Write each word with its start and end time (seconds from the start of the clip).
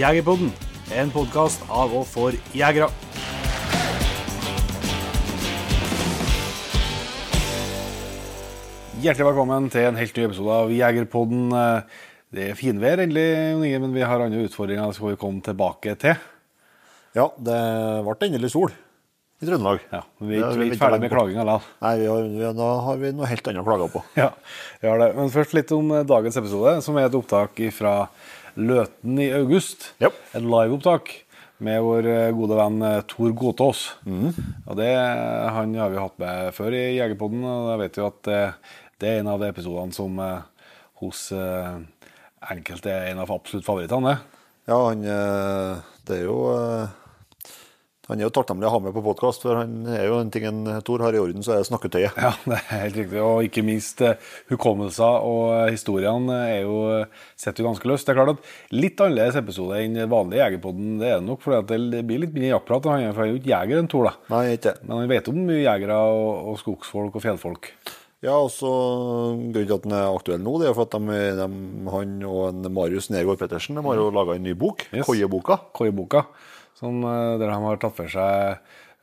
Jegerpodden, 0.00 0.52
en 0.96 1.10
podkast 1.12 1.64
av 1.68 1.92
og 2.00 2.06
for 2.08 2.36
jegere. 2.56 2.88
Hjertelig 9.00 9.30
velkommen 9.30 9.70
til 9.72 9.86
en 9.88 9.96
helt 9.96 10.18
ny 10.18 10.26
episode 10.26 10.56
av 10.66 10.72
Jegerpodden. 10.74 11.46
Det 12.30 12.50
er 12.50 12.58
finvær 12.58 13.00
endelig, 13.02 13.24
Jon 13.54 13.64
Inge, 13.66 13.80
men 13.86 13.94
vi 13.96 14.04
har 14.06 14.22
andre 14.22 14.44
utfordringer 14.46 14.92
som 14.94 15.08
vi 15.08 15.16
komme 15.20 15.40
tilbake 15.44 15.94
til. 16.02 16.18
Ja, 17.16 17.26
det 17.40 17.56
ble 18.06 18.28
endelig 18.28 18.52
sol 18.52 18.70
i 19.40 19.48
Trøndelag. 19.48 19.80
Ja, 19.90 20.02
Vi 20.20 20.36
er 20.36 20.50
ikke- 20.50 20.60
er 20.60 20.64
ikke 20.68 20.78
ferdig 20.84 21.00
med 21.00 21.10
klaginga 21.10 21.44
likevel. 21.48 21.62
Nei, 21.80 21.96
vi 21.96 22.06
har, 22.06 22.22
vi, 22.28 22.52
da 22.58 22.80
har 22.84 22.96
vi 23.00 23.12
noe 23.12 23.26
helt 23.26 23.48
annet 23.48 23.62
å 23.62 23.64
klage 23.64 23.88
på. 23.90 24.02
Ja, 24.16 24.30
vi 24.82 24.88
har 24.88 24.98
det. 24.98 25.16
Men 25.16 25.30
først 25.30 25.54
litt 25.54 25.72
om 25.72 25.88
dagens 26.04 26.36
episode, 26.36 26.82
som 26.82 26.96
er 26.98 27.06
et 27.06 27.14
opptak 27.14 27.56
fra 27.72 28.08
Løten 28.56 29.18
i 29.22 29.30
august. 29.36 29.92
Yep. 30.02 30.16
Et 30.34 30.42
liveopptak 30.44 31.12
med 31.60 31.80
vår 31.84 32.08
eh, 32.08 32.30
gode 32.36 32.56
venn 32.58 32.82
eh, 32.86 33.00
Tor 33.10 33.32
Gåtås. 33.36 33.82
Og 34.66 34.76
det, 34.78 34.90
Han 35.56 35.74
har 35.76 35.92
vi 35.92 36.00
hatt 36.00 36.18
med 36.22 36.54
før 36.56 36.76
i 36.76 36.84
Jegerpodden, 36.96 37.44
og 37.44 37.72
jeg 37.74 37.82
vet 37.84 38.00
jo 38.00 38.06
at 38.08 38.20
det, 38.28 38.40
det 39.00 39.10
er 39.10 39.20
en 39.20 39.32
av 39.34 39.40
de 39.42 39.50
episodene 39.52 39.96
som 39.96 40.18
eh, 40.24 40.40
hos 41.02 41.26
eh, 41.36 41.80
enkelte 42.50 42.92
er 42.92 43.10
en 43.10 43.22
av 43.24 43.32
absolutt 43.32 43.66
favorittene. 43.66 44.16
Ja, 44.68 44.78
han 44.88 45.04
eh, 45.04 45.84
Det 46.06 46.20
er 46.20 46.26
jo 46.26 46.38
eh, 46.54 46.96
Han 48.10 48.18
er 48.18 48.26
jo 48.26 48.32
takknemlig 48.34 48.66
å 48.66 48.72
ha 48.74 48.78
med 48.82 48.94
på 48.96 49.02
podkast, 49.04 49.44
for 49.46 49.60
han 49.60 49.84
er 49.86 50.08
jo 50.08 50.16
en 50.18 50.30
ting 50.34 50.42
en 50.48 50.64
Tor 50.86 51.02
har 51.04 51.14
i 51.14 51.20
orden, 51.22 51.44
så 51.46 51.52
er 51.54 51.60
det 51.60 51.68
snakketøyet. 51.68 52.16
Ja, 52.18 52.32
det 52.50 52.56
er 52.58 52.80
helt 52.82 52.98
riktig. 52.98 53.20
Og 53.22 53.46
ikke 53.46 53.62
minst 53.62 54.02
eh, 54.02 54.18
hukommelser 54.50 55.26
og 55.28 55.44
eh, 55.54 55.70
historiene 55.76 56.40
er 56.48 56.64
jo 56.64 56.80
eh, 56.96 57.54
jo 57.60 57.68
ganske 57.68 57.86
løst. 57.86 58.08
Det 58.08 58.16
er 58.16 58.18
klart 58.18 58.34
at 58.34 58.74
Litt 58.74 58.98
annerledes 58.98 59.38
episode 59.38 59.78
enn 59.78 59.94
vanlig 60.10 60.40
Jegerpodden, 60.40 60.98
det 60.98 61.06
er 61.12 61.20
det 61.20 61.28
nok. 61.28 61.44
For 61.44 61.54
det 61.70 62.02
blir 62.08 62.24
litt 62.24 62.34
mindre 62.34 62.56
jaktprat. 62.56 62.90
Han 62.90 63.06
er 63.06 63.30
jo 63.30 63.38
ikke 63.38 63.52
jeger, 63.52 63.78
en 63.78 63.90
Tor, 63.94 64.10
da. 64.10 64.14
Nei, 64.34 64.44
ikke. 64.58 64.74
Men 64.82 64.96
han 64.96 65.10
vet 65.14 65.30
om 65.30 65.40
mye 65.46 65.62
jegere 65.62 66.02
og, 66.10 66.28
og 66.50 66.60
skogsfolk 66.64 67.14
og 67.20 67.26
fjellfolk. 67.28 67.72
Ja, 68.20 68.34
og 68.36 68.50
så 68.52 68.68
Grunnen 68.68 69.54
til 69.54 69.76
at 69.78 69.86
den 69.86 69.94
er 69.96 70.10
aktuell 70.12 70.42
nå, 70.44 70.58
det 70.60 70.68
er 70.68 70.74
for 70.76 70.84
at 70.90 70.92
de, 70.98 71.20
de, 71.38 71.46
han 71.94 72.16
og 72.28 72.40
en 72.50 72.72
Marius 72.74 73.08
Nergård 73.14 73.40
Pettersen 73.40 73.78
de 73.78 73.84
har 73.86 73.96
jo 73.96 74.10
laga 74.12 74.36
en 74.36 74.44
ny 74.44 74.52
bok, 74.58 74.84
Yes. 74.92 75.06
Koieboka. 75.06 76.24
Som, 76.80 77.04
eh, 77.04 77.36
der 77.38 77.52
de 77.52 77.60
har 77.66 77.80
tatt 77.80 77.96
for 77.98 78.10
seg 78.10 78.56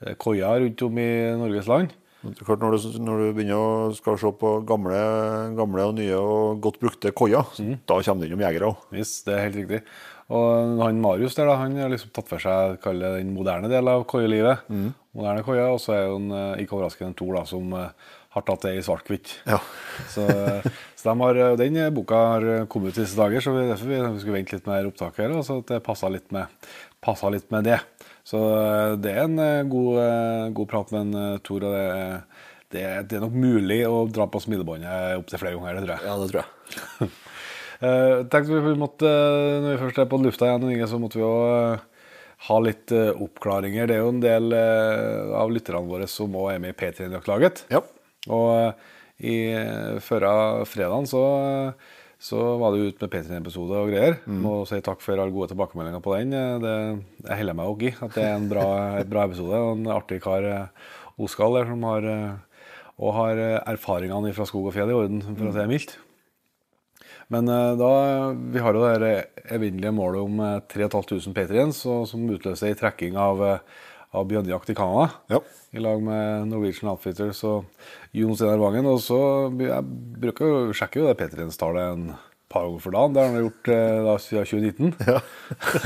eh, 0.03 0.17
koier 0.17 0.63
rundt 0.63 0.83
om 0.87 0.99
i 1.01 1.09
Norges 1.37 1.69
land. 1.69 1.93
Klart 2.41 2.63
når, 2.63 2.75
du, 2.75 2.97
når 3.05 3.21
du 3.21 3.25
begynner 3.37 3.61
å 3.61 3.95
skal 3.95 4.17
se 4.19 4.31
på 4.41 4.51
gamle, 4.67 4.97
gamle 5.55 5.85
og 5.85 5.95
nye 5.99 6.17
og 6.17 6.59
godt 6.65 6.79
brukte 6.81 7.13
koier, 7.15 7.45
da 7.87 7.99
kommer 8.01 8.25
det 8.25 8.31
innom 8.31 8.43
jegere 8.43 8.71
òg. 8.71 8.87
Yes, 8.97 9.19
det 9.27 9.35
er 9.35 9.43
helt 9.45 9.59
riktig. 9.61 9.81
Og 10.33 10.81
han 10.81 10.99
Marius 10.99 11.37
der, 11.37 11.47
da, 11.47 11.55
han 11.61 11.77
har 11.79 11.93
liksom 11.93 12.11
tatt 12.15 12.27
for 12.27 12.43
seg 12.43 12.81
det 12.83 13.13
den 13.19 13.31
moderne 13.37 13.69
delen 13.71 13.93
av 13.93 14.03
koielivet. 14.09 14.65
Moderne 15.15 15.45
koier, 15.45 15.69
og 15.71 15.79
så 15.79 15.93
er 15.95 16.07
jo 16.09 16.17
en, 16.19 16.31
eh, 16.33 16.63
ikke 16.65 16.79
overraskende 16.79 17.13
en 17.13 17.19
Tor 17.21 17.37
da, 17.37 17.45
som 17.47 17.77
har 17.77 18.45
tatt 18.45 18.65
det 18.67 18.73
i 18.77 18.83
svart-hvitt. 18.85 19.37
Ja. 19.47 19.61
Så, 20.13 20.23
så 20.97 21.09
de 21.09 21.21
har, 21.23 21.39
den 21.57 21.77
boka 21.95 22.17
har 22.33 22.43
kommet 22.69 22.93
ut 22.93 22.99
disse 22.99 23.17
dager, 23.17 23.41
så 23.41 23.53
vi, 23.55 23.63
derfor 23.69 23.89
vi, 23.89 23.97
vi 24.01 24.21
skulle 24.21 24.35
vente 24.35 24.57
litt 24.57 24.67
med 24.69 24.89
opptaket 24.89 25.23
her, 25.23 25.33
så 25.45 25.57
det 25.65 25.79
passer 25.85 26.13
litt 26.13 26.27
med, 26.35 26.51
passer 27.03 27.33
litt 27.33 27.49
med 27.53 27.67
det. 27.67 27.79
Så 28.27 28.41
eh, 28.41 28.95
det 28.99 29.13
er 29.13 29.25
en 29.25 29.39
eh, 29.39 29.65
god, 29.69 29.99
eh, 30.03 30.45
god 30.57 30.69
prat 30.71 30.93
med 30.95 31.07
en 31.07 31.41
Tor, 31.45 31.63
og 31.63 31.75
det, 31.75 31.87
det, 32.73 32.85
det 33.09 33.19
er 33.19 33.23
nok 33.23 33.37
mulig 33.37 33.81
å 33.87 34.05
dra 34.11 34.27
på 34.31 34.41
smilebåndet 34.43 35.19
opptil 35.21 35.41
flere 35.41 35.59
ganger, 35.59 35.77
det 35.77 35.85
tror 35.85 35.95
jeg. 35.95 36.07
ja, 36.09 36.17
det 36.21 36.31
tror 36.31 36.43
jeg. 36.43 37.11
Tenk 38.33 38.47
vi 38.49 38.71
måtte, 38.73 39.05
Når 39.05 39.67
vi 39.67 39.81
først 39.83 39.99
er 40.01 40.07
på 40.09 40.17
lufta 40.17 40.47
igjen, 40.49 40.87
så 40.89 40.97
måtte 40.97 41.19
vi 41.19 41.21
jo 41.21 41.33
ha 42.47 42.57
litt 42.61 42.89
oppklaringer. 42.89 43.85
Det 43.85 43.93
er 43.93 44.01
jo 44.01 44.13
en 44.15 44.23
del 44.23 44.55
av 44.57 45.53
lytterne 45.53 45.85
våre 45.85 46.07
som 46.09 46.33
òg 46.41 46.55
er 46.55 46.63
med 46.63 46.73
i 46.73 46.77
P3-jaktlaget. 46.79 47.67
Ja. 47.69 47.83
Og 48.33 48.81
i 49.21 49.37
førre 50.01 50.65
fredagen 50.65 51.05
så, 51.09 51.21
så 52.17 52.39
var 52.57 52.73
det 52.73 52.87
ut 52.87 53.03
med 53.03 53.11
P3-episode 53.13 53.77
og 53.77 53.91
greier. 53.91 54.15
Må 54.41 54.63
si 54.65 54.79
takk 54.81 55.03
for 55.05 55.19
alle 55.21 55.33
gode 55.33 55.51
tilbakemeldinger 55.51 56.01
på 56.01 56.15
den. 56.17 56.33
Det, 56.63 56.73
jeg 57.27 57.39
holder 57.41 57.57
meg 57.59 57.69
også 57.73 57.85
i 57.85 57.91
at 58.07 58.15
det 58.15 58.23
er 58.25 58.33
en 58.39 58.49
bra, 58.49 58.65
bra 59.11 59.25
episode. 59.29 59.59
Og 59.61 59.75
en 59.75 59.91
artig 59.93 60.17
kar, 60.23 60.47
eh, 60.49 60.95
Oskal, 61.21 61.59
der, 61.59 61.69
som 61.69 61.85
har, 61.85 62.09
eh, 62.09 62.65
og 62.97 63.15
har 63.19 63.43
eh, 63.43 63.61
erfaringene 63.69 64.33
fra 64.33 64.49
skog 64.49 64.71
og 64.71 64.73
fjell 64.73 64.93
i 64.93 64.97
orden, 64.97 65.21
for 65.29 65.49
å 65.49 65.53
si 65.53 65.61
det 65.61 65.69
mildt. 65.69 65.97
Men 67.33 67.49
da, 67.75 67.91
vi 68.53 68.61
har 68.63 68.77
jo 68.77 68.85
det 69.03 69.13
evinnelige 69.51 69.93
målet 69.93 70.23
om 70.23 70.41
eh, 70.41 70.59
3500 70.73 71.37
patriens, 71.37 71.83
og 71.85 72.07
som 72.09 72.25
utløser 72.33 72.71
ei 72.71 72.79
trekking 72.79 73.17
av, 73.21 73.45
av 74.15 74.27
bjørnejakt 74.29 74.71
i 74.71 74.75
Canada. 74.77 75.09
Ja. 75.31 75.41
I 75.75 75.83
lag 75.83 76.01
med 76.03 76.47
Norwegian 76.51 76.91
Outfitters 76.93 77.43
og 77.47 77.67
Jon 78.15 78.37
Steinar 78.37 78.61
Vangen. 78.61 78.87
Og 78.89 79.01
så 79.03 79.19
jeg 79.59 79.83
bruker 80.23 80.51
jo 80.51 80.75
sjekker 80.77 81.03
jo 81.03 81.09
det 81.09 81.17
patriens-tallet 81.19 81.93
en 81.93 82.05
par 82.47 82.67
ganger 82.67 82.83
for 82.83 82.95
dagen. 82.95 83.15
Det 83.15 83.23
har 83.23 83.33
han 83.33 83.45
gjort 83.45 83.71
eh, 83.75 83.97
da 84.07 84.17
siden 84.23 84.47
2019. 84.51 84.93
Ja. 85.11 85.19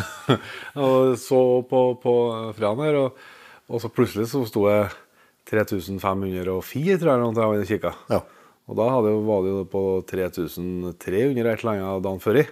og 0.85 1.15
så 1.21 1.41
på, 1.69 1.81
på 2.03 2.17
fredagen 2.57 2.85
her, 2.85 2.99
og, 3.05 3.23
og 3.71 3.81
så 3.81 3.91
plutselig 3.93 4.29
så 4.31 4.43
sto 4.49 4.67
jeg 4.69 4.91
3504, 5.49 6.99
tror 7.01 7.11
jeg, 7.11 7.23
når 7.25 7.57
jeg 7.59 7.71
kikka. 7.73 7.95
Ja. 8.13 8.21
Og 8.69 8.77
da 8.77 8.87
hadde, 8.93 9.15
var 9.25 9.41
det 9.43 9.51
jo 9.51 9.63
på 9.67 9.83
3300 10.07 11.01
et 11.01 11.63
eller 11.63 11.71
annet 11.73 12.05
dagen 12.05 12.21
før 12.23 12.43
i. 12.43 12.45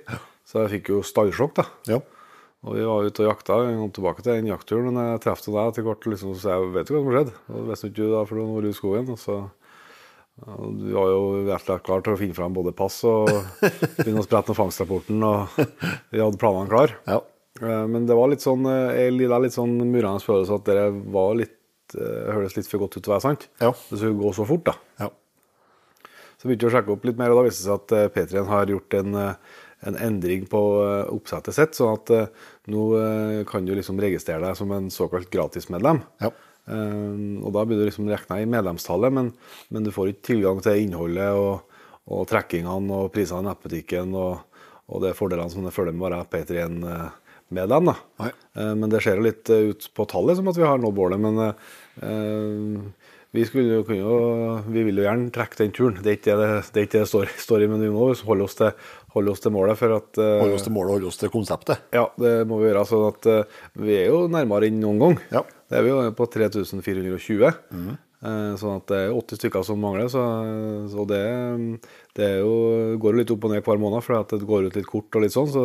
Så 0.50 0.64
jeg 0.64 0.74
fikk 0.80 0.90
jo 0.96 1.04
stallsjokk, 1.06 1.54
da. 1.62 1.68
ja. 1.94 2.00
Og 2.68 2.76
vi 2.76 2.84
var 2.84 3.06
ute 3.08 3.24
og 3.24 3.30
jakta. 3.30 3.58
Jeg 3.70 3.78
kom 3.80 3.92
tilbake 3.96 4.24
til 4.26 4.34
den 4.36 4.50
jaktturen, 4.52 4.90
men 4.92 5.14
jeg 5.14 5.22
traff 5.24 5.46
deg 5.46 5.56
etter 5.62 5.86
hvert. 5.86 6.08
Liksom, 6.12 6.34
så 6.36 6.50
jeg 6.58 6.72
vet 6.76 6.90
jo 6.92 6.98
hva 6.98 7.04
som 7.06 7.14
skjedde. 7.16 7.36
Og 7.56 7.70
visste 7.70 7.88
ikke 7.88 8.02
du 8.02 8.10
da, 8.12 8.24
for 8.28 8.36
du 8.36 8.44
var 8.50 8.66
ute 8.68 8.74
i 8.74 8.80
skogen. 8.80 9.12
Og 9.14 9.20
så 9.22 9.38
ja, 9.40 10.56
Du 10.82 10.90
var 10.98 11.08
jo 11.14 11.22
rett 11.48 11.56
og 11.62 11.66
slett 11.70 11.86
klar 11.88 12.04
til 12.04 12.16
å 12.16 12.20
finne 12.20 12.36
fram 12.36 12.58
både 12.58 12.74
pass 12.76 12.98
og 13.08 13.32
begynne 14.02 14.24
å 14.24 14.28
sprette 14.28 14.52
noen 14.52 14.60
fangstrapporten. 14.60 15.24
Og 15.30 15.62
vi 16.12 16.20
hadde 16.24 16.42
planene 16.42 16.72
klar. 16.72 16.98
Ja. 17.08 17.22
Eh, 17.64 17.86
Men 17.96 18.10
det 18.12 18.20
var 18.20 18.28
litt 18.34 18.44
sånn 18.44 18.68
eh, 18.68 19.06
jeg 19.06 19.16
lida 19.22 19.40
litt 19.40 19.56
sånn 19.56 19.78
murende 19.80 20.20
følelse 20.24 20.60
at 20.60 20.68
det 20.68 20.84
var 21.16 21.40
litt 21.40 21.96
eh, 21.96 22.28
hørtes 22.36 22.60
litt 22.60 22.68
for 22.72 22.84
godt 22.84 23.00
ut 23.00 23.04
til 23.06 23.14
å 23.14 23.16
være 23.16 23.28
sant. 23.30 23.48
Ja. 23.64 23.72
Det 23.88 24.02
skulle 24.04 24.20
gå 24.20 24.36
så 24.36 24.48
fort, 24.52 24.68
da. 24.68 24.76
ja. 25.06 25.10
Så 26.40 26.48
begynte 26.48 26.68
jeg 26.68 26.72
å 26.72 26.76
sjekke 26.78 26.94
opp 26.96 27.04
litt 27.08 27.18
mer, 27.20 27.34
og 27.34 27.40
da 27.42 27.48
viste 27.50 27.64
det 27.64 27.68
seg 27.68 27.80
at 27.82 27.96
eh, 27.98 28.12
P3 28.16 28.44
har 28.48 28.70
gjort 28.72 28.96
en, 29.00 29.18
en 29.88 29.96
endring 29.96 30.46
på 30.50 30.62
eh, 30.84 31.08
oppsettet 31.14 31.56
sitt. 31.56 31.78
sånn 31.78 31.96
at 31.96 32.12
eh, 32.16 32.28
nå 32.74 32.86
eh, 33.00 33.40
kan 33.50 33.66
du 33.66 33.74
liksom 33.78 34.00
registrere 34.02 34.44
deg 34.48 34.58
som 34.60 34.72
en 34.76 34.90
såkalt 34.94 35.32
gratismedlem. 35.34 36.04
Ja. 36.24 36.34
Og 36.70 37.50
da 37.56 37.64
blir 37.66 37.80
du 37.80 37.88
liksom 37.88 38.06
regna 38.12 38.36
i 38.38 38.46
medlemstallet, 38.46 39.10
men, 39.16 39.32
men 39.74 39.86
du 39.86 39.90
får 39.90 40.12
ikke 40.12 40.28
tilgang 40.28 40.60
til 40.62 40.84
innholdet 40.84 41.32
og, 41.34 41.64
og 42.14 42.28
trekkingene 42.30 42.94
og 42.94 43.10
prisene 43.16 43.42
i 43.42 43.48
nettbutikken 43.48 44.14
og, 44.14 44.44
og 44.90 45.02
de 45.02 45.16
fordelene 45.18 45.50
som 45.50 45.66
det 45.66 45.74
følger 45.74 45.96
med 45.98 46.06
å 46.06 46.10
være 46.12 46.30
P3-medlem. 46.30 47.90
da. 47.90 47.96
Nei. 48.22 48.30
Eh, 48.54 48.74
Men 48.78 48.94
det 48.94 49.02
ser 49.02 49.18
jo 49.18 49.26
litt 49.26 49.50
ut 49.50 49.90
på 49.98 50.06
tallet 50.14 50.38
som 50.38 50.50
at 50.52 50.62
vi 50.62 50.68
har 50.68 50.78
nådd 50.82 51.00
målet. 51.00 51.26
Men 51.26 51.42
eh, 51.48 53.10
vi, 53.34 53.46
skulle 53.46 53.80
jo, 53.80 53.84
kunne 53.88 54.02
jo, 54.02 54.20
vi 54.70 54.86
vil 54.88 55.02
jo 55.02 55.06
gjerne 55.06 55.34
trekke 55.34 55.64
den 55.64 55.74
turen. 55.74 56.00
Det 56.02 56.14
er 56.14 56.20
ikke 56.20 56.38
det 56.38 56.50
det, 56.50 56.84
er 56.84 56.88
ikke 56.88 56.98
det 57.00 57.04
det 57.06 57.12
står, 57.16 57.34
står 57.50 57.66
i, 57.66 57.72
men 57.74 57.82
vi 57.86 57.92
må 57.94 58.12
holde 58.30 58.46
oss 58.46 58.58
til, 58.58 58.74
holde 59.16 59.32
oss 59.34 59.42
til 59.44 59.54
målet. 59.56 59.78
For 59.80 59.96
at, 59.98 60.12
Uh, 60.20 60.40
Holde 60.44 60.58
oss 60.60 60.66
til 60.68 60.74
målet 60.76 60.90
og 60.92 60.98
holde 61.00 61.08
oss 61.14 61.18
til 61.22 61.32
konseptet. 61.34 61.82
ja, 61.96 62.06
det 62.20 62.34
må 62.50 62.60
vi 62.62 62.70
gjøre. 62.70 62.86
sånn 62.90 63.08
at 63.10 63.30
uh, 63.30 63.64
Vi 63.80 63.96
er 63.98 64.08
jo 64.12 64.28
nærmere 64.32 64.68
enn 64.70 64.80
noen 64.84 65.00
gang. 65.02 65.18
Ja. 65.32 65.44
Det 65.70 65.78
er 65.80 65.84
vi 65.86 65.90
jo 65.94 66.04
på 66.18 66.28
3420. 66.30 67.50
Eh, 68.20 68.54
Sånn 68.60 68.74
at 68.82 68.90
det 68.92 68.98
er 69.06 69.14
80 69.16 69.38
stykker 69.40 69.64
som 69.64 69.80
mangler. 69.80 70.10
Så, 70.12 70.20
så 70.92 71.06
det, 71.08 71.22
det 72.18 72.26
er 72.26 72.42
jo, 72.44 72.98
går 73.00 73.16
jo 73.16 73.22
litt 73.22 73.32
opp 73.32 73.46
og 73.48 73.54
ned 73.54 73.64
hver 73.64 73.80
måned, 73.80 74.04
for 74.04 74.18
at 74.20 74.34
det 74.36 74.48
går 74.50 74.68
ut 74.68 74.76
litt 74.80 74.90
kort 74.90 75.16
og 75.16 75.24
litt 75.24 75.36
sånn. 75.36 75.48
Så, 75.54 75.64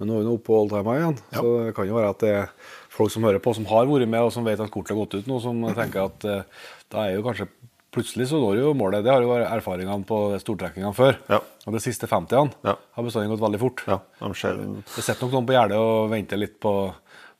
men 0.00 0.08
nå 0.08 0.16
er 0.16 0.24
vi 0.24 0.32
oppe 0.32 0.46
på 0.48 0.56
all 0.62 0.70
time 0.72 0.94
igjen. 0.96 1.18
Så 1.34 1.44
det 1.66 1.74
kan 1.76 1.90
jo 1.90 1.98
være 1.98 2.12
at 2.14 2.22
det 2.24 2.30
er 2.38 2.52
folk 2.94 3.12
som 3.12 3.26
hører 3.28 3.42
på, 3.44 3.52
som 3.58 3.68
har 3.68 3.90
vært 3.90 4.08
med, 4.08 4.22
og 4.24 4.32
som 4.32 4.46
vet 4.48 4.62
at 4.64 4.72
kortet 4.72 4.94
har 4.94 5.02
gått 5.02 5.18
ut 5.20 5.28
nå, 5.28 5.40
som 5.44 5.60
tenker 5.76 6.06
at 6.06 6.24
eh, 6.30 6.64
da 6.90 7.04
er 7.04 7.18
jo 7.18 7.26
kanskje 7.26 7.50
Plutselig 7.90 8.28
så 8.30 8.38
når 8.38 8.60
jo 8.60 8.72
målet. 8.78 9.02
Det 9.02 9.10
har 9.10 9.24
jo 9.24 9.32
vært 9.32 9.50
erfaringene 9.50 10.06
på 10.06 10.18
stortrekkingene 10.38 10.94
før. 10.94 11.16
Ja. 11.32 11.40
Og 11.66 11.74
de 11.74 11.80
siste 11.82 12.06
50-ene 12.06 12.52
Ja. 12.62 12.76
har 12.78 13.06
bestandig 13.06 13.32
gått 13.32 13.42
veldig 13.42 13.58
fort. 13.58 13.82
Ja, 13.90 13.98
de 14.20 14.34
ser 14.38 14.60
Det 14.60 15.02
sitter 15.02 15.24
nok 15.26 15.32
noen 15.34 15.48
på 15.48 15.56
gjerdet 15.56 15.78
og 15.82 16.10
venter 16.12 16.38
litt 16.38 16.60
på, 16.62 16.74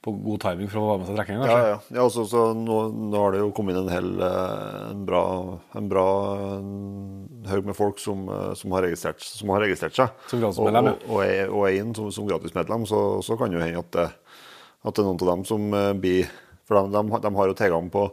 på 0.03 0.15
god 0.25 0.41
timing 0.43 0.71
for 0.73 0.81
å 0.81 0.83
få 0.83 0.89
være 0.91 0.99
med 0.99 1.07
seg 1.11 1.21
trekkinga, 1.21 1.47
Ja, 1.47 1.59
ja. 1.69 1.79
ja 2.01 2.09
så 2.11 2.43
nå, 2.57 2.79
nå 3.13 3.23
har 3.23 3.37
det 3.37 3.45
jo 3.45 3.53
kommet 3.55 3.77
inn 3.79 3.87
en 3.87 3.95
hel 3.95 4.11
eh, 4.27 4.91
en 4.91 5.05
bra, 5.07 5.23
en 5.79 5.89
bra 5.93 6.07
haug 7.51 7.71
med 7.71 7.77
folk 7.79 8.03
som, 8.03 8.27
eh, 8.29 8.51
som, 8.59 8.75
har 8.75 8.83
registrert, 8.89 9.23
som 9.23 9.53
har 9.55 9.63
registrert 9.63 9.95
seg. 9.95 10.19
Som 10.33 10.43
gratismedlem, 10.43 10.91
og, 10.97 11.07
og, 11.15 11.23
er, 11.27 11.47
og 11.47 11.69
er 11.69 11.79
inn 11.79 11.95
som, 11.95 12.11
som 12.15 12.27
gratismedlem, 12.27 12.89
så, 12.91 13.05
så 13.23 13.39
kan 13.39 13.55
jo 13.55 13.63
hende 13.63 13.85
at 13.85 13.93
det, 13.95 14.09
at 14.83 14.97
det 14.97 15.03
er 15.05 15.09
noen 15.13 15.23
av 15.23 15.31
dem 15.37 15.47
som 15.47 15.71
eh, 15.79 15.93
blir 15.95 16.31
For 16.67 16.79
de, 16.81 16.91
de, 16.95 17.23
de 17.23 17.35
har 17.39 17.51
jo 17.51 17.57
tilgang 17.59 17.89
på 17.91 18.09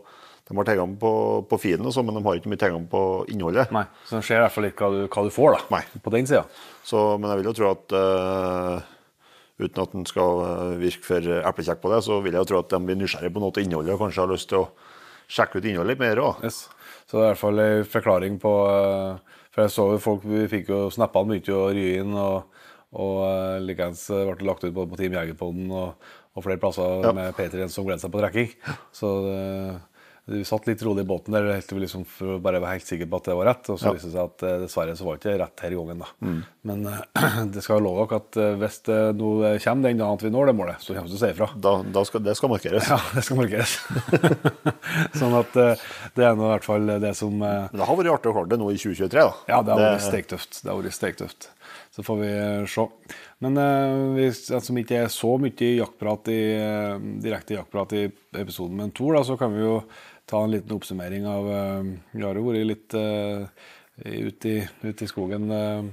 de 0.47 0.55
har 0.55 0.67
tilgang 0.69 0.93
på, 0.99 1.11
på 1.49 1.57
filen, 1.59 1.85
og 1.89 1.91
så, 1.91 2.03
men 2.07 2.15
de 2.15 2.21
har 2.23 2.37
ikke 2.39 2.51
mye 2.53 2.61
tilgang 2.61 2.85
på 2.91 3.01
innholdet. 3.33 3.71
Nei, 3.75 3.83
Så 4.07 4.15
det 4.19 4.25
ser 4.27 4.37
i 4.39 4.43
hvert 4.45 4.53
fall 4.55 4.67
ikke 4.69 4.87
hva 4.87 4.93
du, 4.95 5.07
hva 5.11 5.23
du 5.27 5.33
får 5.35 5.57
da, 5.57 5.63
Nei. 5.75 5.81
på 6.05 6.13
den 6.13 6.29
sida. 6.29 6.45
Men 7.19 7.27
jeg 7.33 7.41
vil 7.41 7.49
jo 7.49 7.55
tro 7.57 7.71
at 7.73 7.95
uh, 7.99 8.93
uten 9.59 9.81
at 9.83 9.95
en 9.97 10.05
skal 10.07 10.39
eh, 10.45 10.75
virke 10.79 11.03
for 11.03 11.27
eplekjekk 11.49 11.79
på 11.83 11.89
det, 11.91 11.99
så 12.05 12.19
vil 12.23 12.35
jeg 12.37 12.43
jo 12.45 12.49
tro 12.51 12.59
at 12.61 12.69
de 12.71 12.79
blir 12.85 12.99
nysgjerrige 12.99 13.33
på 13.35 13.41
noe 13.41 13.51
av 13.55 13.63
innholdet 13.63 13.95
og 13.95 14.03
kanskje 14.05 14.21
har 14.23 14.29
lyst 14.31 14.49
til 14.51 14.59
å 14.61 14.67
sjekke 15.33 15.57
ut 15.59 15.65
innholdet 15.67 15.95
litt 15.95 16.03
mer 16.03 16.21
òg. 16.23 16.43
Yes. 16.45 16.59
Så 17.09 17.17
det 17.17 17.23
er 17.23 17.25
i 17.25 17.31
hvert 17.33 17.41
fall 17.41 17.63
en 17.63 17.83
forklaring 17.97 18.37
på 18.43 18.53
uh, 18.69 19.41
For 19.55 19.63
jeg 19.65 19.73
så 19.73 19.85
jo 19.93 19.99
folk 20.03 20.25
Vi 20.27 20.45
fikk 20.51 20.69
jo 20.73 20.79
snappa 20.93 21.23
mye 21.27 21.59
ry 21.73 21.85
inn, 22.03 22.13
og, 22.13 22.63
og 22.95 23.19
uh, 23.25 23.57
likeens 23.65 24.05
ble 24.13 24.37
det 24.39 24.47
lagt 24.47 24.63
ut 24.67 24.71
både 24.75 24.91
på 24.93 24.99
Team 25.01 25.15
Jegerpoden 25.17 25.71
og, 25.73 26.09
og 26.37 26.45
flere 26.45 26.61
plasser 26.61 27.03
Ja. 27.09 27.13
med 27.17 27.35
Peter 27.35 27.59
Jens 27.63 27.73
som 27.75 27.87
gleder 27.87 28.03
seg 28.05 28.13
på 28.13 28.21
trekking. 28.23 28.51
Så 28.95 29.11
det, 29.25 29.39
vi 30.27 30.43
satt 30.43 30.65
litt 30.67 30.81
rolig 30.83 31.05
i 31.05 31.07
båten 31.07 31.31
der 31.31 31.45
helt 31.53 31.69
liksom 31.71 32.03
for 32.07 32.35
å 32.35 32.39
bare 32.43 32.59
være 32.59 32.75
helt 32.75 32.89
sikre 32.89 33.07
på 33.07 33.19
at 33.21 33.29
det 33.29 33.35
var 33.39 33.47
rett. 33.47 33.69
Og 33.71 33.79
så 33.79 33.87
Ja. 33.87 33.93
viste 33.95 34.09
det 34.09 34.15
seg 34.17 34.25
at 34.25 34.43
eh, 34.43 34.57
dessverre 34.65 34.95
så 34.99 35.05
var 35.07 35.15
det 35.15 35.21
ikke 35.23 35.35
rett 35.39 35.63
i 35.63 35.77
gangen. 35.77 36.01
da. 36.03 36.09
Mm. 36.19 36.41
Men 36.67 36.85
uh, 36.91 37.45
det 37.53 37.63
skal 37.63 37.79
jo 37.79 37.85
love 37.85 38.03
dere 38.03 38.19
at 38.19 38.39
eh, 38.43 38.57
hvis 38.59 38.79
det 38.89 38.99
nå 39.15 39.29
kommer 39.63 39.87
den 39.87 40.01
dagen 40.03 40.19
at 40.19 40.25
vi 40.25 40.33
når 40.35 40.51
det 40.51 40.55
målet, 40.59 40.83
så 40.83 40.91
kommer 40.91 41.07
vi 41.07 41.13
til 41.15 41.19
å 41.19 41.23
si 41.23 41.31
ifra. 41.31 41.49
Da, 41.55 41.73
da 41.95 42.03
skal, 42.09 42.25
det 42.27 42.35
skal 42.35 42.51
markeres. 42.51 42.89
Ja, 42.91 42.99
det 43.15 43.23
skal 43.23 43.39
markeres. 43.39 43.77
sånn 45.21 45.37
at 45.39 45.55
uh, 45.55 45.87
det 46.17 46.27
er 46.27 46.35
nå 46.35 46.49
i 46.49 46.53
hvert 46.57 46.67
fall 46.67 46.91
det 47.07 47.13
som 47.15 47.39
uh, 47.39 47.71
det 47.71 47.87
har 47.87 48.01
vært 48.01 48.17
artig 48.17 48.33
å 48.33 48.35
klare 48.35 48.51
det 48.51 48.59
nå 48.59 48.71
i 48.73 48.81
2023, 48.81 49.23
da. 49.23 49.37
Ja, 49.47 49.61
det 49.63 49.77
har 49.77 49.85
vært 49.85 50.09
stektøft. 50.09 50.59
Det 50.59 50.73
har 50.73 50.81
vært 50.81 50.97
stektøft. 50.97 51.49
Så 51.95 52.03
får 52.05 52.19
vi 52.19 52.33
se. 52.69 52.83
Men 53.43 53.57
eh, 53.57 53.95
hvis 54.17 54.43
altså, 54.53 54.75
ikke 54.77 54.99
er 55.03 55.09
så 55.13 55.31
mye 55.41 55.71
jaktprat 55.79 56.29
i, 56.33 56.41
direkte 57.23 57.57
jaktprat 57.57 57.95
i 57.97 58.03
episoden 58.37 58.77
med 58.77 58.89
en 58.89 58.93
Tor, 58.97 59.17
da, 59.17 59.23
så 59.25 59.37
kan 59.39 59.53
vi 59.55 59.63
jo 59.63 59.79
ta 60.27 60.43
en 60.43 60.53
liten 60.53 60.75
oppsummering 60.75 61.27
av 61.29 61.49
eh, 61.51 61.91
Vi 62.11 62.23
har 62.25 62.37
jo 62.37 62.47
vært 62.49 62.67
litt 62.67 62.95
uh, 62.99 63.47
ute 64.05 64.49
i, 64.49 64.57
ut 64.83 65.01
i 65.01 65.09
skogen 65.09 65.51
eh, 65.51 65.85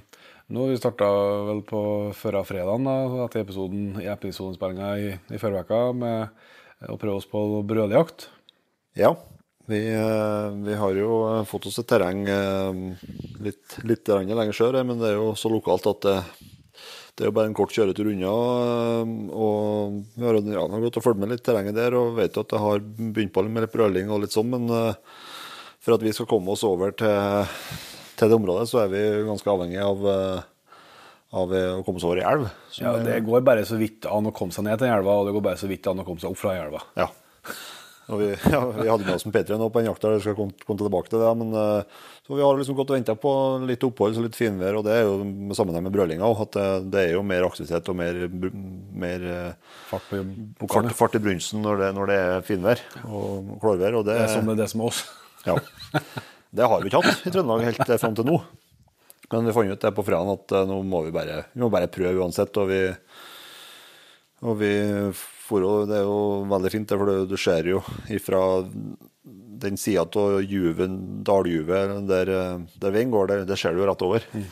nå. 0.53 0.67
Vi 0.69 0.81
starta 0.81 1.09
vel 1.49 1.63
på 1.67 1.81
før 2.17 2.41
av 2.43 2.49
fredagen 2.49 2.89
da, 2.89 2.97
etter 3.25 3.45
episoden, 3.45 3.95
i 4.03 4.11
episodespillinga 4.13 4.91
i, 5.01 5.13
i 5.33 5.41
forrige 5.41 5.65
uke 5.65 5.85
med 6.01 6.91
å 6.91 6.99
prøve 7.01 7.21
oss 7.21 7.31
på 7.31 7.41
brødjakt. 7.65 8.29
Ja. 8.99 9.15
Vi, 9.67 9.81
eh, 9.89 10.49
vi 10.67 10.75
har 10.77 10.99
jo 10.99 11.21
eh, 11.31 11.45
fått 11.49 11.71
oss 11.71 11.81
et 11.81 11.89
terreng 11.89 12.27
eh, 12.29 13.07
litt, 13.41 13.79
litt 13.89 14.11
lenger 14.13 14.53
sør, 14.53 14.77
eh, 14.77 14.85
men 14.85 15.01
det 15.01 15.15
er 15.15 15.17
jo 15.17 15.33
så 15.41 15.49
lokalt 15.49 15.89
at 15.89 16.05
det, 16.05 16.19
det 17.15 17.23
er 17.23 17.29
jo 17.31 17.35
bare 17.37 17.47
en 17.47 17.55
kort 17.55 17.71
kjøretur 17.75 18.09
unna. 18.11 18.31
Og 19.31 20.01
vi 20.17 20.27
har, 20.27 20.39
ja, 20.51 20.65
har 20.67 20.83
gått 20.83 20.99
og 20.99 21.05
fulgt 21.05 21.21
med 21.23 21.31
litt 21.31 21.45
terrenget 21.47 21.77
der 21.77 21.95
og 21.99 22.17
vet 22.19 22.35
jo 22.35 22.43
at 22.43 22.51
det 22.51 22.63
har 22.63 22.83
begynt 22.83 23.35
på 23.35 23.45
med 23.47 23.67
litt 23.67 23.75
brøling 23.75 24.11
og 24.11 24.25
litt 24.25 24.35
sånn, 24.35 24.51
men 24.51 24.67
eh, 24.75 25.21
for 25.85 25.95
at 25.95 26.03
vi 26.03 26.15
skal 26.17 26.27
komme 26.31 26.55
oss 26.55 26.65
over 26.67 26.95
til, 26.99 27.55
til 28.19 28.33
det 28.33 28.39
området, 28.41 28.67
så 28.71 28.83
er 28.83 28.91
vi 28.91 29.05
ganske 29.29 29.53
avhengig 29.53 29.79
av, 29.85 30.03
eh, 30.11 30.81
av 31.39 31.55
eh, 31.55 31.71
å 31.77 31.85
komme 31.87 32.03
oss 32.03 32.09
over 32.09 32.19
i 32.19 32.27
elv. 32.27 32.49
Ja, 32.81 32.97
Det 33.05 33.21
går 33.29 33.47
bare 33.47 33.67
så 33.69 33.79
vidt 33.79 34.11
an 34.11 34.31
å 34.31 34.35
komme 34.35 34.57
seg 34.57 34.67
ned 34.67 34.83
til 34.83 34.91
elva, 34.91 35.21
og 35.21 35.29
det 35.29 35.37
går 35.37 35.47
bare 35.53 35.61
så 35.61 35.71
vidt 35.71 35.87
an 35.91 36.03
å 36.03 36.09
komme 36.09 36.25
seg 36.25 36.35
opp 36.35 36.41
fra 36.41 36.57
elva. 36.59 36.83
Ja. 36.99 37.11
Og 38.13 38.21
vi, 38.21 38.27
ja, 38.53 38.61
vi 38.61 38.89
hadde 38.89 39.07
med 39.07 39.15
oss 39.15 39.25
en 39.25 39.33
P3 39.33 39.57
nå 39.59 39.71
på 39.73 39.81
en 39.81 39.89
jakt 39.89 40.03
der, 40.05 40.17
jeg 40.19 40.25
skal 40.27 40.37
komme, 40.37 40.57
komme 40.67 40.81
tilbake 40.81 41.13
til 41.13 41.23
det. 41.23 41.31
Men, 41.41 41.55
eh, 41.57 42.03
så 42.27 42.37
vi 42.37 42.45
har 42.45 42.59
liksom 42.59 42.77
gått 42.77 42.93
og 42.93 42.99
venta 42.99 43.17
på 43.21 43.33
litt 43.65 43.87
opphold 43.87 44.19
og 44.21 44.27
litt 44.27 44.37
finvær, 44.39 44.79
og 44.79 44.85
det 44.87 44.99
er 44.99 45.07
jo 45.07 45.17
med 45.25 45.57
sammenheng 45.57 45.87
med 45.87 45.95
brølinga 45.95 46.29
òg. 46.29 46.43
At 46.45 46.59
det, 46.59 46.67
det 46.93 47.05
er 47.05 47.17
jo 47.17 47.25
mer 47.27 47.47
aktivitet 47.49 47.89
og 47.93 47.99
mer, 48.01 48.21
mer 49.05 49.29
eh, 49.31 49.73
Fart 49.89 50.11
på 50.11 50.69
fart, 50.71 50.93
fart 50.99 51.19
i 51.19 51.23
brunsten 51.23 51.65
når 51.65 51.81
det, 51.81 51.91
når 51.97 52.13
det 52.13 52.21
er 52.21 52.47
finvær 52.47 52.85
og 53.05 53.55
klårvær. 53.63 54.01
Og 54.01 54.09
det, 54.09 54.19
Det 54.21 54.29
er 54.29 54.35
som 54.37 54.55
det 54.57 54.69
som 54.73 54.85
er 54.85 54.93
oss. 54.93 55.05
ja. 55.49 55.57
det 56.55 56.69
har 56.71 56.85
vi 56.85 56.93
ikke 56.93 57.03
hatt 57.05 57.25
i 57.25 57.33
Trøndelag 57.33 57.69
helt 57.71 57.89
eh, 57.89 58.01
fram 58.01 58.19
til 58.19 58.29
nå. 58.29 58.41
Men 59.33 59.49
vi 59.49 59.55
fant 59.57 59.73
ut 59.73 59.81
det 59.81 59.95
på 59.97 60.05
fredag 60.07 60.35
at 60.37 60.53
eh, 60.59 60.67
nå 60.69 60.83
må 60.87 61.01
vi 61.07 61.15
bare, 61.15 61.47
vi 61.55 61.65
må 61.65 61.73
bare 61.73 61.91
prøve 61.93 62.21
uansett. 62.21 62.57
Og 62.61 62.69
vi, 62.69 62.83
og 64.45 64.61
vi 64.61 64.75
for, 65.45 65.85
Det 65.87 65.99
er 65.99 66.05
jo 66.07 66.45
veldig 66.51 66.71
fint, 66.73 66.89
for 66.95 67.07
du, 67.11 67.27
du 67.29 67.37
ser 67.41 67.69
jo 67.69 67.83
ifra 68.13 68.41
den 69.65 69.77
sida 69.81 70.05
av 70.21 70.41
Juven, 70.45 70.99
daljuvet 71.25 72.07
der, 72.09 72.29
eh, 72.33 72.59
der 72.81 72.95
veien 72.95 73.13
går, 73.13 73.29
der, 73.31 73.45
der 73.49 73.57
ser 73.61 73.73
du 73.77 73.83
jo 73.83 73.89
rett 73.91 74.03
over. 74.05 74.25
Mm. 74.35 74.47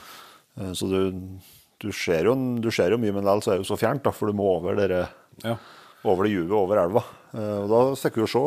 Så 0.76 0.88
du, 0.88 0.98
du, 1.80 1.88
ser 1.96 2.28
jo, 2.28 2.34
du 2.60 2.68
ser 2.70 2.92
jo 2.94 2.98
mye, 3.00 3.12
men 3.16 3.24
likevel 3.24 3.42
så 3.44 3.52
er 3.52 3.58
det 3.60 3.64
jo 3.66 3.70
så 3.74 3.80
fjernt, 3.80 4.02
da, 4.04 4.12
for 4.14 4.28
du 4.28 4.36
må 4.38 4.50
over, 4.58 4.76
dere, 4.78 5.06
Ja. 5.44 5.56
over 6.04 6.24
det 6.28 6.32
juvet, 6.34 6.52
over 6.56 6.80
elva. 6.84 7.02
Eh, 7.32 7.56
Og 7.64 7.68
da 7.72 7.80
fikk 7.96 8.18
vi 8.20 8.24
jo 8.26 8.30
se, 8.32 8.42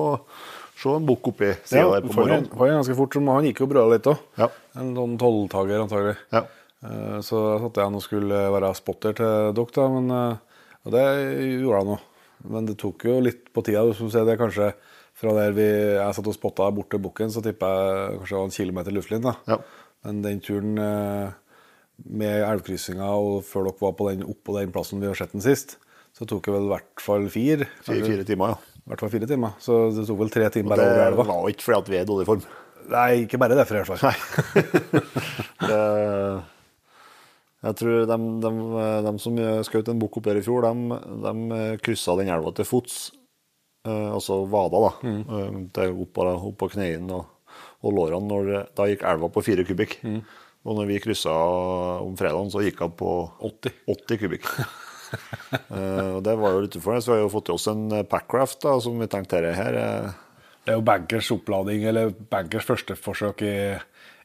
se 0.84 0.90
en 0.96 1.06
bukk 1.08 1.32
oppi 1.34 1.52
sida 1.66 1.82
Ja, 1.82 1.92
der 1.96 2.06
på 2.08 2.14
morgenen. 2.20 2.46
en- 2.50 2.58
får 2.58 2.68
en 2.70 2.78
ganske 2.84 2.96
fort, 3.00 3.14
som 3.18 3.28
han 3.34 3.46
gikk 3.50 3.60
jo 3.64 3.68
brøla 3.72 3.94
litt 3.96 4.10
òg. 4.12 4.18
Ja. 4.38 4.50
En 4.78 4.94
sånn 4.96 5.18
tolvtager 5.18 5.82
antagelig. 5.86 6.18
Ja. 6.32 6.44
Eh, 6.86 7.20
Så 7.26 7.36
da 7.42 7.60
satt 7.66 7.76
jeg 7.82 7.94
og 7.96 8.02
skulle 8.06 8.42
være 8.54 8.74
spotter 8.76 9.14
til 9.18 9.54
dere, 9.54 9.72
da, 9.74 9.88
men, 9.90 10.12
eh, 10.12 10.38
og 10.86 10.92
det 10.92 11.06
gjorde 11.62 11.78
han 11.82 11.88
nå. 11.96 12.00
Men 12.52 12.68
det 12.70 12.78
tok 12.82 13.08
jo 13.08 13.18
litt 13.24 13.50
på 13.54 13.64
tida. 13.66 13.86
Som 13.96 14.10
du 14.10 14.14
sier, 14.14 14.28
det 14.28 14.38
kanskje 14.42 14.74
fra 15.16 15.32
der 15.38 15.56
vi, 15.56 15.66
jeg 15.96 16.18
satt 16.18 16.28
og 16.28 16.36
spotta 16.36 16.68
bort 16.76 16.90
til 16.92 17.02
bukken, 17.04 17.32
så 17.32 17.44
tippa 17.44 17.72
jeg 17.72 18.20
kanskje 18.20 18.36
det 18.36 18.40
var 18.42 18.50
en 18.50 18.56
kilometer 18.58 18.96
luftlinje. 18.96 19.34
Ja. 19.48 19.60
Men 20.06 20.22
den 20.26 20.42
turen 20.44 20.82
eh, 20.82 21.30
med 22.12 22.44
elvkryssinga 22.44 23.08
og 23.16 23.40
før 23.48 23.70
dere 23.70 23.82
var 23.86 23.96
på 23.98 24.10
den, 24.12 24.26
oppå 24.28 24.58
den 24.58 24.74
plassen 24.76 25.02
vi 25.02 25.08
har 25.10 25.18
sett 25.18 25.34
den 25.36 25.46
sist, 25.46 25.78
så 26.16 26.28
tok 26.28 26.48
det 26.48 26.56
vel 26.56 26.68
i 26.68 26.74
hvert 26.74 27.04
fall 27.04 27.30
fire. 27.32 27.70
Fire, 27.84 28.04
fire 28.04 28.28
timer, 28.28 28.56
ja. 28.56 28.76
I 28.86 28.92
hvert 28.92 29.02
fall 29.02 29.14
fire 29.16 29.30
timer. 29.30 29.56
Så 29.64 29.80
det 29.96 30.06
tok 30.08 30.20
vel 30.20 30.34
tre 30.36 30.52
timer 30.54 30.76
over 30.78 31.00
bare 31.00 31.16
over 31.16 31.24
det 31.24 31.32
var 31.32 31.56
ikke 31.56 31.66
fordi 31.66 31.80
at 31.80 31.92
vi 31.92 31.98
er 31.98 32.06
i 32.06 32.10
dårlig 32.12 32.28
form. 32.28 32.44
Nei, 32.92 33.08
ikke 33.24 33.40
bare 33.42 33.58
derfor 33.58 33.80
i 33.80 33.82
hvert 33.82 34.04
fall. 34.04 34.20
Det, 35.66 35.80
jeg 37.66 37.78
tror 37.82 38.06
de, 38.12 38.18
de, 38.46 38.52
de 39.08 39.14
som 39.24 39.38
skjøt 39.68 39.92
en 39.94 40.02
bukk 40.02 40.20
opp 40.22 40.30
her 40.30 40.40
i 40.40 40.46
fjor, 40.46 40.68
de, 40.70 41.00
de 41.26 41.60
kryssa 41.86 42.16
den 42.20 42.30
elva 42.34 42.54
til 42.58 42.68
fots. 42.70 42.98
Eh, 43.86 44.10
altså 44.14 44.44
vada, 44.50 44.80
da. 44.88 44.92
Mm. 45.06 45.68
til 45.76 46.00
opp, 46.06 46.14
på- 46.16 46.26
opp 46.50 46.58
på 46.64 46.72
knærne 46.76 47.20
og, 47.20 47.54
og 47.86 47.94
lårene. 47.98 48.26
Når, 48.32 48.52
da 48.78 48.88
gikk 48.90 49.06
elva 49.10 49.30
på 49.34 49.44
fire 49.46 49.66
kubikk. 49.68 50.00
Og 50.66 50.74
når 50.80 50.88
vi 50.90 50.96
kryssa 51.04 51.34
om 52.02 52.16
fredagen, 52.18 52.50
så 52.50 52.64
gikk 52.66 52.80
hun 52.82 52.96
på 52.98 53.12
80. 53.52 53.80
80 53.98 54.22
kubikk. 54.26 54.52
Eh, 55.16 56.08
og 56.18 56.24
det 56.26 56.34
var 56.36 56.52
jo 56.56 56.62
litt 56.64 56.74
utenfor. 56.74 56.98
Så 57.00 57.12
vi 57.12 57.20
har 57.20 57.22
jo 57.22 57.30
fått 57.32 57.46
til 57.48 57.56
oss 57.56 57.68
en 57.72 57.84
eh, 57.94 58.02
Packraft 58.10 58.58
da, 58.66 58.74
som 58.84 58.98
vi 59.00 59.06
tenkte 59.08 59.38
her, 59.38 59.46
her 59.56 59.78
eh, 59.80 60.08
Det 60.66 60.74
er 60.74 60.80
jo 60.80 60.84
bankers 60.90 61.30
opplading, 61.32 61.86
eller 61.88 62.10
bankers 62.34 62.66
første 62.68 62.98
forsøk 63.00 63.44
i, 63.46 63.54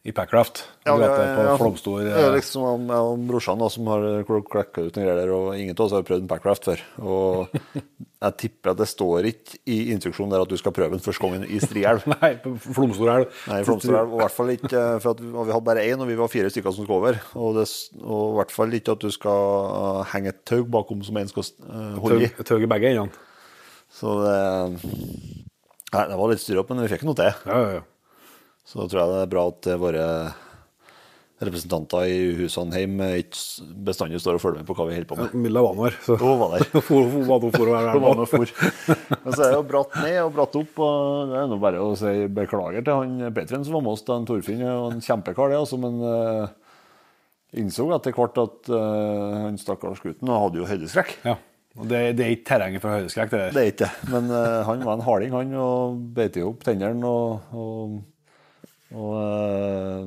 i 0.03 0.13
Packraft. 0.17 0.63
Ja, 0.87 0.95
Du 0.97 1.03
vet 1.03 1.11
det, 1.13 1.25
på 1.37 1.43
ja. 1.45 1.57
Flomstor. 1.61 2.01
Er 2.09 2.33
liksom 2.33 2.63
han- 2.65 2.87
jeg 2.89 2.97
og 2.97 3.25
brorsan 3.29 3.59
da, 3.61 3.69
som 3.69 3.87
har 3.87 4.25
klekka 4.25 4.87
ut 4.87 4.97
noen 4.97 5.05
greier 5.05 5.19
der, 5.21 5.33
og 5.37 5.55
ingen 5.59 5.77
av 5.77 5.85
oss 5.85 5.93
har 5.93 6.03
prøvd 6.03 6.23
en 6.23 6.29
Packraft 6.31 6.65
før. 6.65 6.81
Og 7.05 7.51
jeg 8.25 8.37
tipper 8.39 8.71
at 8.73 8.79
det 8.81 8.89
står 8.89 9.29
ikke 9.29 9.59
i 9.69 9.93
instruksjonen 9.93 10.33
der 10.33 10.41
at 10.47 10.49
du 10.49 10.57
skal 10.57 10.73
prøve 10.73 10.97
den 10.97 11.05
første 11.05 11.21
gangen 11.21 11.45
i 11.45 11.61
Strielv. 11.61 12.07
Nei, 12.17 12.33
Flomstor 12.65 13.13
elv. 13.13 13.29
Nei, 13.51 13.61
i 13.61 13.69
elv, 13.69 14.01
og 14.01 14.17
i 14.17 14.23
hvert 14.25 14.37
fall 14.39 14.55
ikke 14.57 14.73
eh, 14.81 14.99
for 15.05 15.21
vi, 15.21 15.29
vi 15.29 15.53
hadde 15.53 15.69
bare 15.69 15.85
én, 15.85 16.01
og 16.01 16.09
vi 16.09 16.17
var 16.17 16.33
fire 16.33 16.49
stykker 16.49 16.73
som 16.73 16.89
skulle 16.89 17.03
over. 17.03 17.21
Og, 17.37 17.61
det, 17.61 17.69
og 18.01 18.25
i 18.33 18.37
hvert 18.41 18.57
fall 18.57 18.73
ikke 18.81 18.97
at 18.97 19.05
du 19.05 19.11
skal 19.13 19.69
eh, 19.69 20.03
henge 20.15 20.33
et 20.33 20.43
tau 20.49 20.65
bakom 20.65 21.05
som 21.05 21.21
en 21.21 21.29
skal 21.29 21.45
eh, 21.45 22.01
holde 22.01 22.25
i. 22.25 22.33
Tau 22.41 22.57
i 22.57 22.71
begge 22.73 22.95
endene. 22.95 23.27
Så 23.93 24.17
det 24.25 24.41
Nei, 25.91 26.05
det 26.07 26.17
var 26.17 26.29
litt 26.31 26.39
styr 26.39 26.61
opp, 26.61 26.69
men 26.71 26.85
vi 26.85 26.93
fikk 26.93 27.03
noe 27.03 27.19
til. 27.19 27.33
Ja, 27.51 27.57
ja, 27.67 27.71
ja. 27.81 27.87
Så 28.71 28.79
da 28.79 28.87
tror 28.87 29.03
jeg 29.03 29.11
det 29.11 29.21
er 29.25 29.33
bra 29.35 29.45
at 29.51 29.67
eh, 29.67 29.81
våre 29.83 30.07
representanter 31.41 32.05
i 32.05 32.17
Husanheim 32.37 32.99
ikke 33.17 33.39
s- 33.39 33.63
bestandig 33.87 34.21
står 34.21 34.37
og 34.37 34.43
følger 34.43 34.61
med 34.61 34.69
på 34.69 34.75
hva 34.77 34.85
vi 34.91 34.97
holder 34.99 35.09
på 35.09 35.17
med. 35.17 35.37
Milla 35.41 35.63
var 35.65 35.77
nå 35.79 35.87
her. 35.87 35.97
Så 36.05 36.17
Hun 36.21 36.37
var 36.43 36.53
der. 36.53 36.67
Hun 36.91 37.25
var 37.31 37.41
for, 37.47 37.55
for, 37.55 37.71
å 37.71 37.77
være 37.79 38.27
for. 38.29 38.53
Men 39.25 39.33
så 39.33 39.47
er 39.47 39.47
det 39.47 39.57
jo 39.57 39.65
bratt 39.71 39.97
ned 40.05 40.19
og 40.27 40.35
bratt 40.37 40.59
opp. 40.61 40.83
og 40.85 41.33
Det 41.33 41.39
er 41.41 41.49
nå 41.51 41.59
bare 41.63 41.81
å 41.81 41.95
si 41.99 42.13
beklager 42.37 42.85
til 42.85 43.01
han 43.01 43.33
Petrien 43.37 43.65
som 43.65 43.79
var 43.79 43.87
med 43.87 43.95
oss. 43.97 44.05
da, 44.05 44.19
Torfinn 44.29 44.67
en 44.69 45.01
kjempekar, 45.05 45.55
det, 45.55 45.63
altså, 45.65 45.81
men 45.81 45.97
uh, 46.05 46.77
innså 47.57 47.89
etter 47.97 48.15
hvert 48.15 48.37
at 48.45 48.69
uh, 48.77 49.47
han 49.49 49.57
stakkars 49.59 50.05
gutten 50.05 50.29
hadde 50.31 50.61
jo 50.61 50.69
høydeskrekk. 50.69 51.17
Ja. 51.25 51.39
Og 51.81 51.87
det, 51.89 52.03
det 52.19 52.27
er 52.27 52.37
ikke 52.37 52.49
terrenget 52.53 52.83
for 52.85 52.93
høydeskrekk, 52.99 53.33
det 53.33 53.41
der. 53.47 53.57
Det 53.57 53.65
er 53.65 53.73
ikke 53.73 53.89
det. 53.89 54.13
Men 54.13 54.29
uh, 54.35 54.61
han 54.69 54.85
var 54.85 54.99
en 54.99 55.09
harding, 55.09 55.35
han, 55.41 55.57
og 55.57 56.01
beit 56.21 56.37
jo 56.37 56.53
opp 56.53 56.69
tennene 56.69 57.09
og, 57.09 57.55
og, 57.57 58.01
og, 58.91 59.13
eh, 59.21 60.05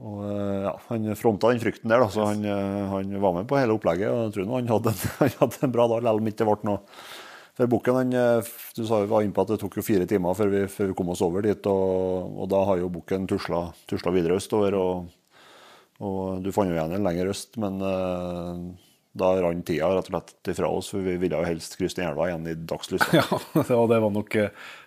og 0.00 0.20
eh, 0.26 0.60
ja, 0.66 0.74
Han 0.88 1.08
fronta 1.16 1.52
den 1.52 1.62
frykten 1.62 1.92
der, 1.92 2.02
da, 2.02 2.10
så 2.12 2.28
han, 2.32 2.44
eh, 2.44 2.84
han 2.92 3.16
var 3.22 3.36
med 3.38 3.48
på 3.48 3.58
hele 3.60 3.76
opplegget. 3.76 4.10
og 4.10 4.28
Jeg 4.28 4.36
tror 4.36 4.54
han 4.56 4.72
hadde 4.74 4.94
en, 4.94 5.02
han 5.22 5.36
hadde 5.42 5.64
en 5.66 5.74
bra 5.76 5.88
dag, 5.94 6.04
selv 6.04 6.20
om 6.20 6.28
det 6.28 6.34
ikke 6.34 6.48
ble 6.50 6.70
noe 6.70 6.80
for 7.60 7.72
bukken. 7.76 7.98
Han, 8.00 8.12
du 8.76 8.82
sa 8.86 9.00
vi 9.02 9.10
var 9.10 9.24
inne 9.24 9.36
på 9.36 9.44
at 9.44 9.54
det 9.54 9.60
tok 9.62 9.80
jo 9.80 9.84
fire 9.84 10.06
timer 10.08 10.36
før 10.38 10.52
vi, 10.52 10.66
før 10.72 10.92
vi 10.92 10.98
kom 10.98 11.10
oss 11.12 11.24
over 11.24 11.44
dit, 11.44 11.66
og, 11.68 12.36
og 12.40 12.52
da 12.52 12.60
har 12.68 12.80
jo 12.80 12.92
bukken 12.92 13.26
tusla, 13.28 13.66
tusla 13.90 14.14
videre 14.14 14.38
østover. 14.40 14.76
og 14.80 15.08
og 16.00 16.40
du 16.40 16.48
fant 16.48 16.70
jo 16.70 16.72
igjen 16.72 16.94
en 16.96 17.04
lenger 17.04 17.28
øst, 17.28 17.58
men 17.60 17.74
uh, 17.84 18.56
da 19.20 19.34
rant 19.42 19.66
tida 19.68 19.90
rett 19.92 20.08
og 20.08 20.14
slett 20.14 20.50
ifra 20.54 20.70
oss, 20.72 20.88
for 20.94 21.04
vi 21.04 21.18
ville 21.20 21.36
jo 21.36 21.44
helst 21.44 21.76
krysse 21.76 21.98
den 21.98 22.08
elva 22.08 22.30
igjen 22.30 22.46
i 22.48 22.54
dagslys. 22.56 23.04
Ja, 23.18 23.24
var, 23.52 23.84
det 23.90 23.98
var 24.00 24.14
nok 24.14 24.36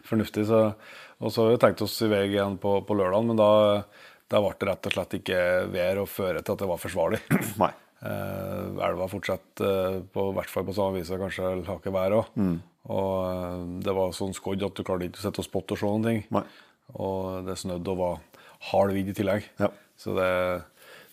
fornuftig. 0.10 0.48
Så, 0.50 0.62
og 1.24 1.32
så 1.32 1.46
har 1.46 1.53
vi 1.53 1.62
tenkt 1.63 1.84
oss 1.86 1.96
i 2.03 2.10
vei 2.12 2.25
igjen 2.27 2.58
på, 2.62 2.82
på 2.88 2.98
lørdag, 3.00 3.24
men 3.30 3.39
da, 3.39 3.51
da 4.32 4.42
ble 4.44 4.51
det 4.60 4.68
rett 4.70 4.89
og 4.89 4.98
slett 4.98 5.15
ikke 5.22 5.39
vær 5.72 6.01
å 6.01 6.10
føre 6.10 6.44
til 6.44 6.58
at 6.58 6.63
det 6.63 6.70
var 6.74 6.82
forsvarlig. 6.82 7.22
Nei. 7.63 7.72
Eh, 8.03 8.84
elva 8.84 9.08
fortsetter 9.08 9.70
eh, 9.70 10.01
på 10.12 10.27
hvert 10.36 10.51
fall 10.51 10.68
på 10.68 10.75
samme 10.75 11.00
vis, 11.00 11.12
kanskje 11.22 11.56
hakket 11.70 11.96
vær 11.96 12.18
òg. 12.20 12.36
Mm. 12.36 12.58
Og 12.92 13.13
eh, 13.30 13.62
det 13.86 13.96
var 13.96 14.15
sånn 14.18 14.36
skodd 14.36 14.65
at 14.68 14.75
du 14.75 14.84
klarte 14.84 15.08
ikke 15.08 15.22
å 15.22 15.25
sitte 15.30 15.44
og 15.44 15.48
spotte 15.48 15.77
og 15.77 15.80
se 15.80 15.88
noen 15.88 16.10
ting. 16.10 16.22
Nei. 16.36 16.44
Og 17.00 17.48
det 17.48 17.56
snødde 17.62 17.96
og 17.96 18.01
var 18.01 18.20
hard 18.72 18.94
vind 18.98 19.13
i 19.13 19.15
tillegg. 19.15 19.48
Ja. 19.62 19.72
Så 20.00 20.18
det, 20.18 20.27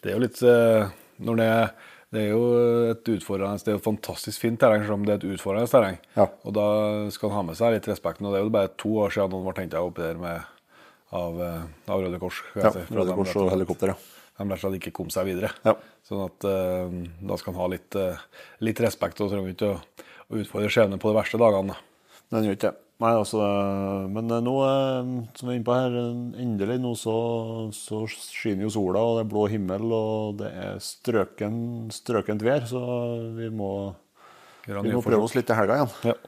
det 0.02 0.10
er 0.10 0.16
jo 0.16 0.24
litt 0.24 0.40
eh, 0.42 0.90
Når 1.20 1.38
det 1.38 1.46
er 1.52 1.72
det 2.10 2.24
er 2.24 2.32
jo 2.32 2.44
et 2.90 3.08
utfordrende, 3.12 3.62
det 3.62 3.70
er 3.70 3.76
jo 3.76 3.84
fantastisk 3.84 4.42
fint 4.42 4.58
terreng, 4.58 4.82
selv 4.82 4.96
om 4.96 5.04
det 5.06 5.12
er 5.14 5.20
et 5.20 5.36
utfordrende 5.36 5.70
terreng. 5.70 5.98
Ja. 6.16 6.26
Og 6.42 6.54
da 6.56 6.64
skal 7.14 7.30
han 7.30 7.38
ha 7.38 7.44
med 7.50 7.58
seg 7.60 7.76
litt 7.76 7.86
respekten. 7.86 8.26
Og 8.26 8.34
det 8.34 8.40
er 8.40 8.46
jo 8.46 8.54
bare 8.56 8.72
to 8.82 8.96
år 9.04 9.14
siden 9.14 9.30
noen 9.36 9.46
ble 9.46 9.62
henta 9.62 9.82
oppi 9.86 10.02
der 10.02 10.18
med, 10.18 10.48
av, 11.14 11.38
eh, 11.46 11.68
av 11.86 12.02
Røde 12.02 12.18
Kors. 12.22 12.42
ja. 12.58 12.72
Røde 12.90 13.14
Kors 13.14 13.36
og 13.38 13.52
helikopter, 13.54 13.94
ja. 13.94 14.16
De 14.40 14.48
rett 14.48 14.56
og 14.56 14.62
slett 14.64 14.78
ikke 14.80 14.94
kom 14.96 15.10
seg 15.12 15.28
videre. 15.28 15.52
Ja. 15.68 15.76
Sånn 16.08 16.22
at 16.24 16.46
uh, 16.48 16.88
da 17.28 17.36
skal 17.36 17.52
han 17.52 17.60
ha 17.60 17.66
litt, 17.74 17.96
uh, 18.00 18.46
litt 18.64 18.80
respekt 18.80 19.20
og 19.20 19.28
trenger 19.28 19.52
ikke 19.52 19.68
å, 19.68 20.04
å 20.32 20.40
utfordre 20.40 20.70
skjebnen 20.72 21.02
på 21.02 21.12
de 21.12 21.18
verste 21.18 21.38
dagene. 21.38 21.76
da. 21.76 22.16
Den 22.32 22.48
gjør 22.48 22.56
ikke 22.56 22.70
det. 22.70 22.89
Nei, 23.00 23.14
altså, 23.16 23.40
men 24.12 24.28
eh, 24.28 24.42
nå, 24.44 24.54
eh, 24.66 25.10
som 25.38 25.48
vi 25.48 25.54
er 25.54 25.56
inne 25.56 25.64
på 25.64 25.76
her, 25.76 25.94
endelig 26.42 26.76
nå 26.82 26.90
så, 27.00 27.14
så 27.72 28.02
skinner 28.12 28.66
jo 28.66 28.72
sola, 28.74 29.00
og 29.00 29.14
det 29.16 29.22
er 29.22 29.30
blå 29.30 29.44
himmel, 29.48 29.86
og 29.96 30.40
det 30.42 30.50
er 30.52 30.82
strøken, 30.84 31.54
strøkent 31.96 32.44
vær, 32.44 32.66
så 32.68 32.82
vi 33.38 33.48
må, 33.48 33.70
vi 34.66 34.92
må 34.92 35.00
prøve 35.00 35.24
oss 35.24 35.36
litt 35.38 35.48
i 35.48 35.56
helga 35.56 35.78
igjen. 35.78 35.94
Ja, 36.10 36.18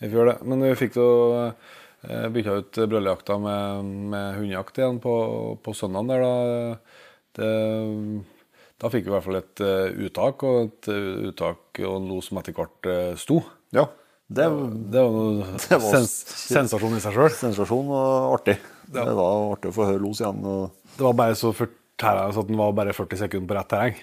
vi 0.00 0.08
får 0.08 0.18
gjøre 0.18 0.32
det. 0.32 0.48
Men 0.50 0.66
vi 0.66 0.72
fikk 0.80 0.98
jo 0.98 1.06
eh, 1.36 2.26
bytta 2.34 2.58
ut 2.64 2.82
brøllejakta 2.82 3.38
med, 3.46 3.94
med 4.16 4.40
hundejakt 4.40 4.82
igjen 4.82 4.98
på, 5.04 5.14
på 5.62 5.76
søndagen 5.78 6.10
der, 6.10 6.26
da. 6.26 6.98
Det, 7.38 7.52
da 8.82 8.90
fikk 8.90 9.06
vi 9.06 9.12
i 9.12 9.14
hvert 9.14 9.28
fall 9.28 9.38
et 9.38 9.64
uttak, 10.08 10.42
og 10.42 10.60
et 10.66 10.90
uttak 11.30 11.78
og 11.84 11.94
en 11.94 12.10
los 12.10 12.32
som 12.32 12.42
etter 12.42 12.58
hvert 12.58 12.90
sto. 13.22 13.38
Ja, 13.74 13.86
det 14.28 14.44
Det 14.92 15.02
var 15.04 15.14
noe 15.14 15.46
Det 15.62 15.78
var- 15.80 15.94
sens, 15.96 16.12
sensasjon 16.48 16.98
i 16.98 17.00
seg 17.04 17.16
sjøl. 17.16 17.30
sensasjon 17.32 17.88
og 17.88 18.34
artig. 18.38 18.58
Ja. 18.92 19.04
Det 19.08 19.14
var 19.16 19.52
artig 19.54 19.72
å 19.72 19.76
få 19.76 19.88
høre 19.88 20.02
los 20.04 20.20
igjen. 20.20 20.44
Og... 20.44 20.70
Det 20.98 21.04
var 21.06 21.16
bare 21.16 21.36
så 21.38 21.52
fortæra 21.56 22.28
at 22.28 22.46
den 22.48 22.56
var 22.60 22.72
bare 22.76 22.92
40 22.96 23.24
sekunder 23.24 23.48
på 23.50 23.58
rett 23.58 23.68
terreng. 23.72 23.98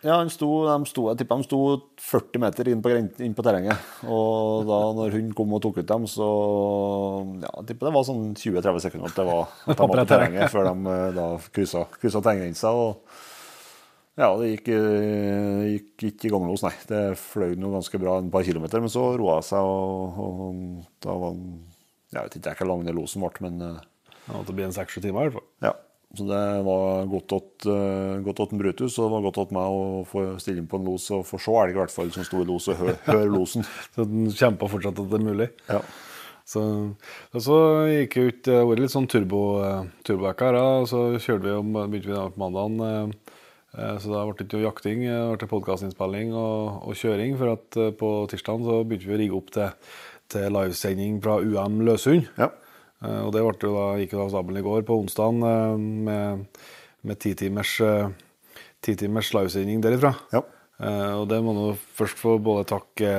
Ja, 0.00 0.14
sto, 0.32 0.46
de 0.64 0.86
sto, 0.88 1.02
jeg 1.10 1.18
tipper 1.20 1.42
de 1.42 1.44
sto 1.44 1.58
40 2.00 2.40
meter 2.40 2.68
inn 2.72 2.80
på, 2.80 2.88
inn 3.20 3.34
på 3.36 3.44
terrenget. 3.44 3.76
Og 4.08 4.62
da 4.64 4.78
når 4.96 5.12
hun 5.12 5.26
kom 5.36 5.52
og 5.52 5.60
tok 5.60 5.82
ut 5.82 5.90
dem, 5.90 6.06
så 6.08 6.28
ja, 7.42 7.50
jeg 7.58 7.66
tipper 7.68 7.90
det 7.90 7.94
var 7.98 8.06
sånn 8.08 8.30
20-30 8.32 8.84
sekunder 8.86 9.12
at 9.12 9.18
det 9.20 9.26
var 9.28 9.42
at 9.66 9.74
de 9.74 9.76
var 9.82 9.92
på 9.92 10.06
terrenget 10.08 10.54
før 10.54 10.70
de 10.70 10.94
eh, 10.94 11.04
da 11.18 11.26
kryssa, 11.52 11.82
kryssa 12.00 12.22
terrenggrensa. 12.24 12.72
Og 14.20 14.26
ja, 14.26 14.32
det 14.36 14.48
gikk, 14.50 14.66
eh, 14.76 15.60
gikk 15.72 16.02
ikke 16.10 16.26
i 16.28 16.32
gangelos, 16.34 16.64
nei. 16.66 16.74
Det 16.90 17.04
fløy 17.16 17.54
noe 17.56 17.78
ganske 17.78 18.00
bra 18.02 18.18
en 18.20 18.32
par 18.32 18.44
kilometer, 18.44 18.82
men 18.84 18.92
så 18.92 19.04
roa 19.16 19.38
det 19.40 19.46
seg, 19.48 19.64
og, 19.64 20.18
og 20.20 20.98
da 21.00 21.14
var 21.22 21.38
den 21.38 21.62
Jeg 22.10 22.26
vet 22.26 22.36
ikke 22.40 22.58
hvor 22.58 22.68
lang 22.72 22.82
den 22.84 22.98
losen 22.98 23.24
ble, 23.24 23.46
men 23.46 23.62
eh, 23.64 23.78
Det 24.26 24.34
måtte 24.34 24.56
bli 24.58 24.66
en 24.66 24.76
seks-sju 24.76 25.00
timer. 25.00 25.30
i 25.30 25.30
hvert 25.30 25.40
fall. 25.40 25.48
ja. 25.70 25.78
Så 26.18 26.24
det 26.26 26.42
var 26.66 27.04
godt 27.06 27.32
åt, 27.36 27.66
uh, 27.70 28.18
godt 28.26 28.40
åt 28.42 28.52
en 28.52 28.58
Brutus, 28.58 28.96
og 28.98 29.04
det 29.04 29.12
var 29.12 29.20
godt 29.28 29.36
åt 29.44 29.52
meg 29.54 29.62
å 29.70 29.82
få 30.10 30.24
stille 30.42 30.58
inn 30.58 30.66
på 30.66 30.80
en 30.80 30.88
los 30.90 31.04
og 31.14 31.22
få 31.28 31.38
se 31.38 31.54
elg, 31.54 31.76
i 31.76 31.78
hvert 31.78 31.94
fall, 31.94 32.10
som 32.10 32.26
sto 32.26 32.40
i 32.42 32.48
los, 32.48 32.66
og 32.66 32.80
høre 32.80 32.96
hør 33.06 33.30
losen. 33.30 33.62
Så 33.94 34.08
den 34.10 34.26
kjempa 34.34 34.66
fortsatt 34.72 34.98
at 34.98 35.12
det 35.12 35.20
er 35.20 35.28
mulig. 35.28 35.46
Ja. 35.70 35.78
Så, 36.50 36.64
og 37.30 37.44
så 37.46 37.56
gikk 37.86 38.16
jeg 38.18 38.32
ut 38.32 38.48
Det 38.48 38.80
litt 38.80 38.90
sånn 38.90 39.06
turbo, 39.06 39.44
eh, 39.62 40.32
her. 40.42 40.58
og 40.58 40.88
Så 40.90 41.04
kjørte 41.22 41.46
vi 41.46 41.54
om, 41.54 41.70
begynte 41.78 42.10
vi 42.10 42.18
på 42.34 42.42
mandagen. 42.42 43.14
Eh, 43.76 43.96
Så 44.02 44.12
da 44.12 44.24
ble 44.26 44.36
det 44.38 44.46
ikke 44.48 44.62
jakting, 44.64 45.04
eh, 45.06 45.26
det 45.32 45.38
ble 45.42 45.50
podkastinnspilling 45.54 46.32
og, 46.34 46.86
og 46.88 46.96
kjøring. 46.98 47.36
For 47.40 47.54
at 47.56 47.80
eh, 47.80 47.92
på 47.96 48.10
tirsdag 48.30 48.64
så 48.66 48.80
begynte 48.84 49.10
vi 49.10 49.16
å 49.16 49.20
rigge 49.20 49.38
opp 49.38 49.52
til, 49.56 49.92
til 50.30 50.56
livesending 50.56 51.20
fra 51.24 51.38
UM 51.40 51.80
Løsund. 51.86 52.28
ja. 52.38 52.52
Og 53.00 53.30
det 53.32 53.40
jo 53.40 53.70
da, 53.72 53.84
gikk 53.96 54.10
jo 54.12 54.26
av 54.26 54.28
stabelen 54.28 54.60
i 54.60 54.64
går 54.66 54.82
på 54.84 54.98
onsdagen 55.00 55.40
eh, 55.40 55.84
med, 56.08 56.58
med 57.08 57.20
ti 57.22 57.32
timers, 57.32 57.78
eh, 57.80 58.10
ti 58.84 58.92
timers 58.92 59.32
livesending 59.32 59.80
derifra. 59.80 60.12
Ja. 60.34 60.44
Og 60.80 61.26
det 61.28 61.36
må 61.44 61.52
nå 61.52 61.64
først 61.92 62.16
få 62.16 62.38
både 62.40 62.64
takke 62.70 63.10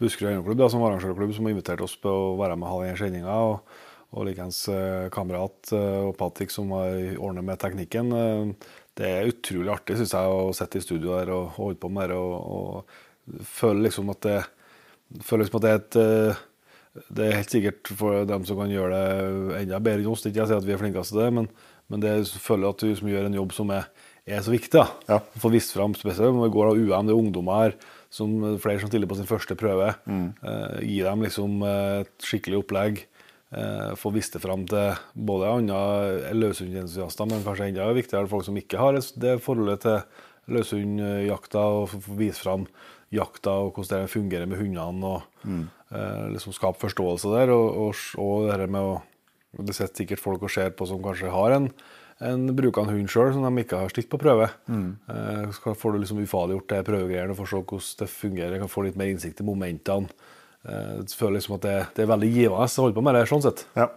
Buskerud 0.00 0.56
da, 0.56 0.68
som 0.68 0.84
arrangørklubb, 0.84 1.32
som 1.32 1.46
har 1.48 1.54
invitert 1.54 1.82
oss 1.84 1.94
på 2.00 2.10
å 2.12 2.32
være 2.36 2.56
med 2.56 2.68
og 2.68 2.72
ha 2.74 2.80
denne 2.84 3.00
sendinga. 3.00 3.36
Og, 3.48 3.76
og 4.16 4.26
likeens 4.28 4.62
eh, 4.72 5.06
kamerat 5.12 5.72
eh, 5.76 6.02
og 6.06 6.14
Patrick, 6.20 6.52
som 6.52 6.72
har 6.76 7.16
ordna 7.16 7.44
med 7.44 7.60
teknikken. 7.62 8.12
Eh, 8.12 8.72
det 8.96 9.08
er 9.12 9.30
utrolig 9.30 9.72
artig, 9.74 9.98
syns 9.98 10.14
jeg, 10.16 10.32
å 10.32 10.52
sitte 10.56 10.80
i 10.80 10.84
studio 10.84 11.16
der 11.18 11.32
og 11.34 11.56
holde 11.58 11.80
på 11.80 11.90
med 11.92 12.12
det. 12.12 12.16
Og, 12.16 12.36
og 13.36 13.46
føle 13.56 13.86
liksom 13.86 14.12
at 14.14 14.22
det 14.24 14.38
føler 15.26 15.44
liksom 15.44 15.60
at 15.60 15.66
det 15.66 15.72
er 15.72 15.80
et 15.80 15.98
eh, 16.02 16.44
det 17.12 17.26
er 17.26 17.38
helt 17.40 17.52
sikkert 17.52 17.90
for 17.98 18.26
dem 18.28 18.44
som 18.48 18.58
kan 18.60 18.72
gjøre 18.72 18.96
det 18.96 19.62
enda 19.62 19.80
bedre 19.84 20.04
enn 20.04 20.12
oss. 20.12 20.24
Ikke 20.24 20.42
jeg 20.42 20.50
sier 20.50 20.60
at 20.60 20.66
vi 20.66 20.74
er 20.74 20.80
flinkest 20.80 21.12
til 21.12 21.22
det, 21.22 21.30
men, 21.38 21.48
men 21.92 22.02
det 22.02 22.12
er 22.12 22.30
føler 22.40 22.72
at 22.72 22.82
du 22.82 22.94
som 22.96 23.10
gjør 23.10 23.28
en 23.28 23.36
jobb 23.36 23.52
som 23.56 23.72
er, 23.74 23.88
er 24.24 24.40
så 24.44 24.54
viktig. 24.54 24.72
da. 24.78 24.86
Ja. 25.10 25.18
Få 25.42 25.50
vist 25.52 25.74
fram 25.76 25.96
spesielt 25.98 26.32
når 26.32 26.48
vi 26.48 26.54
går 26.56 26.70
av 26.70 26.80
UM, 26.80 27.10
det 27.10 27.14
er 27.14 27.20
ungdommer 27.20 27.66
her, 27.66 27.76
som, 28.12 28.32
flere 28.62 28.80
som 28.82 28.90
stiller 28.90 29.10
på 29.10 29.18
sin 29.18 29.28
første 29.28 29.58
prøve. 29.58 29.92
Eh, 30.08 30.78
gi 30.86 31.02
dem 31.04 31.26
liksom 31.26 31.60
eh, 31.66 32.06
et 32.06 32.30
skikkelig 32.30 32.62
opplegg. 32.62 33.04
Eh, 33.56 33.94
få 33.96 34.12
vist 34.12 34.34
det 34.36 34.42
fram 34.44 34.66
til 34.68 34.98
både 35.16 35.48
andre 35.48 36.32
løshundentusiaster, 36.36 37.28
men 37.30 37.44
kanskje 37.46 37.70
enda 37.70 37.88
viktigere 37.96 38.28
folk 38.28 38.44
som 38.44 38.58
ikke 38.60 38.80
har 38.80 38.98
det 38.98 39.38
forholdet 39.44 39.86
til 39.86 40.02
løshundjakta, 40.52 41.62
og 41.80 41.88
få 41.94 42.18
vist 42.20 42.44
fram 42.44 42.66
jakta 43.14 43.54
og 43.62 43.76
hvordan 43.76 44.04
det 44.04 44.12
fungerer 44.12 44.48
med 44.50 44.60
hundene. 44.60 45.06
og 45.06 45.22
eh, 45.94 46.26
liksom 46.34 46.52
Skape 46.52 46.82
forståelse 46.82 47.32
der. 47.32 47.54
Og, 47.54 47.66
og, 47.86 47.94
og 48.20 48.46
det 48.46 48.58
her 48.58 48.66
med 48.66 48.80
å 48.80 48.96
Det 49.56 49.72
sitter 49.72 50.02
sikkert 50.02 50.20
folk 50.20 50.42
og 50.44 50.50
ser 50.52 50.74
på 50.76 50.84
som 50.84 51.00
kanskje 51.00 51.30
har 51.32 51.54
en, 51.56 51.70
en 52.20 52.42
bruker 52.52 52.82
en 52.82 52.90
hund 52.92 53.08
sjøl, 53.08 53.30
som 53.32 53.40
de 53.46 53.62
ikke 53.62 53.78
har 53.80 53.88
stilt 53.88 54.10
på 54.12 54.18
prøve. 54.20 54.50
Eh, 55.08 55.46
så 55.56 55.72
får 55.72 55.94
du 55.94 56.02
liksom 56.02 56.20
ufarliggjort 56.20 56.74
det 56.74 56.84
prøvegreiene 56.84 57.32
og 57.32 57.38
får 57.40 57.54
se 57.54 57.62
hvordan 57.62 58.02
det 58.02 58.08
fungerer. 58.12 58.58
Kan 58.60 58.68
få 58.68 58.84
litt 58.84 58.98
mer 59.00 59.08
innsikt 59.14 59.40
i 59.40 59.46
momentene. 59.48 60.12
Eh, 60.66 60.90
jeg 60.98 61.14
føler 61.14 61.38
liksom 61.38 61.56
at 61.58 61.64
det, 61.66 61.76
det 61.96 62.04
er 62.04 62.10
veldig 62.10 62.32
givende 62.32 62.66
å 62.66 62.82
holde 62.82 62.96
på 62.96 63.04
med 63.06 63.16
det 63.18 63.24
sånn 63.30 63.44
sett. 63.44 63.64
Ja. 63.78 63.88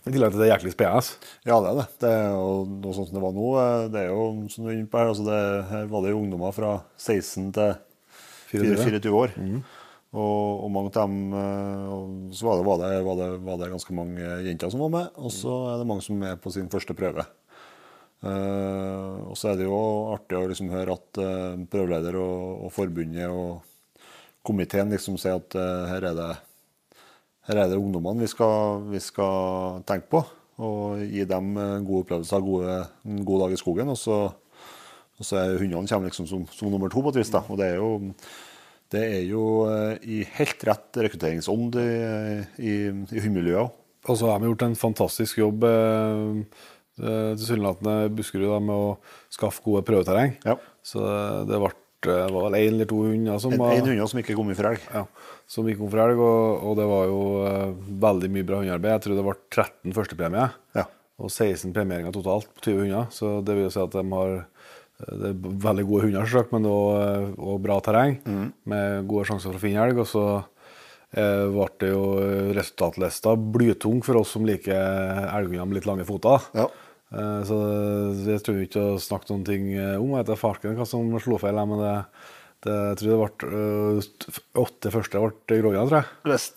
I 0.00 0.14
tillegg 0.14 0.32
til 0.32 0.40
det 0.40 0.46
er 0.46 0.54
jæklig 0.54 0.72
spennende. 0.72 1.28
ja, 1.44 1.58
det 1.60 1.70
er 1.70 1.76
det. 1.76 1.86
det 2.00 2.10
er 2.16 2.30
jo 2.32 2.52
noe 2.70 2.94
sånt 2.96 3.10
som 3.10 3.18
det 3.18 3.24
var 3.24 3.34
nå. 3.36 3.50
eh, 3.60 3.84
Det 3.92 4.00
er 4.04 4.08
jo, 4.08 4.22
som 4.52 4.64
du 4.64 4.70
er 4.70 4.78
inne 4.78 4.88
på 4.90 5.00
her, 5.00 5.12
altså 5.12 5.26
det, 5.26 5.42
her 5.72 5.90
var 5.92 6.04
det 6.04 6.14
jo 6.14 6.22
ungdommer 6.22 6.56
fra 6.56 6.72
16 6.96 7.52
til 7.56 7.76
24. 8.52 8.78
24 9.00 9.12
år. 9.16 9.36
Og, 10.10 10.64
og 10.64 10.70
mange 10.74 10.90
av 10.90 11.04
dem 11.04 11.34
eh, 11.38 11.82
og 11.94 12.32
Så 12.34 12.48
var 12.48 12.58
det, 12.58 12.64
var, 12.66 12.80
det, 12.82 13.02
var, 13.06 13.20
det, 13.20 13.28
var 13.46 13.60
det 13.60 13.68
ganske 13.76 13.94
mange 13.94 14.30
jenter 14.48 14.72
som 14.72 14.82
var 14.82 14.94
med, 14.96 15.12
og 15.20 15.34
så 15.34 15.58
er 15.70 15.78
det 15.78 15.90
mange 15.92 16.02
som 16.06 16.24
er 16.26 16.40
på 16.40 16.52
sin 16.54 16.72
første 16.72 16.96
prøve. 16.98 17.26
Uh, 18.20 19.30
og 19.32 19.36
så 19.40 19.48
er 19.48 19.54
det 19.56 19.64
jo 19.64 19.76
artig 20.12 20.36
å 20.36 20.48
liksom 20.50 20.68
høre 20.68 20.92
at 20.92 21.20
uh, 21.24 21.54
prøveleder 21.72 22.18
og, 22.20 22.66
og 22.66 22.72
forbundet 22.74 23.32
og 23.32 23.62
komiteen 24.46 24.92
liksom 24.92 25.18
sier 25.20 25.40
at 25.40 25.56
eh, 25.58 25.88
her 25.90 26.06
er 26.10 26.18
det 26.18 26.30
her 27.48 27.62
er 27.64 27.72
det 27.72 27.80
ungdommene 27.80 28.22
vi 28.22 28.28
skal, 28.30 28.84
vi 28.92 29.00
skal 29.02 29.80
tenke 29.88 30.10
på. 30.12 30.20
Og 30.60 31.00
gi 31.08 31.24
dem 31.28 31.54
eh, 31.56 31.80
gode 31.86 32.04
opplevelser, 32.04 32.44
gode, 32.44 32.76
en 33.08 33.24
god 33.26 33.44
dag 33.46 33.56
i 33.56 33.60
skogen. 33.60 33.90
Og 33.92 33.98
så, 33.98 34.20
og 35.18 35.26
så 35.26 35.40
er 35.40 35.58
hundene 35.58 35.88
kommer 35.88 36.10
liksom 36.10 36.28
som, 36.30 36.46
som 36.52 36.70
nummer 36.72 36.92
to 36.92 37.02
på 37.02 37.12
et 37.14 37.20
vis. 37.22 37.32
da. 37.32 37.42
Og 37.48 37.60
det 37.60 37.72
er 37.72 37.80
jo, 37.80 37.90
det 38.92 39.04
er 39.06 39.24
jo 39.28 39.44
eh, 39.70 39.94
i 40.04 40.22
helt 40.36 40.66
rett 40.68 41.00
rekrutteringsånd 41.08 41.80
i, 41.80 41.90
i, 42.60 42.74
i 42.90 43.24
hundemiljøet 43.24 43.64
òg. 43.64 43.76
Og 44.08 44.16
så 44.16 44.30
har 44.30 44.38
vi 44.40 44.48
gjort 44.48 44.62
en 44.64 44.78
fantastisk 44.80 45.42
jobb 45.42 45.64
tilsynelatende 46.96 48.08
Buskerud 48.16 48.48
da, 48.48 48.60
med 48.64 48.72
å 48.72 48.94
skaffe 49.32 49.60
gode 49.64 49.82
prøveterreng. 49.84 50.32
Ja. 50.48 50.54
Så 50.80 51.04
det 51.48 51.58
ble, 51.60 51.68
var 52.08 52.46
vel 52.46 52.56
én 52.60 52.72
eller 52.72 52.86
to 52.88 53.02
hunder 53.04 53.38
som 53.42 53.52
En, 53.52 53.58
var- 53.60 53.72
en 53.76 53.84
hund 53.90 54.08
som 54.08 54.20
ikke 54.22 54.36
kom 54.38 54.50
i 54.50 54.54
for 54.56 54.70
elg. 54.70 54.80
ja, 54.94 55.02
som 55.50 55.66
ikke 55.68 55.78
kom 55.82 55.90
for 55.92 56.00
elg, 56.06 56.18
og, 56.18 56.62
og 56.70 56.76
det 56.78 56.86
var 56.88 57.04
jo 57.10 57.18
uh, 57.44 57.74
veldig 58.06 58.30
mye 58.32 58.46
bra 58.48 58.60
hundearbeid. 58.62 58.92
Jeg 58.96 59.02
tror 59.04 59.16
det 59.18 59.26
ble 59.26 59.34
13 59.50 59.96
førstepremie 59.98 60.46
Ja. 60.78 60.84
og 61.20 61.28
16 61.30 61.72
premieringer 61.76 62.12
totalt 62.16 62.48
på 62.54 62.64
20 62.70 62.80
hunder. 62.86 63.10
Så 63.12 63.44
det 63.44 63.54
vil 63.58 63.66
jo 63.68 63.74
si 63.74 63.82
at 63.82 63.92
de 63.98 64.04
har 64.14 64.32
eh, 64.38 65.14
det 65.20 65.32
er 65.34 65.58
veldig 65.66 65.84
gode 65.90 66.06
hunder, 66.06 66.24
selvsagt, 66.28 66.52
men 66.56 66.64
òg 66.70 67.60
bra 67.64 67.80
terreng 67.84 68.18
med 68.64 69.06
gode 69.10 69.26
sjanser 69.28 69.50
for 69.52 69.58
å 69.58 69.62
finne 69.62 69.84
elg. 69.84 70.00
Og 70.00 70.08
så 70.08 70.24
eh, 71.16 71.46
ble 71.52 71.66
det 71.82 71.90
jo 71.92 72.04
eh, 72.22 72.50
resultatlista 72.56 73.34
blytung 73.36 74.00
for 74.06 74.20
oss 74.22 74.32
som 74.36 74.46
liker 74.48 74.72
elghunder 75.34 75.66
med 75.68 75.80
litt 75.80 75.88
lange 75.90 76.06
føtter. 76.08 76.48
Ja. 76.56 76.68
Eh, 77.10 77.40
Så 77.48 77.56
det 78.24 78.38
tror 78.46 78.58
vi 78.60 78.68
ikke 78.68 78.84
å 78.94 79.00
snakke 79.02 79.30
noen 79.32 79.46
ting 79.48 79.70
eh, 79.74 79.96
om. 79.98 80.12
Jeg 80.14 80.22
vet 80.24 80.32
ikke 80.34 80.42
farsken 80.44 80.76
hva 80.78 80.86
som 80.88 81.10
slo 81.22 81.38
feil, 81.42 81.58
men 81.66 81.82
det, 81.82 81.94
det, 82.66 82.76
jeg 82.92 83.00
tror 83.00 83.10
det 83.10 83.20
ble 83.20 83.52
eh, 83.60 84.40
åtte 84.64 84.92
første 84.94 85.24
ble 85.26 85.60
gråhjunger, 85.60 85.90
tror 85.90 86.02
jeg. 86.02 86.10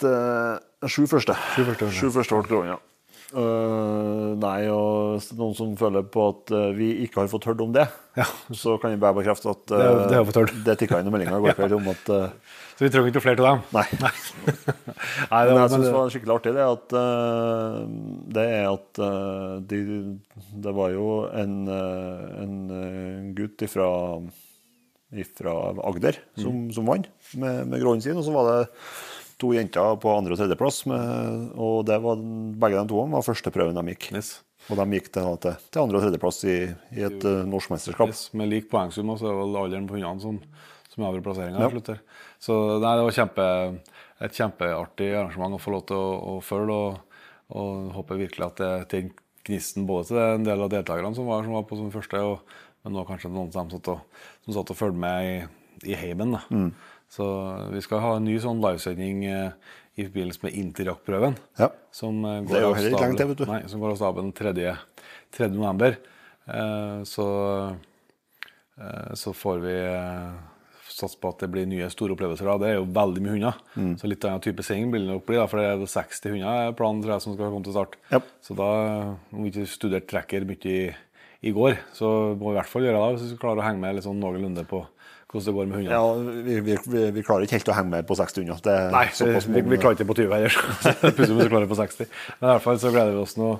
Eh, 0.09 0.89
sju 0.93 1.05
første. 1.09 1.37
Sju 1.55 1.63
første. 1.71 1.91
Sju 1.97 2.09
første 2.13 2.37
ble 2.39 2.49
gråhund, 2.51 2.75
Øh, 3.33 4.33
nei, 4.37 4.67
og 4.69 5.15
er 5.17 5.37
noen 5.39 5.55
som 5.57 5.71
føler 5.79 6.03
på 6.13 6.25
at 6.29 6.51
uh, 6.53 6.67
vi 6.77 6.91
ikke 7.01 7.23
har 7.23 7.29
fått 7.31 7.47
hørt 7.49 7.63
om 7.65 7.71
det, 7.73 7.87
Ja. 8.13 8.27
så 8.53 8.75
kan 8.77 8.93
vi 8.93 8.99
bare 9.01 9.15
bekrefte 9.17 9.49
at 9.49 9.63
Det 9.71 9.79
øh, 9.79 10.01
det 10.11 10.19
fått 10.27 10.37
hørt. 10.43 10.51
det 10.67 10.75
tikka 10.77 10.99
inn 11.01 11.07
noen 11.07 11.15
meldinger 11.15 11.39
i 11.39 11.45
går 11.47 11.57
kveld 11.57 11.73
om 11.79 11.87
at 11.89 12.05
Så 12.73 12.85
vi 12.85 12.89
trenger 12.89 13.09
ikke 13.11 13.21
flere 13.21 13.37
til 13.37 13.45
dem. 13.45 13.59
Nei. 13.73 13.83
Nei, 14.01 14.11
det 15.45 15.49
Men 15.53 15.59
jeg 15.63 15.73
syns 15.73 15.85
det 15.87 15.93
var 15.93 16.13
skikkelig 16.13 16.35
artig, 16.35 16.53
det 16.57 16.67
at 16.67 16.95
Det 18.37 18.45
er 18.49 18.69
at 18.71 19.01
de, 19.69 19.81
Det 20.67 20.73
var 20.77 20.93
jo 20.93 21.07
en, 21.33 21.57
en 21.69 22.55
gutt 23.37 23.61
ifra, 23.65 23.89
ifra 25.13 25.53
Agder 25.85 26.17
som, 26.41 26.65
som 26.73 26.89
vant 26.89 27.09
med, 27.37 27.65
med 27.69 27.81
gråen 27.81 28.01
sin, 28.01 28.17
og 28.17 28.25
så 28.25 28.33
var 28.33 28.49
det 28.49 28.61
to 29.43 29.53
jenter 29.55 29.99
på 30.01 30.15
andre- 30.15 30.35
og 30.35 30.41
tredjeplass. 30.41 30.81
Og 30.87 31.83
det 31.89 31.99
var 32.03 32.25
begge 32.63 32.81
de 32.81 32.91
to 32.91 33.05
var 33.13 33.27
første 33.27 33.53
prøven 33.53 33.77
de 33.77 33.93
gikk. 33.93 34.09
yes. 34.17 34.35
Og 34.71 34.79
de 34.79 34.85
gikk 34.95 35.09
til, 35.11 35.31
til, 35.43 35.57
til 35.69 35.81
andre- 35.81 35.99
og 35.99 36.05
tredjeplass 36.05 36.43
i, 36.47 36.57
i 36.95 37.03
et 37.03 37.25
uh, 37.27 37.41
norsk 37.47 37.73
mesterskap. 37.73 38.13
Yes, 38.13 38.29
med 38.33 38.51
lik 38.51 38.69
poengsum, 38.71 39.11
så 39.19 39.27
er 39.31 39.39
vel 39.41 39.57
alderen 39.59 39.89
på 39.89 39.97
hundene 39.97 40.23
som, 40.23 40.37
som 40.93 41.07
avgjør 41.09 41.25
plasseringa. 41.25 41.67
Ja. 41.67 41.97
Så 42.43 42.59
nei, 42.79 42.93
det 42.95 43.07
var 43.07 43.17
kjempe, 43.17 43.47
et 44.23 44.37
kjempeartig 44.39 45.09
arrangement 45.17 45.57
å 45.57 45.61
få 45.61 45.75
lov 45.75 45.83
til 45.91 45.99
å, 45.99 46.13
å 46.35 46.37
følge. 46.43 46.77
Og, 46.79 47.19
og 47.53 47.91
håper 47.97 48.21
virkelig 48.23 48.47
at 48.47 48.61
det 48.61 48.71
til 48.93 49.11
gnisten 49.43 49.87
både 49.87 50.07
til 50.13 50.21
en 50.23 50.47
del 50.47 50.63
av 50.63 50.71
deltakerne 50.71 51.11
som 51.17 51.27
var, 51.27 51.43
som 51.43 51.57
var 51.57 51.67
på 51.67 51.77
som 51.79 51.91
første, 51.93 52.23
og, 52.23 52.55
men 52.83 52.95
også 52.95 53.09
kanskje 53.11 53.33
noen 53.33 53.51
som 53.53 53.71
satt 53.71 53.91
og, 53.91 54.23
som 54.45 54.55
satt 54.55 54.71
og 54.71 54.79
fulgte 54.79 55.03
med 55.03 55.27
i, 55.27 55.35
i 55.91 55.99
heimen. 55.99 56.37
da. 56.37 56.43
Mm. 56.47 56.71
Så 57.13 57.25
vi 57.69 57.81
skal 57.85 58.01
ha 58.01 58.15
en 58.17 58.25
ny 58.25 58.39
sånn 58.41 58.61
livesending 58.63 59.25
eh, 59.29 59.75
i 60.01 60.07
forbindelse 60.07 60.47
med 60.47 60.57
Interrack-prøven. 60.57 61.37
Ja. 61.59 61.69
Som 61.93 62.23
går 62.23 62.65
av 62.71 62.73
heller 62.79 62.95
ikke 62.95 63.03
lang 63.05 63.19
tid, 63.19 63.29
vet 63.29 63.43
du. 63.43 63.45
Nei, 63.51 63.61
som 63.69 63.83
går 63.83 63.93
av 63.93 63.99
staben 64.01 64.33
3. 64.33 64.55
3. 65.37 65.51
november. 65.53 65.99
Eh, 66.45 67.03
så, 67.03 67.27
eh, 68.77 69.13
så 69.13 69.33
får 69.33 69.57
vi 69.63 69.75
eh, 69.85 70.33
satse 70.89 71.17
på 71.19 71.31
at 71.31 71.43
det 71.43 71.49
blir 71.53 71.67
nye 71.69 71.89
store 71.91 72.15
opplevelser. 72.17 72.49
Da. 72.49 72.57
Det 72.61 72.71
er 72.71 72.77
jo 72.79 72.89
veldig 72.97 73.23
mye 73.23 73.37
hunder. 73.37 73.61
Mm. 73.75 73.93
Så 73.99 74.09
litt 74.09 74.27
annen 74.27 74.43
type 74.43 74.65
sending 74.65 74.91
blir 74.93 75.05
det 75.05 75.11
nok 75.11 75.25
bli, 75.27 75.39
da, 75.39 75.47
for 75.49 75.61
det 75.61 75.69
er 75.69 75.79
jo 75.79 75.89
60 75.89 76.35
hunder 76.35 76.67
er 76.67 76.77
planen 76.77 77.01
tror 77.03 77.15
jeg, 77.15 77.25
som 77.25 77.37
skal 77.37 77.49
komme 77.49 77.67
til 77.67 77.77
start. 77.77 77.97
Ja. 78.11 78.21
Så 78.43 78.57
da, 78.59 78.69
om 79.33 79.45
vi 79.45 79.53
ikke 79.53 79.69
studerte 79.71 80.09
tracker 80.11 80.47
mye 80.49 80.73
i, 80.73 80.81
i 81.43 81.55
går, 81.55 81.79
så 81.95 82.09
må 82.35 82.51
vi 82.51 82.57
i 82.57 82.59
hvert 82.61 82.71
fall 82.71 82.87
gjøre 82.87 83.05
det 83.05 83.21
hvis 83.21 83.33
vi 83.33 83.41
klarer 83.41 83.63
å 83.63 83.67
henge 83.67 83.83
med 83.83 83.97
litt 83.97 84.07
sånn 84.07 84.21
noenlunde 84.21 84.67
på 84.69 84.83
hvordan 85.33 85.47
det 85.47 85.53
går 85.57 85.69
med 85.69 85.77
hundene. 85.79 85.97
Ja, 85.97 86.41
vi, 86.45 86.55
vi, 86.61 86.75
vi, 86.93 87.03
vi 87.15 87.23
klarer 87.25 87.45
ikke 87.47 87.57
helt 87.57 87.71
å 87.73 87.75
henge 87.77 87.91
med 87.95 88.07
på 88.09 88.17
60 88.19 88.43
unna. 88.43 88.57
Det 88.61 88.73
er 88.73 88.91
Nei, 88.93 89.05
vi, 89.09 89.63
vi 89.71 89.79
klarer 89.81 89.97
ikke 89.97 90.07
på 90.11 90.17
20 90.19 90.35
heller. 90.35 90.57
Plutselig 91.17 91.37
vi 91.39 91.47
klarer 91.49 91.71
på 91.71 91.77
60. 91.79 92.11
Men 92.37 92.47
i 92.47 92.51
hvert 92.51 92.65
fall 92.67 92.81
så 92.83 92.91
gleder 92.93 93.15
vi 93.15 93.23
oss 93.23 93.33
noe, 93.41 93.55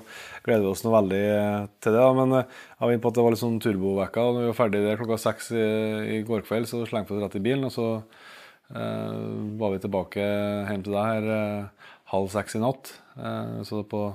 gleder 0.46 0.64
vi 0.64 0.70
oss 0.70 0.84
noe 0.86 0.94
veldig 0.94 1.22
eh, 1.32 1.56
til 1.82 1.96
det. 1.96 2.04
da. 2.04 2.12
Men 2.20 2.36
eh, 2.38 2.60
jeg 2.70 2.84
var 2.84 2.94
inne 2.94 3.04
på 3.04 3.12
at 3.12 3.18
det 3.18 3.24
var 3.26 3.34
litt 3.34 3.42
sånn 3.42 3.58
turbovekka. 3.64 4.28
Når 4.28 4.46
vi 4.46 4.52
var 4.52 4.60
ferdig 4.60 4.84
der 4.86 5.02
klokka 5.02 5.18
seks 5.24 5.50
i, 5.56 5.66
i 6.14 6.20
går 6.28 6.46
kveld, 6.46 6.70
så 6.70 6.84
slengte 6.86 7.12
vi 7.12 7.18
oss 7.18 7.26
rett 7.26 7.38
i 7.40 7.44
bilen. 7.48 7.66
Og 7.66 7.74
så 7.74 7.88
eh, 7.98 9.18
var 9.58 9.74
vi 9.74 9.82
tilbake 9.82 10.28
hjem 10.70 10.86
til 10.86 10.94
deg 10.94 11.10
her 11.10 11.28
eh, 11.40 11.90
halv 12.14 12.30
seks 12.36 12.54
i 12.54 12.62
natt. 12.62 12.94
Eh, 13.18 13.60
så 13.66 13.82
på 13.90 14.06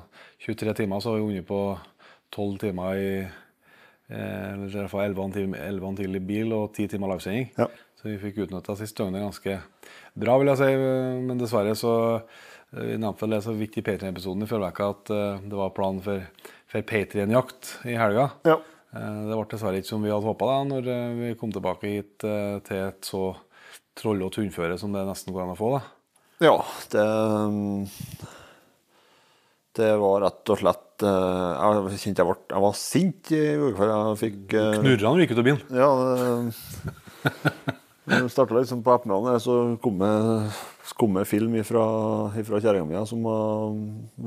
23 0.47 0.79
timer 0.79 1.03
så 1.03 1.13
var 1.13 1.19
vi 1.19 1.29
under 1.33 1.47
på 1.51 1.61
12 2.35 2.57
timer 2.63 3.03
i 3.03 3.11
eller 4.09 4.67
i 4.67 4.77
hvert 4.79 4.89
fall 4.91 5.05
11 5.05 5.33
timer, 5.35 5.59
11 5.69 5.95
timer 5.99 6.17
i 6.17 6.25
bil 6.31 6.53
og 6.57 6.71
10 6.73 6.87
timer 6.95 7.11
livesending. 7.13 7.49
Ja. 7.59 7.67
Så 7.99 8.07
vi 8.09 8.15
fikk 8.21 8.37
utnytta 8.45 8.75
siste 8.79 9.03
døgnet 9.03 9.21
ganske 9.25 9.57
bra, 10.17 10.37
vil 10.39 10.49
jeg 10.53 10.59
si. 10.61 10.69
Men 11.27 11.37
dessverre 11.41 11.75
så 11.77 11.93
eh, 12.15 12.85
Vi 12.85 12.97
nevnte 13.01 13.25
vel 13.25 13.35
det 13.35 13.41
så 13.43 13.53
viktig 13.57 13.81
i 13.83 13.85
Patrion-episoden 13.89 14.45
i 14.45 14.49
forrige 14.49 14.71
uke 14.71 14.87
at 14.93 15.11
eh, 15.15 15.43
det 15.51 15.59
var 15.59 15.73
planen 15.75 16.01
for, 16.05 16.23
for 16.71 16.85
Patrion-jakt 16.93 17.73
i 17.91 17.97
helga. 17.99 18.29
Ja. 18.47 18.57
Eh, 18.95 19.21
Det 19.29 19.35
ble 19.35 19.45
dessverre 19.51 19.81
ikke 19.83 19.91
som 19.91 20.05
vi 20.05 20.13
hadde 20.13 20.29
håpa 20.31 20.49
når 20.71 20.87
eh, 20.95 21.13
vi 21.19 21.35
kom 21.41 21.51
tilbake 21.53 21.91
hit 21.91 22.25
eh, 22.25 22.57
til 22.65 22.85
et 22.87 23.03
så 23.13 23.23
trollete 23.99 24.39
hundeføre 24.41 24.77
som 24.79 24.93
det 24.95 25.03
nesten 25.05 25.35
går 25.35 25.43
an 25.43 25.53
å 25.53 25.59
få. 25.59 25.73
da. 25.75 25.81
Ja, 26.39 26.55
det 26.93 27.03
Det 29.79 29.89
var 30.01 30.23
rett 30.25 30.51
og 30.51 30.59
slett 30.59 31.05
eh, 31.07 31.51
Jeg 31.89 31.99
kjente 32.01 32.23
jeg, 32.23 32.27
ble, 32.27 32.37
jeg 32.51 32.63
var 32.65 32.73
sint 32.77 33.31
i 33.35 33.43
går 33.61 33.75
kveld. 33.77 33.93
Jeg 33.93 34.19
fikk 34.23 34.55
eh, 34.59 34.73
Knurra 34.81 35.11
når 35.13 35.19
du 35.19 35.23
gikk 35.23 35.35
ut 35.35 35.41
av 35.43 35.47
bilen. 35.47 35.61
Ja, 35.79 35.89
det, 37.23 37.75
det 38.09 38.19
starta 38.33 38.57
liksom 38.57 38.81
på 38.83 38.93
ettermiddagen, 38.95 39.39
så 39.43 39.55
kom 39.83 40.01
det, 40.01 40.11
kom 40.99 41.19
film 41.29 41.57
fra, 41.67 41.85
kjerringa 42.35 42.87
mi 42.89 43.03
som 43.07 43.27
har 43.29 43.75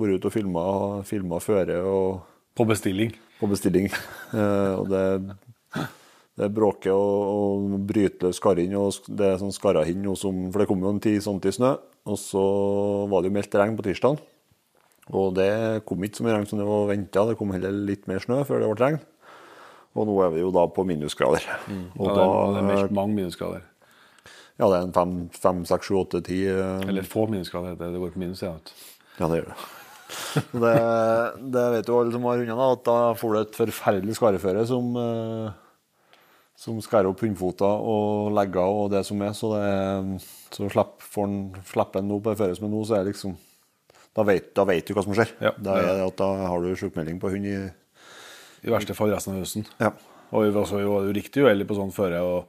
vært 0.00 0.20
ute 0.22 0.30
og 0.30 0.36
filma, 0.36 0.64
filma 1.08 1.40
føre 1.42 1.80
og 1.82 2.22
På 2.56 2.66
bestilling. 2.68 3.12
på 3.40 3.48
bestilling. 3.50 3.88
Eh, 4.32 4.74
og 4.78 4.88
det, 4.92 5.04
det 6.38 6.52
bråker 6.54 6.94
og, 6.94 7.72
og 7.74 7.80
bryter 7.88 8.28
løs 8.30 8.40
karene. 8.40 8.78
og 8.78 9.10
det 9.10 9.32
er 9.32 9.40
sånn 9.42 9.52
skarrahinn, 9.52 10.06
som 10.16 10.46
For 10.52 10.62
det 10.62 10.70
kom 10.70 10.84
jo 10.84 10.94
en 10.94 11.02
10 11.02 11.20
cm 11.26 11.40
snø, 11.58 11.74
og 12.08 12.20
så 12.20 12.44
var 13.10 13.20
det 13.20 13.32
jo 13.32 13.36
meldt 13.36 13.58
regn 13.60 13.76
på 13.76 13.84
tirsdag. 13.90 14.22
Og 15.10 15.34
det 15.34 15.82
kom 15.88 16.04
ikke 16.06 16.20
så 16.20 16.24
mye 16.24 16.36
regn 16.36 16.46
som 16.46 16.60
det 16.62 16.66
var 16.68 16.86
venta, 16.92 17.24
det 17.26 17.34
kom 17.40 17.50
heller 17.50 17.72
litt 17.74 18.06
mer 18.06 18.22
snø 18.22 18.44
før 18.46 18.62
det 18.62 18.68
ble 18.70 18.84
regn. 18.86 19.00
Og 19.98 20.06
nå 20.08 20.14
er 20.24 20.30
vi 20.32 20.40
jo 20.40 20.52
da 20.54 20.62
på 20.72 20.84
minusgrader. 20.88 21.42
Og 21.98 22.06
Ja, 22.06 22.14
det, 22.14 22.16
da, 22.16 22.22
er- 22.24 22.52
det 22.54 22.60
er 22.62 22.68
meldt 22.70 22.94
mange 22.96 23.14
minusgrader. 23.18 23.62
ja, 24.58 24.68
det 24.70 24.76
er 24.78 24.86
en 24.86 24.92
fem, 24.94 25.12
fem 25.34 25.64
seks, 25.68 25.86
sju, 25.90 25.98
åtte, 26.04 26.22
ti 26.24 26.46
eh, 26.46 26.80
Eller 26.88 27.02
få 27.02 27.26
minusgrader. 27.28 27.74
heter 27.74 27.90
Det 27.90 27.92
Det 27.92 28.00
går 28.00 28.12
på 28.14 28.18
minus. 28.22 28.42
Ja. 28.42 28.54
Ja, 29.18 29.28
det 29.28 29.42
gjør 29.42 29.50
det. 29.50 29.56
Det, 30.52 30.72
det 31.52 31.66
vet 31.72 31.88
jo 31.88 31.98
alle 32.00 32.12
som 32.12 32.24
har 32.28 32.36
hunder, 32.38 32.72
at 32.72 32.82
da 32.84 32.96
får 33.16 33.32
du 33.32 33.38
et 33.40 33.54
forferdelig 33.56 34.16
skareføre 34.16 34.64
som, 34.68 34.90
eh, 34.96 35.52
som 36.56 36.80
skærer 36.84 37.08
opp 37.10 37.20
hundfoter 37.20 37.66
og 37.66 38.32
legger 38.36 38.60
og 38.64 38.90
det 38.92 39.04
som 39.08 39.20
er. 39.24 39.32
Så, 39.36 39.52
det, 39.56 40.20
så 40.52 40.68
slipper 40.72 42.00
han 42.00 42.12
opp 42.12 42.24
det 42.30 42.38
føret 42.38 42.56
som 42.56 42.68
er 42.68 42.72
nå, 42.72 42.84
så 42.86 42.96
er 42.96 43.04
det 43.04 43.12
liksom 43.14 43.36
Da 44.12 44.24
vet, 44.28 44.50
da 44.56 44.64
vet 44.68 44.86
du 44.88 44.92
hva 44.96 45.04
som 45.06 45.14
skjer. 45.16 45.30
Ja. 45.40 45.54
Da, 45.56 45.78
er 45.80 46.02
da 46.18 46.28
har 46.50 46.64
du 46.64 46.74
sjukmelding 46.76 47.20
på 47.22 47.30
hund 47.32 47.48
i 47.48 47.56
I 48.62 48.70
verste 48.70 48.94
fall 48.94 49.10
resten 49.14 49.34
av 49.34 49.42
høsten. 49.42 49.64
Ja. 49.80 49.94
Og 50.32 50.46
vi 50.46 50.52
var 50.54 50.68
jo 50.80 51.00
riktig 51.12 51.42
uheldige 51.44 51.68
på 51.68 51.76
sånn 51.76 51.92
føre, 51.92 52.20
og 52.24 52.46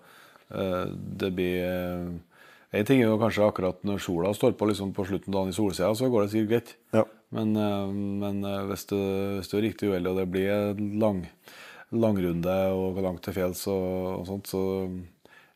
uh, 0.56 0.86
det 0.92 1.32
blir 1.36 1.66
uh, 1.68 2.12
En 2.74 2.86
ting 2.88 3.02
er 3.04 3.10
jo 3.12 3.20
kanskje 3.22 3.46
akkurat 3.46 3.84
når 3.86 4.00
sola 4.02 4.32
står 4.34 4.56
på 4.58 4.66
liksom 4.66 4.94
på 4.98 5.06
slutten 5.06 5.30
av 5.30 5.44
dagen 5.44 5.52
i 5.52 5.58
solsida, 5.58 5.92
så 5.94 6.08
går 6.10 6.24
det 6.24 6.32
sikkert 6.34 6.52
greit. 6.54 6.72
Ja. 6.96 7.04
Men, 7.34 7.52
uh, 7.58 7.90
men 7.94 8.44
eh, 8.46 8.64
hvis, 8.70 8.86
du, 8.90 8.98
hvis 9.38 9.50
du 9.52 9.58
er 9.58 9.66
riktig 9.68 9.90
uheldig, 9.92 10.10
og 10.10 10.20
det 10.22 10.26
blir 10.34 10.82
lang, 11.02 11.24
langrunde 11.94 12.56
og 12.74 12.98
langt 13.06 13.22
til 13.26 13.36
fjells 13.38 13.62
og, 13.70 13.86
og 14.20 14.26
sånt, 14.30 14.50
så 14.50 14.64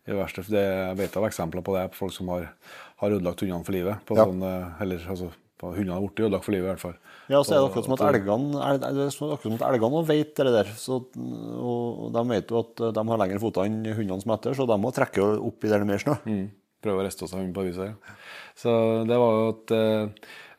i 0.08 0.16
verste 0.16 0.46
det, 0.48 0.62
Jeg 0.64 0.98
vet 1.02 1.18
av 1.20 1.26
eksempler 1.28 1.66
på 1.66 1.74
det, 1.76 1.88
på 1.92 2.02
folk 2.06 2.14
som 2.16 2.30
har, 2.32 2.48
har 3.02 3.18
ødelagt 3.18 3.42
hundene 3.44 3.66
for 3.66 3.76
livet. 3.76 4.06
På 4.08 4.16
Ja. 4.16 4.26
sånn, 4.30 4.42
eh, 4.46 4.82
eller 4.86 5.10
altså, 5.10 5.32
hundene 5.64 5.94
har 5.96 6.02
blitt 6.06 6.20
ødelagt 6.22 6.46
for 6.46 6.54
livet, 6.54 6.66
i 6.68 6.72
hvert 6.74 6.84
fall. 6.84 6.98
Ja, 7.28 7.42
så 7.44 7.56
er 7.56 7.60
det 7.60 7.70
akkurat 7.72 7.86
som 7.88 7.94
at 7.94 8.02
Og- 8.02 8.14
elgene 8.14 9.72
elgene 9.74 10.04
vet 10.08 10.36
det 10.36 10.54
der. 10.54 10.70
Så, 10.78 11.00
og 11.18 12.14
de 12.14 12.24
vet 12.30 12.48
jo 12.54 12.60
at 12.60 12.76
de 12.94 13.04
har 13.10 13.18
lengre 13.24 13.40
føtter 13.42 13.66
enn 13.66 13.82
hundene 13.98 14.22
som 14.22 14.32
er 14.32 14.38
etter, 14.38 14.54
så 14.56 14.68
de 14.70 14.78
må 14.80 14.94
trekke 14.94 15.26
opp 15.42 15.64
i 15.64 15.68
der 15.72 15.80
det 15.80 15.88
er 15.88 15.92
mer 15.92 16.04
snø. 16.04 16.16
Mm. 16.26 16.48
Prøve 16.84 17.02
å 17.02 17.06
riste 17.08 17.24
oss 17.26 17.34
av 17.34 17.42
hund 17.42 17.56
på 17.56 17.66
viset, 17.66 17.90
Ja. 17.90 18.14
Så 18.56 18.72
det 19.10 19.18
var 19.18 19.32
jo 19.34 19.50
et, 19.50 19.72
eh, 19.72 20.10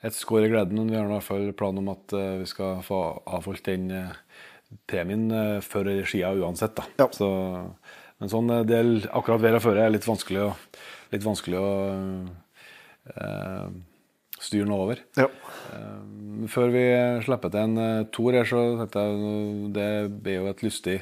et 0.02 0.12
skår 0.14 0.44
i 0.46 0.50
gleden. 0.50 0.74
Men 0.78 0.90
vi 0.90 0.96
har 0.96 1.06
i 1.06 1.12
hvert 1.14 1.22
fall 1.26 1.52
plan 1.52 1.78
om 1.78 1.88
at 1.90 2.12
eh, 2.12 2.38
vi 2.38 2.46
skal 2.46 2.82
få 2.82 3.22
avholdt 3.26 3.64
den 3.64 3.90
eh, 3.90 4.12
premien 4.86 5.30
eh, 5.32 5.60
før 5.60 5.84
regia 5.84 6.30
uansett. 6.34 6.74
da. 6.74 6.84
Ja. 6.98 7.08
Så, 7.10 7.26
men 8.20 8.28
sånn 8.28 8.50
del 8.66 9.06
akkurat 9.14 9.40
været 9.40 9.62
før 9.62 9.78
er 9.78 9.90
litt 9.90 10.04
vanskelig 10.06 10.42
å, 10.48 10.52
litt 11.12 11.22
vanskelig 11.22 11.58
å 11.58 11.70
eh, 13.16 13.68
styre 14.42 14.68
noe 14.68 14.84
over. 14.86 15.00
Ja. 15.18 15.28
Eh, 15.74 16.46
Før 16.52 16.70
vi 16.70 16.82
slipper 17.26 17.50
til 17.50 17.64
en 17.64 17.74
tor, 17.78 18.04
toer 18.14 18.36
her, 18.38 18.46
så 18.46 18.60
tenkte 18.78 19.02
jeg 19.02 19.16
eh, 19.18 19.64
det 19.74 19.88
blir 20.22 20.36
jo 20.38 20.46
et 20.52 20.62
lystig, 20.62 21.00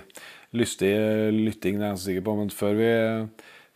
lystig 0.56 0.92
eh, 0.96 1.28
lytting, 1.34 1.76
det 1.80 1.84
er 1.90 1.92
jeg 1.94 2.04
sikker 2.06 2.24
på. 2.30 2.36
Men 2.40 2.50
før 2.54 2.78
vi, 2.78 2.88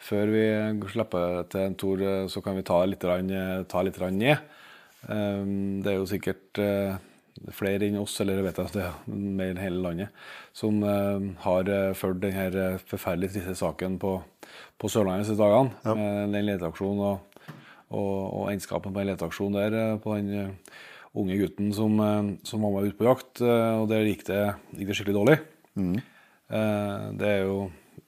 før 0.01 0.33
vi 0.33 0.47
slipper 0.95 1.43
til 1.53 1.67
en 1.67 1.77
toer, 1.83 2.07
eh, 2.09 2.25
så 2.33 2.41
kan 2.45 2.57
vi 2.57 2.65
ta 2.67 2.81
litt, 2.89 3.05
eh, 3.05 3.63
ta 3.69 3.83
litt 3.85 4.01
ned. 4.01 4.39
Eh, 5.09 5.45
Det 5.85 5.93
er 5.93 5.99
jo 6.01 6.09
sikkert 6.09 6.59
eh, 6.65 6.97
flere 7.57 7.87
enn 7.87 8.01
oss, 8.01 8.19
eller 8.21 8.41
jeg 8.41 8.49
vet 8.51 8.59
at 8.65 8.73
det 8.77 8.83
er 8.85 9.15
mer 9.15 9.53
enn 9.55 9.61
hele 9.63 9.81
landet, 9.85 10.09
som 10.57 10.83
eh, 10.83 11.21
har 11.45 11.69
eh, 11.69 11.93
fulgt 11.97 12.21
denne 12.25 12.79
forferdelig 12.89 13.33
triste 13.37 13.55
saken 13.61 13.99
på, 14.03 14.17
på 14.81 14.89
Sørlandet 14.93 15.29
disse 15.29 15.39
dagene. 15.41 15.71
Med 15.97 16.35
den 16.35 16.49
leteaksjonen 16.51 17.05
og, 17.13 17.27
og, 17.91 18.15
og 18.31 18.47
egenskapen 18.51 18.95
på 18.95 19.03
en 19.03 19.11
leteaksjon 19.11 19.59
der, 19.59 19.77
eh, 19.77 19.99
på 20.03 20.15
den 20.17 20.31
eh, 20.37 20.79
unge 21.21 21.39
gutten 21.41 21.73
som, 21.75 21.99
eh, 22.05 22.33
som 22.47 22.65
var 22.65 22.77
med 22.77 22.91
ut 22.91 22.99
på 22.99 23.09
jakt, 23.09 23.43
og 23.43 23.89
der 23.91 24.07
gikk 24.07 24.25
det, 24.31 24.43
gikk 24.79 24.91
det 24.91 24.99
skikkelig 24.99 25.19
dårlig. 25.19 25.39
Mm. 25.79 25.99
Det 27.21 27.29
er 27.31 27.45
jo 27.47 27.59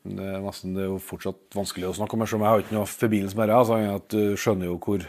det 0.02 0.24
er, 0.26 0.40
nesten, 0.42 0.72
det 0.74 0.82
er 0.82 0.88
jo 0.90 1.02
fortsatt 1.02 1.54
vanskelig 1.54 1.92
å 1.92 1.94
snakke 1.94 2.16
om, 2.16 2.24
selv 2.26 2.40
om 2.40 2.46
jeg 2.46 2.52
har 2.52 2.62
ikke 2.64 2.74
noe 2.74 2.88
forbindelse 2.90 3.38
med 3.38 3.50
det. 3.50 3.58
Altså, 3.58 3.76
at 3.92 4.06
du 4.10 4.38
skjønner 4.40 4.66
jo 4.66 4.78
hvor 4.82 5.04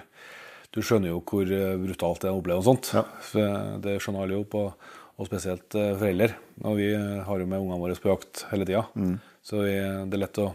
du 0.73 0.79
skjønner 0.81 1.09
jo 1.09 1.21
hvor 1.21 1.49
brutalt 1.81 2.21
det 2.21 2.29
er 2.29 2.35
å 2.35 2.41
oppleve 2.41 2.61
noe 2.61 2.67
sånt. 2.67 2.91
Ja. 2.93 3.03
Det 3.81 3.95
skjønner 4.01 4.25
alle 4.25 4.37
jo, 4.37 4.45
på, 4.49 4.67
og 5.19 5.29
spesielt 5.29 5.75
eh, 5.77 5.93
foreldre. 5.99 6.31
Og 6.65 6.79
vi 6.79 6.89
eh, 6.95 7.21
har 7.27 7.41
jo 7.41 7.49
med 7.49 7.61
ungene 7.61 7.81
våre 7.81 7.97
på 8.01 8.11
jakt 8.11 8.45
hele 8.51 8.67
tida. 8.67 8.83
Så 9.43 9.59
vi, 9.59 9.75
det 9.75 10.15
er 10.15 10.21
lett 10.21 10.39
å, 10.39 10.47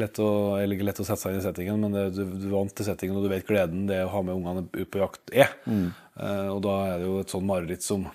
lett 0.00 0.18
å, 0.24 0.28
eller 0.56 0.84
lett 0.88 1.02
å 1.02 1.06
sette 1.06 1.20
seg 1.20 1.34
inn 1.34 1.42
i 1.42 1.44
settingen, 1.44 1.82
men 1.84 1.94
det, 1.94 2.04
du, 2.16 2.22
du 2.24 2.46
er 2.48 2.54
vant 2.54 2.72
til 2.72 2.88
settingen, 2.88 3.18
og 3.18 3.26
du 3.26 3.30
vet 3.32 3.46
gleden 3.48 3.86
det 3.90 4.00
å 4.06 4.10
ha 4.14 4.22
med 4.24 4.38
ungene 4.38 4.64
ut 4.72 4.90
på 4.90 5.02
jakt 5.02 5.34
er. 5.36 5.52
Eh, 5.68 6.48
og 6.48 6.62
da 6.64 6.76
er 6.88 7.02
det 7.02 7.08
jo 7.10 7.18
et 7.22 7.34
sånn 7.34 7.48
mareritt 7.48 7.84
som 7.86 8.08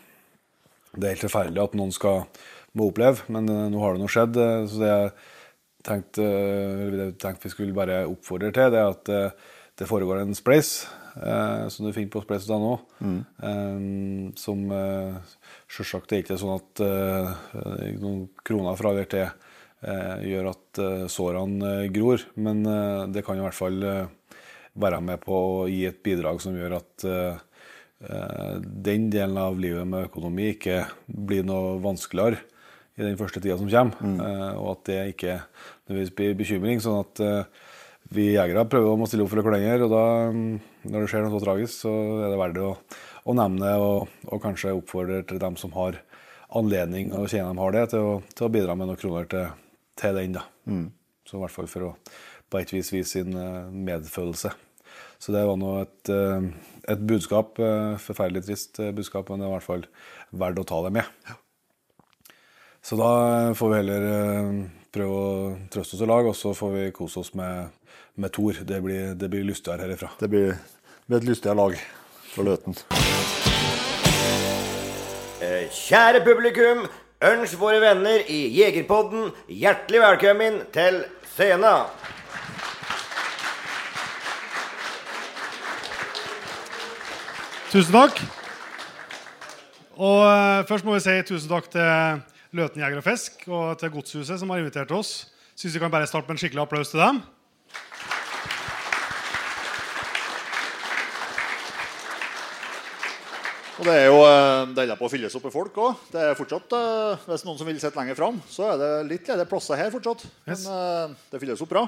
Det 0.97 1.05
er 1.05 1.13
helt 1.13 1.27
forferdelig 1.27 1.61
at 1.61 1.75
noen 1.77 1.93
skal 1.93 2.23
må 2.77 2.89
oppleve, 2.89 3.27
men 3.33 3.49
eh, 3.53 3.67
nå 3.73 3.83
har 3.83 3.93
det 3.93 4.01
nå 4.01 4.09
skjedd. 4.11 4.41
så 4.71 4.81
det 4.81 4.89
jeg 4.89 5.11
tenkte, 5.87 6.25
tenkte 7.21 7.47
vi 7.47 7.53
skulle 7.53 7.77
bare 7.77 8.01
oppfordre 8.09 8.51
til, 8.51 8.73
det 8.73 8.81
er 8.81 8.89
at 8.91 9.13
det 9.77 9.85
foregår 9.87 10.23
en 10.23 10.35
spleis 10.35 10.81
eh, 11.21 11.67
som 11.73 11.85
du 11.87 11.93
finner 11.95 12.11
på 12.13 12.21
spleis.no, 12.23 12.73
eh, 13.01 13.79
som 14.39 14.63
eh, 14.71 15.17
selvsagt 15.71 16.13
er 16.13 16.23
ikke 16.23 16.37
sånn 16.39 16.57
at 16.57 16.83
eh, 16.85 17.33
noen 18.01 18.27
kroner 18.47 18.77
fra 18.79 18.93
VRT 18.97 19.17
eh, 19.23 20.15
gjør 20.31 20.51
at 20.53 20.83
eh, 20.83 21.05
sårene 21.11 21.73
gror, 21.93 22.23
men 22.35 22.63
det 23.13 23.25
kan 23.25 23.37
i 23.39 23.45
hvert 23.45 23.57
fall 23.57 23.81
være 24.77 25.01
med 25.01 25.23
på 25.23 25.33
å 25.33 25.67
gi 25.71 25.85
et 25.89 26.03
bidrag 26.05 26.41
som 26.43 26.57
gjør 26.57 26.77
at 26.77 27.07
den 27.97 29.07
delen 29.09 29.39
av 29.41 29.55
livet 29.57 29.87
med 29.89 30.05
økonomi 30.11 30.51
ikke 30.51 30.83
blir 31.09 31.41
noe 31.47 31.79
vanskeligere 31.81 32.43
i 32.97 33.05
den 33.05 33.17
første 33.17 33.41
tida 33.41 33.57
som 33.57 33.69
kommer, 33.69 34.21
eh, 34.25 34.53
og 34.57 34.71
at 34.75 34.83
det 34.89 34.99
ikke 35.13 35.39
nødvendigvis 35.87 36.15
blir 36.17 36.37
bekymring. 36.37 36.79
sånn 36.81 37.01
at 37.01 37.21
vi 38.13 38.33
jegere 38.33 38.65
prøver 38.69 38.87
å 38.97 39.07
stille 39.09 39.25
opp 39.25 39.33
for 39.33 39.43
hverandre, 39.43 39.85
og 39.85 39.91
da, 39.91 40.05
mm, 40.31 40.59
når 40.85 41.03
det 41.03 41.09
skjer 41.11 41.25
noe 41.25 41.33
så 41.33 41.43
tragisk, 41.43 41.73
så 41.85 41.93
er 42.21 42.31
det 42.33 42.41
verdt 42.41 42.61
å, 42.63 42.69
å 43.27 43.37
nevne 43.37 43.73
og, 43.81 44.13
og 44.27 44.43
kanskje 44.43 44.75
oppfordre 44.77 45.23
til 45.27 45.41
dem 45.41 45.57
som 45.59 45.73
har 45.77 46.01
anledning, 46.57 47.11
og 47.17 47.27
kjenner 47.31 47.51
de 47.51 47.63
har 47.63 47.75
det, 47.75 47.85
til 47.91 48.05
å, 48.05 48.13
til 48.33 48.47
å 48.47 48.53
bidra 48.53 48.77
med 48.77 48.89
noen 48.89 48.99
kroner 48.99 49.27
til, 49.31 49.49
til 49.99 50.21
den. 50.21 50.37
da. 50.37 50.45
Så 51.27 51.35
i 51.35 51.41
hvert 51.43 51.55
fall 51.55 51.67
for 51.67 51.89
å 51.89 51.91
på 52.51 52.61
et 52.61 52.71
vis 52.73 52.91
vise 52.93 53.17
sin 53.17 53.35
eh, 53.35 53.67
medfølelse. 53.71 54.53
Så 55.19 55.33
det 55.33 55.43
var 55.49 55.57
nå 55.59 55.73
et, 55.81 56.11
eh, 56.13 56.47
et 56.93 57.03
budskap, 57.09 57.59
eh, 57.59 57.97
forferdelig 58.01 58.45
trist 58.45 58.79
budskap, 58.95 59.29
men 59.29 59.41
det 59.41 59.47
er 59.47 59.51
i 59.51 59.55
hvert 59.57 59.67
fall 59.67 59.85
verdt 60.31 60.61
å 60.61 60.67
ta 60.67 60.81
det 60.85 60.93
med. 60.99 61.35
Så 62.87 62.95
da 62.95 63.53
får 63.57 63.71
vi 63.71 63.79
heller 63.81 64.03
prøve 64.95 65.15
å 65.17 65.31
trøste 65.73 65.97
oss 65.97 66.03
i 66.05 66.07
lag, 66.07 66.29
og 66.29 66.37
så 66.37 66.53
får 66.55 66.71
vi 66.71 66.91
kose 66.95 67.19
oss 67.19 67.33
med, 67.35 67.73
med 68.17 68.33
Thor. 68.33 68.53
Det 68.65 68.81
blir, 68.83 69.13
det 69.15 69.29
blir 69.29 69.45
lystigere 69.45 69.85
herifra. 69.85 70.09
Det 70.19 70.29
blir, 70.29 70.55
det 70.57 71.07
blir 71.07 71.21
et 71.21 71.29
lystigere 71.29 71.57
lag 71.57 71.77
for 72.33 72.47
Løten. 72.47 72.77
Eh, 75.41 75.67
Kjære 75.69 76.23
publikum, 76.25 76.87
ønsk 77.21 77.59
våre 77.61 77.81
venner 77.81 78.25
i 78.29 78.39
Jegerpodden 78.57 79.29
hjertelig 79.49 80.01
velkommen 80.01 80.61
til 80.73 81.03
scenen. 81.35 81.85
Tusen 87.71 87.93
takk. 87.93 88.21
Og 89.97 90.21
eh, 90.25 90.65
Først 90.69 90.85
må 90.85 90.97
vi 90.97 91.05
si 91.05 91.15
tusen 91.27 91.51
takk 91.51 91.69
til 91.73 92.21
Løten 92.57 92.81
Jeger 92.81 93.01
og 93.01 93.05
Fisk 93.05 93.43
og 93.47 93.77
til 93.77 93.91
Godshuset 93.93 94.39
som 94.41 94.49
har 94.53 94.61
invitert 94.63 94.93
oss. 94.95 95.27
Syns 95.57 95.75
vi 95.75 95.81
kan 95.81 95.93
bare 95.93 96.07
starte 96.09 96.29
med 96.29 96.37
en 96.37 96.41
skikkelig 96.41 96.63
applaus 96.63 96.93
til 96.93 97.01
dem. 97.01 97.21
Og 103.77 103.85
det 103.85 103.93
er 103.93 104.07
jo 104.09 104.21
eh, 104.25 104.71
deilig 104.73 104.95
på 104.97 105.05
å 105.05 105.09
fylles 105.11 105.35
opp 105.37 105.43
med 105.45 105.53
folk 105.53 105.75
òg. 105.77 105.97
Det 106.09 106.21
er 106.25 106.37
fortsatt, 106.37 106.71
eh, 106.73 107.25
Hvis 107.29 107.43
noen 107.45 107.59
som 107.59 107.67
vil 107.69 107.77
sitte 107.77 107.99
lenger 107.99 108.17
fram, 108.17 108.39
så 108.49 108.71
er 108.71 108.79
det 108.81 108.87
litt 109.05 109.27
ledige 109.29 109.45
plasser 109.51 109.77
her 109.77 109.91
fortsatt. 109.93 110.23
Yes. 110.47 110.63
Men 110.65 111.11
eh, 111.11 111.11
det 111.29 111.41
fylles 111.43 111.61
opp 111.61 111.69
bra. 111.69 111.83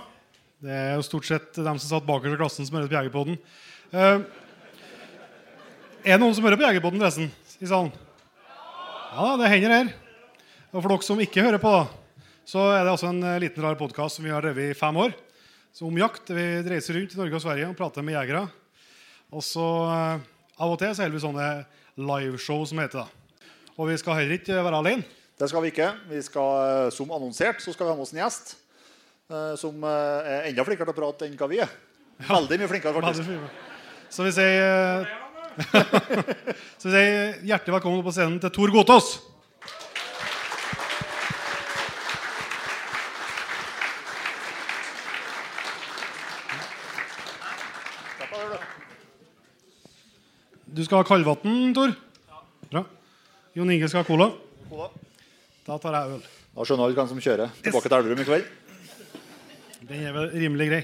Det 0.62 0.76
er 0.76 0.94
jo 1.00 1.08
stort 1.08 1.26
sett 1.26 1.58
dem 1.58 1.80
som 1.82 1.90
satt 1.96 2.06
bakerst 2.06 2.38
i 2.38 2.42
klassen, 2.44 2.68
som 2.70 2.78
hører 2.78 2.92
på 2.92 2.98
Jegerpodden. 3.00 3.40
Eh, 3.90 4.22
er 6.04 6.14
det 6.14 6.20
noen 6.22 6.38
som 6.38 6.46
hører 6.46 6.62
på 6.62 6.68
Jegerpodden, 6.68 7.02
forresten? 7.02 7.34
I 7.58 7.72
salen? 7.74 7.90
Ja, 9.16 9.32
det 9.42 9.50
hender 9.56 9.76
her. 9.80 9.92
Og 10.70 10.78
for 10.84 10.94
dere 10.94 11.10
som 11.10 11.26
ikke 11.26 11.48
hører 11.48 11.64
på, 11.64 11.74
så 12.54 12.70
er 12.76 12.84
det 12.84 12.94
altså 12.94 13.10
en 13.10 13.26
liten 13.42 13.66
rar 13.66 13.82
podkast 13.82 14.20
som 14.20 14.30
vi 14.30 14.36
har 14.36 14.46
drevet 14.46 14.76
i 14.76 14.78
fem 14.78 15.02
år. 15.08 15.18
Så 15.74 15.90
om 15.90 15.98
jakt. 15.98 16.30
Vi 16.30 16.48
reiser 16.70 17.02
rundt 17.02 17.18
i 17.18 17.24
Norge 17.24 17.42
og 17.42 17.46
Sverige 17.48 17.74
og 17.74 17.78
prater 17.82 18.06
med 18.06 18.20
jegere. 18.20 18.46
Og 19.34 19.42
så 19.46 19.66
av 20.60 20.74
og 20.74 20.78
til 20.82 20.94
så 20.94 21.06
holder 21.06 21.18
vi 21.18 21.26
sånne 21.26 21.52
liveshow, 22.00 22.66
som 22.66 22.80
heter. 22.82 23.06
det. 23.06 23.48
Og 23.78 23.88
vi 23.90 23.98
skal 24.00 24.20
heller 24.20 24.40
ikke 24.40 24.60
være 24.64 24.80
alene. 24.82 25.04
Det 25.40 25.48
skal 25.48 25.64
vi 25.64 25.72
ikke. 25.72 25.92
Vi 26.10 26.22
skal, 26.22 26.50
eh, 26.86 26.92
Som 26.92 27.12
annonsert 27.12 27.62
så 27.62 27.74
skal 27.74 27.86
vi 27.86 27.92
ha 27.92 27.96
med 27.96 28.04
oss 28.04 28.14
en 28.14 28.20
gjest 28.20 28.56
eh, 29.32 29.56
som 29.56 29.84
eh, 29.84 30.28
er 30.28 30.50
enda 30.50 30.66
flinkere 30.68 30.90
til 30.90 30.98
å 30.98 31.00
prate 31.00 31.30
enn 31.30 31.38
hva 31.40 31.48
vi 31.48 31.62
er. 31.64 31.72
Veldig 32.28 32.60
mye 32.60 32.68
flinkere, 32.68 33.00
faktisk. 33.00 33.30
Så 34.12 34.26
vi 34.26 34.34
sier 34.36 35.08
Så 36.80 36.90
vi 36.90 36.94
sier 36.94 37.40
hjertelig 37.48 37.78
velkommen 37.78 38.04
på 38.04 38.12
scenen 38.16 38.40
til 38.44 38.52
Tor 38.52 38.72
Gotaas. 38.74 39.14
Du 50.80 50.86
skal 50.88 51.02
ha 51.02 51.04
kaldvann, 51.04 51.74
Tor? 51.76 51.92
Ja. 52.30 52.38
Bra. 52.72 52.82
Jon 53.58 53.72
Inge 53.74 53.88
skal 53.92 54.06
ha 54.06 54.08
cola. 54.08 54.30
cola. 54.70 54.86
Da 55.66 55.76
tar 55.84 55.98
jeg 55.98 56.14
øl. 56.14 56.22
Da 56.56 56.68
skjønner 56.70 56.86
alle 56.86 56.96
hvem 56.96 57.10
som 57.10 57.18
kjører 57.26 57.50
tilbake 57.66 57.90
til 57.90 57.96
Elverum 57.98 58.22
i 58.24 58.28
kveld. 58.30 58.46
Den 59.90 60.06
er 60.08 60.14
vel 60.16 60.30
rimelig 60.32 60.68
grei. 60.70 60.80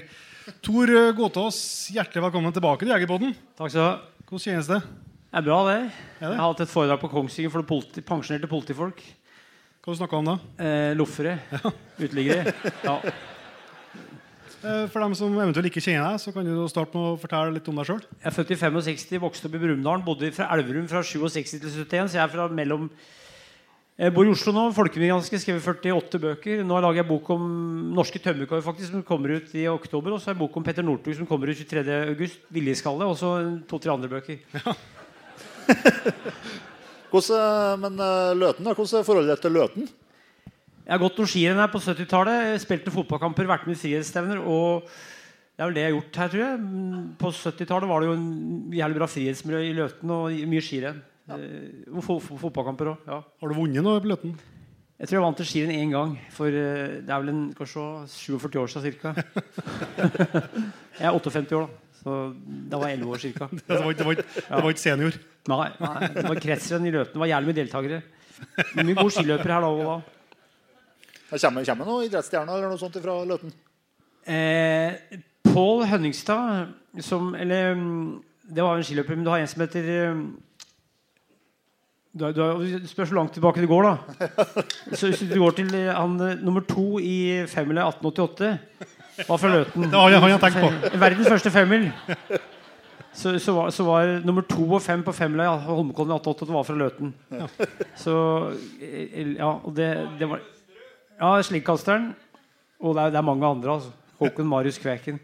Tor 0.60 0.92
Gåtås, 1.16 1.60
hjertelig 1.96 2.26
velkommen 2.26 2.52
tilbake 2.52 2.84
til 2.84 2.92
Jegerpodden. 2.92 3.32
Takk 3.56 3.72
skal 3.72 3.80
du 3.80 3.86
ha. 3.86 3.94
Hvordan 4.26 4.44
kjennes 4.44 4.68
det? 4.68 4.82
Det 4.84 5.40
er 5.40 5.46
bra, 5.48 5.62
det. 5.70 5.78
det? 5.80 6.26
Jeg 6.26 6.28
har 6.42 6.44
hatt 6.44 6.62
et 6.66 6.74
foredrag 6.74 7.00
på 7.00 7.10
Kongsvinger 7.14 7.54
for 7.56 7.70
politi 7.72 8.04
pensjonerte 8.04 8.52
politifolk. 8.52 9.00
Hva 9.80 9.96
du 9.96 10.02
snakka 10.02 10.20
om 10.20 10.28
da? 10.28 10.36
Eh, 10.60 10.90
loffere. 11.00 11.38
Uteliggere. 12.04 12.52
Ja. 12.84 12.98
Eh, 14.64 14.86
For 14.92 15.02
dem 15.02 15.14
som 15.18 15.34
eventuelt 15.36 15.68
ikke 15.68 15.82
kjenner 15.84 16.14
deg, 16.14 16.22
så 16.22 16.32
kan 16.34 16.46
du 16.46 16.64
starte 16.72 16.96
med 16.96 17.12
å 17.12 17.20
fortelle 17.20 17.56
litt 17.58 17.68
om 17.68 17.76
deg 17.80 17.90
sjøl. 17.90 18.00
Jeg 18.22 18.30
er 18.30 18.36
født 18.38 18.54
i 18.54 18.60
65, 18.62 19.20
vokste 19.22 19.50
opp 19.50 19.58
i 19.58 19.62
Brumunddal. 19.62 20.04
Bodde 20.06 20.32
fra 20.36 20.48
Elverum 20.56 20.88
fra 20.90 21.04
67 21.04 21.58
til 21.60 21.70
71, 21.70 22.10
så 22.10 22.20
jeg 22.20 22.24
er 22.24 22.32
fra 22.32 22.48
mellom 22.48 22.90
jeg 23.96 24.12
bor 24.12 24.28
i 24.28 24.32
Oslo 24.32 24.52
nå. 24.52 24.62
Folkemedianske, 24.76 25.38
skrevet 25.40 25.64
48 25.64 26.18
bøker. 26.20 26.58
Nå 26.68 26.80
lager 26.84 27.00
jeg 27.00 27.08
bok 27.08 27.30
om 27.32 27.46
norske 27.96 28.20
tømmerkår, 28.20 28.60
faktisk, 28.60 28.90
som 28.92 29.04
kommer 29.08 29.38
ut 29.38 29.54
i 29.56 29.62
oktober. 29.72 30.12
Og 30.12 30.20
så 30.20 30.28
har 30.28 30.34
jeg 30.34 30.42
bok 30.42 30.58
om 30.60 30.66
Petter 30.66 30.84
Northug, 30.84 31.14
som 31.16 31.28
kommer 31.28 31.48
ut 31.48 31.56
23. 31.56 31.80
august. 32.12 32.42
Viljeskalle. 32.52 33.08
Og 33.08 33.16
så 33.16 33.30
to-tre 33.70 33.94
andre 33.94 34.10
bøker. 34.12 34.36
Hvordan, 37.08 37.38
eh, 37.40 37.78
men 37.86 37.96
eh, 38.04 38.34
Løten, 38.36 38.68
da? 38.68 38.76
Hvordan 38.76 39.00
er 39.00 39.08
forholdet 39.08 39.32
ditt 39.32 39.46
til 39.46 39.56
Løten? 39.56 39.88
Jeg 40.86 40.94
har 40.94 41.02
gått 41.02 41.16
noen 41.18 41.30
skirenn 41.30 41.58
her 41.58 41.70
på 41.72 41.80
70-tallet. 41.82 42.60
Spilt 42.62 42.84
noen 42.86 42.94
fotballkamper, 43.00 43.48
vært 43.50 43.64
med 43.66 43.74
i 43.74 43.80
frihetsstevner. 43.80 44.38
Og 44.46 44.86
det 45.56 45.64
er 45.64 45.70
vel 45.70 45.74
det 45.76 45.82
jeg 45.82 45.90
har 45.90 45.96
gjort 45.96 46.18
her, 46.22 46.28
tror 46.32 46.42
jeg. 46.44 46.58
På 47.18 47.30
70-tallet 47.34 47.90
var 47.90 48.02
det 48.04 48.10
jo 48.10 48.14
en 48.14 48.28
jævlig 48.78 48.98
bra 49.00 49.08
frihetsmiljø 49.10 49.62
i 49.66 49.72
Løten 49.74 50.12
og 50.14 50.36
mye 50.52 50.62
skirenn. 50.62 51.00
Ja. 51.26 51.38
fo 52.06 52.20
fotballkamper 52.22 52.92
òg. 52.92 53.08
Ja. 53.10 53.18
Har 53.42 53.50
du 53.50 53.56
vunnet 53.58 53.82
noe 53.82 53.98
på 54.04 54.12
Løten? 54.12 54.36
Jeg 54.96 55.10
tror 55.10 55.18
jeg 55.18 55.24
vant 55.26 55.40
til 55.42 55.48
skirenn 55.50 55.74
én 55.74 55.90
gang. 55.92 56.12
For 56.32 56.46
eh, 56.54 57.00
det 57.02 57.10
er 57.10 57.24
vel 57.24 57.32
en, 57.34 57.42
kanskje 57.58 57.82
47 58.14 58.60
år 58.62 58.70
siden 58.72 58.94
ca. 59.02 59.12
jeg 61.00 61.08
er 61.10 61.12
58 61.18 61.58
år, 61.58 61.66
da. 61.66 61.82
Så 61.96 62.14
da 62.70 62.78
var 62.78 62.92
jeg 62.92 63.00
11 63.00 63.10
år 63.10 63.24
ca. 63.24 63.48
Det 63.56 63.66
det 63.66 64.06
var, 64.06 64.14
ikke- 64.14 64.28
det 64.46 64.62
var 64.62 64.70
ikke 64.70 64.84
senior. 64.86 65.18
Nei, 65.50 65.66
nei, 65.82 66.08
det 66.14 66.24
var 66.30 66.40
kretsrenn 66.46 66.86
i 66.86 66.94
Løten. 66.94 67.16
Det 67.16 67.22
var 67.24 67.32
jævlig 67.34 67.50
mye 67.50 67.58
deltakere. 67.58 67.98
Mye 68.86 68.94
gode 69.00 69.14
skiløpere 69.16 69.56
her 69.56 69.66
da 69.66 69.72
òg. 69.72 69.82
da. 69.90 70.15
Det 71.30 71.40
kommer, 71.42 71.64
kommer 71.66 71.88
noen 71.88 72.06
idrettsstjerner 72.06 72.54
eller 72.58 72.70
noe 72.70 72.78
sånt 72.80 72.96
fra 73.02 73.16
Løten? 73.26 73.52
Eh, 74.26 75.18
Pål 75.46 75.84
Hønningstad 75.90 76.72
som, 77.02 77.34
eller, 77.34 77.74
mm, 77.74 78.22
Det 78.54 78.62
var 78.62 78.76
en 78.78 78.84
skiløper, 78.86 79.16
men 79.16 79.24
du 79.26 79.30
har 79.30 79.40
en 79.42 79.48
som 79.50 79.62
heter 79.64 79.88
eh, 79.90 80.20
du, 82.16 82.24
har- 82.24 82.32
du, 82.32 82.40
har- 82.40 82.80
Det 82.80 82.88
spørs 82.88 83.10
hvor 83.10 83.18
langt 83.20 83.32
tilbake 83.36 83.60
du 83.60 83.66
går, 83.66 83.82
da. 83.82 83.96
Så 84.96 85.10
Hvis 85.10 85.24
du 85.28 85.38
går 85.42 85.50
til 85.58 85.74
eh, 85.74 85.92
han 85.94 86.14
eh, 86.20 86.38
nummer 86.42 86.60
to 86.64 86.98
i 87.02 87.44
femmila 87.50 87.88
1888, 87.90 88.58
var 89.28 89.36
fra 89.40 89.48
Løten. 89.52 89.82
Det 89.90 89.92
har 89.98 90.10
jeg- 90.30 90.40
tenkt 90.40 90.60
på. 90.62 90.98
Verdens 91.04 91.28
første 91.28 91.50
femmil. 91.50 91.90
Så, 93.16 93.38
så, 93.40 93.52
var, 93.56 93.70
så 93.72 93.84
var 93.84 94.20
nummer 94.24 94.42
to 94.44 94.64
og 94.76 94.82
fem 94.84 95.02
på 95.02 95.12
femmila 95.16 95.44
i 95.44 95.62
Holmenkollen 95.64 96.12
i 96.12 96.18
1888 96.20 96.52
var 96.52 96.64
fra 96.68 96.74
Løten. 96.76 97.14
Så 97.96 98.16
eh, 98.80 99.34
Ja, 99.38 99.54
og 99.64 99.72
det, 99.76 99.90
det 100.20 100.28
var 100.28 100.40
Ja, 101.20 101.36
Slikkasteren. 101.42 102.10
Og 102.80 102.94
det 102.96 103.02
er, 103.02 103.14
det 103.14 103.20
er 103.20 103.24
mange 103.24 103.46
andre. 103.46 103.72
altså 103.78 103.90
Håkon 104.18 104.48
Marius 104.48 104.78
Kveken. 104.78 105.20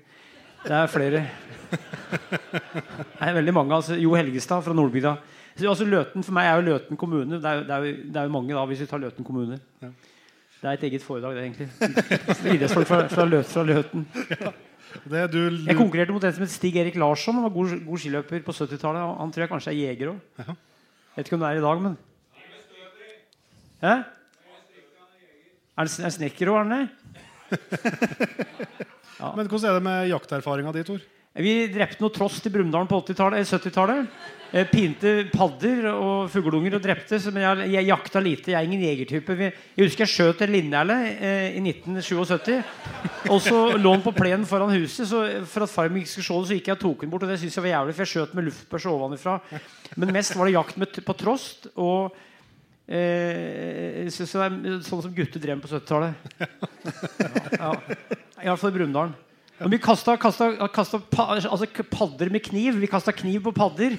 Det 0.65 0.73
er 0.73 0.87
flere. 0.87 1.27
Det 1.73 3.21
er 3.21 3.35
veldig 3.35 3.55
mange. 3.55 3.75
Altså, 3.75 3.95
jo 4.01 4.15
Helgestad 4.15 4.63
fra 4.63 4.73
Nordbygda. 4.77 5.17
Altså, 5.61 5.85
Løten 5.85 6.25
for 6.25 6.33
meg 6.37 6.49
er 6.49 6.61
jo 6.61 6.67
Løten 6.71 6.97
kommune. 6.97 7.37
Det 7.41 7.45
er, 7.45 7.63
det 7.67 7.71
er, 7.77 7.85
jo, 7.85 7.97
det 8.09 8.17
er 8.17 8.29
jo 8.29 8.35
mange 8.39 8.55
da, 8.55 8.65
hvis 8.71 8.81
vi 8.85 8.89
tar 8.89 9.03
Løten 9.03 9.25
kommune. 9.25 9.59
Det 9.81 10.71
er 10.71 10.77
et 10.79 10.85
eget 10.89 11.03
foredrag, 11.03 11.37
det, 11.37 11.43
egentlig. 11.43 11.69
Idrettsfolk 12.55 12.87
fra, 12.87 13.01
fra, 13.11 13.25
løt, 13.27 13.49
fra 13.51 13.65
Løten. 13.67 14.07
Det 15.09 15.23
du, 15.33 15.39
Jeg 15.67 15.77
konkurrerte 15.77 16.13
mot 16.13 16.25
en 16.25 16.33
som 16.37 16.45
het 16.45 16.53
Stig 16.53 16.77
Erik 16.77 16.97
Larsson. 17.01 17.35
Han 17.35 17.43
var 17.49 17.55
god, 17.55 17.77
god 17.87 17.99
skiløper 17.99 18.43
på 18.47 18.53
70-tallet. 18.53 19.15
Han 19.19 19.33
tror 19.33 19.45
jeg 19.45 19.51
kanskje 19.51 19.73
er 19.73 19.79
jeger 19.81 20.13
òg. 20.13 20.51
Vet 21.17 21.27
ikke 21.27 21.37
om 21.37 21.45
det 21.45 21.49
er 21.49 21.61
i 21.61 21.65
dag, 21.65 21.83
men 21.83 21.97
Hæ? 23.83 23.95
Er 25.73 25.89
det 25.89 26.13
snekker 26.13 26.51
òg, 26.53 26.59
han 26.61 26.75
det? 26.75 26.85
Men 29.37 29.49
hvordan 29.49 29.71
er 29.71 29.77
det 29.79 29.85
med 29.87 30.11
jakterfaringa 30.11 30.73
di, 30.75 30.85
Tor? 30.85 31.03
Vi 31.33 31.53
drepte 31.73 32.03
noe 32.05 32.13
tross 32.13 32.43
til 32.45 32.53
Brumunddal 32.53 32.85
på 32.91 32.99
80-tallet, 33.07 33.41
eh, 33.41 33.49
70-tallet. 33.49 34.09
Eh, 34.53 34.67
Pinte 34.69 35.13
padder 35.33 35.87
og 35.95 36.27
fuglunger 36.29 36.77
og 36.77 36.83
drepte. 36.85 37.17
Men 37.33 37.47
jeg, 37.47 37.71
jeg 37.73 37.89
jakta 37.89 38.21
lite. 38.21 38.53
Jeg 38.53 38.59
er 38.59 38.69
ingen 38.69 38.83
jegertype. 38.85 39.37
Jeg 39.41 39.55
husker 39.79 40.05
jeg 40.05 40.13
skjøt 40.13 40.43
en 40.45 40.53
linnæle 40.53 40.97
eh, 41.15 41.57
i 41.57 41.63
1977. 41.63 42.59
Og 43.33 43.41
så 43.41 43.63
lå 43.79 43.95
den 43.95 44.05
på 44.05 44.13
plenen 44.19 44.45
foran 44.49 44.75
huset. 44.77 45.09
Så 45.09 45.23
for 45.49 45.65
at 45.65 45.73
far 45.73 45.89
min 45.89 46.05
ikke 46.05 46.13
skulle 46.19 46.29
se 46.29 46.37
det, 46.37 46.51
så 46.51 46.59
gikk 46.59 46.69
jeg 46.69 46.77
og 46.77 46.85
tok 46.85 47.07
den 47.07 47.15
bort. 47.15 47.25
Og 47.25 47.33
det 47.33 47.39
synes 47.41 47.57
jeg 47.57 47.65
var 47.65 47.73
jævlig, 47.73 47.97
for 47.97 48.05
jeg 48.05 48.13
skjøt 48.13 48.37
med 48.37 48.47
luftbørse 48.51 48.93
ovenfra. 48.93 49.39
Men 49.97 50.13
mest 50.19 50.37
var 50.37 50.51
det 50.51 50.59
jakt 50.59 50.85
med, 50.85 51.01
på 51.09 51.17
trost. 51.17 51.71
Og 51.81 52.13
eh, 52.87 54.09
så, 54.13 54.27
så 54.27 54.43
det 54.43 54.71
er 54.73 54.81
sånn 54.87 55.03
som 55.05 55.13
gutter 55.15 55.43
drev 55.43 55.59
med 55.59 55.67
på 55.67 55.71
70-tallet. 55.73 56.15
Ja. 57.59 57.75
Iallfall 58.43 58.73
i 58.73 58.77
Brumunddal. 58.79 59.13
Vi 59.71 59.79
kasta, 59.79 60.17
kasta, 60.19 60.49
kasta 60.75 60.99
pa, 61.13 61.29
altså 61.37 61.69
padder 61.87 62.33
med 62.35 62.43
kniv. 62.43 62.81
Vi 62.83 62.89
kasta 62.91 63.13
kniv 63.15 63.45
på 63.47 63.53
padder. 63.55 63.95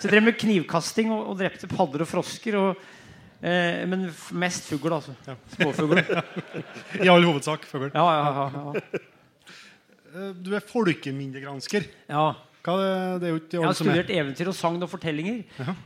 Så 0.00 0.10
drev 0.10 0.26
med 0.26 0.36
knivkasting 0.36 1.08
og, 1.14 1.30
og 1.32 1.38
drepte 1.40 1.70
padder 1.70 2.04
og 2.04 2.10
frosker. 2.10 2.58
Og, 2.60 2.82
eh, 3.40 3.86
men 3.88 4.10
mest 4.36 4.68
fugl, 4.68 4.92
altså. 4.98 5.14
Småfugl. 5.54 6.02
I 7.04 7.08
all 7.08 7.24
hovedsak. 7.24 7.64
Fugl. 7.70 7.88
Ja, 7.94 8.04
ja, 8.04 8.26
ja, 8.36 8.50
ja. 8.60 9.00
Eh, 10.12 10.34
Du 10.44 10.52
er 10.56 10.68
folkeminnegransker. 10.74 11.88
ja. 12.12 12.26
Det, 12.66 13.20
det 13.22 13.28
er 13.30 13.38
Jeg 13.52 13.62
har 13.62 13.70
er. 13.70 13.78
studert 13.78 14.10
eventyr 14.10 14.48
og 14.50 14.56
sagn 14.58 14.82
og 14.82 14.90
fortellinger. 14.90 15.44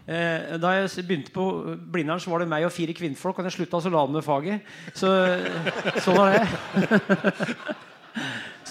Eh, 0.09 0.57
da 0.63 0.73
jeg 0.79 1.05
begynte 1.05 1.35
på 1.35 1.45
Blindern, 1.93 2.21
så 2.23 2.33
var 2.33 2.41
det 2.41 2.49
meg 2.49 2.65
og 2.65 2.73
fire 2.73 2.95
kvinnfolk. 2.97 3.37
Og 3.39 3.45
da 3.45 3.51
jeg 3.51 3.59
slutta, 3.59 3.83
så 3.85 3.93
la 3.93 4.07
de 4.07 4.17
ned 4.17 4.25
faget. 4.25 4.61
Så 4.97 5.13
sånn 6.01 6.17
var 6.17 6.33
det. 6.39 6.49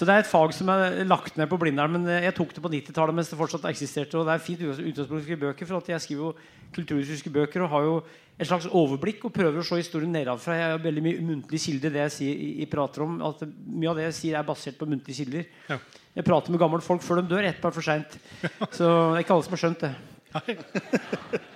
Så 0.00 0.06
det 0.08 0.14
er 0.14 0.22
et 0.22 0.28
fag 0.30 0.54
som 0.56 0.70
er 0.72 1.02
lagt 1.04 1.34
ned 1.36 1.44
på 1.50 1.58
Blindern. 1.60 1.92
Men 1.92 2.06
eh, 2.08 2.22
jeg 2.24 2.32
tok 2.38 2.54
det 2.56 2.62
på 2.64 2.70
90-tallet 2.72 3.18
mens 3.18 3.28
det 3.28 3.36
fortsatt 3.36 3.66
eksisterte. 3.68 4.16
Og 4.16 4.24
det 4.24 4.32
er 4.32 4.40
fint 4.40 4.62
utgangspunkt 4.64 5.42
bøker, 5.42 5.68
for 5.68 5.92
jeg 5.92 6.00
skriver 6.00 6.22
jo 6.24 6.30
kulturhistoriske 6.72 7.32
bøker 7.34 7.66
og 7.66 7.72
har 7.74 7.84
jo 7.84 7.98
et 8.40 8.48
slags 8.48 8.70
overblikk 8.72 9.26
og 9.28 9.34
prøver 9.36 9.60
å 9.60 9.66
se 9.66 9.76
historien 9.76 10.16
nedenfra. 10.16 10.56
Jeg 10.56 10.72
har 10.72 10.80
veldig 10.86 11.04
mye 11.04 11.26
muntlige 11.34 11.66
kilder. 11.66 11.92
Det 11.92 12.00
jeg 12.06 12.14
sier, 12.16 12.40
i, 12.46 12.48
i 12.64 12.70
prater 12.72 13.04
om 13.04 13.20
at 13.28 13.44
Mye 13.44 13.92
av 13.92 14.00
det 14.00 14.08
jeg 14.08 14.16
sier, 14.22 14.40
er 14.40 14.48
basert 14.48 14.80
på 14.80 14.88
muntlige 14.88 15.20
kilder. 15.20 15.44
Ja. 15.68 15.76
Jeg 16.16 16.28
prater 16.30 16.56
med 16.56 16.64
gamle 16.64 16.80
folk 16.80 17.04
før 17.04 17.20
de 17.20 17.28
dør. 17.34 17.50
Ett 17.50 17.60
par 17.60 17.76
for 17.76 17.84
seint. 17.84 18.16
Så 18.78 18.88
det 18.88 19.20
er 19.20 19.26
ikke 19.26 19.36
alle 19.36 19.50
som 19.50 19.58
har 19.58 19.64
skjønt 19.66 19.84
det. 19.84 19.92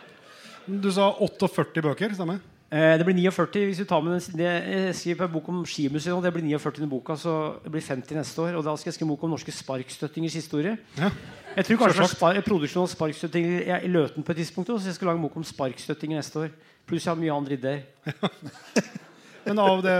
Du 0.64 0.88
sa 0.88 1.10
48 1.20 1.82
bøker, 1.84 2.12
stemmer? 2.16 2.38
Eh, 2.72 2.96
det 2.98 3.04
blir 3.06 3.14
49 3.30 3.66
hvis 3.68 3.78
du 3.78 3.84
tar 3.84 4.00
med 4.02 4.16
den. 4.16 4.40
Jeg 4.40 4.94
skriver 4.96 5.24
en 5.28 5.32
bok 5.32 5.48
om 5.48 5.64
skimuseet, 5.64 6.22
det 6.24 6.32
blir 6.34 6.42
49 6.58 6.82
i 6.82 6.88
boka 6.90 7.14
Så 7.16 7.34
det 7.62 7.70
blir 7.70 7.80
50 7.82 8.14
neste 8.16 8.38
år. 8.42 8.56
Og 8.58 8.64
da 8.64 8.74
skal 8.76 8.90
jeg 8.90 8.94
skrive 8.94 9.08
en 9.10 9.14
bok 9.16 9.22
om 9.24 9.30
norske 9.30 9.52
sparkstøttingers 9.52 10.34
historie. 10.34 10.76
Ja. 10.98 11.10
Jeg 11.56 11.64
tror 11.66 11.76
kanskje 11.84 12.08
spar 12.16 12.40
produksjon 12.42 12.82
av 12.82 12.88
sparkstøttinger 12.90 13.60
i- 13.62 13.84
i 13.84 13.88
Løten 13.88 14.22
på 14.24 14.30
et 14.32 14.36
tidspunkt 14.42 14.70
også, 14.70 14.82
så 14.82 14.86
jeg 14.88 14.94
skal 14.94 15.06
lage 15.06 15.16
en 15.16 15.22
bok 15.28 15.36
om 15.36 15.44
sparkstøttinger 15.44 16.16
neste 16.18 16.36
år. 16.40 16.48
Pluss 16.86 17.04
jeg 17.06 17.14
har 17.14 17.20
mye 17.20 17.32
andre 17.32 17.52
ideer. 17.52 17.82
Men 19.44 19.58
av 19.60 19.82
det, 19.84 19.94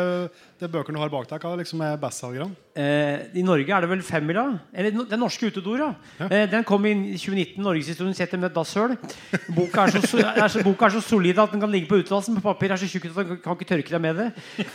det 0.60 0.68
bøkene 0.72 0.96
du 0.96 1.02
har 1.02 1.10
bak 1.12 1.28
deg, 1.28 1.42
hva 1.44 1.58
liksom 1.60 1.82
er 1.84 1.98
bestselgerne? 2.00 2.54
Eh, 2.74 3.26
I 3.38 3.44
Norge 3.46 3.70
er 3.76 3.84
det 3.84 3.90
vel 3.90 4.02
femmila? 4.06 4.44
Eller 4.72 4.94
Den 5.10 5.20
norske 5.20 5.50
utedora. 5.52 5.90
Eh, 6.26 6.46
den 6.50 6.64
kom 6.64 6.86
i 6.88 6.94
2019. 7.18 7.60
Norgeshistorien 7.64 8.16
sett 8.16 8.32
med 8.38 8.48
et 8.50 8.56
dasshøl. 8.56 8.96
Boka 9.54 9.84
er, 9.84 9.94
så, 9.94 10.02
so- 10.08 10.24
er 10.24 10.48
så, 10.54 10.64
boka 10.66 10.88
er 10.88 10.96
så 10.96 11.04
solid 11.04 11.38
at 11.42 11.52
den 11.52 11.62
kan 11.62 11.72
ligge 11.72 11.90
på 11.90 12.00
utedassen. 12.02 12.36
På 12.40 12.50
papir 12.54 12.72
er 12.74 12.80
så 12.80 12.88
tjukk 12.90 13.10
at 13.12 13.16
du 13.20 13.36
kan 13.44 13.58
ikke 13.58 13.70
tørke 13.74 13.94
deg 13.96 14.04
med 14.04 14.20
det. 14.22 14.28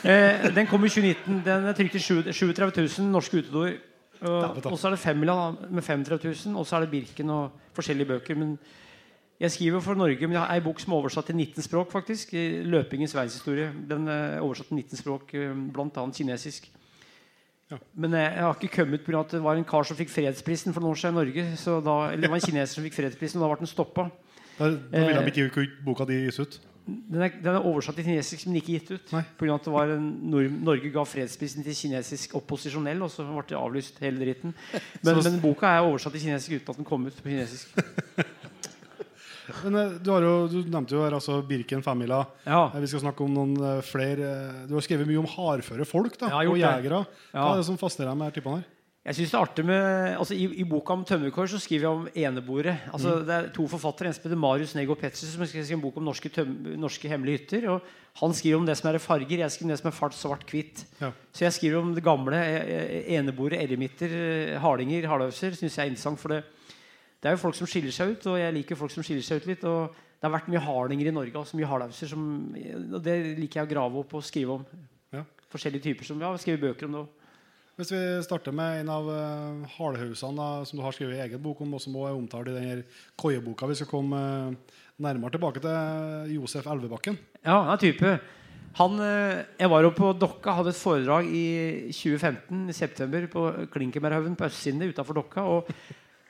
Eh, 0.03 0.49
den 0.55 0.69
kom 0.69 0.85
i 0.85 0.91
2019. 0.93 1.41
Den 1.47 1.69
er 1.71 1.77
trykt 1.77 1.97
i 1.99 2.03
37 2.03 2.69
000 2.77 3.09
norske 3.13 3.41
utedoer. 3.43 3.77
Og 4.19 4.75
så 4.75 4.89
er 4.89 4.97
det 4.97 4.99
femmila 4.99 5.35
med 5.71 5.83
35 5.83 6.19
000. 6.45 6.59
Og 6.59 6.67
så 6.67 6.75
er 6.77 6.85
det 6.85 6.91
Birken 6.91 7.29
og 7.31 7.53
forskjellige 7.77 8.09
bøker. 8.13 8.35
Men 8.35 8.57
jeg 9.39 9.51
skriver 9.51 9.79
for 9.81 9.95
Norge, 9.95 10.19
men 10.27 10.35
jeg 10.35 10.41
har 10.43 10.51
ei 10.55 10.59
bok 10.65 10.79
som 10.83 10.93
er 10.93 10.97
oversatt 10.99 11.29
til 11.31 11.35
19 11.39 11.63
språk. 11.63 11.91
faktisk 11.91 12.33
i 12.33 12.43
Løpingens 12.67 13.13
verdenshistorie. 13.15 13.69
Den 13.89 14.07
er 14.11 14.39
oversatt 14.43 14.67
til 14.67 14.77
19 14.81 14.97
språk, 14.99 15.33
eh, 15.33 15.53
bl.a. 15.73 16.05
kinesisk. 16.11 16.69
Men 17.95 18.11
jeg, 18.17 18.31
jeg 18.33 18.41
har 18.43 18.55
ikke 18.57 18.75
kommet 18.81 19.03
pga. 19.05 19.19
at 19.19 19.31
det 19.31 19.43
var 19.43 19.55
en 19.55 19.63
kar 19.63 19.83
som 19.85 19.95
fikk 19.95 20.09
fredsprisen 20.09 20.73
for 20.73 20.81
noen 20.81 20.95
år 20.95 20.99
siden 21.03 21.13
i 21.15 21.19
Norge. 21.21 21.45
Så 21.61 21.77
da, 21.85 21.97
eller 22.11 22.25
det 22.25 22.31
var 22.33 22.39
en 22.41 22.47
kineser 22.49 22.73
som 22.79 22.83
fikk 22.87 22.97
fredsprisen, 22.97 23.37
og 23.39 23.45
da 23.45 23.51
ble 23.53 23.61
den 23.61 23.69
stoppa. 23.69 24.07
Da, 24.57 24.71
da 24.91 25.03
ville 25.05 25.21
de 25.31 25.45
ikke 25.47 25.67
boka 25.85 26.07
di 26.09 26.17
gis 26.25 26.39
ut. 26.41 26.57
Den 26.89 27.21
er, 27.21 27.29
den 27.37 27.53
er 27.53 27.61
oversatt 27.69 27.95
til 27.99 28.07
kinesisk, 28.07 28.47
men 28.49 28.57
ikke 28.57 28.73
gitt 28.79 28.89
ut. 28.95 29.11
Pga. 29.37 29.53
At 29.59 29.67
det 29.67 29.73
var 29.75 29.91
en, 29.93 30.07
Nor 30.33 30.47
Norge 30.49 30.89
ga 30.91 31.03
fredsprisen 31.05 31.61
til 31.63 31.77
kinesisk 31.77 32.33
opposisjonell, 32.41 33.03
og 33.05 33.11
så 33.13 33.27
ble 33.29 33.43
det 33.51 33.59
avlyst 33.59 34.01
hele 34.01 34.17
dritten. 34.25 34.55
Men, 35.05 35.13
Så- 35.21 35.29
men 35.29 35.39
boka 35.43 35.69
er 35.69 35.85
oversatt 35.85 36.17
til 36.17 36.25
kinesisk 36.25 36.57
uten 36.57 36.73
at 36.73 36.81
den 36.81 36.89
kom 36.89 37.05
ut 37.05 37.21
på 37.21 37.29
kinesisk. 37.29 37.77
Men 39.65 39.75
eh, 39.81 39.93
du, 40.03 40.09
har 40.13 40.21
jo, 40.25 40.33
du 40.51 40.57
nevnte 40.69 40.95
jo 40.97 41.03
her 41.05 41.15
altså 41.17 41.39
Birken 41.47 41.81
Femmila. 41.85 42.23
Ja. 42.45 42.65
Eh, 42.73 42.79
Vi 42.83 42.87
skal 42.91 43.03
snakke 43.05 43.23
om 43.25 43.33
noen 43.33 43.55
eh, 43.57 43.79
flere 43.85 44.65
Du 44.69 44.75
har 44.77 44.85
skrevet 44.85 45.07
mye 45.09 45.21
om 45.21 45.29
hardføre 45.29 45.85
folk 45.89 46.17
da, 46.21 46.29
ja, 46.33 46.43
og 46.49 46.57
jegere. 46.59 47.05
Hva 47.31 47.37
Ja. 47.39 47.47
er 47.53 47.57
det 47.63 47.65
som 47.69 47.77
fascinerer 47.81 48.11
deg 48.13 48.17
med 48.21 48.29
her 48.31 48.37
typene 48.41 48.59
her? 48.61 48.67
Jeg 49.09 49.15
synes 49.15 49.31
det 49.31 49.37
er 49.39 49.45
artig 49.47 49.63
med 49.65 50.17
altså 50.19 50.35
i, 50.35 50.43
I 50.59 50.63
boka 50.69 50.93
om 50.93 51.05
tømmerkår 51.07 51.47
så 51.49 51.57
skriver 51.63 51.85
jeg 51.87 51.89
om 51.95 52.09
eneboere. 52.13 52.73
Altså, 52.93 53.13
Det 53.25 53.31
er 53.33 53.47
to 53.55 53.63
forfattere. 53.71 54.09
En 54.11 54.13
som 54.13 54.25
heter 54.27 54.37
Marius 54.37 54.75
Nego 54.75 54.93
Petzer, 54.99 55.25
som 55.31 55.45
skriver 55.47 55.71
en 55.73 55.81
bok 55.81 55.97
om 55.97 56.05
norske, 56.05 56.29
tøm, 56.29 56.51
norske 56.77 57.09
hemmelige 57.09 57.39
hytter. 57.39 57.65
Og 57.71 57.87
han 58.19 58.35
skriver 58.37 58.59
om 58.59 58.67
det 58.67 58.75
som 58.77 58.91
er 58.91 58.99
farger. 59.01 59.39
Jeg 59.39 59.49
skriver 59.55 59.69
om 59.69 59.73
det 59.73 59.79
som 59.79 59.89
er 59.89 59.95
fart, 59.97 60.13
svart, 60.19 60.43
hvitt. 60.51 60.83
Ja. 60.99 61.09
Så 61.33 61.47
jeg 61.47 61.55
skriver 61.55 61.79
om 61.79 61.95
det 61.95 62.03
gamle. 62.05 62.37
Eneboere, 63.15 63.57
eremitter, 63.63 64.13
hardinger, 64.61 65.07
hardøvser. 65.09 65.55
Syns 65.57 65.79
jeg 65.79 65.87
er 65.87 65.93
interessant. 65.95 66.19
For 66.21 66.35
det, 66.35 66.43
det 67.19 67.29
er 67.29 67.35
jo 67.35 67.41
folk 67.41 67.57
som 67.57 67.67
skiller 67.67 67.91
seg 67.91 68.13
ut, 68.13 68.27
og 68.31 68.39
jeg 68.39 68.55
liker 68.55 68.79
folk 68.79 68.93
som 68.93 69.03
skiller 69.03 69.25
seg 69.25 69.41
ut 69.41 69.49
litt. 69.49 69.63
Og 69.67 69.95
det 70.19 70.27
har 70.27 70.35
vært 70.35 70.49
mye 70.51 70.63
hardinger 70.63 71.09
i 71.11 71.15
Norge, 71.15 71.35
altså 71.35 71.59
mye 71.59 71.67
hardhauser. 71.67 72.11
Som, 72.11 72.25
og 72.95 72.99
det 73.03 73.15
liker 73.39 73.61
jeg 73.61 73.67
å 73.67 73.71
grave 73.73 74.03
opp 74.03 74.15
og 74.19 74.25
skrive 74.25 74.55
om. 74.55 74.63
Ja. 75.15 75.25
Forskjellige 75.51 75.89
typer 75.89 76.07
som 76.07 76.21
ja, 76.23 76.31
skriver 76.39 76.69
bøker 76.69 76.87
om 76.87 76.95
det 76.95 77.03
òg. 77.03 77.15
Hvis 77.79 77.93
vi 77.93 77.99
starter 78.25 78.51
med 78.51 78.81
en 78.81 78.89
av 78.91 79.05
uh, 79.07 79.75
hardhausene 79.77 80.47
som 80.67 80.79
du 80.79 80.83
har 80.83 80.95
skrevet 80.95 81.15
i 81.15 81.21
egen 81.23 81.39
bok 81.43 81.61
om, 81.63 81.77
og 81.77 81.83
som 81.83 81.95
også 81.95 82.09
er 82.09 82.17
omtalt 82.17 82.49
i 82.51 82.55
denne 82.57 82.81
koieboka. 83.19 83.69
Vi 83.71 83.77
skal 83.79 83.87
komme 83.87 84.19
eh, 84.19 84.81
nærmere 84.99 85.31
tilbake 85.31 85.63
til 85.63 86.33
Josef 86.33 86.67
Elvebakken. 86.67 87.15
Ja, 87.39 87.61
han 87.61 87.71
er 87.77 87.79
type. 87.79 88.11
Han, 88.81 88.99
eh, 88.99 89.45
jeg 89.63 89.71
var 89.71 89.87
jo 89.87 89.93
på 89.95 90.11
Dokka, 90.19 90.57
hadde 90.57 90.73
et 90.75 90.81
foredrag 90.81 91.31
i 91.31 91.45
2015, 91.95 92.67
i 92.67 92.75
september, 92.75 93.31
på 93.31 93.45
Klinkemerhaugen 93.71 94.35
på 94.35 94.49
østsiden 94.51 94.83
utafor 94.91 95.21
Dokka. 95.21 95.47
og 95.47 95.71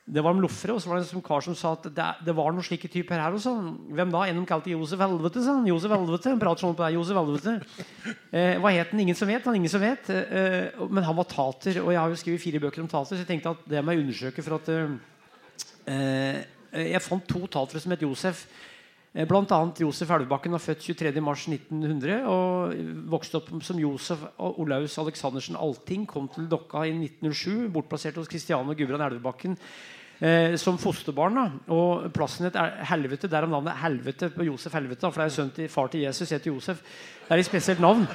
Det 0.10 0.24
var 0.26 0.34
om 0.34 0.40
loffere, 0.42 0.74
og 0.74 0.82
så 0.82 0.90
var 0.90 0.98
det 0.98 1.14
en 1.14 1.22
kar 1.22 1.44
som 1.46 1.56
sa 1.58 1.76
at 1.76 1.84
det, 1.94 2.06
det 2.26 2.34
var 2.34 2.50
noen 2.50 2.66
slike 2.66 2.90
typer 2.90 3.20
her. 3.22 3.36
Og 3.36 3.42
sånn. 3.44 3.68
Hvem 3.94 4.14
da? 4.14 4.24
En 4.26 4.40
de 4.40 4.46
kalte 4.50 4.72
Josef 4.72 5.02
Helvete, 5.04 5.44
sa 5.46 5.54
han. 5.60 5.68
Josef 5.70 5.94
Helvete. 5.94 6.32
Han 6.34 6.42
prater 6.42 6.66
sånn 6.66 6.78
på 6.78 6.86
deg, 6.86 6.96
Josef 6.98 7.20
Helvete. 7.20 7.54
Eh, 8.34 8.56
hva 8.62 8.72
het 8.74 8.90
han? 8.90 9.04
Ingen 9.04 9.18
som 9.20 9.30
vet? 9.30 9.46
Han 9.46 9.60
ingen 9.60 9.70
som 9.70 9.84
vet. 9.84 10.10
Eh, 10.10 10.82
men 10.90 11.06
han 11.06 11.18
var 11.20 11.30
tater, 11.30 11.78
og 11.84 11.92
jeg 11.94 12.02
har 12.02 12.10
jo 12.10 12.18
skrevet 12.24 12.42
fire 12.42 12.64
bøker 12.64 12.82
om 12.82 12.90
tater, 12.90 13.14
så 13.14 13.22
jeg 13.22 13.30
tenkte 13.30 13.54
at 13.54 13.68
det 13.70 13.84
må 13.86 13.94
jeg 13.94 14.02
undersøke. 14.08 14.46
for 14.48 14.58
at 14.58 14.72
eh, 14.74 14.98
eh, 15.94 16.90
Jeg 16.96 17.06
fant 17.06 17.30
to 17.30 17.44
tatere 17.46 17.84
som 17.84 17.94
het 17.94 18.08
Josef. 18.08 18.48
Eh, 19.14 19.28
Blant 19.30 19.54
annet 19.54 19.84
Josef 19.86 20.10
Elvebakken 20.10 20.58
var 20.58 20.66
født 20.66 20.90
23.3.1900 20.90 22.26
og 22.34 22.74
vokste 23.14 23.44
opp 23.44 23.54
som 23.62 23.78
Josef 23.78 24.26
og 24.42 24.58
Olaus 24.66 24.98
Aleksandersen 24.98 25.58
Alting. 25.58 26.10
Kom 26.10 26.34
til 26.34 26.50
Dokka 26.50 26.88
i 26.90 26.98
1907, 26.98 27.70
bortplassert 27.78 28.18
hos 28.18 28.30
Kristiane 28.30 28.74
og 28.74 28.78
Gudbrand 28.82 29.06
Elvebakken 29.06 29.58
eh, 30.22 30.56
som 30.60 30.78
fosterbarn. 30.78 31.36
da 31.36 31.74
Og 31.74 32.10
Plassen 32.14 32.46
het 32.50 32.58
Helvete, 32.90 33.30
derav 33.32 33.50
navnet 33.50 33.78
Helvete 33.82 34.30
på 34.34 34.46
Josef 34.48 34.74
Helvete. 34.74 35.10
For 35.12 35.22
det 35.22 35.26
er 35.30 35.36
sønnen 35.36 35.56
til 35.56 35.70
far 35.70 35.88
til 35.88 36.02
Jesus, 36.02 36.30
heter 36.30 36.52
Josef. 36.54 36.82
Det 37.28 37.32
er 37.36 37.40
et 37.44 37.46
spesielt 37.50 37.80
navn. 37.80 38.08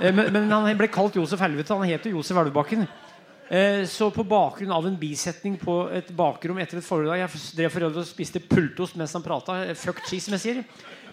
Eh, 0.00 0.12
men, 0.14 0.32
men 0.32 0.50
han 0.50 0.76
ble 0.78 0.88
kalt 0.88 1.16
Josef 1.16 1.40
Helvete. 1.40 1.74
Han 1.74 1.88
het 1.88 2.06
jo 2.06 2.16
Josef 2.18 2.36
Elvebakken. 2.36 2.86
Eh, 3.50 3.84
Så 3.84 4.10
på 4.14 4.22
bakgrunn 4.24 4.70
av 4.72 4.86
en 4.86 4.96
bisetning 4.96 5.56
på 5.58 5.90
et 5.92 6.12
bakrom 6.16 6.58
etter 6.62 6.78
et 6.78 6.86
foredrag 6.86 7.18
Jeg 7.24 7.40
drev 7.58 7.70
for 7.74 7.88
og 7.88 8.04
spiste 8.06 8.38
pultost 8.40 8.96
mens 8.96 9.12
han 9.12 9.22
prata. 9.26 9.74
Fuck 9.74 10.04
cheese, 10.06 10.28
som 10.28 10.36
jeg 10.38 10.44
sier. 10.44 10.64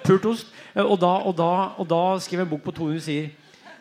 Pultost. 0.05 0.51
Eh, 0.75 0.83
Og 0.86 0.99
da, 1.01 1.15
og, 1.25 1.36
da, 1.36 1.51
og 1.77 1.88
da 1.89 2.01
skrev 2.21 2.43
jeg 2.43 2.47
en 2.47 2.53
bok 2.55 2.63
på 2.63 2.75
200 2.77 3.01
sider. 3.01 3.29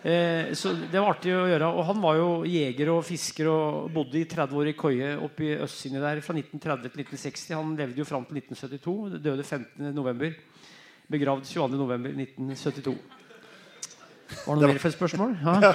Eh, 0.07 0.53
så 0.55 0.71
det 0.77 1.01
var 1.01 1.17
artig 1.17 1.33
å 1.35 1.47
gjøre. 1.51 1.69
Og 1.75 1.87
han 1.89 1.99
var 2.03 2.19
jo 2.21 2.29
jeger 2.47 2.93
og 2.93 3.03
fisker 3.09 3.49
og 3.51 3.89
bodde 3.95 4.21
i 4.21 4.29
30 4.31 4.61
år 4.61 4.71
i 4.71 4.77
koie 4.79 5.09
oppe 5.19 5.49
i 5.49 5.57
østsinnet 5.65 6.05
der 6.05 6.21
fra 6.23 6.37
1930 6.37 6.93
til 6.93 7.03
1960. 7.03 7.57
Han 7.57 7.73
levde 7.81 8.03
jo 8.03 8.07
fram 8.07 8.27
til 8.29 8.39
1972. 8.39 9.19
Døde 9.25 9.43
15. 9.43 9.91
november. 9.97 10.37
Begravd 11.11 11.49
22. 11.49 11.81
november 11.81 12.15
1972. 12.15 12.95
Var 14.27 14.59
det 14.59 14.63
noe 14.63 14.71
mer 14.73 14.81
for 14.83 14.91
et 14.91 14.97
spørsmål? 14.97 15.35
Ja. 15.43 15.73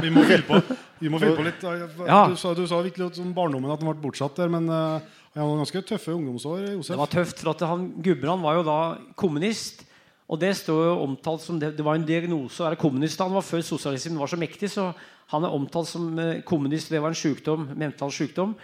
Vi 0.04 0.12
må 0.12 0.22
fylle 0.28 0.44
på, 0.48 0.60
på 0.60 1.44
litt. 1.44 1.64
Ja. 1.64 2.22
Du 2.28 2.36
sa, 2.40 2.52
du 2.56 2.64
sa 2.68 2.80
virkelig 2.84 3.10
at 3.10 3.20
barndommen 3.36 3.72
at 3.72 3.80
han 3.80 3.90
ble 3.90 4.00
bortsatt 4.04 4.36
der, 4.40 4.52
men 4.52 4.68
uh, 4.72 5.00
han 5.34 5.42
hadde 5.42 5.58
ganske 5.60 5.84
tøffe 5.92 6.12
ungdomsår. 6.16 6.70
Det 6.80 7.00
var 7.00 7.12
tøft, 7.12 7.40
for 7.40 7.52
at 7.52 7.66
han, 7.68 7.90
Gudbrand 8.04 8.44
var 8.44 8.60
jo 8.60 8.64
da 8.68 8.78
kommunist. 9.20 9.84
Og 10.24 10.40
det 10.40 10.54
står 10.56 10.86
jo 10.86 10.94
omtalt 11.04 11.42
som 11.44 11.58
det, 11.60 11.74
det 11.76 11.84
var 11.84 11.98
en 11.98 12.06
diagnose 12.06 12.62
å 12.62 12.68
være 12.70 12.80
kommunist. 12.80 13.20
Han 13.20 13.34
var 13.36 13.44
før 13.44 13.64
sosialismen 13.66 14.20
var 14.20 14.30
så 14.32 14.38
mektig, 14.40 14.70
så 14.72 14.88
han 15.34 15.44
er 15.44 15.52
omtalt 15.56 15.90
som 15.90 16.06
eh, 16.20 16.40
kommunist. 16.46 16.92
Det 16.92 17.02
var 17.02 17.12
en 17.12 17.18
sykdom, 17.18 17.68
mental 17.76 18.12
sykdom. 18.14 18.54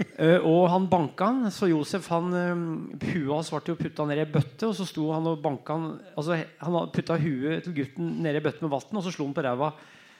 Uh, 0.00 0.40
og 0.48 0.62
han 0.72 0.86
banka 0.88 1.26
han, 1.28 1.50
så 1.52 1.68
Josef 1.68 2.06
han 2.08 2.30
uh, 2.32 2.60
Huet 3.04 3.34
hans 3.34 3.50
ble 3.52 3.74
putta 3.76 4.06
ned 4.08 4.16
i 4.16 4.22
ei 4.24 4.30
bøtte, 4.32 4.70
og 4.70 4.72
så 4.76 4.86
sto 4.88 5.10
han 5.12 5.28
og 5.28 5.42
banka 5.44 5.76
han 5.76 5.90
altså, 6.14 6.38
Han 6.62 6.78
putta 6.94 7.18
huet 7.20 7.66
til 7.66 7.74
gutten 7.76 8.14
ned 8.24 8.38
i 8.38 8.40
bøtte 8.44 8.64
med 8.64 8.72
vann, 8.72 8.96
og 8.96 9.04
så 9.04 9.12
slo 9.12 9.28
han 9.28 9.36
på 9.36 9.44
ræva. 9.44 9.74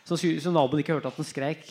Så, 0.05 0.17
så 0.17 0.53
naboen 0.53 0.83
ikke 0.83 0.97
hørte 0.97 1.13
at 1.13 1.21
han 1.21 1.29
skreik. 1.29 1.65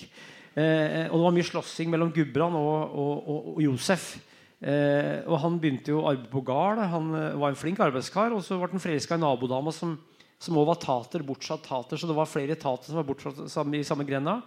Uh, 0.54 1.10
og 1.10 1.17
det 1.17 1.26
var 1.26 1.38
mye 1.38 1.50
slåssing 1.50 1.93
mellom 1.93 2.13
Gudbrand 2.13 2.58
og, 2.58 2.98
og, 2.98 3.13
og, 3.30 3.54
og 3.56 3.62
Josef. 3.65 4.12
Eh, 4.60 5.24
og 5.24 5.39
han 5.39 5.60
begynte 5.60 5.93
jo 5.93 6.02
å 6.02 6.10
arbeide 6.12 6.32
på 6.34 6.43
gard. 6.48 6.82
Han 6.91 7.13
eh, 7.15 7.38
var 7.39 7.54
en 7.54 7.60
flink 7.60 7.80
arbeidskar. 7.84 8.36
Og 8.36 8.43
så 8.45 8.60
ble 8.60 8.72
han 8.74 8.84
forelska 8.84 9.19
i 9.19 9.24
nabodama 9.24 9.74
som 9.76 9.98
som 10.39 10.56
også 10.56 10.69
var 10.69 10.80
tater, 10.80 11.24
bortsatt 11.28 11.65
tater. 11.67 12.00
Så 12.00 12.08
det 12.08 12.15
var 12.15 12.30
flere 12.30 12.56
tater 12.60 12.89
som 12.89 13.00
var 13.02 13.08
bortsatt 13.08 13.41
i 13.76 13.84
samme 13.84 14.08
grenda. 14.08 14.39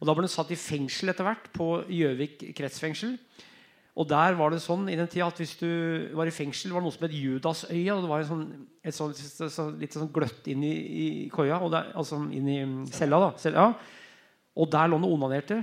Og 0.00 0.08
Da 0.08 0.14
ble 0.16 0.24
han 0.26 0.32
satt 0.32 0.50
i 0.50 0.58
fengsel 0.58 1.12
etter 1.12 1.26
hvert, 1.26 1.50
på 1.54 1.84
Gjøvik 1.86 2.50
kretsfengsel. 2.56 3.14
Og 4.00 4.06
der 4.08 4.36
var 4.38 4.50
det 4.50 4.62
sånn 4.64 4.88
i 4.88 4.96
den 4.96 5.10
tida 5.10 5.28
at 5.28 5.38
hvis 5.38 5.56
du 5.60 5.68
var 6.16 6.26
i 6.26 6.34
fengsel, 6.34 6.72
var 6.72 6.80
det 6.80 6.88
noe 6.88 6.94
som 6.94 7.04
het 7.04 7.14
Judasøya. 7.14 7.94
og 7.94 8.04
Det 8.06 8.10
var 8.10 8.24
sånn, 8.26 8.44
et 8.82 8.96
sånn, 8.96 9.14
så, 9.18 9.50
så, 9.52 9.66
litt 9.76 9.94
sånn 9.94 10.12
gløtt 10.14 10.46
inn 10.50 10.64
i, 10.64 10.74
i 11.04 11.30
og 11.30 11.70
der, 11.74 11.92
altså 11.94 12.22
inn 12.30 12.48
i 12.48 12.60
mm, 12.64 12.86
cella. 12.94 13.20
da, 13.26 13.30
cella. 13.38 13.66
Og 14.56 14.70
der 14.72 14.88
lå 14.88 14.98
og 15.02 15.14
onanerte. 15.18 15.60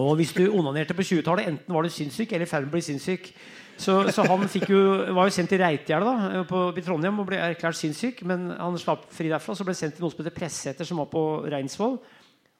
Og 0.00 0.14
hvis 0.18 0.32
du 0.36 0.44
onanerte 0.48 0.96
på 0.96 1.04
20-tallet, 1.04 1.48
enten 1.50 1.74
var 1.74 1.84
du 1.84 1.92
sinnssyk 1.92 2.32
eller 2.32 2.46
i 2.46 2.50
ferd 2.50 2.66
med 2.66 2.72
å 2.72 2.76
bli 2.76 2.84
sinnssyk. 2.86 3.32
Så, 3.80 3.94
så 4.12 4.24
han 4.28 4.44
jo, 4.68 4.80
var 5.16 5.28
jo 5.28 5.32
sendt 5.32 5.52
til 5.54 5.60
Reitgjerdet 5.62 6.08
da, 6.08 6.42
på, 6.48 6.66
i 6.76 6.84
Trondheim 6.84 7.22
og 7.22 7.30
ble 7.30 7.38
erklært 7.40 7.78
sinnssyk. 7.78 8.22
Men 8.28 8.50
han 8.56 8.76
slapp 8.80 9.06
fri 9.14 9.30
derfra 9.32 9.56
så 9.56 9.66
ble 9.66 9.76
sendt 9.76 9.96
til 9.96 10.04
noe 10.04 10.12
som 10.12 10.22
heter 10.22 10.36
Presseter, 10.36 10.88
som 10.88 11.00
var 11.00 11.08
på 11.12 11.24
Reinsvoll. 11.48 11.98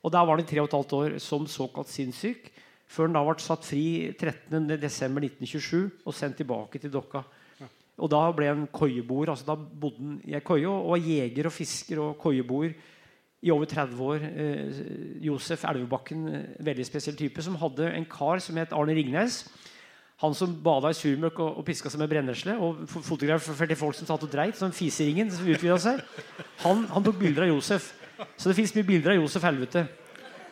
Og 0.00 0.12
der 0.14 0.24
var 0.24 0.36
han 0.36 0.44
i 0.44 0.48
tre 0.48 0.62
og 0.62 0.70
et 0.70 0.76
halvt 0.78 0.96
år 0.96 1.16
som 1.22 1.48
såkalt 1.50 1.92
sinnssyk. 1.92 2.48
Før 2.90 3.06
han 3.06 3.18
da 3.18 3.24
ble 3.26 3.36
satt 3.44 3.68
fri 3.68 3.84
13.12.1927 4.18 6.06
og 6.08 6.16
sendt 6.16 6.40
tilbake 6.40 6.80
til 6.82 6.92
Dokka. 6.92 7.22
Og 8.00 8.08
da 8.08 8.22
ble 8.32 8.48
han 8.48 8.64
koieboer. 8.72 9.34
altså 9.34 9.52
Da 9.52 9.56
bodde 9.56 10.00
han 10.00 10.16
i 10.24 10.34
ei 10.38 10.44
koie 10.44 10.68
og 10.68 10.94
var 10.94 11.04
jeger 11.04 11.50
og 11.50 11.54
fisker 11.54 12.00
og 12.00 12.16
koieboer 12.22 12.72
i 13.42 13.50
over 13.50 13.66
30 13.66 14.00
år. 14.04 14.24
Eh, 14.24 14.80
Josef 15.24 15.64
Elvebakken, 15.64 16.28
eh, 16.28 16.64
veldig 16.64 16.86
spesiell 16.86 17.16
type, 17.16 17.42
som 17.42 17.56
hadde 17.56 17.88
en 17.94 18.04
kar 18.04 18.38
som 18.38 18.56
het 18.56 18.72
Arne 18.72 18.94
Ringnes. 18.94 19.44
Han 20.20 20.34
som 20.34 20.52
bada 20.62 20.90
i 20.90 20.96
surmøkk 20.96 21.38
og, 21.40 21.58
og 21.58 21.64
piska 21.64 21.88
seg 21.88 22.02
med 22.02 22.10
brennesle. 22.12 22.58
Og 22.60 22.82
fotografer 22.84 23.54
fotograferte 23.54 23.76
folk 23.80 23.96
som 23.96 24.06
satt 24.06 24.26
og 24.26 24.32
dreit, 24.32 24.58
som 24.58 24.72
fiseringen 24.72 25.30
som 25.32 25.48
utvida 25.48 25.78
seg. 25.80 26.02
Han, 26.66 26.84
han 26.90 27.06
tok 27.06 27.16
bilder 27.22 27.46
av 27.46 27.54
Josef. 27.54 27.94
Så 28.36 28.50
det 28.50 28.58
fins 28.58 28.74
mye 28.76 28.84
bilder 28.84 29.14
av 29.14 29.22
Josef 29.22 29.46
Helvete. 29.48 29.86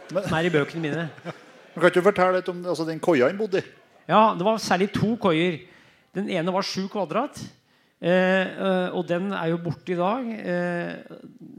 Som 0.09 0.39
er 0.39 0.49
i 0.49 0.55
bøkene 0.55 0.81
mine. 0.81 1.05
Men 1.21 1.83
Kan 1.83 1.91
ikke 1.91 2.01
du 2.01 2.09
fortelle 2.09 2.39
litt 2.41 2.49
om 2.49 2.65
altså, 2.65 2.87
den 2.89 3.03
koia 3.05 3.29
han 3.29 3.37
bodde 3.37 3.61
i? 3.61 3.67
Ja, 4.09 4.33
det 4.39 4.47
var 4.47 4.57
særlig 4.57 4.89
to 4.95 5.13
koier. 5.21 5.61
Den 6.17 6.31
ene 6.33 6.55
var 6.55 6.65
sju 6.65 6.87
kvadrat. 6.89 7.37
Eh, 7.99 8.47
eh, 8.47 8.89
og 8.95 9.09
den 9.09 9.33
er 9.35 9.51
jo 9.51 9.63
borte 9.63 9.93
i 9.93 9.99
dag. 9.99 10.29
Eh, 10.39 11.17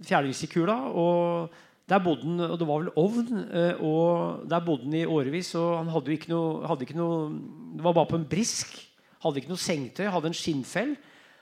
Fjerdingskikula. 0.07 0.77
Og 0.95 1.49
der 1.89 2.03
bodde 2.03 2.27
han, 2.27 2.39
og 2.47 2.59
det 2.59 2.67
var 2.67 2.83
vel 2.83 2.93
ovn. 2.95 3.45
Eh, 3.51 3.81
og 3.83 4.45
der 4.49 4.65
bodde 4.65 4.87
han 4.87 4.99
i 5.01 5.05
årevis. 5.05 5.53
Og 5.59 5.77
han 5.81 5.91
hadde 5.91 6.11
jo 6.11 6.19
ikke 6.19 6.33
noe, 6.33 6.67
hadde 6.69 6.87
ikke 6.87 6.99
noe 6.99 7.31
Det 7.75 7.85
var 7.85 7.97
bare 7.97 8.11
på 8.11 8.19
en 8.19 8.29
brisk. 8.29 8.77
Hadde 9.23 9.41
ikke 9.41 9.51
noe 9.51 9.65
sengetøy. 9.65 10.07
Hadde 10.07 10.31
en 10.31 10.37
skinnfell. 10.37 10.95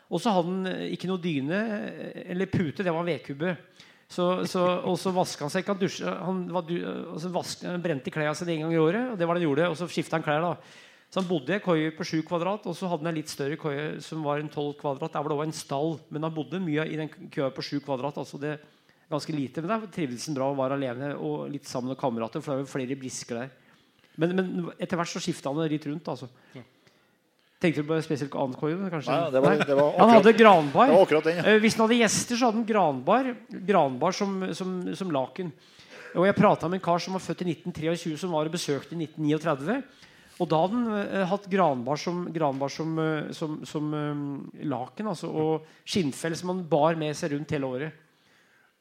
Og 0.08 0.24
så 0.24 0.34
hadde 0.34 0.50
han 0.50 0.72
eh, 0.72 0.88
ikke 0.96 1.12
noe 1.12 1.22
dyne 1.22 1.62
eh, 1.78 2.24
eller 2.34 2.50
pute. 2.50 2.82
Det 2.82 2.94
var 2.94 3.04
en 3.04 3.12
vedkubbe. 3.14 3.58
Og 4.08 4.48
så 4.48 5.12
vaska 5.12 5.44
han 5.44 5.52
seg 5.52 5.66
ikke. 5.66 5.76
Han, 5.76 5.82
dusje, 5.84 6.18
han, 6.24 6.44
var, 6.56 6.64
du, 6.66 6.78
og 7.12 7.18
så 7.22 7.30
vask, 7.30 7.66
han 7.68 7.84
brente 7.84 8.14
klærne 8.14 8.36
sine 8.40 8.56
en 8.56 8.66
gang 8.66 8.78
i 8.78 8.82
året. 8.82 9.12
Og 9.12 9.20
det 9.20 9.28
var 9.28 9.36
det 9.36 9.44
han 9.44 9.50
gjorde, 9.50 9.70
og 9.70 9.78
så 9.78 9.90
skifta 9.92 10.18
han 10.18 10.26
klær. 10.26 10.46
da 10.48 10.56
Så 11.08 11.22
han 11.22 11.30
bodde 11.30 11.54
i 11.54 11.56
en 11.56 11.64
koie 11.64 11.92
på 11.96 12.04
sju 12.04 12.18
kvadrat, 12.28 12.66
og 12.68 12.76
så 12.76 12.90
hadde 12.92 13.06
han 13.06 13.14
en 13.14 13.20
litt 13.22 13.32
større 13.32 13.56
koie 13.60 14.02
som 14.04 14.26
var 14.28 14.42
en 14.44 14.50
tolv 14.52 14.74
kvadrat. 14.80 15.14
Der 15.14 15.24
var 15.24 15.32
det 15.32 15.38
også 15.38 15.48
en 15.48 15.56
stall, 15.56 15.94
men 16.12 16.28
han 16.28 16.36
bodde 16.36 16.60
mye 16.60 16.84
i 16.84 16.98
den 17.00 17.12
køa 17.32 17.48
på 17.56 17.64
sju 17.64 17.80
kvadrat. 17.80 18.18
altså 18.20 18.40
det 18.42 18.58
ganske 19.10 19.32
lite, 19.32 19.62
Men 19.62 19.70
der 19.72 19.88
trivdes 19.88 20.26
han 20.28 20.36
bra 20.36 20.50
og 20.52 20.58
var 20.58 20.76
alene 20.76 21.14
og 21.16 21.48
litt 21.50 21.66
sammen 21.66 21.94
med 21.94 21.98
kamerater. 22.00 22.42
For 22.44 22.52
det 22.52 22.58
var 22.58 22.66
jo 22.66 22.74
flere 22.74 23.00
brisker 23.00 23.40
der. 23.40 23.54
Men, 24.18 24.36
men 24.36 24.72
etter 24.80 24.98
hvert 25.00 25.14
så 25.14 25.22
skifta 25.24 25.54
han 25.54 25.70
litt 25.72 25.86
rundt. 25.88 26.08
altså 26.08 26.28
Tenkte 27.58 27.82
du 27.82 27.88
på 27.90 27.98
spesielt 28.06 28.36
annen 28.38 28.54
koie? 28.58 28.76
kanskje? 28.92 29.10
Nei, 29.14 29.32
det 29.34 29.42
var, 29.42 29.56
det 29.66 29.78
var 29.80 29.96
Han 29.98 30.12
hadde 30.14 30.34
granbar. 30.38 30.92
det 30.92 30.98
var 31.16 31.24
den, 31.26 31.38
ja. 31.40 31.46
Eh, 31.54 31.60
Hvis 31.64 31.74
han 31.78 31.88
hadde 31.88 32.02
gjester, 32.04 32.38
så 32.38 32.50
hadde 32.50 32.60
han 32.60 32.68
granbar, 32.70 33.32
granbar 33.50 34.14
som, 34.14 34.36
som, 34.54 34.76
som 34.94 35.14
laken. 35.14 35.50
Og 36.18 36.28
Jeg 36.28 36.38
prata 36.38 36.68
med 36.70 36.78
en 36.78 36.86
kar 36.86 37.02
som 37.02 37.18
var 37.18 37.24
født 37.24 37.42
i 37.46 37.56
1923, 37.56 38.14
som 38.22 38.36
var 38.36 38.46
og 38.46 38.54
besøkte 38.54 38.94
i 38.94 39.08
1939. 39.08 39.82
Og 40.38 40.50
da 40.50 40.60
hadde 40.62 40.78
han 40.78 41.00
eh, 41.02 41.24
hatt 41.32 41.48
granbar 41.50 42.00
som, 42.02 42.26
granbar 42.34 42.70
som, 42.74 42.92
eh, 43.02 43.32
som, 43.34 43.58
som 43.66 43.88
eh, 43.98 44.68
laken. 44.70 45.10
Altså, 45.14 45.32
og 45.32 45.88
skinnfell 45.88 46.38
som 46.38 46.54
han 46.54 46.62
bar 46.70 47.00
med 47.00 47.18
seg 47.18 47.34
rundt 47.34 47.56
hele 47.56 47.72
året. 47.72 48.04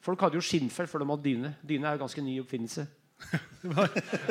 Folk 0.05 0.21
hadde 0.21 0.37
jo 0.37 0.45
skinnfell 0.45 0.89
før 0.89 1.03
de 1.03 1.09
hadde 1.09 1.25
dyne. 1.25 1.53
Dyne 1.65 1.89
er 1.89 1.97
jo 1.97 2.03
ganske 2.05 2.23
ny 2.23 2.37
oppfinnelse. 2.43 2.85
Nei, 3.65 3.87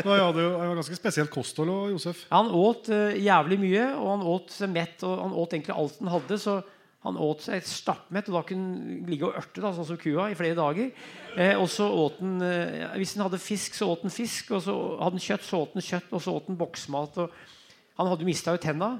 ja, 0.06 0.28
det 0.30 0.44
var 0.46 0.76
ganske 0.78 0.96
spesielt 0.96 1.32
kosthold, 1.34 1.72
Josef. 1.90 2.22
Ja, 2.28 2.38
han 2.38 2.52
åt 2.54 2.86
uh, 2.94 3.16
jævlig 3.18 3.58
mye, 3.58 3.88
og 3.98 4.12
han 4.12 4.22
åt 4.30 4.54
seg 4.54 4.70
mett. 4.70 5.02
Og 5.02 5.18
han 5.24 5.34
åt 5.34 5.56
egentlig 5.56 5.74
alt 5.74 5.98
han 5.98 6.12
hadde. 6.14 6.38
Så 6.38 6.60
han 7.06 7.18
åt 7.22 7.46
seg 7.46 7.64
stappmett, 7.66 8.28
og 8.30 8.38
da 8.38 8.44
kunne 8.48 8.68
han 8.76 9.10
ligge 9.10 9.28
og 9.28 9.38
ørte 9.40 9.62
da, 9.64 9.72
sånn 9.74 9.88
som 9.88 9.98
kua 10.00 10.28
i 10.32 10.38
flere 10.38 10.58
dager. 10.58 10.92
Eh, 11.36 11.54
og 11.56 11.68
så 11.72 11.86
åt 11.88 12.22
han 12.22 12.40
eh, 12.42 12.86
Hvis 12.98 13.16
han 13.16 13.26
hadde 13.26 13.40
fisk, 13.42 13.76
så 13.78 13.88
åt 13.92 14.06
han 14.06 14.14
fisk. 14.14 14.54
Og 14.56 14.64
så 14.66 14.74
hadde 15.00 15.18
han 15.18 15.26
kjøtt, 15.26 15.44
så 15.46 15.60
åt 15.64 15.76
han 15.76 15.86
kjøtt. 15.88 16.14
Og 16.16 16.24
så 16.24 16.34
åt 16.36 16.48
han 16.50 16.58
boksmat. 16.60 17.20
Han 18.00 18.10
hadde 18.12 18.28
mista 18.28 18.54
jo 18.56 18.62
tenna. 18.62 18.96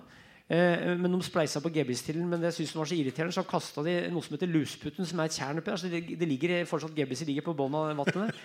Eh, 0.46 0.92
men 0.94 1.10
de 1.10 1.18
spleisa 1.26 1.58
på 1.58 1.72
gebiss 1.74 2.04
til 2.06 2.20
men 2.22 2.38
det 2.38 2.52
syntes 2.54 2.76
han 2.76 2.84
var 2.84 2.90
så 2.92 2.94
irriterende, 2.94 3.34
så 3.34 3.42
kasta 3.42 3.82
de 3.82 3.96
noe 4.14 4.22
som 4.22 4.36
heter 4.36 4.52
lusputten, 4.52 5.08
som 5.08 5.18
er 5.18 5.26
et 5.26 5.34
tjern 5.34 5.58
oppi 5.58 5.72
der. 5.72 5.80
Så 5.82 5.90
det, 5.90 6.04
det 6.20 6.28
ligger 6.30 6.60
fortsatt 6.70 6.94
gebbiser 6.94 7.26
ligger 7.26 7.48
på 7.48 7.56
bunnen 7.58 7.96
av 7.98 8.04
vannet. 8.04 8.38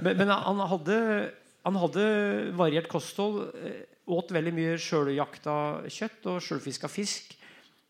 Men, 0.00 0.14
men 0.16 0.32
han, 0.32 0.62
hadde, 0.72 0.96
han 1.66 1.80
hadde 1.84 2.06
variert 2.56 2.88
kosthold. 2.92 3.50
eh, 3.60 3.82
Åt 4.12 4.32
veldig 4.34 4.50
mye 4.50 4.78
sjøljakta 4.82 5.52
kjøtt 5.86 6.24
og 6.32 6.40
sjølfiska 6.42 6.88
fisk. 6.90 7.36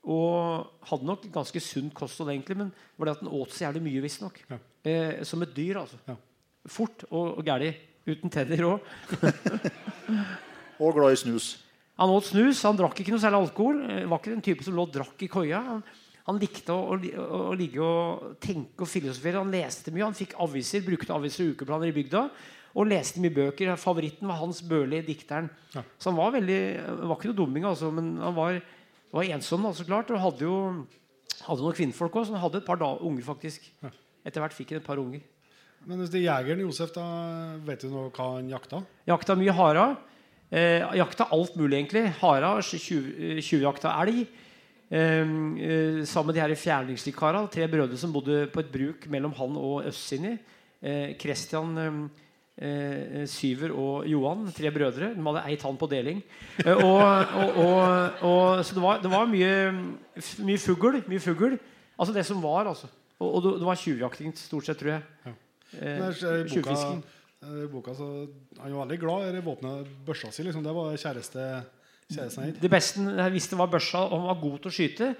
Og 0.02 0.66
hadde 0.88 1.06
nok 1.06 1.26
ganske 1.30 1.60
sunt 1.62 1.94
kosthold, 1.94 2.32
egentlig, 2.32 2.56
men 2.58 2.72
det 2.74 2.98
var 2.98 3.08
det 3.10 3.16
at 3.16 3.22
han 3.22 3.34
åt 3.38 3.54
så 3.54 3.66
jævlig 3.68 3.82
mye, 3.84 4.02
visstnok. 4.02 4.40
Ja. 4.50 4.58
Eh, 4.82 5.22
som 5.28 5.44
et 5.46 5.54
dyr, 5.54 5.78
altså. 5.84 6.00
Ja. 6.08 6.16
Fort 6.66 7.04
og, 7.10 7.38
og 7.38 7.46
gæli. 7.46 7.70
Uten 8.02 8.32
tenner 8.34 8.64
òg. 8.66 8.86
Og 10.82 10.96
glad 10.96 11.14
i 11.14 11.18
snus. 11.20 11.52
Han 12.00 12.10
åt 12.10 12.30
snus, 12.32 12.62
han 12.66 12.78
drakk 12.78 12.98
ikke 12.98 13.12
noe 13.14 13.22
særlig 13.22 13.44
alkohol. 13.44 13.76
Eh, 13.86 14.06
Var 14.10 14.18
ikke 14.18 14.32
den 14.32 14.42
type 14.42 14.64
som 14.66 14.74
lå 14.74 14.88
og 14.88 14.94
drakk 14.94 15.22
i 15.22 15.28
koia. 15.30 15.60
Han, 15.68 15.84
han 16.26 16.40
likte 16.42 16.74
å, 16.74 16.96
å, 16.96 16.96
å, 16.98 17.42
å 17.52 17.54
ligge 17.58 17.84
og 17.84 18.32
tenke 18.42 18.82
og 18.82 18.90
filosofere. 18.90 19.38
Han 19.38 19.54
leste 19.54 19.94
mye. 19.94 20.08
Han 20.08 20.18
fikk 20.18 20.34
aviser, 20.42 20.82
brukte 20.86 21.14
aviser 21.14 21.46
og 21.46 21.54
ukeplaner 21.54 21.92
i 21.92 21.94
bygda. 21.94 22.24
Og 22.72 22.88
leste 22.88 23.22
mye 23.22 23.36
bøker. 23.36 23.74
Favoritten 23.78 24.30
var 24.30 24.40
Hans 24.40 24.62
Børli, 24.66 25.02
dikteren. 25.06 25.50
Ja. 25.76 25.84
Så 26.00 26.10
han 26.10 26.18
var 26.18 26.34
veldig 26.34 26.60
han 26.88 27.02
var 27.04 27.18
ikke 27.20 27.30
noe 27.30 27.40
dumming, 27.44 27.68
altså, 27.68 27.92
men 27.94 28.14
han 28.18 28.34
var, 28.34 28.58
var 29.12 29.28
ensom, 29.36 29.66
da, 29.66 29.72
så 29.76 29.86
klart. 29.86 30.10
Og 30.12 30.22
hadde 30.22 30.46
jo 30.46 30.56
hadde 31.42 31.64
noen 31.64 31.76
kvinnfolk 31.76 32.16
òg, 32.16 32.26
så 32.26 32.36
han 32.36 32.44
hadde 32.44 32.62
et 32.62 32.68
par 32.68 32.80
da, 32.80 32.92
unger, 33.02 33.24
faktisk. 33.26 33.66
Etter 34.22 34.42
hvert 34.42 34.56
fikk 34.56 34.74
han 34.74 34.82
et 34.82 34.86
par 34.86 35.00
unger. 35.02 35.22
Men 35.88 35.98
hvis 35.98 36.12
det 36.12 36.20
er 36.20 36.28
jegeren 36.28 36.62
Josef, 36.62 36.92
da 36.94 37.04
vet 37.66 37.82
du 37.82 37.90
noe 37.90 38.12
hva 38.14 38.28
han 38.36 38.50
jakta? 38.52 38.84
Jakta 39.10 39.34
mye 39.38 39.54
hara. 39.56 39.86
Eh, 40.52 40.84
jakta 41.00 41.26
alt 41.34 41.56
mulig, 41.58 41.80
egentlig. 41.80 42.04
Hara, 42.20 42.54
eh, 42.60 43.40
tjuvjakta 43.42 43.96
elg. 44.04 44.22
Eh, 44.92 45.00
eh, 45.00 46.04
sammen 46.04 46.30
med 46.30 46.36
de 46.36 46.44
her 46.44 46.54
fjærningslikara, 46.54 47.48
tre 47.50 47.66
brødre 47.66 47.98
som 47.98 48.12
bodde 48.12 48.46
på 48.52 48.60
et 48.60 48.70
bruk 48.70 49.08
mellom 49.08 49.32
han 49.32 49.56
og 49.56 49.86
Østsinni. 49.88 50.38
Eh, 50.82 51.16
Christian, 51.18 51.78
eh, 51.78 52.08
eh, 52.58 53.22
Syver 53.30 53.72
og 53.74 54.06
Johan, 54.08 54.46
tre 54.54 54.70
brødre. 54.74 55.12
De 55.16 55.22
hadde 55.26 55.44
ei 55.48 55.56
tann 55.60 55.78
på 55.80 55.88
deling. 55.90 56.22
Eh, 56.64 56.72
og, 56.72 57.02
og, 57.02 57.56
og, 57.62 58.24
og, 58.28 58.64
så 58.64 58.74
det 58.76 58.82
var, 58.84 59.00
det 59.02 59.10
var 59.12 59.30
mye, 59.30 59.54
mye 60.44 60.58
fugl. 60.60 61.00
Mye 61.08 61.22
fugl. 61.22 61.58
Altså 61.98 62.14
det 62.16 62.26
som 62.26 62.42
var, 62.42 62.66
altså. 62.72 62.88
Og, 63.22 63.28
og 63.34 63.42
det, 63.44 63.54
det 63.62 63.66
var 63.68 63.78
tjuvjakting 63.78 64.32
stort 64.36 64.66
sett, 64.66 64.80
tror 64.80 64.96
jeg. 64.96 65.02
Ja. 65.26 65.34
Eh, 65.78 65.98
Men 66.00 66.08
I 66.08 66.14
boka, 66.14 66.48
tjuvfisking. 66.54 67.02
eh, 67.42 67.60
i 67.64 67.68
boka 67.72 67.94
så, 67.96 68.08
Han 68.60 68.74
var 68.74 68.86
veldig 68.86 68.98
glad 69.04 69.28
i 69.28 69.36
det 69.36 69.44
våpenet, 69.46 69.92
børsa 70.06 70.32
si. 70.34 70.42
Liksom. 70.46 70.64
Det 70.66 70.74
var 70.76 70.96
kjæreste, 70.96 71.46
kjæresten 72.12 72.44
her. 72.44 72.56
Det 72.60 72.70
beste 72.72 73.06
jeg 73.22 73.32
visste 73.38 73.58
var 73.60 73.70
børsa, 73.72 74.02
og 74.08 74.18
han 74.20 74.28
var 74.32 74.42
god 74.42 74.58
til 74.64 74.72
å 74.72 74.76
skyte. 74.78 75.12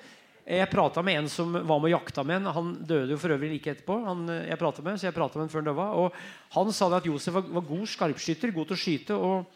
Jeg 0.43 0.71
prata 0.73 1.03
med 1.07 1.21
en 1.21 1.29
som 1.31 1.53
var 1.55 1.79
med 1.79 1.93
og 1.93 1.93
jakta 1.93 2.25
med 2.27 2.41
en. 2.41 2.51
Han 2.57 2.71
døde 2.83 3.15
jo 3.15 3.19
for 3.23 3.31
øvrig 3.31 3.53
like 3.53 3.71
etterpå. 3.71 3.95
Han, 4.09 4.25
eh, 4.29 4.49
jeg 4.51 4.59
med, 4.59 4.99
så 4.99 5.07
jeg 5.07 5.15
pratet 5.15 5.37
med 5.39 5.45
han 5.45 5.53
før 5.53 5.63
han 5.63 5.71
døde. 5.71 5.87
Og 6.03 6.13
han 6.57 6.73
sa 6.73 6.89
det 6.89 6.97
at 6.99 7.07
Josef 7.07 7.35
var, 7.35 7.43
var 7.47 7.69
god 7.69 7.87
skarpskytter, 7.87 8.51
god 8.51 8.67
til 8.67 8.75
å 8.75 8.83
skyte. 8.83 9.15
og 9.15 9.47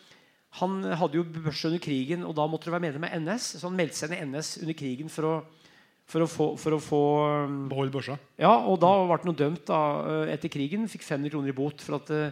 Han 0.63 0.83
hadde 0.85 1.19
jo 1.19 1.25
børse 1.25 1.67
under 1.67 1.83
krigen, 1.83 2.25
og 2.25 2.37
da 2.37 2.47
måtte 2.47 2.71
du 2.71 2.71
være 2.71 2.87
medlem 2.87 3.05
av 3.05 3.19
NS. 3.19 3.59
Så 3.59 3.67
han 3.67 3.77
meldte 3.77 3.99
seg 3.99 4.15
inn 4.15 4.31
i 4.31 4.39
NS 4.39 4.59
under 4.63 4.79
krigen 4.79 5.11
for 5.11 5.27
å, 5.27 5.35
for 6.07 6.23
å 6.23 6.31
få, 6.31 6.47
for 6.57 6.77
å 6.77 6.81
få 6.81 7.03
um, 7.51 7.69
Behold 7.69 7.91
børsa. 7.91 8.17
Ja, 8.39 8.55
og 8.55 8.79
da 8.79 8.93
ble 9.11 9.19
han 9.27 9.41
dømt 9.43 9.67
da, 9.67 9.81
eh, 10.07 10.35
etter 10.37 10.53
krigen. 10.55 10.87
Fikk 10.87 11.03
500 11.03 11.35
kroner 11.35 11.51
i 11.51 11.57
bot. 11.57 11.83
for 11.83 11.99
at 11.99 12.15
eh, 12.15 12.31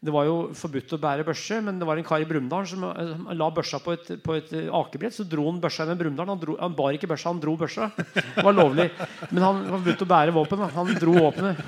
det 0.00 0.12
var 0.14 0.24
jo 0.24 0.36
forbudt 0.56 0.94
å 0.96 0.98
bære 1.00 1.24
børse, 1.28 1.58
men 1.60 1.76
det 1.80 1.84
var 1.84 1.98
en 2.00 2.06
kar 2.08 2.22
i 2.24 2.28
Brumunddal 2.28 2.64
som 2.70 2.86
eh, 2.88 3.10
la 3.36 3.50
børsa 3.52 3.82
på 3.84 3.92
et, 3.92 4.06
på 4.24 4.36
et 4.38 4.52
eh, 4.56 4.70
akebrett. 4.72 5.12
Så 5.12 5.26
dro 5.28 5.44
han 5.50 5.60
børsa 5.60 5.84
med 5.90 6.00
Brumunddal. 6.00 6.30
Han, 6.32 6.40
han 6.56 6.76
bar 6.78 6.96
ikke 6.96 7.10
børsa, 7.10 7.28
han 7.34 7.42
dro 7.42 7.52
børsa. 7.60 7.90
Det 8.14 8.46
var 8.46 8.56
lovlig. 8.56 8.88
Men 9.28 9.44
han 9.44 9.60
var 9.66 9.76
forbudt 9.76 10.06
å 10.06 10.10
bære 10.14 10.36
våpen. 10.38 10.64
Han 10.78 10.94
dro 10.96 11.18
våpenet. 11.20 11.60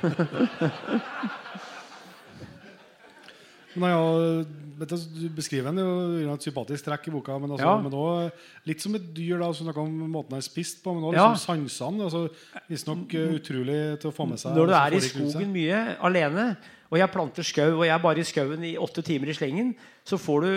Nei, 3.72 3.88
ja, 3.88 4.00
du, 4.44 5.22
beskriver 5.32 5.70
en 5.70 5.80
jo 5.80 6.32
et 6.34 6.44
sympatisk 6.44 6.84
trekk 6.84 7.06
i 7.08 7.12
boka, 7.14 7.36
men, 7.40 7.54
altså, 7.54 7.68
Ja. 7.68 7.76
men 7.80 7.92
også 7.92 8.32
litt 8.68 8.82
som 8.84 8.94
et 8.98 9.06
dyr. 9.16 9.38
da, 9.40 9.52
som 9.52 9.68
om 9.68 10.10
måten 10.12 10.36
er 10.36 10.44
spist 10.44 10.82
på, 10.84 10.92
men 10.94 11.04
også 11.08 11.16
Ja. 11.16 11.32
liksom 11.32 11.68
sansene. 11.68 12.04
Altså, 12.08 12.28
Visstnok 12.68 13.08
utrolig 13.12 14.00
til 14.00 14.10
å 14.10 14.14
få 14.14 14.28
med 14.28 14.38
seg. 14.38 14.52
Når 14.56 14.66
du 14.66 14.72
er 14.72 14.92
i 14.92 15.00
skogen 15.00 15.52
mye 15.52 15.96
alene, 16.00 16.56
og 16.92 16.98
jeg 17.00 17.08
planter 17.08 17.46
skau, 17.46 17.70
og 17.78 17.86
jeg 17.86 17.94
er 17.94 18.02
bare 18.04 18.20
i 18.20 18.26
skauen 18.28 18.64
i 18.68 18.74
åtte 18.76 19.00
timer 19.06 19.30
i 19.32 19.34
slengen, 19.36 19.70
så 20.04 20.18
får 20.20 20.44
du 20.44 20.50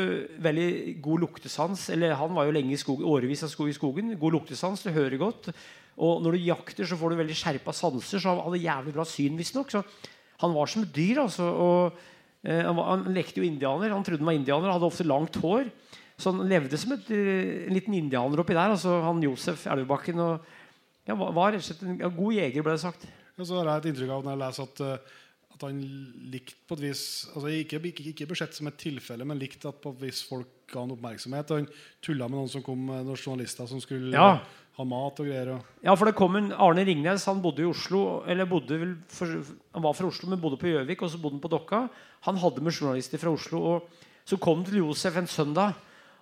veldig 0.43 0.69
god 1.05 1.21
luktesans. 1.23 1.86
Eller 1.95 2.17
han 2.19 2.33
var 2.36 2.49
jo 2.49 2.55
lenge 2.57 2.73
i 2.75 2.79
skogen, 2.79 3.07
årevis 3.07 3.45
av 3.47 3.53
skog 3.53 3.71
i 3.71 3.75
skogen. 3.77 4.11
God 4.19 4.36
luktesans, 4.36 4.83
du 4.83 4.91
hører 4.91 5.15
godt. 5.21 5.47
Og 5.95 6.19
når 6.25 6.36
du 6.36 6.43
jakter, 6.43 6.83
så 6.83 6.97
får 6.99 7.13
du 7.13 7.21
veldig 7.21 7.38
skjerpa 7.39 7.71
sanser. 7.71 8.19
Så 8.19 8.33
han 8.33 8.43
hadde 8.43 8.59
jævlig 8.65 8.97
bra 8.97 9.07
syn, 9.07 9.39
visstnok. 9.39 9.71
Så 9.71 9.86
han 10.43 10.57
var 10.57 10.67
som 10.67 10.83
et 10.83 10.91
dyr, 10.97 11.23
altså. 11.23 11.47
Og 11.47 12.03
eh, 12.43 12.65
han, 12.67 12.75
var, 12.75 12.91
han 12.91 13.15
lekte 13.15 13.39
jo 13.39 13.47
indianer. 13.47 13.95
Han 13.95 14.03
trodde 14.03 14.25
han 14.25 14.33
var 14.33 14.39
indianer, 14.41 14.75
hadde 14.75 14.91
ofte 14.91 15.07
langt 15.07 15.39
hår. 15.39 15.71
Så 16.19 16.36
han 16.36 16.51
levde 16.51 16.83
som 16.83 16.97
et, 16.97 17.11
eh, 17.15 17.69
en 17.69 17.79
liten 17.79 17.95
indianer 17.95 18.43
oppi 18.43 18.59
der. 18.59 18.75
Altså 18.75 18.99
han 19.07 19.23
Josef 19.23 19.69
Elvebakken. 19.71 20.19
Og 20.19 21.07
ja, 21.07 21.15
var, 21.15 21.53
rett 21.55 21.63
og 21.63 21.69
slett 21.69 21.88
en 21.88 22.01
god 22.03 22.41
jeger, 22.41 22.59
ble 22.59 22.75
det 22.75 22.83
sagt. 22.83 23.07
Og 23.39 23.47
så 23.47 23.61
har 23.61 23.71
jeg 23.71 23.86
et 23.86 23.93
inntrykk 23.93 24.17
av 24.17 24.25
når 24.25 24.36
jeg 24.36 24.43
leser 24.43 24.67
at, 24.67 24.83
eh, 24.83 25.21
at 25.56 25.64
han 25.70 25.80
likte 26.32 26.58
på 26.68 26.76
et 26.78 26.84
vis 26.89 27.01
altså 27.34 27.51
Ikke, 27.53 27.80
ikke, 27.89 28.10
ikke 28.12 28.28
besett 28.30 28.53
som 28.58 28.68
et 28.68 28.78
tilfelle, 28.82 29.26
men 29.28 29.39
likte 29.39 29.70
at 29.72 29.80
på 29.84 29.93
et 29.95 30.01
vis 30.08 30.22
folk 30.28 30.49
ga 30.72 30.82
han 30.84 30.91
oppmerksomhet. 30.95 31.51
Og 31.51 31.62
Han 31.62 31.68
tulla 32.03 32.28
med 32.28 32.39
noen 32.41 32.51
som 32.51 32.64
kom 32.66 32.89
eh, 32.89 33.03
noen 33.06 33.18
journalister 33.20 33.68
som 33.70 33.82
skulle 33.84 34.12
Ja. 34.16 34.39
ha 34.76 34.84
mat 34.84 35.20
og 35.22 35.26
greier. 35.30 35.53
Og, 35.56 35.66
Ja, 35.86 35.95
for 35.95 36.06
det 36.10 36.16
kom 36.20 36.36
en 36.36 36.51
Arne 36.51 36.84
Ringnes. 36.86 37.26
Han 37.30 37.41
bodde 37.41 37.64
i 37.64 37.70
Oslo 37.70 38.24
Eller 38.28 38.45
bodde 38.45 38.80
vel 38.82 38.95
for, 39.08 39.26
Han 39.74 39.84
var 39.84 39.93
fra 39.93 40.08
Oslo, 40.08 40.30
men 40.30 40.41
bodde 40.41 40.58
på 40.60 40.68
Gjøvik, 40.74 41.01
og 41.01 41.10
så 41.12 41.22
bodde 41.22 41.38
han 41.39 41.45
på 41.45 41.51
Dokka. 41.53 41.88
Han 42.28 42.38
hadde 42.38 42.62
med 42.62 42.74
journalister 42.74 43.18
fra 43.22 43.32
Oslo. 43.32 43.62
Og 43.76 43.89
så 44.26 44.38
kom 44.41 44.66
til 44.66 44.82
Josef 44.82 45.16
en 45.18 45.28
søndag, 45.28 45.76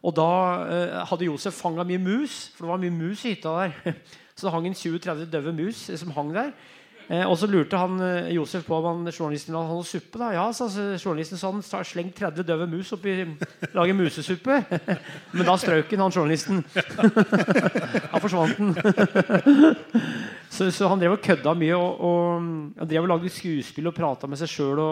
og 0.03 0.13
da 0.15 0.29
eh, 0.67 1.05
hadde 1.07 1.25
Josef 1.29 1.53
fanga 1.55 1.83
mye 1.87 1.97
mus. 1.97 2.51
For 2.53 2.65
det 2.67 2.71
var 2.73 2.83
mye 2.83 2.91
mus 2.91 3.23
i 3.25 3.33
hytta 3.33 3.49
der. 3.63 3.95
Så 4.35 4.47
det 4.47 4.51
hang 4.55 4.65
en 4.65 4.73
20-30 4.73 5.29
døve 5.29 5.53
mus 5.53 5.89
eh, 5.89 5.97
som 5.97 6.11
hang 6.11 6.33
der. 6.35 6.51
Eh, 7.11 7.23
og 7.27 7.35
så 7.35 7.47
lurte 7.51 7.79
han 7.79 7.97
eh, 7.99 8.29
Josef 8.37 8.63
på 8.63 8.77
om 8.77 8.85
han, 8.87 9.11
journalisten 9.11 9.51
ville 9.51 9.63
ha 9.67 9.75
noe 9.75 9.87
suppe. 9.87 10.19
da 10.21 10.29
Ja, 10.35 10.45
sa 10.55 10.69
journalisten 10.71 11.41
han 11.41 11.63
sa, 11.65 11.81
slengt 11.83 12.15
30 12.19 12.47
døve 12.47 12.67
mus 12.71 12.93
oppi 12.95 13.17
Lage 13.75 13.95
musesuppe. 13.97 14.61
Men 15.35 15.47
da 15.47 15.57
strøk 15.59 15.91
han, 15.91 16.05
han 16.05 16.15
journalisten. 16.15 16.63
Da 18.13 18.21
forsvant 18.23 18.55
den. 18.57 18.71
så, 20.55 20.69
så 20.71 20.87
han 20.91 21.01
drev 21.01 21.17
og 21.17 21.25
kødda 21.25 21.55
mye. 21.59 21.75
Og, 21.75 21.99
og 22.07 22.23
han 22.79 22.87
drev 22.87 23.03
og 23.03 23.13
lagde 23.15 23.33
skuespill 23.33 23.91
og 23.91 23.97
prata 23.97 24.29
med 24.29 24.39
seg 24.39 24.53
sjøl. 24.53 24.83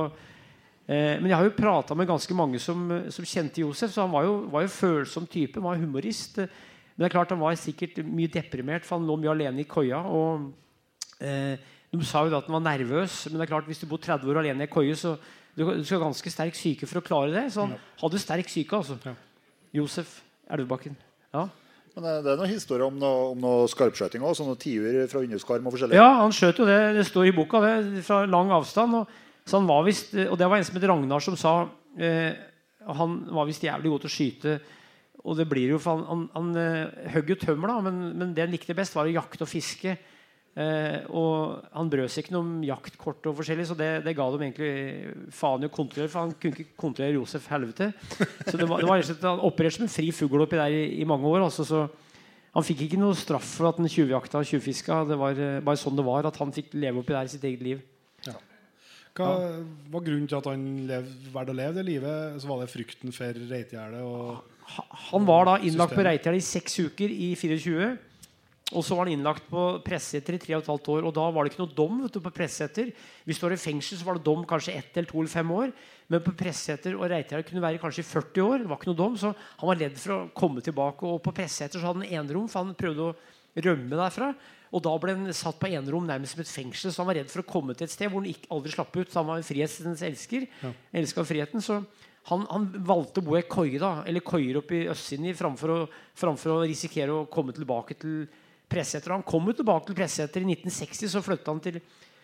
Eh, 0.91 1.15
men 1.21 1.29
jeg 1.31 1.37
har 1.37 1.47
jo 1.47 1.55
prata 1.55 1.95
med 1.95 2.09
ganske 2.09 2.35
mange 2.35 2.59
som, 2.59 2.89
som 3.13 3.27
kjente 3.27 3.63
Josef, 3.63 3.93
så 3.93 4.03
han 4.03 4.11
var 4.11 4.27
jo, 4.27 4.37
var 4.51 4.67
jo 4.67 4.75
følsom 4.75 5.29
type. 5.31 5.61
Han 5.61 5.69
var 5.69 5.79
humorist. 5.79 6.41
Men 6.41 7.05
det 7.05 7.07
er 7.07 7.15
klart 7.15 7.31
han 7.31 7.39
var 7.41 7.55
sikkert 7.55 8.01
mye 8.03 8.31
deprimert, 8.31 8.83
for 8.83 8.99
han 8.99 9.07
lå 9.07 9.15
mye 9.21 9.31
alene 9.31 9.63
i 9.63 9.69
koia. 9.69 10.01
Og 10.11 10.49
eh, 11.23 11.55
De 11.91 12.07
sa 12.07 12.23
jo 12.23 12.31
da 12.31 12.39
at 12.39 12.47
han 12.47 12.55
var 12.55 12.63
nervøs, 12.63 13.25
men 13.27 13.39
det 13.39 13.45
er 13.45 13.51
klart 13.51 13.67
hvis 13.67 13.81
du 13.81 13.87
bor 13.91 13.99
30 13.99 14.29
år 14.31 14.39
alene 14.39 14.63
i 14.63 14.67
ei 14.69 14.71
koie, 14.71 14.95
så 14.95 15.17
du, 15.57 15.65
du 15.65 15.83
skal 15.83 15.99
ha 15.99 16.05
ganske 16.05 16.31
sterk 16.31 16.55
syke 16.55 16.87
for 16.87 17.01
å 17.01 17.03
klare 17.03 17.33
det. 17.33 17.49
Så 17.51 17.65
han 17.65 17.73
hadde 17.99 18.21
sterk 18.21 18.51
syke, 18.51 18.77
altså. 18.77 18.95
Ja. 19.03 19.15
Josef 19.75 20.21
Elvebakken. 20.51 20.95
Ja. 21.35 21.49
Men 21.95 22.07
eh, 22.07 22.21
det 22.23 22.31
er 22.31 22.39
noen 22.39 22.51
historier 22.53 22.85
om 22.87 22.99
noe, 22.99 23.31
om 23.33 23.41
noe 23.43 23.65
skarpskjøting 23.71 24.23
òg. 24.23 24.37
Sånne 24.39 24.55
tiur 24.61 25.01
fra 25.11 25.23
underskarm 25.25 25.67
og 25.67 25.75
forskjellig. 25.75 25.97
Ja, 25.99 26.07
han 26.21 26.35
skjøt 26.35 26.61
jo 26.63 26.67
det. 26.69 26.79
Det 26.95 27.07
står 27.09 27.27
i 27.27 27.35
boka 27.35 27.59
det, 27.65 27.73
fra 28.07 28.21
lang 28.29 28.53
avstand. 28.55 29.01
Og, 29.01 29.17
så 29.43 29.59
han 29.59 29.67
var 29.67 29.83
vist, 29.87 30.13
og 30.15 30.37
det 30.39 30.47
var 30.47 30.61
en 30.61 30.67
som 30.67 30.77
het 30.79 30.87
Ragnar 30.87 31.23
som 31.25 31.35
sa 31.39 31.55
eh, 31.97 32.31
Han 32.87 33.17
var 33.33 33.49
visst 33.49 33.63
jævlig 33.65 33.91
god 33.91 34.05
til 34.05 34.11
å 34.11 34.15
skyte. 34.15 34.55
Og 35.21 35.35
det 35.37 35.49
blir 35.49 35.75
jo, 35.75 35.81
for 35.81 35.99
Han, 35.99 36.23
han, 36.31 36.55
han 36.55 37.11
høgg 37.17 37.35
jo 37.35 37.41
tømmer, 37.43 37.75
da, 37.75 37.83
men, 37.89 37.99
men 38.15 38.31
det 38.37 38.47
han 38.47 38.55
likte 38.55 38.77
best, 38.77 38.95
var 38.95 39.09
å 39.09 39.17
jakte 39.19 39.43
og 39.43 39.51
fiske. 39.51 39.97
Eh, 40.51 41.05
og 41.15 41.61
han 41.71 41.89
brød 41.91 42.09
seg 42.11 42.25
ikke 42.25 42.33
noe 42.35 42.43
om 42.43 42.63
jaktkort 42.67 43.27
og 43.31 43.37
forskjellig, 43.37 43.69
så 43.69 43.75
det, 43.79 43.89
det 44.03 44.13
ga 44.17 44.25
dem 44.33 44.41
egentlig 44.43 45.31
faen 45.35 45.63
i 45.63 45.69
å 45.69 45.73
kontrollere. 45.73 46.11
For 46.11 46.25
han 46.25 46.35
kunne 46.35 46.59
ikke 46.59 46.79
kontrollere 46.81 47.15
Josef 47.15 47.47
helvete. 47.53 47.91
Så 48.49 48.57
det 48.59 48.67
var, 48.67 48.83
det 48.83 48.89
var 48.89 49.05
Han 49.29 49.45
opererte 49.47 49.79
som 49.79 49.87
en 49.87 49.93
fri 49.93 50.11
fugl 50.15 50.43
oppi 50.43 50.59
der 50.59 50.75
i, 50.75 50.83
i 50.99 51.07
mange 51.07 51.29
år. 51.31 51.45
Altså, 51.47 51.67
så 51.67 51.85
han 52.51 52.67
fikk 52.67 52.83
ikke 52.85 52.99
noe 52.99 53.15
straff 53.15 53.47
for 53.61 53.69
at 53.69 53.79
han 53.79 53.87
tjuvjakta 53.87 54.41
og 54.41 54.51
tjuvfiska. 54.51 55.01
Det 55.07 55.19
var 55.23 55.39
eh, 55.39 55.61
bare 55.63 55.79
sånn 55.79 55.95
det 55.95 56.07
var, 56.07 56.27
at 56.27 56.39
han 56.43 56.51
fikk 56.55 56.75
leve 56.75 56.99
oppi 56.99 57.15
der 57.15 57.31
i 57.31 57.35
sitt 57.37 57.47
eget 57.47 57.65
liv. 57.69 57.87
hva 59.15 59.31
var 59.91 60.03
grunnen 60.03 60.27
til 60.27 60.39
at 60.39 60.51
han 60.51 60.61
valgte 61.31 61.55
å 61.55 61.59
leve 61.63 61.79
det 61.79 61.87
livet? 61.87 62.39
Så 62.43 62.51
var 62.51 62.59
det 62.59 62.71
frykten 62.71 63.15
for 63.15 63.39
reitgjerdet 63.55 64.03
Han 65.07 65.27
var 65.27 65.47
da 65.47 65.57
innlagt 65.63 65.95
på 65.95 66.03
Systemet. 66.03 66.43
I 66.43 66.47
seks 66.51 66.79
uker 66.91 67.11
i 67.11 67.33
24. 67.39 67.91
Og 68.71 68.83
så 68.87 68.95
var 68.95 69.07
han 69.09 69.13
innlagt 69.17 69.47
på 69.51 69.61
Presseter 69.83 70.37
i 70.37 70.39
tre 70.39 70.55
og 70.55 70.61
et 70.63 70.69
halvt 70.71 70.87
år. 70.93 71.07
Og 71.09 71.13
da 71.17 71.25
var 71.33 71.43
det 71.43 71.51
ikke 71.53 71.63
noe 71.65 71.75
dom 71.75 71.97
vet 72.05 72.13
du, 72.15 72.19
på 72.23 72.31
Presseter. 72.31 72.91
Hvis 73.27 73.39
du 73.41 73.45
var 73.47 73.55
i 73.55 73.59
fengsel, 73.59 73.97
så 73.99 74.07
var 74.07 74.15
det 74.19 74.23
dom 74.23 74.45
kanskje 74.47 74.75
ett 74.79 74.95
eller 74.95 75.09
to 75.11 75.19
eller 75.19 75.33
fem 75.33 75.51
år. 75.51 75.73
Men 76.11 76.23
på 76.23 76.33
Presseter 76.39 76.95
og 76.95 77.09
Reitjell 77.11 77.43
kunne 77.47 77.63
være 77.65 77.81
kanskje 77.83 78.03
i 78.05 78.07
40 78.07 78.45
år. 78.47 78.63
Det 78.63 78.69
var 78.71 78.79
ikke 78.79 78.91
noe 78.93 79.01
dom, 79.03 79.17
Så 79.19 79.33
han 79.35 79.67
var 79.71 79.79
redd 79.81 79.97
for 79.99 80.15
å 80.15 80.21
komme 80.35 80.63
tilbake. 80.63 81.03
Og 81.03 81.21
på 81.23 81.33
Presseter 81.35 81.79
så 81.79 81.89
hadde 81.91 82.05
han 82.05 82.23
enerom, 82.23 82.47
for 82.47 82.63
han 82.63 82.75
prøvde 82.79 83.09
å 83.11 83.15
rømme 83.67 83.99
derfra. 83.99 84.31
Og 84.71 84.79
da 84.85 84.93
ble 85.03 85.17
han 85.17 85.33
satt 85.35 85.57
på 85.59 85.67
enerom 85.67 86.05
nærmest 86.07 86.37
som 86.37 86.41
et 86.45 86.47
fengsel, 86.47 86.93
så 86.95 87.01
han 87.03 87.09
var 87.11 87.17
redd 87.19 87.27
for 87.33 87.43
å 87.43 87.49
komme 87.51 87.75
til 87.75 87.83
et 87.83 87.91
sted 87.91 88.07
hvor 88.07 88.21
han 88.23 88.29
ikke, 88.31 88.47
aldri 88.55 88.71
slapp 88.71 88.95
ut. 88.95 89.09
Så 89.11 89.19
han 89.19 89.27
var 89.27 89.41
en 89.41 89.43
frihetens 89.43 90.01
elsker. 90.07 90.45
Elska 90.95 91.25
friheten. 91.27 91.59
Så 91.59 91.81
han, 92.31 92.45
han 92.47 92.69
valgte 92.87 93.19
å 93.19 93.25
bo 93.25 93.35
i 93.35 93.41
ei 93.41 93.47
koie, 93.51 93.79
da, 93.81 93.97
eller 94.07 94.23
koier 94.23 94.59
oppe 94.61 94.77
i 94.77 94.87
Østsiden 94.93 95.33
framfor, 95.35 95.73
å- 95.75 95.89
framfor 96.15 96.53
å 96.53 96.61
risikere 96.69 97.11
å 97.11 97.25
komme 97.27 97.51
tilbake 97.51 97.97
til 97.99 98.27
Presseter. 98.71 99.13
Han 99.13 99.25
kom 99.27 99.51
jo 99.51 99.57
tilbake 99.59 99.89
til 99.89 99.97
Presseter 99.99 100.43
i 100.43 100.55
1960, 100.55 101.11
så 101.11 101.23
flytta 101.25 101.51
han 101.51 101.61
til 101.63 101.81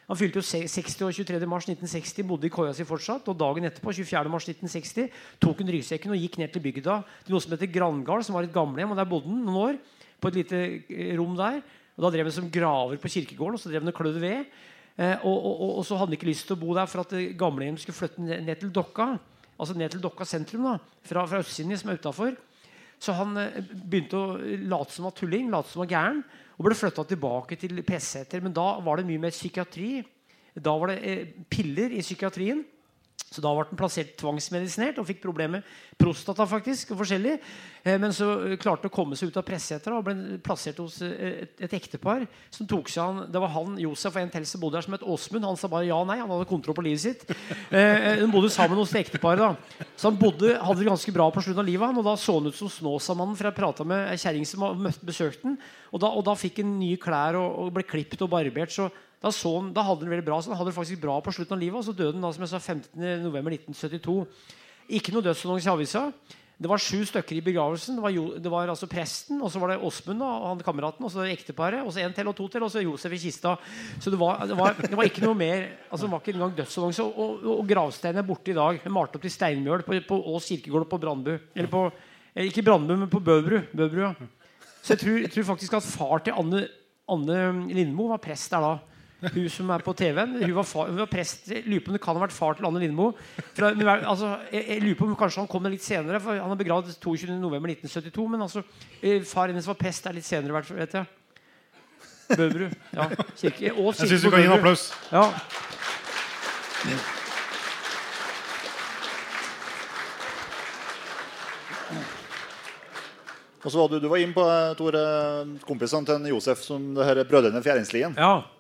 han 0.08 0.16
fylte 0.16 0.40
jo 0.40 0.46
60 0.72 1.02
år 1.04 1.16
23. 1.18 1.48
mars 1.52 1.66
1960, 1.68 2.24
bodde 2.30 2.48
i 2.48 2.52
koia 2.52 2.72
si 2.76 2.86
fortsatt. 2.88 3.28
Og 3.28 3.36
dagen 3.36 3.68
etterpå, 3.68 3.92
24. 3.92 4.32
mars 4.32 4.46
1960, 4.48 5.10
tok 5.44 5.60
han 5.60 5.72
ryggsekken 5.76 6.14
og 6.16 6.22
gikk 6.22 6.38
ned 6.40 6.54
til 6.54 6.64
bygda 6.64 7.02
til 7.26 7.36
noe 7.36 7.44
som 7.44 7.52
heter 7.52 7.68
Grangard, 7.74 8.24
som 8.24 8.38
var 8.38 8.48
et 8.48 8.54
gamlehjem. 8.56 8.94
Og 8.96 9.02
der 9.02 9.10
bodde 9.10 9.28
han 9.28 9.42
noen 9.44 9.60
år, 9.66 9.82
på 10.24 10.32
et 10.32 10.40
lite 10.40 10.62
eh, 10.88 11.12
rom 11.20 11.36
der. 11.36 11.60
Og 11.98 12.06
Da 12.06 12.14
drev 12.14 12.30
han 12.30 12.38
som 12.38 12.48
graver 12.54 13.02
på 13.04 13.12
kirkegården, 13.12 13.60
og 13.60 13.62
så 13.62 13.74
drev 13.74 13.84
han 13.84 13.92
og 13.92 14.00
klødde 14.00 14.24
ved. 14.24 14.48
Eh, 14.96 15.28
og, 15.28 15.36
og, 15.36 15.54
og, 15.60 15.76
og 15.82 15.86
så 15.86 16.00
hadde 16.00 16.14
han 16.14 16.20
ikke 16.22 16.32
lyst 16.32 16.48
til 16.48 16.56
å 16.56 16.62
bo 16.64 16.72
der 16.78 16.88
for 16.88 17.04
at 17.04 17.18
gamlehjemmet 17.38 17.84
skulle 17.84 18.00
flytte 18.00 18.24
ned, 18.24 18.48
ned 18.48 18.64
til 18.64 18.72
Dokka. 18.72 19.12
Altså 19.60 19.76
ned 19.76 19.92
til 19.92 20.02
Dokka 20.02 20.24
sentrum, 20.30 20.70
da, 20.72 20.78
fra, 21.04 21.28
fra 21.28 21.44
østsiden, 21.44 21.76
som 21.76 21.92
er 21.92 22.00
utafor. 22.00 22.38
Så 23.02 23.14
han 23.18 23.38
eh, 23.38 23.62
begynte 23.62 24.20
å 24.20 24.38
late 24.70 24.96
som 24.96 25.08
var 25.08 25.16
tulling, 25.18 25.52
late 25.54 25.72
som 25.72 25.84
var 25.84 25.92
gæren, 25.92 26.22
og 26.58 26.66
ble 26.66 26.78
flytta 26.78 27.06
tilbake 27.06 27.58
til 27.62 27.84
Presseter. 27.86 28.42
Men 28.42 28.56
da 28.56 28.70
var 28.84 28.98
det 28.98 29.08
mye 29.10 29.22
mer 29.28 29.36
psykiatri. 29.36 30.02
Da 30.58 30.74
var 30.74 30.94
det 30.94 30.98
eh, 31.06 31.36
piller 31.52 31.94
i 31.94 32.02
psykiatrien. 32.02 32.64
Så 33.28 33.42
da 33.44 33.52
ble 33.54 33.66
han 33.68 33.78
plassert 33.78 34.16
tvangsmedisinert 34.18 34.98
og 35.02 35.06
fikk 35.10 35.20
problemer 35.22 35.60
med 35.60 35.98
prostata 36.00 36.46
faktisk, 36.48 36.94
og 36.94 37.02
forskjellig. 37.02 37.36
Eh, 37.84 37.98
men 38.00 38.14
så 38.16 38.30
eh, 38.48 38.56
klarte 38.62 38.86
han 38.86 38.92
å 38.92 38.94
komme 38.94 39.18
seg 39.20 39.30
ut 39.30 39.40
av 39.42 39.46
presseeter 39.46 39.94
og 39.94 40.06
ble 40.08 40.38
plassert 40.46 40.80
hos 40.82 41.00
eh, 41.06 41.44
et, 41.44 41.54
et 41.68 41.76
ektepar 41.78 42.24
som 42.54 42.70
tok 42.70 42.90
seg 42.90 43.04
han. 43.04 43.32
Det 43.34 43.42
var 43.44 43.52
han, 43.54 43.76
Josef 43.82 44.16
og 44.16 44.22
en 44.24 44.32
til 44.34 44.48
som 44.48 44.64
bodde 44.64 44.80
der, 44.80 44.88
som 44.88 44.96
het 44.96 45.06
Åsmund. 45.06 45.46
Han 45.50 45.60
sa 45.60 45.70
bare 45.72 45.90
ja 45.90 46.00
nei. 46.08 46.20
Han 46.22 46.32
hadde 46.34 46.50
kontroll 46.50 46.78
på 46.78 46.86
livet 46.88 47.04
sitt. 47.04 47.26
Eh, 47.68 48.22
de 48.22 48.30
bodde 48.32 48.50
sammen 48.54 48.80
hos 48.80 48.94
det 48.96 49.04
ekteparet. 49.06 49.44
da. 49.44 49.86
Så 50.00 50.08
han 50.10 50.22
bodde, 50.22 50.56
hadde 50.56 50.82
det 50.82 50.90
ganske 50.90 51.14
bra 51.14 51.28
på 51.34 51.44
slutten 51.44 51.62
av 51.66 51.68
livet. 51.68 51.90
Han, 51.90 52.00
og 52.00 52.08
da 52.08 52.16
så 52.22 52.38
han 52.40 52.48
ut 52.48 52.58
som 52.58 52.72
Snåsamannen, 52.72 53.36
for 53.38 53.50
jeg 53.50 53.58
prata 53.60 53.86
med 53.88 54.14
ei 54.14 54.22
kjerring 54.22 54.48
som 54.48 54.66
besøkte 55.06 55.50
den. 55.50 55.60
Og 55.92 56.08
og 56.08 56.24
da 56.26 56.34
fikk 56.38 56.62
han 56.64 56.78
nye 56.80 56.98
klær 57.02 57.38
og, 57.38 57.66
og 57.66 57.76
ble 57.76 57.86
klippet 57.86 58.24
og 58.24 58.32
barbert. 58.32 58.74
Så 58.74 58.88
Da, 59.18 59.32
han, 59.34 59.70
da 59.74 59.84
hadde 59.86 60.04
han 60.04 60.10
det 60.10 60.16
veldig 60.16 60.28
bra, 60.28 60.40
så 60.42 60.52
han 60.52 60.60
hadde 60.60 60.72
det 60.72 60.78
faktisk 60.78 61.02
bra 61.02 61.18
på 61.26 61.34
slutten 61.34 61.58
av 61.58 61.62
livet. 61.62 61.80
Og 61.80 61.88
så 61.88 61.96
døde 61.96 62.14
han 62.16 62.26
da, 62.26 62.34
som 62.36 62.46
jeg 62.46 62.54
sa, 62.54 62.60
15.11.1972. 62.62 64.18
Ikke 64.98 65.14
noe 65.16 65.26
dødsannonse 65.26 65.68
i 65.68 65.74
avisa. 65.74 66.04
Det 66.58 66.70
var 66.72 66.82
sju 66.82 67.04
stykker 67.06 67.38
i 67.38 67.44
begravelsen. 67.46 68.00
Det 68.00 68.02
var, 68.02 68.14
jo, 68.16 68.24
det 68.42 68.50
var 68.50 68.70
altså 68.72 68.88
presten, 68.90 69.38
og 69.46 69.52
så 69.54 69.60
var 69.62 69.74
det 69.74 69.82
Åsmund 69.86 70.24
og 70.26 70.46
han 70.48 70.62
kameraten, 70.66 71.06
og 71.06 71.12
så 71.14 71.28
ekteparet, 71.30 71.84
og 71.86 71.94
så 71.94 72.02
en 72.02 72.16
til 72.18 72.32
og 72.32 72.34
to 72.38 72.48
til, 72.50 72.66
og 72.66 72.72
så 72.74 72.82
Josef 72.82 73.14
i 73.14 73.20
kista. 73.22 73.54
Så 74.02 74.10
det 74.14 74.18
var, 74.18 74.42
det 74.50 74.58
var, 74.58 74.74
det 74.82 74.98
var 74.98 75.06
ikke 75.06 75.22
noe 75.22 75.38
mer 75.38 75.68
altså 75.86 76.08
Det 76.08 76.12
var 76.16 76.24
ikke 76.24 76.34
engang 76.34 76.56
dødsannonse. 76.58 77.06
Og, 77.06 77.20
og, 77.22 77.46
og 77.60 77.70
gravsteinen 77.70 78.24
er 78.24 78.26
borte 78.26 78.54
i 78.54 78.58
dag. 78.58 78.82
Malt 78.90 79.14
opp 79.20 79.28
til 79.28 79.34
steinmjøl 79.34 79.86
på, 79.86 80.00
på 80.10 80.20
Ås 80.34 80.50
kirkegård 80.50 80.90
på 80.90 81.02
Brandbu. 81.06 81.36
Eller 81.54 81.70
på 81.70 81.86
Ikke 82.48 82.66
Brandbu, 82.66 82.96
men 83.04 83.14
på 83.14 83.22
Bøbru. 83.22 83.62
Bøbru 83.74 84.02
ja. 84.08 84.14
Så 84.82 84.96
jeg 84.96 85.04
tror, 85.04 85.22
jeg 85.28 85.34
tror, 85.34 85.50
faktisk 85.52 85.78
at 85.78 85.86
far 85.86 86.26
til 86.26 86.38
Anne, 86.38 86.68
Anne 87.12 87.70
Lindmo 87.76 88.10
var 88.10 88.24
prest 88.24 88.54
der 88.54 88.66
da. 88.66 88.97
Hun 89.18 89.48
som 89.50 89.70
er 89.74 89.82
på 89.82 89.94
TV-en. 89.98 90.36
Hun 90.44 90.54
var, 90.54 90.68
hun 90.88 91.00
var 91.00 91.10
prest. 91.10 91.48
Jeg 91.50 91.64
lurer 91.66 91.82
på 91.82 91.90
om 91.90 91.96
det 91.98 92.02
kan 92.04 92.18
ha 92.18 92.22
vært 92.22 92.36
far 92.36 92.58
til 92.58 92.68
Anne 92.70 92.82
Lindmo. 92.84 93.08
Fra, 93.58 93.72
altså, 93.98 94.34
jeg, 94.52 94.62
jeg, 94.62 94.82
lurer 94.84 94.98
på 95.00 95.08
om 95.08 95.16
kanskje 95.18 95.42
han 95.42 95.50
kom 95.50 95.70
litt 95.74 95.86
senere, 95.86 96.20
for 96.22 96.38
han 96.38 96.54
er 96.54 96.60
begravd 96.60 96.92
22.11.1972. 97.02 98.28
Men 98.30 98.46
altså, 98.46 98.62
eh, 99.02 99.24
far 99.26 99.50
hennes 99.50 99.66
var 99.66 99.80
prest 99.80 100.06
der 100.06 100.18
litt 100.20 100.28
senere, 100.28 100.62
vet 100.78 101.00
jeg. 101.00 101.10
Bøbru. 102.28 102.68
Ja, 102.94 103.08
kirke, 103.40 103.72
og 103.74 103.96
kirke 103.96 104.04
jeg 104.04 104.10
syns 104.12 104.26
du 104.28 104.30
kan 104.34 104.44
gi 104.44 104.50
en 104.50 104.58
applaus. 104.58 104.90
Ja. 105.10 105.32
Og 113.64 113.74
så 113.74 113.80
var 113.82 113.90
du, 113.90 113.98
du 114.00 114.08
var 114.12 114.22
inne 114.22 114.36
på 114.36 114.44
Tore, 114.80 115.02
kompisene 115.66 116.08
til 116.08 116.30
Josef 116.36 116.62
som 116.64 116.94
det 116.96 117.08
her 117.08 117.24
brødrene 117.28 117.64
Fjæringslien. 117.66 118.14
Ja. 118.20 118.57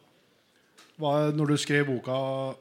Var 0.97 1.27
det 1.27 1.37
når 1.37 1.51
du 1.51 1.57
skrev 1.61 1.85
boka 1.85 2.15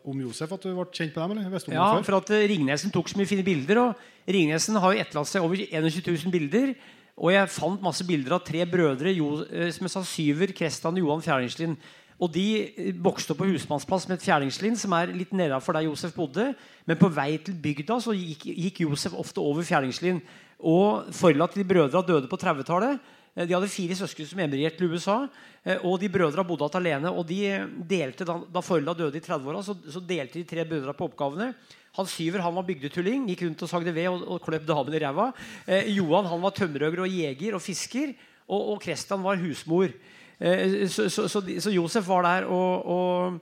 om 0.04 0.18
Josef 0.20 0.50
at 0.52 0.64
du 0.66 0.74
ble 0.76 0.84
kjent 0.92 1.14
med 1.16 1.38
dem? 1.38 1.38
eller? 1.38 1.68
ja, 1.72 1.86
for 2.04 2.18
at 2.18 2.32
Ringnesen 2.52 2.92
tok 2.92 3.08
så 3.08 3.16
mye 3.16 3.30
fine 3.30 3.44
bilder. 3.46 3.80
og 3.80 4.28
Ringnesen 4.28 4.76
har 4.76 4.92
jo 4.92 5.00
etterlatt 5.00 5.30
seg 5.30 5.46
over 5.46 5.56
21 5.56 6.02
000 6.04 6.34
bilder. 6.34 6.74
Og 7.16 7.32
jeg 7.32 7.48
fant 7.48 7.80
masse 7.80 8.04
bilder 8.04 8.36
av 8.36 8.42
tre 8.44 8.66
brødre, 8.68 9.14
jo, 9.16 9.38
som 9.72 9.88
jeg 9.88 9.92
sa, 9.94 10.02
Syver, 10.04 10.52
Krestan 10.52 10.98
og 10.98 11.06
Johan 11.06 11.24
Fjæringslien. 11.24 11.78
Og 12.20 12.32
de 12.32 12.92
vokste 13.04 13.32
opp 13.32 13.42
på 13.42 13.48
husmannsplass 13.48 14.06
med 14.08 14.18
et 14.18 14.24
fjerdingslinn 14.24 14.76
som 14.80 14.94
er 14.96 15.12
litt 15.12 15.32
nedafor 15.36 15.76
der 15.76 15.84
Josef 15.84 16.14
bodde. 16.16 16.50
Men 16.88 17.00
på 17.00 17.08
vei 17.12 17.34
til 17.44 17.56
bygda 17.60 17.98
så 18.04 18.12
gikk, 18.16 18.46
gikk 18.52 18.82
Josef 18.86 19.16
ofte 19.16 19.40
over 19.40 19.64
fjerdingslinn. 19.64 20.22
Og 20.60 21.08
forlatt 21.16 21.56
til 21.56 21.64
de 21.64 21.68
brødra 21.72 22.04
døde 22.04 22.28
på 22.28 22.38
30-tallet. 22.40 23.00
De 23.36 23.52
hadde 23.52 23.68
fire 23.68 23.96
søsken 23.98 24.28
som 24.30 24.40
emigrerte 24.40 24.80
til 24.80 24.94
USA. 24.94 25.16
Eh, 25.60 25.82
og 25.84 25.98
de 26.00 26.08
brødra 26.08 26.44
bodde 26.46 26.70
igjen 26.70 26.78
alene. 26.80 27.10
og 27.12 27.26
de 27.28 27.40
delte, 27.88 28.24
Da, 28.24 28.38
da 28.54 28.60
foreldra 28.64 28.94
døde 28.94 29.18
i 29.18 29.20
30-åra, 29.20 29.62
så, 29.62 29.76
så, 29.92 30.00
delte 30.00 30.40
de 30.40 30.44
tre 30.44 30.64
brødra 30.64 30.94
på 30.96 31.04
oppgavene. 31.10 31.54
Han 31.96 32.06
Syver 32.06 32.40
han 32.40 32.54
var 32.54 32.64
bygdetulling, 32.64 33.28
gikk 33.28 33.42
rundt 33.42 33.62
og 33.62 33.68
sagde 33.68 33.92
ved 33.92 34.08
og, 34.08 34.24
og 34.24 34.40
kløp 34.40 34.66
damen 34.66 34.94
i 34.94 35.02
ræva. 35.04 35.32
Eh, 35.66 35.92
Johan 35.96 36.26
han 36.26 36.40
var 36.40 36.56
tømmerhogger 36.56 37.04
og 37.04 37.12
jeger 37.12 37.54
og 37.54 37.62
fisker. 37.62 38.14
Og, 38.48 38.72
og 38.72 38.80
Kristian 38.80 39.24
var 39.24 39.36
husmor. 39.36 39.92
Eh, 40.40 40.88
så, 40.88 41.08
så, 41.08 41.28
så, 41.28 41.70
Josef 41.70 42.08
var 42.08 42.22
der 42.22 42.48
og, 42.48 42.86
og 42.86 43.40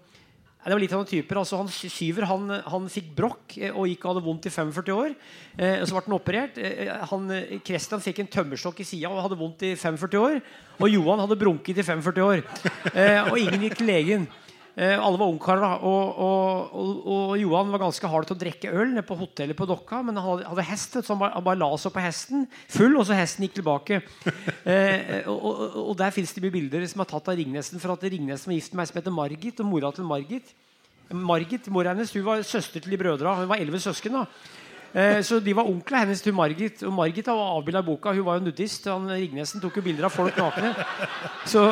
det 0.65 0.73
var 0.73 0.81
litt 0.81 0.93
av 0.97 1.03
noen 1.03 1.11
typer. 1.11 1.41
Altså, 1.41 1.59
han 1.61 1.69
Syver 1.69 2.25
han, 2.31 2.53
han 2.73 2.87
fikk 2.93 3.11
brokk 3.17 3.57
eh, 3.59 3.75
og 3.75 3.89
gikk 3.91 4.07
og 4.07 4.15
hadde 4.15 4.25
vondt 4.25 4.49
i 4.49 4.53
45 4.55 4.95
år. 4.95 5.17
Eh, 5.59 5.83
så 5.85 5.93
ble 5.93 6.05
han 6.07 6.17
operert. 6.17 6.57
Eh, 6.57 6.89
han, 7.11 7.35
Christian 7.67 8.05
fikk 8.05 8.23
en 8.23 8.31
tømmerstokk 8.33 8.81
i 8.81 8.87
sida 8.89 9.11
og 9.13 9.21
hadde 9.27 9.41
vondt 9.41 9.67
i 9.69 9.75
45 9.77 10.23
år. 10.23 10.41
Og 10.81 10.89
Johan 10.91 11.21
hadde 11.21 11.39
brunket 11.41 11.83
i 11.83 11.87
45 11.87 12.25
år. 12.25 12.45
Eh, 12.95 13.21
og 13.29 13.37
ingen 13.41 13.69
gikk 13.69 13.79
til 13.83 13.93
legen. 13.93 14.27
Eh, 14.75 14.99
alle 14.99 15.19
var 15.21 15.31
ungkarer. 15.31 15.85
Og, 15.87 16.17
og, 16.19 16.73
og, 16.75 17.05
og, 17.07 17.35
Johan 17.39 17.71
var 17.71 17.85
ganske 17.85 18.11
hard 18.11 18.27
til 18.27 18.35
å 18.35 18.41
drikke 18.41 18.73
øl 18.75 18.91
nede 18.91 19.07
på 19.07 19.19
hotellet 19.19 19.59
på 19.59 19.69
Dokka. 19.71 20.01
Men 20.03 20.19
han 20.19 20.27
hadde, 20.27 20.49
hadde 20.51 20.67
hest, 20.71 20.99
så 20.99 21.15
han 21.15 21.21
bare, 21.21 21.35
han 21.37 21.47
bare, 21.47 21.61
la 21.63 21.71
seg 21.79 21.95
på 21.95 22.03
hesten 22.03 22.49
full, 22.73 22.99
og 22.99 23.07
så 23.07 23.19
hesten 23.19 23.47
gikk 23.47 23.61
tilbake. 23.61 24.03
Eh, 24.65 25.27
og, 25.29 25.93
Der 25.99 26.13
fins 26.15 26.33
det 26.33 26.41
mye 26.41 26.55
bilder 26.55 26.85
som 26.89 27.03
er 27.03 27.09
tatt 27.11 27.27
av 27.29 27.37
Ringnesen. 27.37 27.81
For 27.83 27.93
at 27.93 28.05
Ringnesen 28.09 28.49
var 28.49 28.57
gift 28.57 28.73
med 28.75 28.85
ei 28.85 28.89
som 28.89 28.99
heter 28.99 29.13
Margit, 29.15 29.61
og 29.61 29.69
mora 29.69 29.91
til 29.93 30.07
Margit. 30.09 30.55
Margit, 31.13 31.69
Mora 31.69 31.93
hennes 31.93 32.13
hun 32.17 32.25
var 32.25 32.43
søster 32.49 32.81
til 32.81 32.95
de 32.95 32.99
brødra. 32.99 33.35
Hun 33.43 33.51
var 33.51 33.61
elleve 33.61 33.83
søsken. 33.83 34.17
da 34.17 34.25
Eh, 34.95 35.23
så 35.27 35.41
de 35.43 35.51
var 35.57 35.67
onklene 35.67 36.05
hennes 36.05 36.21
til 36.23 36.35
Margit. 36.35 36.83
Og 36.87 36.93
Margit 36.95 37.27
var 37.27 37.57
avbilda 37.57 37.83
i 37.83 37.87
boka. 37.87 38.13
Hun 38.15 38.27
var 38.27 38.39
jo 38.39 38.47
nudist. 38.47 38.87
Han, 38.87 39.09
Ringnesen 39.11 39.63
tok 39.63 39.81
jo 39.81 39.83
bilder 39.83 40.07
av 40.07 40.15
folk 40.15 40.39
nakne. 40.39 40.71
Så 41.51 41.65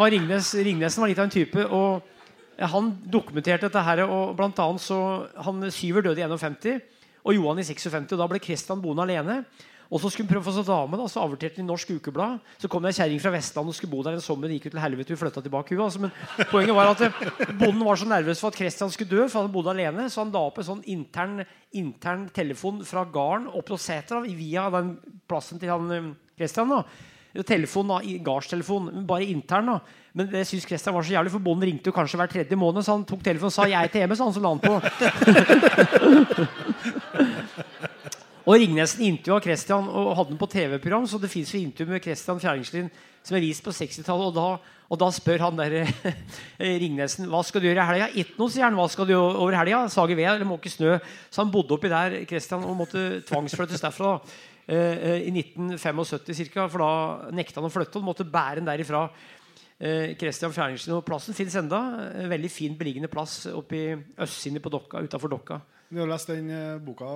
var 0.00 0.10
Ringnes, 0.10 0.50
Ringnesen 0.58 1.04
var 1.04 1.12
litt 1.12 1.22
av 1.22 1.28
en 1.28 1.36
type. 1.36 1.66
Og 1.70 2.13
han 2.58 2.90
dokumenterte 3.10 3.68
dette 3.68 3.84
her, 3.86 4.04
og 4.06 4.34
blant 4.38 4.58
annet 4.62 4.82
så 4.84 4.98
han 5.46 5.62
Syver 5.74 6.04
døde 6.06 6.22
i 6.22 6.26
51, 6.26 6.82
og 7.24 7.36
Johan 7.36 7.62
i 7.62 7.66
56. 7.66 8.12
og 8.12 8.20
Da 8.20 8.28
ble 8.30 8.42
Kristian 8.42 8.82
boende 8.82 9.06
alene. 9.06 9.44
Og 9.92 10.00
så 10.00 10.08
skulle 10.10 10.26
hun 10.26 10.32
prøve 10.32 10.42
å 10.42 10.48
få 10.48 10.54
seg 10.56 10.66
dame, 10.66 10.98
da, 10.98 11.04
så 11.10 11.22
averterte 11.22 11.60
han 11.60 11.66
i 11.66 11.68
Norsk 11.68 11.90
Ukeblad. 11.94 12.40
Så 12.58 12.70
kom 12.72 12.82
det 12.82 12.94
ei 12.94 12.96
kjerring 12.96 13.20
fra 13.22 13.30
Vestlandet 13.34 13.74
og 13.74 13.76
skulle 13.78 13.92
bo 13.92 14.00
der 14.02 14.16
en 14.16 14.24
sommer. 14.24 14.50
Gikk 14.50 14.66
ut 14.66 14.74
til 14.74 14.82
helvete, 14.82 15.14
hun 15.14 15.20
flytta 15.20 15.42
tilbake. 15.44 15.76
Hun, 15.76 15.84
altså. 15.84 16.02
Men 16.02 16.48
poenget 16.50 16.76
var 16.76 16.90
at 16.94 17.04
eh, 17.04 17.20
bonden 17.60 17.84
var 17.86 18.00
så 18.00 18.08
nervøs 18.08 18.42
for 18.42 18.50
at 18.50 18.58
Kristian 18.58 18.92
skulle 18.94 19.12
dø, 19.12 19.26
for 19.28 19.44
han 19.44 19.52
bodde 19.54 19.74
alene. 19.74 20.08
Så 20.10 20.24
han 20.24 20.32
la 20.34 20.42
opp 20.48 20.58
en 20.58 20.68
sånn 20.70 20.82
intern, 20.90 21.44
intern 21.76 22.26
telefon 22.34 22.80
fra 22.88 23.04
gården 23.06 23.50
opp 23.52 23.68
til 23.70 23.82
setra 23.84 24.22
via 24.24 24.66
den 24.74 24.96
plassen 25.30 25.62
til 25.62 25.70
han 25.70 26.14
Kristian. 26.34 26.72
Eh, 26.72 26.80
da 26.80 27.12
telefon 27.42 27.88
da, 27.90 27.98
gardstelefon, 28.22 29.06
bare 29.06 29.24
intern. 29.26 29.66
da 29.66 29.80
Men 30.14 30.30
det 30.30 30.46
syns 30.46 30.66
Christian 30.66 30.94
var 30.94 31.02
så 31.02 31.12
jævlig, 31.16 31.32
for 31.34 31.42
bonden 31.42 31.66
ringte 31.66 31.90
jo 31.90 31.96
kanskje 31.96 32.18
hver 32.20 32.30
tredje 32.30 32.56
måned. 32.56 32.82
Så 32.86 32.92
han 32.94 33.04
tok 33.04 33.22
telefonen 33.24 33.50
og 33.50 33.52
sa 33.52 33.66
'jeg 33.66 33.90
til 33.90 34.00
hjemme', 34.00 34.16
så 34.16 34.24
han 34.24 34.34
så 34.34 34.40
la 34.40 34.48
han 34.48 34.60
på. 34.62 34.74
og 38.46 38.54
Ringnesen 38.54 39.02
intervjua 39.02 39.40
Christian 39.40 39.88
og 39.88 40.16
hadde 40.16 40.30
den 40.30 40.38
på 40.38 40.46
TV-program, 40.46 41.06
så 41.06 41.18
det 41.18 41.30
fins 41.30 41.54
intervju 41.54 41.92
med 41.92 42.02
Christian 42.02 42.40
Fjæringslien 42.40 42.90
som 43.24 43.36
er 43.36 43.40
vist 43.40 43.64
på 43.64 43.70
60-tallet. 43.70 44.26
Og, 44.26 44.34
da, 44.34 44.58
og 44.88 44.98
da 45.00 45.10
spør 45.10 45.38
han 45.48 45.56
der 45.56 45.88
Ringnesen 46.82 47.26
hva 47.26 47.42
skal 47.42 47.60
du 47.60 47.66
gjøre 47.66 47.82
i 47.82 47.86
helga. 47.88 48.08
Ikke 48.14 48.38
noe, 48.38 48.50
sier 48.52 48.68
han. 48.68 48.74
Hva 48.78 48.88
skal 48.92 49.06
du 49.08 49.14
gjøre 49.16 49.36
over 49.40 49.56
helga? 49.56 49.88
Sage 49.88 50.14
ved 50.16 50.28
eller 50.30 50.44
måke 50.44 50.70
snø? 50.70 50.98
Så 51.30 51.42
han 51.42 51.50
bodde 51.50 51.74
oppi 51.74 51.88
der 51.88 52.24
Christian, 52.28 52.64
og 52.64 52.76
måtte 52.76 53.24
tvangsflyttes 53.26 53.80
derfra. 53.80 54.18
da 54.20 54.52
i 54.64 55.30
1975 55.30 56.52
ca. 56.54 56.68
For 56.72 56.80
da 56.80 57.32
nekta 57.36 57.60
han 57.60 57.68
å 57.68 57.72
flytte 57.72 58.00
og 58.00 58.06
måtte 58.06 58.24
bære 58.28 58.62
den 58.62 58.70
derifra. 58.70 59.08
Kristian 60.18 60.52
eh, 60.52 60.54
Fjerningsen, 60.54 60.94
og 60.94 61.04
Plassen 61.06 61.36
finnes 61.36 61.56
enda. 61.58 61.80
En 62.14 62.30
veldig 62.30 62.50
fin 62.52 62.76
beliggende 62.78 63.10
plass 63.10 63.42
oppe 63.50 63.78
i 63.78 63.86
østsiden 64.22 64.62
på 64.62 64.72
Dokka, 64.72 65.02
utafor 65.02 65.32
Dokka. 65.32 65.60
Vi 65.90 66.00
har 66.00 66.10
lest 66.10 66.30
den 66.30 66.50
eh, 66.50 66.78
boka 66.82 67.10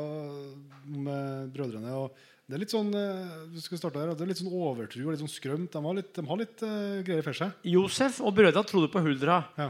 med 0.85 1.55
brødrene. 1.55 1.95
og 1.95 2.13
det 2.49 2.57
er 2.57 2.63
litt 2.63 2.73
sånn 2.73 2.89
du 2.89 3.59
skal 3.61 3.77
starte 3.77 4.01
her, 4.01 4.15
det 4.17 4.25
er 4.25 4.31
litt 4.31 4.39
sånn 4.41 4.49
overtro 4.49 5.03
og 5.05 5.13
litt 5.13 5.21
sånn 5.21 5.29
skrømt. 5.29 5.75
De 5.75 5.83
har 5.85 5.97
litt, 5.99 6.15
de 6.17 6.23
har 6.25 6.39
litt 6.41 6.63
uh, 6.65 7.03
greier 7.05 7.27
for 7.27 7.37
seg. 7.37 7.59
Josef 7.69 8.23
og 8.25 8.33
brødrene 8.39 8.65
trodde 8.71 8.89
på 8.89 9.03
Huldra. 9.05 9.43
Ja. 9.61 9.67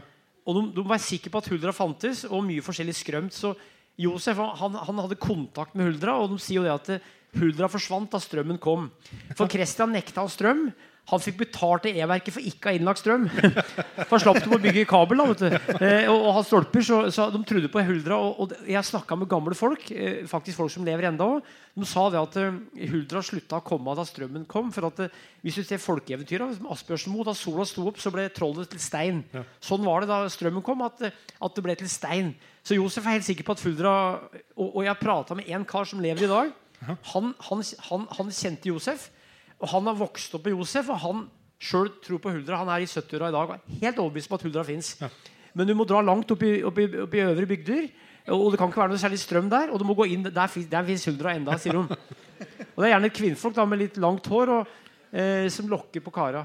Og 0.47 0.55
de, 0.55 0.63
de, 0.77 0.85
var 0.87 1.03
sikre 1.03 1.33
på 1.35 1.41
at 1.43 1.49
Huldra 1.51 1.75
fantes, 1.75 2.23
og 2.31 2.47
mye 2.47 2.63
forskjellig 2.63 2.95
skrømt. 2.95 3.35
Så 3.35 3.51
Josef 3.99 4.39
han, 4.39 4.79
han 4.79 5.03
hadde 5.03 5.19
kontakt 5.19 5.75
med 5.75 5.91
Huldra, 5.91 6.21
og 6.23 6.31
de 6.31 6.39
sier 6.39 6.61
jo 6.61 6.69
det 6.69 6.77
at 6.77 7.11
Huldra 7.37 7.69
forsvant 7.69 8.13
da 8.15 8.21
strømmen 8.23 8.61
kom. 8.63 8.89
For 9.37 9.51
Christian 9.53 9.93
nekta 9.93 10.25
av 10.25 10.33
strøm. 10.33 10.69
Han 11.09 11.23
fikk 11.25 11.39
betalt 11.41 11.87
til 11.87 11.97
E-verket 11.97 12.35
for 12.35 12.45
ikke 12.45 12.69
å 12.69 12.71
ha 12.71 12.77
innlagt 12.77 13.01
strøm. 13.01 13.25
For 13.31 14.13
han 14.13 14.21
slapp 14.21 14.43
dem 14.43 14.57
å 14.59 14.61
bygge 14.61 14.85
kabel. 14.89 15.23
Da, 15.41 15.49
eh, 15.79 16.05
og, 16.05 16.19
og 16.19 16.35
ha 16.37 16.43
stolper, 16.45 16.85
så, 16.85 16.99
så, 17.15 17.31
De 17.33 17.41
trodde 17.49 17.71
på 17.73 17.85
Huldra. 17.87 18.19
Og, 18.21 18.43
og 18.45 18.69
jeg 18.69 18.85
snakka 18.85 19.17
med 19.17 19.31
gamle 19.31 19.57
folk, 19.57 19.87
eh, 19.89 20.21
faktisk 20.29 20.61
folk 20.61 20.75
som 20.75 20.85
lever 20.85 21.09
enda. 21.09 21.31
De 21.79 21.89
sa 21.89 22.05
det 22.13 22.21
at 22.21 22.37
uh, 22.43 22.61
Huldra 22.91 23.23
slutta 23.25 23.61
å 23.61 23.65
komme 23.65 23.97
da 23.97 24.05
strømmen 24.05 24.45
kom. 24.51 24.69
For 24.75 24.91
at 24.91 25.01
uh, 25.07 25.19
Hvis 25.47 25.61
du 25.61 25.65
ser 25.65 25.81
folkeeventyra, 25.81 26.51
Asbjørnsen 26.77 27.17
da 27.25 27.37
sola 27.39 27.65
sto 27.69 27.89
opp, 27.89 28.03
så 28.03 28.13
ble 28.13 28.29
trollet 28.35 28.69
til 28.75 28.83
stein. 28.83 29.25
Ja. 29.33 29.47
Sånn 29.65 29.89
var 29.89 30.05
det 30.05 30.13
da 30.13 30.21
strømmen 30.29 30.65
kom, 30.67 30.85
at, 30.85 31.09
at, 31.09 31.53
det 31.57 31.65
ble 31.65 31.79
til 31.79 31.89
stein. 31.89 32.35
Så 32.61 32.77
Josef 32.77 33.07
er 33.07 33.17
helt 33.17 33.29
sikker 33.29 33.49
på 33.49 33.57
at 33.57 33.65
Huldra 33.65 33.93
Og, 34.59 34.75
og 34.75 34.83
jeg 34.85 35.01
prata 35.01 35.37
med 35.39 35.49
en 35.49 35.65
kar 35.65 35.89
som 35.89 36.05
lever 36.05 36.29
i 36.29 36.35
dag. 36.37 36.57
Han, 36.87 37.33
han, 37.49 37.63
han, 37.89 38.07
han, 38.19 38.31
kjente 38.35 38.71
Josef, 38.71 39.09
og 39.59 39.71
han 39.73 39.89
har 39.91 39.99
vokst 39.99 40.35
opp 40.39 40.47
med 40.47 40.55
Josef. 40.57 40.91
Og 40.95 41.01
han 41.03 41.25
sjøl 41.59 41.91
tror 42.05 42.21
på 42.23 42.33
Huldra. 42.35 42.61
Han 42.63 42.71
er 42.73 42.85
i 42.85 42.91
70-åra 42.91 43.31
i 43.33 43.35
dag 43.35 43.51
og 43.51 43.57
er 43.57 43.81
helt 43.83 43.99
overbevist 43.99 44.31
om 44.31 44.39
at 44.39 44.47
Huldra 44.47 44.67
fins. 44.67 44.93
Ja. 45.01 45.11
Men 45.59 45.67
du 45.67 45.75
må 45.75 45.87
dra 45.89 46.03
langt 46.05 46.31
opp 46.31 46.45
i, 46.47 46.59
opp, 46.63 46.79
i, 46.79 46.87
opp 47.03 47.17
i, 47.17 47.25
øvre 47.25 47.49
bygder. 47.51 47.89
Og 48.35 48.53
det 48.53 48.61
kan 48.61 48.71
ikke 48.71 48.83
være 48.83 48.93
noe 48.93 49.01
særlig 49.01 49.19
strøm 49.23 49.49
der. 49.51 49.73
Og 49.73 49.81
du 49.81 49.87
må 49.89 49.97
gå 49.99 50.07
inn, 50.13 50.27
Der, 50.29 50.59
der 50.71 50.87
fins 50.87 51.09
Huldra 51.09 51.35
enda, 51.35 51.57
sier 51.59 51.81
hun. 51.81 51.89
Og 52.79 52.85
det 52.85 52.87
er 52.87 52.93
gjerne 52.93 53.09
et 53.11 53.17
kvinnfolk 53.17 53.57
da, 53.57 53.65
med 53.67 53.81
litt 53.81 53.97
langt 53.99 54.27
hår 54.31 54.53
og, 54.55 54.69
eh, 55.11 55.49
som 55.51 55.67
lokker 55.67 56.03
på 56.05 56.13
kara. 56.15 56.45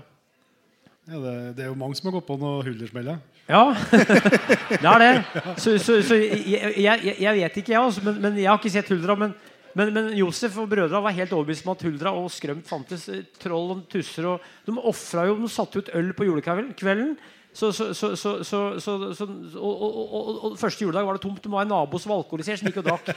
Ja, 1.05 1.19
det, 1.19 1.33
det, 1.57 1.65
er 1.65 1.67
jo 1.67 1.77
mange 1.77 1.97
som 1.99 2.07
har 2.07 2.15
gått 2.15 2.25
på 2.25 2.39
noe 2.41 2.63
Huldersmell, 2.65 3.11
Ja, 3.43 3.75
det 4.81 4.87
er 4.87 5.01
det. 5.03 5.11
Så, 5.59 5.75
så, 5.77 5.99
så 6.01 6.15
jeg, 6.15 6.73
jeg, 6.79 7.15
jeg, 7.19 7.35
vet 7.35 7.57
ikke, 7.59 7.73
jeg, 7.75 7.81
også, 7.81 8.01
men, 8.07 8.21
men, 8.23 8.37
jeg 8.39 8.47
har 8.49 8.57
ikke 8.57 8.71
sett 8.71 8.89
Huldra. 8.89 9.17
Men 9.19 9.35
men, 9.77 9.93
men, 9.93 10.09
Josef 10.17 10.57
og 10.61 10.69
brødra 10.69 11.01
var 11.01 11.15
helt 11.17 11.33
overbevist 11.33 11.65
om 11.65 11.71
at 11.73 11.85
huldra 11.87 12.11
og 12.17 12.29
skrømt 12.33 12.67
fantes. 12.69 13.07
Troll 13.41 13.71
og 13.73 13.85
tusser. 13.89 14.27
Og 14.29 14.67
de 14.67 14.75
ofra 14.77 15.25
jo, 15.29 15.39
de 15.41 15.49
satte 15.49 15.81
ut 15.81 15.89
øl 15.97 16.11
på 16.17 16.27
julekvelden. 16.27 17.15
Så, 17.53 17.71
så, 17.71 17.91
så, 17.93 18.15
så, 18.17 18.31
så, 18.43 18.61
så, 18.81 18.93
så 19.13 19.25
og, 19.57 19.81
og, 19.81 20.29
og, 20.45 20.55
første 20.57 20.85
juledag 20.85 21.05
var 21.05 21.17
det 21.17 21.21
tomt. 21.25 21.41
Det 21.43 21.51
var 21.53 21.65
en 21.65 21.73
nabo 21.73 21.99
som 22.01 22.13
var 22.13 22.23
alkoholisert, 22.23 22.61
som 22.61 22.69
gikk 22.69 22.81
og 22.81 22.87
drakk. 22.87 23.11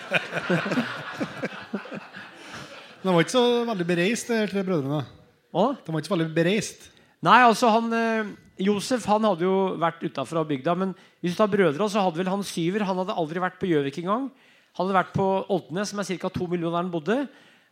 Men 3.01 3.09
de 3.09 3.15
var 3.15 3.25
ikke 3.25 3.37
så 3.37 3.47
veldig 3.71 3.87
bereist, 3.89 4.33
de 4.33 4.51
tre 4.51 4.65
brødrene. 4.67 5.05
Hva? 5.57 5.71
De 5.81 5.93
var 5.95 6.03
ikke 6.03 6.11
så 6.11 6.17
veldig 6.17 6.35
bereist. 6.37 6.91
Nei, 7.25 7.39
altså 7.47 7.71
han 7.73 7.89
eh, 7.97 8.35
Josef 8.67 9.07
han 9.09 9.25
hadde 9.25 9.45
jo 9.45 9.57
vært 9.81 10.05
utafra 10.05 10.45
bygda. 10.49 10.77
Men 10.85 10.93
hvis 11.21 11.37
du 11.37 11.41
tar 11.41 11.53
brødrene, 11.53 11.89
så 11.93 12.05
hadde 12.05 12.21
vel 12.21 12.33
han 12.33 12.45
Syver 12.45 12.85
Han 12.89 13.01
hadde 13.03 13.17
aldri 13.17 13.43
vært 13.43 13.57
på 13.61 13.69
Gjøvik 13.71 14.03
engang. 14.05 14.29
Han 14.77 14.85
hadde 14.85 14.99
vært 14.99 15.13
på 15.17 15.27
Oldnes, 15.55 15.91
som 15.93 16.01
er 16.03 16.09
ca. 16.21 16.31
to 16.33 16.47
millioner 16.47 16.77
der 16.77 16.85
han 16.85 16.93
bodde. 16.93 17.19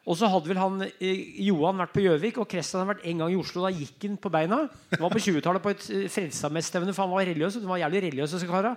Og 0.04 0.18
så 0.20 0.28
hadde 0.28 0.50
vel 0.50 0.60
han 0.60 0.82
eh, 0.84 1.20
Johan 1.46 1.78
vært 1.80 1.94
på 1.94 2.02
Gjøvik, 2.04 2.38
og 2.42 2.48
Kristian 2.48 2.82
hadde 2.82 2.90
vært 2.92 3.04
en 3.08 3.22
gang 3.22 3.32
i 3.32 3.38
Oslo. 3.40 3.62
Da 3.64 3.70
gikk 3.72 4.04
han 4.04 4.18
på 4.20 4.32
beina. 4.32 4.58
Han 4.92 5.04
var 5.06 5.14
på 5.14 5.22
20-tallet 5.26 5.64
på 5.64 5.72
et 5.72 5.84
eh, 5.94 6.08
Frelsesarmé-stevne, 6.12 6.92
for 6.92 7.06
han 7.06 7.14
var 7.14 7.24
religiøs. 7.30 7.56
De 7.62 7.68
var 7.68 7.80
jævlig 7.80 8.02
religiøse, 8.10 8.40
kara. 8.50 8.74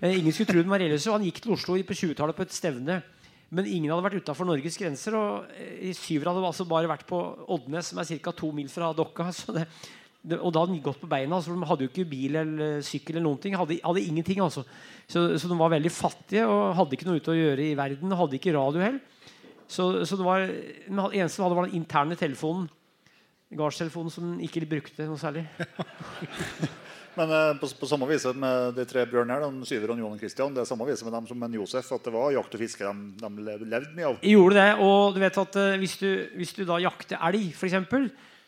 Eh, 0.00 0.16
ingen 0.16 0.32
skulle 0.32 0.48
tro 0.48 0.62
de 0.62 0.72
var 0.72 0.80
religiøse. 0.80 1.10
Og 1.12 1.18
han 1.18 1.26
gikk 1.28 1.42
til 1.44 1.56
Oslo 1.58 1.76
på 1.76 1.98
20-tallet 2.00 2.38
på 2.38 2.46
et 2.46 2.56
stevne. 2.56 3.02
Men 3.52 3.68
ingen 3.68 3.92
hadde 3.92 4.06
vært 4.06 4.24
utafor 4.24 4.48
Norges 4.48 4.80
grenser. 4.80 5.18
Og 5.18 5.50
eh, 5.60 5.92
Syver 5.96 6.32
hadde 6.32 6.46
altså 6.48 6.64
bare 6.68 6.88
vært 6.88 7.04
på 7.08 7.20
Oddnes, 7.52 7.92
som 7.92 8.00
er 8.00 8.08
ca. 8.24 8.32
to 8.32 8.48
mil 8.56 8.72
fra 8.72 8.94
Dokka. 8.96 9.28
Så 9.36 9.52
det, 9.58 9.66
og 10.22 10.52
da 10.54 10.62
hadde 10.62 10.76
de 10.76 10.82
gått 10.84 11.00
på 11.02 11.10
beina. 11.10 11.40
så 11.42 11.54
de 11.54 11.66
hadde 11.66 11.86
jo 11.86 11.90
ikke 11.90 12.06
bil 12.06 12.36
eller 12.38 12.82
sykkel 12.86 13.16
eller 13.16 13.26
noen 13.26 13.40
ting. 13.42 13.56
Hadde, 13.58 13.80
hadde 13.82 14.04
ingenting, 14.04 14.42
altså. 14.44 14.62
Så, 15.10 15.24
så 15.34 15.50
de 15.50 15.58
var 15.58 15.72
veldig 15.72 15.90
fattige 15.90 16.44
og 16.46 16.76
hadde 16.78 16.94
ikke 16.94 17.08
noe 17.08 17.18
ute 17.18 17.32
å 17.32 17.38
gjøre 17.38 17.64
i 17.66 17.78
verden. 17.78 18.14
Hadde 18.20 18.38
ikke 18.38 18.54
radio 18.54 18.84
heller. 18.84 19.02
Så, 19.66 19.88
så 20.06 20.18
det 20.20 20.26
var, 20.26 20.46
den 20.46 21.00
eneste 21.00 21.40
de 21.40 21.46
hadde, 21.46 21.58
var 21.58 21.66
den 21.66 21.80
interne 21.80 22.18
telefonen. 22.18 22.68
Gardstelefonen 23.52 24.12
som 24.12 24.30
de 24.38 24.46
ikke 24.46 24.64
brukte 24.68 25.08
noe 25.08 25.20
særlig. 25.20 25.44
Men 27.18 27.28
eh, 27.28 27.50
på, 27.60 27.68
på 27.76 27.88
samme 27.88 28.06
vis 28.08 28.24
med 28.32 28.72
de 28.78 28.84
tre 28.88 29.02
bjørnene 29.08 29.36
her, 29.36 29.44
de 29.44 29.68
Syver 29.68 29.92
og 29.92 30.00
Johan 30.00 30.20
Christian, 30.20 30.54
det 30.54 30.62
er 30.62 30.68
samme 30.68 30.86
vis 30.88 31.02
med 31.04 31.12
dem 31.12 31.26
som 31.28 31.40
med 31.42 31.58
Josef, 31.58 31.90
at 31.92 32.06
det 32.06 32.12
var 32.14 32.32
jakt 32.32 32.56
og 32.56 32.62
fiske 32.62 32.88
de, 32.88 33.26
de 33.26 33.46
levde 33.68 33.92
mye 33.92 34.06
av. 34.08 34.20
Jeg 34.22 34.38
gjorde 34.38 34.56
det, 34.56 34.68
og 34.86 35.16
du 35.16 35.20
vet 35.20 35.40
at 35.42 35.58
eh, 35.60 35.80
hvis, 35.82 35.96
du, 36.00 36.08
hvis 36.38 36.54
du 36.56 36.62
da 36.68 36.78
jakter 36.80 37.20
elg, 37.28 37.50
f.eks., 37.52 37.76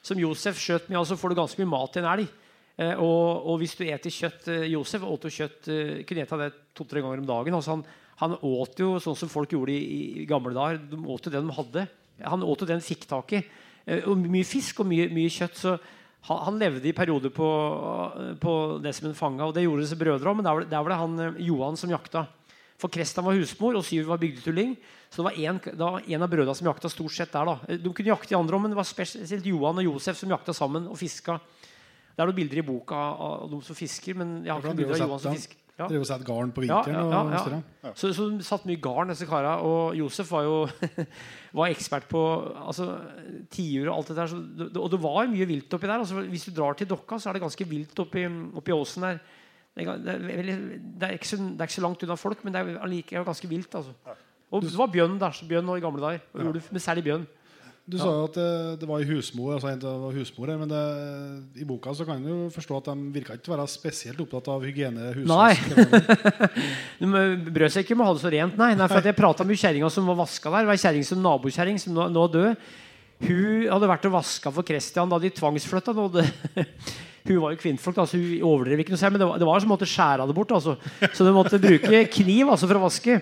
som 0.05 0.21
Josef 0.21 0.61
skjøt 0.61 0.89
med, 0.91 0.99
altså 1.01 1.15
så 1.15 1.21
får 1.21 1.33
du 1.33 1.39
ganske 1.39 1.63
mye 1.63 1.73
mat 1.73 1.97
i 1.97 2.03
en 2.03 2.11
elg. 2.13 2.33
Eh, 2.75 2.95
og, 2.99 3.47
og 3.47 3.61
hvis 3.61 3.77
du 3.79 3.85
eter 3.87 4.11
kjøtt 4.11 4.49
eh, 4.51 4.65
Josef 4.73 5.05
åt 5.07 5.29
jo 5.29 5.31
kjøtt 5.31 5.69
eh, 5.71 6.01
kunne 6.09 6.25
ete 6.25 6.39
det 6.41 6.49
to-tre 6.75 7.03
ganger 7.05 7.23
om 7.23 7.29
dagen. 7.29 7.57
Altså 7.57 7.77
han, 7.77 7.85
han 8.21 8.39
åt 8.43 8.81
jo 8.83 8.97
sånn 9.03 9.19
som 9.19 9.31
folk 9.31 9.55
gjorde 9.55 9.75
i, 9.75 10.25
i 10.25 10.27
gamle 10.29 10.55
dager. 10.57 10.81
De 10.91 10.99
åt 10.99 11.29
jo 11.29 11.35
det 11.35 11.43
de 11.45 11.59
hadde. 11.59 11.87
Han 12.25 12.47
åt 12.47 12.65
jo 12.65 12.69
det 12.69 12.77
han 12.77 12.85
fikk 12.85 13.07
tak 13.11 13.37
i. 13.39 13.45
Og 14.09 14.17
mye 14.17 14.47
fisk 14.49 14.81
og 14.83 14.89
mye, 14.91 15.07
mye 15.13 15.33
kjøtt. 15.33 15.61
Så 15.61 15.77
han, 16.29 16.43
han 16.49 16.61
levde 16.61 16.89
i 16.91 16.97
perioder 16.97 17.33
på, 17.35 17.49
på 18.43 18.55
det 18.83 18.95
som 18.97 19.11
en 19.11 19.19
fanga, 19.19 19.47
og 19.47 19.55
det 19.57 19.67
gjorde 19.67 19.85
disse 19.87 19.99
brødre 20.01 20.31
òg. 20.31 20.39
Men 20.41 20.47
der 20.47 20.57
var, 20.57 20.65
det, 20.65 20.73
der 20.73 20.87
var 20.87 20.95
det 20.95 21.01
han 21.03 21.43
Johan 21.47 21.79
som 21.79 21.93
jakta. 21.95 22.27
For 22.81 22.91
Kristian 22.93 23.27
var 23.27 23.39
husmor, 23.39 23.79
og 23.79 23.85
Syver 23.87 24.11
var 24.11 24.21
bygdetulling. 24.23 24.75
Så 25.09 25.23
det 25.23 25.27
var 25.29 25.41
en, 25.47 25.61
det 25.63 25.79
var 25.79 26.07
en 26.11 26.27
av 26.27 26.31
brødrene 26.31 26.59
som 26.59 26.69
jakta 26.69 26.91
stort 26.91 27.15
sett 27.15 27.33
der. 27.33 27.51
da. 27.51 27.77
De 27.79 27.93
kunne 27.95 28.11
jakte 28.11 28.35
i 28.35 28.39
andre 28.39 28.57
om, 28.57 28.65
men 28.67 28.75
det 28.75 28.81
var 28.81 28.89
spesielt 28.89 29.47
Johan 29.47 29.79
og 29.79 29.87
Josef 29.93 30.19
som 30.19 30.33
jakta 30.35 30.55
sammen 30.57 30.89
og 30.91 30.99
fiska. 30.99 31.39
Det 32.15 32.23
er 32.23 32.31
noen 32.31 32.39
bilder 32.39 32.63
i 32.63 32.67
boka 32.67 32.99
av 32.99 33.47
de 33.51 33.61
som 33.67 33.79
fisker, 33.79 34.19
men 34.19 34.41
jeg 34.43 34.53
har 34.53 34.63
ikke 34.63 34.73
noen 34.73 34.83
bilder 34.83 34.99
av 34.99 35.07
Johan 35.07 35.23
som 35.23 35.39
fisker. 35.39 35.61
Ja. 35.75 35.89
Drev 35.91 36.05
og 36.05 36.07
satte 36.07 36.23
garn 36.23 36.53
på 36.55 36.63
Ja, 36.63 36.77
ja, 36.87 37.01
ja, 37.11 37.39
ja. 37.83 37.91
Så, 37.99 38.13
så 38.15 38.29
de 38.31 38.45
satt 38.47 38.67
mye 38.69 38.79
garn, 38.79 39.11
disse 39.11 39.27
kara. 39.27 39.57
Og 39.67 39.97
Josef 39.99 40.29
var 40.31 40.45
jo 40.47 40.59
var 41.59 41.73
ekspert 41.73 42.07
på 42.11 42.21
altså, 42.63 42.93
tiur 43.51 43.89
og 43.89 43.97
alt 43.97 44.13
det 44.13 44.19
der. 44.21 44.31
Så, 44.31 44.39
og 44.71 44.93
det 44.93 45.01
var 45.03 45.33
mye 45.33 45.49
vilt 45.51 45.75
oppi 45.75 45.91
der. 45.91 45.99
Altså, 45.99 46.23
hvis 46.31 46.47
du 46.47 46.53
drar 46.55 46.79
til 46.79 46.91
Dokka, 46.91 47.19
så 47.19 47.31
er 47.31 47.39
det 47.39 47.43
ganske 47.43 47.67
vilt 47.67 48.05
oppi, 48.07 48.23
oppi 48.55 48.77
åsen 48.77 49.09
der. 49.09 49.19
Det 49.75 49.87
er, 49.87 51.17
ikke 51.17 51.27
så, 51.27 51.37
det 51.37 51.59
er 51.59 51.67
ikke 51.67 51.81
så 51.81 51.83
langt 51.83 52.03
unna 52.07 52.17
folk, 52.19 52.45
men 52.45 52.55
det 52.55 52.61
er 52.63 52.77
allikevel 52.85 53.27
ganske 53.27 53.49
vilt. 53.51 53.75
Altså. 53.75 54.17
Og 54.55 54.63
det 54.63 54.77
var 54.79 54.93
bjørn 54.93 55.17
der. 55.19 55.35
så 55.35 55.49
Bjørn 55.49 55.73
i 55.75 55.83
gamle 55.83 56.05
dager. 56.05 56.29
Og 56.35 56.53
ulv, 56.53 56.69
men 56.71 56.83
særlig 56.83 57.05
bjørn. 57.09 57.27
Du 57.85 57.99
sa 58.01 58.07
jo 58.09 58.23
at 58.25 58.37
det, 58.39 58.51
det 58.81 58.87
var 58.89 59.03
i 59.03 59.05
husmor, 59.05 59.59
altså 59.59 59.75
det 59.77 59.91
var 60.01 60.15
husmor 60.17 60.49
men 60.57 60.71
det, 60.71 60.85
i 61.61 61.67
boka 61.69 61.93
så 61.93 62.07
kan 62.09 62.23
du 62.25 62.31
jo 62.31 62.37
forstå 62.55 62.79
at 62.79 62.87
de 62.89 63.11
virka 63.13 63.35
ikke 63.37 63.51
å 63.51 63.59
være 63.59 63.67
spesielt 63.69 64.23
opptatt 64.25 64.49
av 64.55 64.65
hygiene. 64.65 65.11
Nei. 65.29 65.51
De 67.03 67.11
brød 67.53 67.75
seg 67.75 67.85
ikke 67.85 67.99
med 67.99 68.07
å 68.07 68.09
ha 68.09 68.15
det 68.17 68.23
så 68.23 68.33
rent, 68.33 68.57
nei. 68.57 68.71
nei 68.79 68.89
for 68.89 69.05
jeg 69.05 69.19
prata 69.19 69.45
med 69.45 69.61
kjerringa 69.61 69.93
som 69.93 70.09
var 70.09 70.17
vaska 70.23 70.55
der. 70.55 70.65
Det 70.65 70.73
var 70.73 70.81
kjerring 70.81 71.05
som 71.05 71.21
nabokjerring 71.27 71.83
som 71.83 71.99
nå, 71.99 72.09
nå 72.15 72.25
død. 72.33 72.65
Hun 73.29 73.69
hadde 73.69 73.91
vært 73.93 74.09
og 74.09 74.17
vaska 74.17 74.55
for 74.57 74.71
Christian 74.73 75.13
da 75.13 75.21
de 75.21 75.35
tvangsflytta. 75.37 75.93
Hun 77.25 77.39
var 77.41 77.55
jo 77.55 77.57
kvinnfolk, 77.57 77.97
da, 77.97 78.05
hun 78.05 78.33
overdrev 78.45 78.83
ikke 78.83 78.93
noe 78.93 79.01
særlig. 79.01 79.15
men 79.15 79.23
det 79.23 79.27
var, 79.31 79.39
det 79.41 79.47
var 79.49 79.63
som 79.65 79.71
måtte 79.73 79.87
skjære 79.89 80.27
det 80.29 80.35
bort. 80.37 80.51
Altså. 80.53 80.75
Så 81.17 81.25
de 81.25 81.31
måtte 81.33 81.57
bruke 81.63 82.01
kniv 82.13 82.51
altså, 82.53 82.69
for 82.69 82.77
å 82.77 82.83
vaske. 82.83 83.15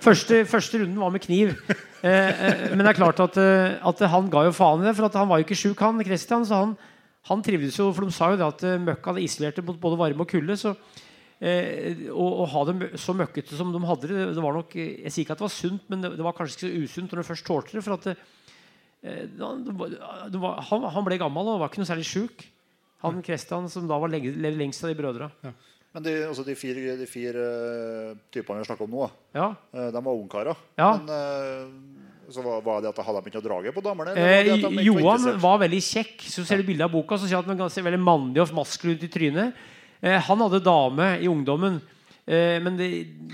Første, 0.00 0.38
første 0.48 0.78
runden 0.80 1.02
var 1.02 1.12
med 1.12 1.20
kniv. 1.26 1.52
Eh, 2.00 2.08
eh, 2.08 2.62
men 2.72 2.80
det 2.80 2.94
er 2.94 2.96
klart 2.96 3.18
at, 3.20 3.34
eh, 3.36 3.74
at 3.84 3.98
han 4.08 4.30
ga 4.32 4.46
jo 4.46 4.54
faen 4.56 4.80
i 4.80 4.86
det, 4.86 4.94
for 4.96 5.12
han 5.12 5.28
var 5.28 5.42
jo 5.42 5.44
ikke 5.44 5.58
sjuk, 5.60 5.82
han 5.84 6.00
Christian. 6.00 6.46
Så 6.48 6.56
han, 6.56 6.70
han 7.28 7.42
trivdes 7.44 7.76
jo, 7.76 7.90
for 7.92 8.08
de 8.08 8.14
sa 8.16 8.30
jo 8.32 8.38
det 8.40 8.46
at 8.46 8.64
eh, 8.64 8.78
møkka 8.80 9.12
hadde 9.12 9.24
isolert 9.26 9.60
det 9.60 9.64
mot 9.66 9.76
både 9.82 9.98
varme 10.00 10.24
og 10.24 10.32
kulde. 10.32 10.56
så 10.56 10.72
Eh, 11.40 12.08
å, 12.12 12.24
å 12.42 12.46
ha 12.52 12.62
det 12.68 12.88
så 13.00 13.14
møkkete 13.16 13.56
som 13.56 13.70
de 13.72 13.78
hadde 13.88 14.08
det, 14.10 14.24
det 14.36 14.42
var 14.44 14.56
nok, 14.56 14.74
Jeg 14.76 15.08
sier 15.08 15.24
ikke 15.24 15.32
at 15.36 15.40
det 15.40 15.46
var 15.46 15.52
sunt, 15.54 15.86
men 15.88 16.02
det, 16.04 16.10
det 16.18 16.24
var 16.24 16.34
kanskje 16.36 16.56
ikke 16.56 16.66
så 16.66 16.80
usunt 16.84 17.12
når 17.12 17.20
du 17.20 17.28
først 17.28 17.46
tålte 17.48 17.76
det. 17.76 17.84
For 17.84 17.96
at 17.96 18.08
det, 18.08 18.16
han, 20.72 20.88
han 20.96 21.06
ble 21.06 21.20
gammel 21.20 21.52
og 21.52 21.62
var 21.62 21.72
ikke 21.72 21.80
noe 21.80 21.88
særlig 21.88 22.08
sjuk. 22.08 22.44
Han 23.02 23.22
Kristian, 23.24 23.68
som 23.72 23.88
da 23.88 23.98
var 23.98 24.12
lengst 24.12 24.84
av 24.84 24.92
de 24.92 24.98
brødra. 24.98 25.30
Men 25.90 26.04
de, 26.04 26.12
altså 26.28 26.44
de 26.46 26.54
fire, 26.54 26.92
de 27.00 27.06
fire 27.10 27.44
eh, 27.50 28.10
typene 28.30 28.60
vi 28.62 28.68
snakker 28.68 28.86
om 28.86 28.92
nå, 28.94 29.08
Ja. 29.34 29.48
eh, 29.74 29.88
de 29.90 30.02
var 30.06 30.14
ungkarer. 30.14 30.56
Ja. 30.78 30.90
Men 31.00 31.08
eh, 31.10 32.30
så 32.30 32.44
var, 32.44 32.60
var 32.62 32.82
det 32.84 32.92
at 32.92 33.00
hadde 33.02 33.22
de 33.24 33.30
ikke 33.32 33.40
å 33.40 33.46
drage 33.48 33.72
på 33.74 33.82
damene? 33.82 34.14
Eh, 34.14 34.52
var 34.62 34.82
Johan 34.86 35.24
var 35.42 35.58
veldig 35.64 35.80
kjekk. 35.82 36.26
Så 36.30 36.44
ser 36.46 36.60
du 36.62 36.68
bildet 36.68 36.86
av 36.86 36.92
boka, 36.94 37.18
så 37.18 37.26
ser 37.26 37.42
han 37.42 37.58
kan 37.58 37.66
veldig 37.90 38.02
mandig 38.02 38.44
og 38.44 38.52
maskulin 38.54 39.00
ut 39.00 39.08
i 39.08 39.10
trynet. 39.10 39.64
Eh, 40.00 40.14
han 40.28 40.44
hadde 40.44 40.62
dame 40.62 41.16
i 41.18 41.26
ungdommen. 41.26 41.80
Eh, 42.30 42.60
men 42.62 42.76
det, 42.78 42.86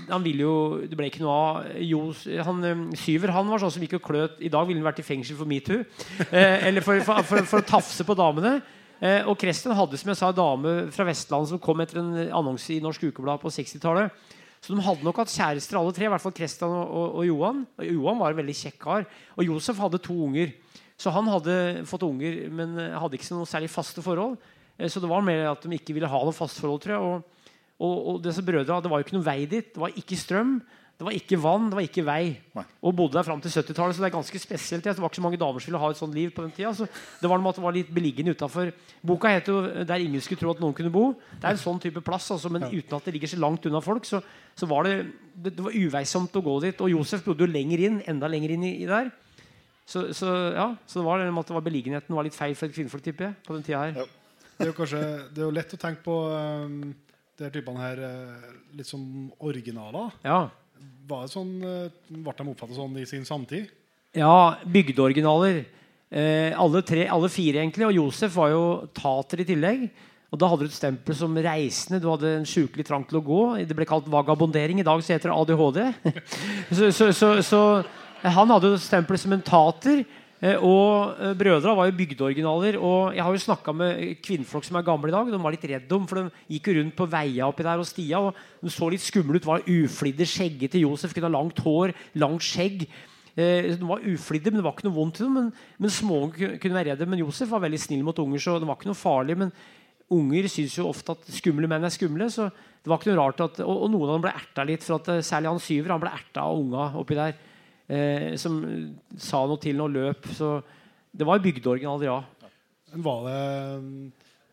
han 0.09 0.23
ville 0.23 0.41
jo 0.41 0.53
Det 0.89 0.97
ble 0.97 1.11
ikke 1.11 1.21
noe 1.21 1.35
av. 1.37 1.67
Jo, 1.83 2.07
han, 2.47 2.87
Syver 2.97 3.35
han 3.35 3.51
var 3.51 3.61
sånn 3.61 3.75
som 3.75 3.83
gikk 3.83 3.99
og 3.99 4.05
kløt 4.07 4.39
I 4.41 4.49
dag 4.49 4.65
ville 4.65 4.79
han 4.79 4.87
vært 4.87 5.03
i 5.03 5.05
fengsel 5.05 5.37
for 5.37 5.45
metoo. 5.45 5.83
Eller 6.31 6.81
for, 6.81 6.97
for, 7.05 7.21
for, 7.27 7.45
for 7.51 7.61
å 7.61 7.67
tafse 7.67 8.07
på 8.07 8.17
damene. 8.17 8.55
Eh, 8.97 9.21
og 9.29 9.37
Kresten 9.37 9.75
hadde 9.77 9.97
som 9.99 10.09
jeg 10.09 10.17
sa, 10.17 10.31
en 10.31 10.37
dame 10.37 10.73
fra 10.93 11.05
Vestlandet 11.05 11.51
som 11.51 11.61
kom 11.61 11.83
etter 11.83 11.99
en 12.01 12.15
annonse 12.33 12.71
i 12.73 12.81
Norsk 12.81 13.03
Ukeblad 13.11 13.41
på 13.43 13.51
60-tallet. 13.53 14.09
Så 14.57 14.73
de 14.73 14.81
hadde 14.81 15.05
nok 15.05 15.19
hatt 15.21 15.29
kjærester 15.29 15.77
alle 15.77 15.93
tre, 15.93 16.07
i 16.07 16.11
hvert 16.11 16.23
fall 16.23 16.33
Kresten 16.35 16.71
og, 16.73 16.87
og, 16.89 17.19
og 17.21 17.27
Johan. 17.27 17.59
Johan 17.85 18.17
var 18.23 18.33
en 18.33 18.39
veldig 18.41 18.55
kjekk 18.57 18.79
kar. 18.81 19.05
Og 19.37 19.45
Josef 19.45 19.77
hadde 19.83 20.01
to 20.01 20.15
unger. 20.25 20.55
Så 20.97 21.13
han 21.13 21.29
hadde 21.29 21.57
fått 21.85 22.07
unger, 22.07 22.39
men 22.49 22.73
hadde 22.97 23.19
ikke 23.19 23.35
noe 23.37 23.45
særlig 23.49 23.69
faste 23.69 24.01
forhold. 24.01 24.39
Eh, 24.79 24.89
Så 24.89 25.03
det 25.03 25.11
var 25.11 25.21
mer 25.25 25.51
at 25.51 25.61
de 25.61 25.77
ikke 25.77 25.93
ville 25.93 26.09
ha 26.09 26.23
noe 26.25 26.33
fast 26.35 26.57
forhold, 26.63 26.81
tror 26.81 26.95
jeg. 26.97 27.05
Og, 27.05 27.53
og, 27.77 27.95
og 28.15 28.21
disse 28.25 28.41
brødrene, 28.41 28.81
det 28.81 28.89
var 28.89 29.03
jo 29.03 29.05
ikke 29.05 29.17
noen 29.19 29.29
vei 29.29 29.39
dit. 29.45 29.69
Det 29.75 29.83
var 29.83 29.93
ikke 29.93 30.17
strøm. 30.17 30.57
Det 30.97 31.05
var 31.05 31.13
ikke 31.13 31.37
vann, 31.37 31.67
det 31.69 31.77
var 31.77 31.85
ikke 31.85 32.03
vei. 32.07 32.21
Nei. 32.57 32.63
Og 32.81 32.95
bodde 32.97 33.19
der 33.19 33.25
fram 33.27 33.41
til 33.41 33.51
70-tallet, 33.53 33.93
så 33.93 34.01
det 34.01 34.07
er 34.07 34.15
ganske 34.15 34.39
spesielt. 34.41 34.85
Det 34.87 34.95
var 34.97 35.11
ikke 35.11 35.19
så 35.19 35.25
mange 35.27 35.37
damer 35.37 35.61
som 35.61 35.69
ville 35.69 35.81
ha 35.83 35.91
et 35.93 35.99
sånt 35.99 36.15
liv 36.17 36.31
på 36.33 36.41
den 36.41 36.55
tida. 36.55 36.71
Så 36.73 36.87
det 36.89 37.29
var 37.29 37.37
noe 37.37 37.45
med 37.45 37.53
at 37.53 37.59
det 37.59 37.65
var 37.67 37.75
litt 37.75 37.91
beliggende 37.93 38.33
utafor. 38.33 38.71
Boka 39.05 39.29
heter 39.29 39.53
jo 39.53 39.85
'Der 39.85 40.01
ingen 40.01 40.21
skulle 40.21 40.41
tro 40.41 40.49
at 40.49 40.59
noen 40.59 40.73
kunne 40.73 40.89
bo'. 40.89 41.13
Det 41.37 41.45
er 41.45 41.53
en 41.53 41.61
sånn 41.61 41.79
type 41.79 42.01
plass, 42.01 42.31
altså, 42.31 42.49
men 42.49 42.65
uten 42.65 42.97
at 42.97 43.05
det 43.05 43.13
ligger 43.13 43.29
så 43.29 43.37
langt 43.37 43.65
unna 43.65 43.79
folk. 43.79 44.05
Så, 44.05 44.23
så 44.55 44.65
var 44.65 44.83
det, 44.89 45.05
det, 45.35 45.55
det 45.55 45.63
var 45.63 45.77
uveisomt 45.77 46.33
å 46.33 46.41
gå 46.41 46.61
dit. 46.65 46.81
Og 46.81 46.89
Josef 46.89 47.23
bodde 47.23 47.45
jo 47.45 47.53
lenger 47.53 47.79
inn, 47.79 48.01
enda 48.07 48.27
lenger 48.27 48.57
inn 48.57 48.63
i, 48.63 48.81
i 48.81 48.89
der. 48.89 49.11
Så, 49.85 50.11
så 50.13 50.25
ja, 50.57 50.75
så 50.87 50.99
det 50.99 51.05
var 51.05 51.19
det 51.19 51.31
med 51.31 51.45
at 51.45 51.47
det 51.47 51.55
var 51.55 51.67
beliggenheten 51.69 52.15
var 52.15 52.25
litt 52.25 52.35
feil 52.35 52.55
for 52.55 52.65
et 52.65 52.73
kvinnfolk, 52.73 53.03
tipper 53.05 53.29
jeg. 53.29 53.35
på 53.45 53.53
den 53.53 53.63
tida 53.63 53.85
her. 53.85 54.01
Ja. 54.01 54.05
Det 54.57 54.65
er 54.65 54.71
jo 54.71 54.77
kanskje 54.81 55.01
det 55.29 55.43
er 55.43 55.45
jo 55.45 55.53
lett 55.53 55.73
å 55.73 55.77
tenke 55.77 56.01
på 56.01 56.15
um, 56.33 56.95
de 57.37 57.49
typene 57.53 57.83
her 57.83 57.99
eh, 58.01 58.47
litt 58.79 58.89
som 58.89 59.03
originaler. 59.45 60.15
Ja. 60.25 60.49
Var 61.07 61.29
sånn, 61.31 61.53
eh, 61.63 61.89
Ble 62.11 62.33
de 62.35 62.49
oppfattet 62.51 62.75
sånn 62.75 62.97
i 62.99 63.05
sin 63.07 63.25
samtid? 63.27 63.69
Ja, 64.17 64.57
bygdeoriginaler. 64.65 65.65
Eh, 66.09 66.51
alle, 66.55 66.81
tre, 66.81 67.07
alle 67.07 67.29
fire, 67.29 67.61
egentlig. 67.61 67.87
Og 67.87 67.95
Josef 67.95 68.35
var 68.35 68.51
jo 68.51 68.63
tater 68.95 69.43
i 69.43 69.47
tillegg. 69.47 69.89
Og 70.31 70.39
Da 70.39 70.47
hadde 70.51 70.65
du 70.65 70.71
et 70.71 70.75
stempel 70.75 71.15
som 71.15 71.35
reisende. 71.35 72.01
Du 72.01 72.09
hadde 72.11 72.33
en 72.39 72.47
sjukelig 72.47 72.85
trang 72.85 73.05
til 73.07 73.19
å 73.19 73.23
gå. 73.23 73.41
Det 73.67 73.75
ble 73.75 73.87
kalt 73.87 74.07
vagabondering. 74.11 74.79
I 74.79 74.87
dag 74.87 74.99
så 75.03 75.15
heter 75.15 75.31
det 75.31 75.37
ADHD. 75.37 75.79
så, 76.77 76.91
så, 76.91 77.11
så, 77.15 77.29
så 77.41 77.61
han 78.23 78.51
hadde 78.51 78.73
jo 78.73 78.81
stempel 78.81 79.19
som 79.19 79.35
en 79.35 79.45
tater. 79.45 80.03
Eh, 80.37 80.53
og 80.61 81.17
eh, 81.17 81.31
brødra 81.33 81.73
var 81.73 81.87
jo 81.89 81.95
bygdeoriginaler. 81.97 82.77
Og 82.77 83.15
jeg 83.17 83.23
har 83.25 83.33
jo 83.33 83.41
snakka 83.41 83.73
med 83.73 84.21
kvinnfolk 84.21 84.67
som 84.67 84.77
er 84.77 84.85
gamle 84.85 85.09
i 85.09 85.15
dag. 85.15 85.31
De 85.33 85.39
var 85.41 85.55
litt 85.55 85.65
redd 85.71 85.93
om, 85.97 86.05
for 86.09 86.21
de 86.21 86.43
gikk 86.53 86.69
jo 86.69 86.75
rundt 86.79 86.97
på 86.99 87.07
veia 87.09 87.47
oppi 87.49 87.65
der 87.65 87.81
og 87.81 87.89
stia. 87.89 88.21
Og 88.21 88.37
de 88.61 88.73
så 88.73 88.89
litt 88.93 89.01
skumle 89.05 89.41
ut. 89.41 89.47
Var 89.49 89.65
uflidde, 89.65 90.27
skjeggete 90.29 90.81
Josef. 90.83 91.15
Kunne 91.17 91.31
ha 91.31 91.35
langt 91.39 91.61
hår, 91.65 91.95
langt 92.21 92.45
skjegg. 92.45 92.85
Eh, 93.37 93.73
de 93.77 93.89
var 93.89 94.05
uflidde, 94.05 94.53
men 94.53 94.61
det 94.61 94.67
var 94.67 94.77
ikke 94.77 94.87
noe 94.89 94.97
vondt 94.99 95.21
i 95.21 95.25
dem. 95.25 95.33
Men, 95.39 95.49
men 95.81 95.93
småunger 95.97 96.55
kunne- 96.61 96.77
være 96.77 96.93
redde. 96.93 97.09
Men 97.09 97.25
Josef 97.25 97.49
var 97.49 97.65
veldig 97.65 97.81
snill 97.81 98.05
mot 98.05 98.21
unger, 98.21 98.39
så 98.45 98.59
det 98.61 98.69
var 98.69 98.77
ikke 98.77 98.91
noe 98.93 99.01
farlig. 99.01 99.37
Men 99.41 99.51
unger 100.13 100.45
syns 100.53 100.77
jo 100.77 100.87
ofte 100.87 101.17
at 101.17 101.25
skumle 101.33 101.67
menn 101.67 101.83
er 101.83 101.93
skumle. 101.93 102.29
så 102.29 102.51
det 102.53 102.87
var 102.93 103.01
ikke 103.01 103.09
noe 103.11 103.19
rart 103.25 103.41
at, 103.41 103.59
Og, 103.65 103.83
og 103.83 103.89
noen 103.91 104.07
av 104.09 104.15
dem 104.15 104.21
ble 104.29 104.37
erta 104.37 104.63
litt. 104.63 104.85
for 104.85 105.01
at 105.01 105.25
Særlig 105.25 105.49
han 105.49 105.59
syver 105.59 105.91
han 105.97 105.99
ble 106.05 106.13
erta 106.13 106.45
av 106.45 106.61
unga 106.61 106.91
oppi 106.95 107.17
der. 107.17 107.33
Eh, 107.87 108.33
som 108.35 108.59
sa 109.15 109.45
noe 109.47 109.61
til 109.63 109.77
noe 109.79 109.91
løp. 109.91 110.27
Så 110.35 110.57
det 111.15 111.27
var 111.27 111.43
bygdeoriginaler, 111.43 112.09
ja. 112.09 112.21
Var 112.93 113.27
det, 113.27 113.41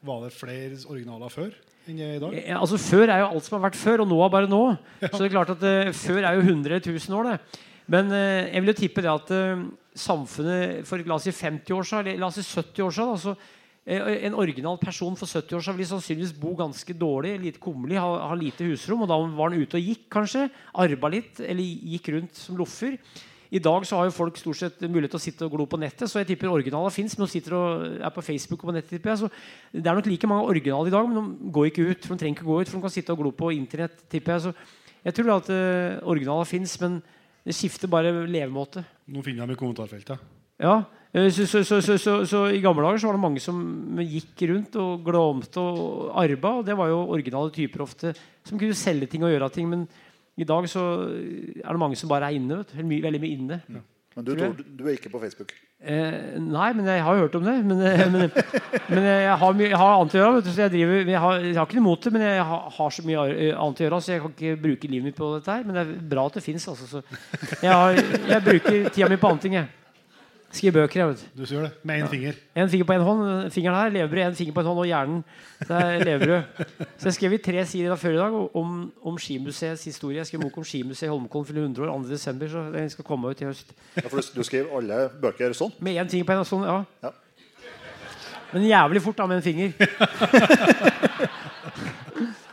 var 0.05 0.25
det 0.25 0.35
flere 0.35 0.77
originaler 0.91 1.31
før 1.33 1.55
Ja? 1.87 2.31
Eh, 2.33 2.57
altså 2.57 2.79
Før 2.81 3.11
er 3.13 3.21
jo 3.21 3.31
alt 3.35 3.45
som 3.45 3.59
har 3.59 3.67
vært 3.69 3.79
før, 3.79 4.03
og 4.05 4.09
nå 4.09 4.21
er 4.25 4.33
bare 4.33 4.49
nå. 4.49 4.63
Så 5.05 5.21
det 5.21 5.27
er 5.29 5.35
klart 5.37 5.53
at 5.53 5.65
uh, 5.65 5.93
Før 5.93 6.25
er 6.25 6.39
jo 6.39 6.47
100 6.47 6.81
000 6.81 7.19
år. 7.19 7.29
det 7.29 7.61
Men 7.87 8.13
uh, 8.13 8.49
jeg 8.49 8.63
vil 8.63 8.73
jo 8.73 8.79
tippe 8.79 9.05
det 9.05 9.13
at 9.13 9.35
uh, 9.35 9.67
samfunnet 9.95 10.87
for 10.89 11.05
la 11.05 11.19
oss 11.19 11.29
si 11.29 11.35
50 11.35 11.77
år 11.77 11.85
siden, 11.87 12.09
eller 12.09 12.25
la 12.25 12.31
oss 12.31 12.41
si 12.41 12.47
70 12.47 12.83
år 12.83 12.95
siden 12.97 13.13
altså, 13.15 13.35
eh, 13.35 13.53
En 13.85 14.37
original 14.41 14.79
person 14.81 15.17
for 15.19 15.29
70 15.29 15.59
år 15.59 15.65
siden 15.67 15.77
vil 15.77 15.89
sannsynligvis 15.91 16.33
bo 16.41 16.55
ganske 16.57 16.95
dårlig, 16.97 17.35
lite 17.43 17.61
kummerlig, 17.61 17.99
ha, 18.01 18.29
ha 18.31 18.37
lite 18.39 18.65
husrom. 18.65 19.03
Og 19.05 19.11
da 19.11 19.19
var 19.21 19.53
han 19.53 19.61
ute 19.61 19.77
og 19.77 19.91
gikk, 19.91 20.07
kanskje. 20.17 20.47
Arba 20.81 21.11
litt, 21.13 21.43
eller 21.45 21.91
gikk 21.93 22.09
rundt 22.15 22.41
som 22.41 22.57
loffer. 22.57 22.97
I 23.55 23.61
dag 23.63 23.85
så 23.87 23.99
har 23.99 24.09
jo 24.09 24.15
folk 24.17 24.39
stort 24.41 24.59
sett 24.59 24.81
mulighet 24.83 25.13
til 25.13 25.21
å 25.21 25.23
sitte 25.23 25.47
og 25.47 25.53
glo 25.53 25.67
på 25.71 25.79
nettet, 25.79 26.09
så 26.11 26.23
jeg 26.23 26.33
tipper 26.33 26.51
originaler 26.51 26.95
fins. 26.95 27.13
Men 27.19 27.29
de 27.29 27.35
sitter 27.37 27.59
og 27.59 27.85
er 28.01 28.15
på 28.15 28.25
Facebook 28.25 28.65
og 28.65 28.73
på 28.73 28.77
nettet. 28.79 28.97
tipper 28.97 29.13
jeg, 29.13 29.27
så 29.27 29.29
Det 29.83 29.85
er 29.85 30.01
nok 30.01 30.09
like 30.09 30.31
mange 30.33 30.49
originaler 30.49 30.89
i 30.89 30.97
dag, 30.97 31.11
men 31.11 31.21
de 31.21 31.53
går 31.53 31.69
ikke 31.69 31.91
ut. 31.91 32.01
For 32.07 32.17
de 32.17 32.25
trenger 32.25 32.41
ikke 32.41 32.49
gå 32.49 32.57
ut, 32.63 32.73
for 32.73 32.81
de 32.81 32.87
kan 32.89 32.97
sitte 32.97 33.13
og 33.13 33.21
glo 33.21 33.37
på 33.37 33.53
internett. 33.53 34.09
tipper 34.09 34.39
Jeg 34.39 34.49
så 34.49 34.55
jeg 35.05 35.19
tror 35.19 35.35
at 35.37 35.51
uh, 35.53 36.01
originaler 36.09 36.49
fins, 36.49 36.79
men 36.81 37.03
det 37.45 37.53
skifter 37.57 37.91
bare 37.93 38.25
levemåte. 38.25 38.81
Nå 39.13 39.21
finner 39.21 39.43
jeg 39.43 39.51
dem 39.51 39.57
i 39.57 39.61
kommentarfeltet. 39.61 40.31
Ja, 40.63 40.79
eh, 40.81 40.85
så, 41.15 41.47
så, 41.47 41.61
så, 41.63 41.79
så, 41.79 41.95
så, 41.99 42.13
så 42.27 42.39
I 42.51 42.63
gamle 42.63 42.83
dager 42.83 42.99
så 42.99 43.07
var 43.07 43.15
det 43.15 43.23
mange 43.23 43.43
som 43.43 43.59
gikk 44.03 44.49
rundt 44.51 44.79
og 44.83 45.05
glomte 45.07 45.63
og 45.63 46.09
arba. 46.19 46.57
Og 46.59 46.65
det 46.67 46.75
var 46.75 46.91
jo 46.91 47.05
originale 47.15 47.55
typer 47.55 47.85
ofte 47.87 48.11
som 48.43 48.59
kunne 48.59 48.75
selge 48.75 49.07
ting 49.13 49.23
og 49.23 49.31
gjøre 49.31 49.53
ting. 49.55 49.69
Men 49.71 49.85
i 50.35 50.47
dag 50.49 50.67
så 50.71 50.83
er 51.07 51.69
det 51.69 51.83
mange 51.83 51.99
som 52.01 52.11
bare 52.11 52.33
er 52.33 52.41
inne. 52.41 52.65
vet 52.65 52.75
mye, 52.83 53.05
veldig 53.05 53.21
mye 53.23 53.37
inne. 53.37 53.61
Men 54.15 54.27
du, 54.27 54.35
Tror 54.35 54.59
du 54.59 54.83
er 54.89 54.97
ikke 54.97 55.11
på 55.11 55.21
Facebook? 55.23 55.55
Eh, 55.85 56.35
nei, 56.41 56.73
men 56.73 56.87
jeg 56.87 57.03
har 57.03 57.15
jo 57.15 57.25
hørt 57.27 57.39
om 57.39 57.47
det. 57.47 57.55
Men, 57.67 57.81
eh, 57.87 58.03
men, 58.11 58.31
men 58.91 59.07
jeg, 59.07 59.39
har 59.39 59.57
mye, 59.59 59.71
jeg 59.71 59.81
har 59.85 59.95
annet 59.95 60.19
å 60.19 60.21
gjøre. 60.21 60.35
Vet 60.41 60.49
du, 60.49 60.51
så 60.51 60.65
jeg, 60.65 60.75
driver, 60.75 61.01
jeg, 61.15 61.23
har, 61.27 61.47
jeg 61.47 61.59
har 61.61 61.69
ikke 61.69 61.79
noe 61.79 61.85
imot 61.85 62.07
det, 62.09 62.15
men 62.17 62.27
jeg 62.27 62.49
har, 62.51 62.67
har 62.81 62.99
så 62.99 63.07
mye 63.07 63.25
eh, 63.31 63.55
annet 63.55 63.83
å 63.83 63.87
gjøre. 63.87 64.03
Så 64.03 64.15
jeg 64.17 64.25
kan 64.25 64.35
ikke 64.35 64.61
bruke 64.67 64.91
livet 64.91 65.11
mitt 65.13 65.19
på 65.19 65.31
dette 65.37 65.59
her. 65.59 65.63
Men 65.67 65.79
det 65.79 65.87
er 65.87 65.95
bra 66.15 66.27
at 66.27 66.39
det 66.41 66.45
fins. 66.47 66.67
Altså, 66.75 67.07
jeg, 67.63 68.05
jeg 68.35 68.47
bruker 68.51 68.91
tida 68.91 69.11
mi 69.15 69.23
på 69.23 69.35
andre 69.35 69.47
ting. 69.47 69.59
Jeg. 69.63 69.84
Skriver 70.55 70.75
bøker. 70.77 71.01
jeg 71.01 71.09
vet 71.09 71.23
du. 71.35 71.43
Gjør 71.51 71.63
det 71.67 71.73
med 71.83 72.03
én 72.03 72.09
finger. 72.11 72.35
En 72.55 72.69
finger 72.71 72.87
på 72.87 72.93
en 72.95 73.01
hånd, 73.09 73.51
fingeren 73.51 73.77
her, 73.77 73.89
levebrød, 73.91 74.27
en 74.29 74.37
finger 74.39 74.55
på 74.55 74.61
en 74.63 74.67
hånd 74.71 74.79
og 74.79 74.87
hjernen. 74.87 75.25
Det 75.59 75.71
er 75.81 76.05
levebrød. 76.05 76.43
Så 76.99 77.05
jeg 77.09 77.15
skrev 77.17 77.33
i 77.35 77.39
tre 77.43 77.65
sider 77.67 77.89
da 77.91 77.97
før 77.99 78.13
i 78.15 78.21
dag 78.21 78.33
om, 78.61 78.69
om 79.03 79.19
Skimuseets 79.19 79.83
historie. 79.91 80.19
Jeg 80.21 80.27
skrev 80.31 80.41
bok 80.47 80.59
om 80.63 80.67
Skimuseet 80.69 81.09
i 81.09 81.11
Holmenkollen 81.11 81.47
fyller 81.49 81.63
100 81.67 81.89
år 81.89 81.93
2. 82.05 82.11
desember, 82.13 82.47
så 82.55 82.59
den 82.77 82.87
skal 82.91 83.05
komme 83.09 83.29
ut 83.35 83.41
i 83.43 83.49
høst. 83.49 83.69
Ja, 83.97 84.07
for 84.07 84.17
du, 84.23 84.27
du 84.37 84.43
skriver 84.47 84.71
alle 84.79 84.97
bøker 85.27 85.51
sånn? 85.59 85.75
Med 85.83 85.99
én 85.99 86.07
finger 86.13 86.27
på 86.31 86.35
en 86.37 86.41
hånd, 86.45 86.51
sånn, 86.53 86.65
ja. 86.71 86.79
Ja. 87.03 87.11
Men 88.55 88.63
jævlig 88.71 89.03
fort 89.03 89.19
da 89.19 89.27
med 89.27 89.41
en 89.41 89.43
finger. 89.43 89.75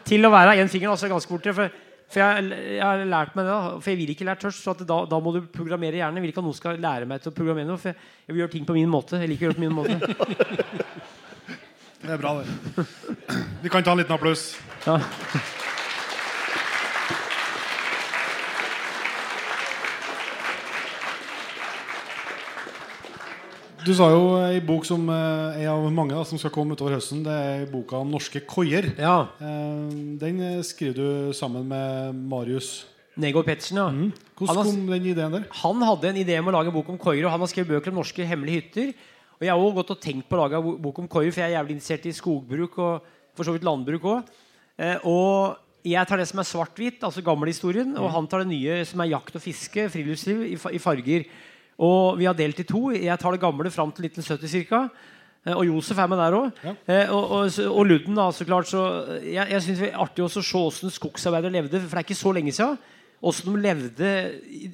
Til 0.09 0.25
å 0.25 0.33
være 0.33 0.57
én 0.57 0.65
finger, 0.71 0.89
altså 0.89 1.05
ganske 1.11 1.29
fort. 1.29 1.45
For, 1.53 1.69
for 2.11 2.19
jeg, 2.19 2.59
jeg 2.75 2.83
har 2.83 3.03
lært 3.07 3.37
meg 3.39 3.47
det. 3.47 3.57
For 3.79 3.93
jeg 3.93 3.99
vil 4.01 4.11
ikke 4.13 4.27
lære 4.27 4.43
tørst. 4.43 4.63
Så 4.65 4.75
at 4.75 4.83
da, 4.87 4.97
da 5.07 5.19
må 5.23 5.33
du 5.35 5.41
programmere 5.53 6.01
hjernen. 6.01 6.19
Jeg 6.19 6.25
vil 6.25 6.33
ikke 6.33 6.43
at 6.43 6.49
noen 6.49 6.59
skal 6.59 6.81
lære 6.83 7.07
meg 7.07 7.23
til 7.23 7.31
å 7.31 7.37
programmere 7.37 7.69
noe. 7.69 7.79
For 7.79 7.93
jeg, 7.93 8.11
jeg 8.27 8.35
vil 8.35 8.43
gjøre 8.43 8.55
ting 8.57 8.67
på 8.67 8.75
min 8.75 8.91
måte. 8.91 9.21
Jeg 9.23 9.31
liker 9.31 9.47
å 9.47 9.49
gjøre 9.49 9.57
det 9.57 9.61
på 9.61 9.67
min 9.67 9.77
måte. 9.79 9.95
Det 12.01 12.09
er 12.09 12.17
bra, 12.17 12.31
det. 12.41 12.85
Vi 13.61 13.69
kan 13.69 13.83
ta 13.85 13.93
en 13.93 13.99
liten 14.01 14.15
applaus. 14.15 14.55
Ja. 14.87 14.95
Du 23.81 23.93
sa 23.97 24.11
jo 24.13 24.35
ei 24.45 24.59
bok 24.61 24.85
som 24.85 25.07
eh, 25.09 25.61
er 25.63 25.69
av 25.71 25.87
mange 25.93 26.13
da, 26.13 26.21
som 26.27 26.37
skal 26.37 26.51
komme 26.53 26.75
utover 26.77 26.93
høsten. 26.99 27.23
Det 27.25 27.33
er 27.33 27.63
boka 27.71 27.97
om 28.03 28.11
norske 28.13 28.43
koier. 28.45 28.91
ja. 28.99 29.15
Eh, 29.41 30.17
Den 30.21 30.41
eh, 30.45 30.59
skriver 30.65 30.93
du 30.99 31.33
sammen 31.33 31.65
med 31.69 32.13
Marius. 32.29 32.85
Nego 33.17 33.41
Pettersen, 33.43 33.77
ja. 33.81 33.87
Han 33.89 34.11
Hvordan 34.37 34.55
har- 34.55 34.69
kom 34.69 34.85
den 34.87 35.05
ideen 35.09 35.31
der? 35.33 35.47
Han 35.63 35.81
hadde 35.81 36.09
en 36.09 36.15
idé 36.21 36.37
om 36.39 36.47
å 36.47 36.51
lage 36.53 36.67
en 36.69 36.73
bok 36.77 36.89
om 36.89 36.97
koier, 36.97 37.25
og 37.25 37.31
han 37.31 37.39
har 37.41 37.47
skrevet 37.47 37.73
bøker 37.73 37.91
om 37.91 37.97
norske 38.03 38.25
hemmelige 38.25 38.61
hytter. 38.61 38.93
Og 39.39 39.41
jeg 39.47 39.49
har 39.51 39.57
også 39.59 39.75
gått 39.81 39.91
og 39.91 40.01
tenkt 40.01 40.29
på 40.29 40.37
å 40.37 40.43
lage 40.45 40.61
en 40.61 40.77
bok 40.81 40.99
om 40.99 41.07
koier, 41.07 41.31
for 41.33 41.41
jeg 41.41 41.51
er 41.51 41.57
jævlig 41.57 41.75
interessert 41.79 42.05
i 42.05 42.13
skogbruk 42.13 42.77
og 42.77 43.01
for 43.35 43.43
så 43.43 43.51
vidt 43.57 43.65
landbruk 43.65 44.01
òg. 44.03 44.23
Eh, 44.77 44.97
og 45.03 45.57
jeg 45.83 46.07
tar 46.07 46.17
det 46.21 46.27
som 46.29 46.39
er 46.39 46.45
svart-hvitt, 46.45 47.01
altså 47.01 47.23
gammelhistorien, 47.25 47.97
og 47.97 48.11
han 48.13 48.27
tar 48.27 48.45
det 48.45 48.51
nye 48.53 48.85
som 48.85 49.01
er 49.01 49.09
jakt 49.17 49.35
og 49.35 49.41
fiske, 49.41 49.89
friluftsliv, 49.89 50.45
i 50.53 50.77
farger. 50.77 51.25
Og 51.79 52.17
vi 52.19 52.27
har 52.29 52.35
delt 52.37 52.59
i 52.59 52.67
to. 52.67 52.91
Jeg 52.91 53.19
tar 53.19 53.31
det 53.31 53.41
gamle 53.41 53.71
fram 53.73 53.91
til 53.91 54.09
1970 54.09 54.67
ca. 54.69 54.89
Eh, 55.45 55.55
Og 55.55 55.65
Josef 55.65 55.97
er 55.97 56.07
med 56.07 56.19
der 56.21 56.37
òg. 56.37 56.51
Ja. 56.63 56.75
Eh, 56.85 57.11
og, 57.13 57.31
og, 57.31 57.59
og 57.71 57.85
Ludden, 57.85 58.15
da, 58.15 58.29
så 58.31 58.45
klart. 58.45 58.67
Så 58.69 58.81
jeg 59.23 59.49
jeg 59.49 59.61
synes 59.61 59.79
det 59.79 59.91
er 59.91 60.01
artig 60.01 60.25
å 60.25 60.29
se 60.29 60.41
åssen 60.57 60.93
skogsarbeidere 60.93 61.51
levde, 61.51 61.81
for 61.81 61.97
det 61.97 62.03
er 62.03 62.09
ikke 62.09 62.19
så 62.23 62.33
lenge 62.35 62.53
siden. 62.53 62.77
Hvordan 63.21 63.53
de 63.53 63.61
levde 63.61 64.07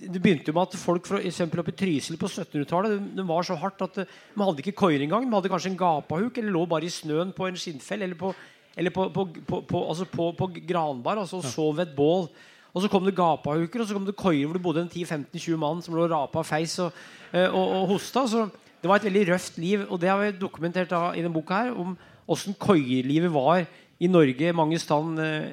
Det 0.08 0.22
begynte 0.24 0.48
jo 0.48 0.56
med 0.56 0.70
at 0.70 0.76
folk 0.80 1.06
for 1.06 1.20
eksempel 1.20 1.60
oppe 1.60 1.74
i 1.74 1.76
Trysil 1.76 2.16
på 2.16 2.30
1700-tallet 2.30 2.94
de, 2.94 3.00
de 3.18 3.26
var 3.28 3.44
så 3.44 3.58
hardt 3.60 3.82
at 3.84 3.98
eh, 4.00 4.06
de 4.08 4.44
hadde 4.44 4.64
ikke 4.64 4.78
koier 4.84 5.04
engang. 5.04 5.26
De 5.28 5.36
hadde 5.36 5.52
kanskje 5.52 5.74
en 5.74 5.80
gapahuk 5.80 6.38
eller 6.38 6.56
lå 6.56 6.66
bare 6.66 6.88
i 6.88 6.92
snøen 6.92 7.34
på 7.36 7.48
en 7.48 7.60
skinnfell 7.60 8.06
eller 8.06 8.16
på, 8.16 8.32
eller 8.78 8.96
på, 8.96 9.10
på, 9.12 9.28
på, 9.68 9.82
altså 9.84 10.08
på, 10.08 10.30
på 10.40 10.48
granbar 10.68 11.20
altså, 11.20 11.42
og 11.42 11.52
sov 11.52 11.76
ved 11.76 11.90
et 11.90 11.96
bål. 11.98 12.30
Og 12.74 12.84
så 12.84 12.90
kom 12.92 13.06
det 13.08 13.16
gapahuker 13.18 13.82
og 13.82 13.90
så 13.90 13.98
kom 13.98 14.06
det 14.08 14.18
koier 14.18 14.46
hvor 14.46 14.58
det 14.58 14.64
bodde 14.66 14.84
en 14.86 14.92
10-15-20 14.92 15.60
mann 15.62 15.82
som 15.84 15.96
lå 15.98 16.06
og 16.06 16.14
rapa 16.14 16.44
feis 16.46 16.78
og, 16.84 16.96
eh, 17.32 17.48
og, 17.48 17.76
og 17.82 17.88
hosta. 17.96 18.26
Så 18.30 18.48
det 18.82 18.90
var 18.92 19.00
et 19.00 19.08
veldig 19.10 19.26
røft 19.32 19.58
liv. 19.62 19.86
Og 19.90 20.02
det 20.02 20.12
har 20.12 20.22
vi 20.22 20.36
dokumentert 20.38 20.92
da, 20.94 21.12
i 21.14 21.24
denne 21.24 21.34
boka 21.34 21.64
her 21.66 21.78
om 21.78 21.96
åssen 22.28 22.58
koielivet 22.60 23.32
var 23.34 23.66
i 23.98 24.10
Norge 24.12 24.54
mange 24.54 24.78
stand 24.82 25.18
eh, 25.24 25.48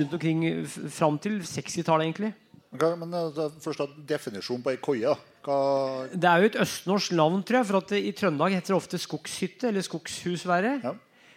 rundt 0.00 0.16
omkring 0.16 0.42
fram 0.66 1.20
til 1.22 1.38
60-tallet, 1.44 2.08
egentlig. 2.08 2.32
Okay, 2.74 2.96
men 2.98 3.14
eh, 3.14 3.40
først 3.62 3.96
Definisjonen 4.08 4.64
på 4.64 4.74
ei 4.74 4.82
koie. 4.82 5.14
Det 5.46 6.26
er 6.26 6.42
jo 6.42 6.48
et 6.50 6.58
østnorsk 6.64 7.14
navn, 7.14 7.42
tror 7.46 7.60
jeg. 7.60 7.68
For 7.68 7.78
at 7.78 7.92
i 8.00 8.14
Trøndelag 8.16 8.56
heter 8.58 8.74
det 8.74 8.80
ofte 8.80 8.98
skogshytte 8.98 9.70
eller 9.70 9.86
skogshusvære. 9.86 10.72
Ja. 10.82 10.94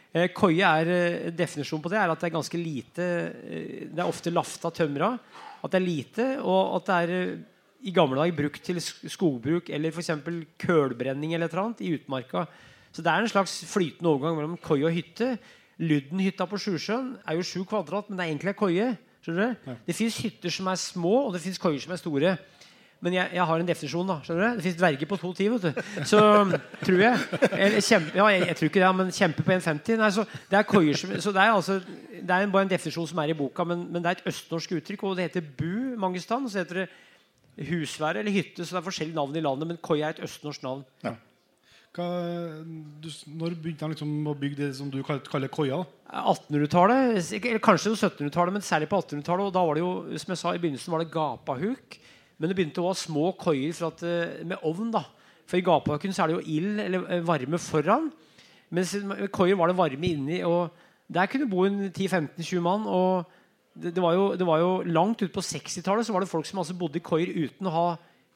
Eh, 0.10 0.32
koie 0.34 0.66
er 0.66 0.90
eh, 0.90 1.28
definisjonen 1.38 1.84
på 1.84 1.92
det 1.94 2.00
er 2.02 2.10
at 2.10 2.18
det 2.18 2.30
er 2.32 2.34
ganske 2.34 2.58
lite 2.58 3.06
eh, 3.06 3.84
Det 3.92 4.02
er 4.02 4.08
ofte 4.10 4.34
lafta 4.34 4.72
tømra. 4.74 5.12
At 5.62 5.74
det 5.74 5.78
er 5.78 5.86
lite, 5.86 6.28
og 6.40 6.80
at 6.80 6.88
det 6.88 6.98
er 6.98 7.38
i 7.80 7.94
gamle 7.96 8.18
dager 8.20 8.36
brukt 8.36 8.64
til 8.64 8.80
skogbruk 8.82 9.70
eller 9.76 9.94
f.eks. 9.94 10.12
kølbrenning 10.60 11.36
eller 11.36 11.48
et 11.48 11.54
eller 11.54 11.66
annet 11.68 11.84
i 11.84 11.94
utmarka. 11.96 12.46
Så 12.92 13.04
det 13.06 13.12
er 13.12 13.24
en 13.24 13.32
slags 13.32 13.60
flytende 13.70 14.10
overgang 14.10 14.40
mellom 14.40 14.58
koie 14.64 14.88
og 14.88 14.96
hytte. 14.96 15.34
Luddenhytta 15.80 16.48
på 16.50 16.60
Sjusjøen 16.60 17.14
er 17.24 17.38
jo 17.38 17.46
sju 17.46 17.62
kvadrat, 17.68 18.10
men 18.10 18.18
det 18.18 18.26
er 18.26 18.32
egentlig 18.34 18.54
ei 18.54 18.60
koie. 18.60 18.88
Det 19.86 19.96
fins 19.96 20.18
hytter 20.24 20.52
som 20.52 20.68
er 20.72 20.80
små, 20.80 21.14
og 21.28 21.36
det 21.36 21.44
fins 21.44 21.60
koier 21.62 21.80
som 21.84 21.94
er 21.94 22.02
store. 22.02 22.34
Men 23.00 23.16
jeg, 23.16 23.32
jeg 23.38 23.46
har 23.48 23.62
en 23.62 23.68
definisjon. 23.70 24.10
da, 24.10 24.18
skjønner 24.26 24.42
du? 24.44 24.58
Det 24.60 24.66
fins 24.66 24.80
dverger 24.80 25.08
på 25.08 25.18
to 25.22 25.30
ti. 25.36 25.48
vet 25.54 25.68
du. 25.70 25.82
Så 26.10 26.20
tror 26.84 27.04
jeg. 27.06 27.22
Eller, 27.48 27.80
kjempe, 27.80 28.16
ja, 28.20 28.26
jeg, 28.34 28.48
jeg 28.50 28.58
tror 28.60 28.72
ikke 28.72 28.82
det, 28.84 28.90
men 29.00 29.14
kjempe 29.16 29.46
på 29.48 29.54
1,50. 29.56 30.00
Nei, 30.02 30.10
så 30.16 30.26
det 30.52 30.60
er 30.60 30.68
koier 30.68 31.00
så 31.00 31.32
det 31.36 31.44
er, 31.46 31.54
altså, 31.54 31.80
det 32.20 32.36
er 32.36 32.52
bare 32.52 32.68
en 32.68 32.74
definisjon 32.74 33.08
som 33.08 33.22
er 33.24 33.32
i 33.32 33.38
boka, 33.40 33.64
men, 33.68 33.86
men 33.88 34.04
det 34.04 34.12
er 34.12 34.20
et 34.20 34.34
østnorsk 34.34 34.76
uttrykk. 34.82 35.08
Og 35.08 35.16
det 35.16 35.30
heter 35.30 35.48
bu 35.48 35.96
mange 36.02 36.20
steder. 36.20 36.52
Så 36.52 36.64
heter 36.64 36.84
det 36.84 36.90
husvære 37.70 38.22
eller 38.22 38.36
hytte, 38.36 38.66
så 38.66 38.76
det 38.76 38.82
er 38.82 38.88
forskjellige 38.90 39.16
navn 39.16 39.36
i 39.36 39.48
landet. 39.48 39.72
Men 39.72 39.82
koi 39.84 40.02
er 40.02 40.14
et 40.18 40.24
østnorsk 40.28 40.68
navn. 40.68 40.84
Hva, 41.96 42.06
du, 43.02 43.10
når 43.40 43.56
begynte 43.58 43.88
han 43.88 43.96
liksom 43.96 44.28
å 44.30 44.36
bygge 44.38 44.60
det 44.60 44.70
som 44.78 44.92
du 44.92 45.00
kaller 45.04 45.50
koia? 45.52 45.80
1800-tallet, 46.12 47.32
eller 47.40 47.64
kanskje 47.64 47.96
1700-tallet, 47.96 48.56
men 48.60 48.66
særlig 48.66 48.92
på 48.92 49.00
1800-tallet. 49.02 49.50
Og 49.50 49.56
da 49.56 49.64
var 49.66 49.80
det 49.80 49.88
jo, 49.88 49.92
som 50.22 50.36
jeg 50.36 50.42
sa 50.44 50.54
i 50.54 50.62
begynnelsen, 50.62 50.94
var 50.94 51.04
det 51.04 51.14
gapahuk. 51.16 52.00
Men 52.40 52.50
det 52.50 52.56
begynte 52.56 52.84
å 52.84 52.90
ha 52.90 52.98
små 52.98 53.34
koier 53.40 53.76
eh, 53.76 54.44
med 54.48 54.64
ovn. 54.64 54.94
da 54.96 55.04
For 55.50 55.60
i 55.60 55.66
gapahuken 55.66 56.16
så 56.16 56.24
er 56.24 56.32
det 56.32 56.38
jo 56.40 56.58
ild 56.58 56.80
eller 56.86 57.08
eh, 57.12 57.26
varme 57.26 57.60
foran. 57.60 58.08
Mens 58.72 58.94
med 59.04 59.28
koier 59.34 59.60
var 59.60 59.72
det 59.72 59.80
varme 59.80 60.14
inni. 60.14 60.40
Og 60.48 60.70
der 61.12 61.28
kunne 61.32 61.50
bo 61.52 61.66
en 61.68 61.90
10-15-20 61.90 62.64
mann. 62.64 62.88
Og 62.88 63.28
det, 63.76 63.92
det, 63.98 64.04
var 64.04 64.16
jo, 64.16 64.30
det 64.40 64.48
var 64.48 64.64
jo 64.64 64.72
langt 64.88 65.22
ut 65.24 65.34
på 65.36 65.44
60-tallet 65.44 66.08
så 66.08 66.16
var 66.16 66.24
det 66.24 66.32
folk 66.32 66.48
som 66.48 66.62
altså 66.64 66.78
bodde 66.80 67.02
i 67.02 67.06
koier 67.06 67.34
uten 67.36 67.70
å 67.70 67.76
ha 67.76 67.90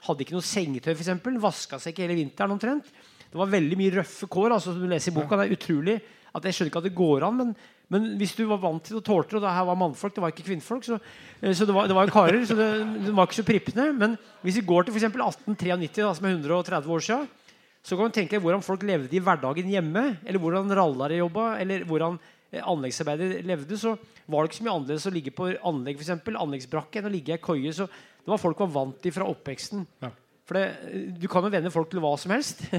Hadde 0.03 0.25
ikke 0.25 0.33
noe 0.35 0.43
sengetøy, 0.43 0.89
f.eks. 0.97 1.37
Vaska 1.39 1.77
seg 1.79 1.93
ikke 1.93 2.01
hele 2.03 2.17
vinteren 2.17 2.51
omtrent. 2.51 2.89
Det 3.31 3.37
var 3.39 3.47
veldig 3.47 3.77
mye 3.79 3.93
røffe 4.01 4.27
kår. 4.27 4.51
altså 4.51 4.73
som 4.73 4.81
du 4.83 4.89
leser 4.91 5.13
i 5.13 5.15
boka, 5.15 5.37
Det 5.39 5.45
er 5.45 5.55
utrolig 5.55 5.95
at 6.35 6.43
Jeg 6.43 6.57
skjønner 6.57 6.71
ikke 6.73 6.81
at 6.81 6.87
det 6.89 6.97
går 6.97 7.23
an, 7.23 7.37
men, 7.37 7.53
men 7.93 8.09
hvis 8.19 8.33
du 8.37 8.43
var 8.49 8.61
vant 8.63 8.83
til 8.83 8.97
å 8.99 9.03
tålte 9.05 9.37
og 9.37 9.45
det 9.45 9.53
her 9.53 9.67
var 9.69 9.79
mannfolk, 9.79 10.15
det 10.15 10.23
var 10.23 10.33
ikke 10.33 10.47
kvinnfolk, 10.49 10.87
så, 10.87 10.99
eh, 11.41 11.53
så 11.53 11.67
det, 11.69 11.75
var, 11.75 11.87
det 11.89 11.97
var 11.97 12.09
jo 12.09 12.15
karer, 12.15 12.41
så 12.49 12.57
det, 12.57 12.67
det 13.05 13.13
var 13.15 13.29
ikke 13.29 13.39
så 13.39 13.47
prippende. 13.47 13.87
Men 13.99 14.17
hvis 14.43 14.59
vi 14.59 14.67
går 14.73 14.87
til 14.87 14.97
f.eks. 14.97 15.07
1893, 15.13 16.01
da, 16.01 16.13
som 16.17 16.27
er 16.27 16.37
130 16.37 16.93
år 16.97 17.07
siden, 17.07 17.31
Så 17.83 17.97
kan 17.99 18.07
du 18.07 18.15
tenke 18.15 18.37
deg 18.37 18.43
hvordan 18.45 18.61
folk 18.63 18.83
levde 18.87 19.11
i 19.11 19.19
hverdagen 19.19 19.67
hjemme, 19.67 20.03
eller 20.23 20.39
hvordan 20.39 20.71
rallare 20.71 21.17
jobba, 21.17 21.57
eller 21.59 21.83
hvordan 21.83 22.15
anleggsarbeider 22.15 22.69
anleggsarbeidere 22.71 23.47
levde, 23.49 23.77
så 23.77 23.95
var 24.29 24.43
det 24.43 24.51
ikke 24.51 24.59
så 24.61 24.65
mye 24.67 24.75
annerledes 24.77 25.07
å 25.09 25.11
ligge 25.11 25.33
på 25.35 25.49
anlegg, 25.51 25.97
for 25.97 26.05
eksempel, 26.05 26.37
anleggsbrakke, 26.39 27.01
enn 27.01 27.09
å 27.09 27.11
ligge 27.11 27.33
i 27.33 27.35
ei 27.35 27.41
koie. 27.43 27.73
Så 27.75 27.87
det 27.89 28.31
var 28.31 28.39
folk 28.39 28.61
var 28.63 28.71
vant 28.71 29.01
til 29.03 29.11
fra 29.15 29.27
oppveksten. 29.27 29.83
Ja. 30.03 30.11
For 30.43 30.59
det, 30.59 31.15
Du 31.21 31.29
kan 31.31 31.45
jo 31.45 31.51
vende 31.53 31.71
folk 31.71 31.87
til 31.91 32.01
hva 32.03 32.13
som 32.19 32.33
helst. 32.35 32.65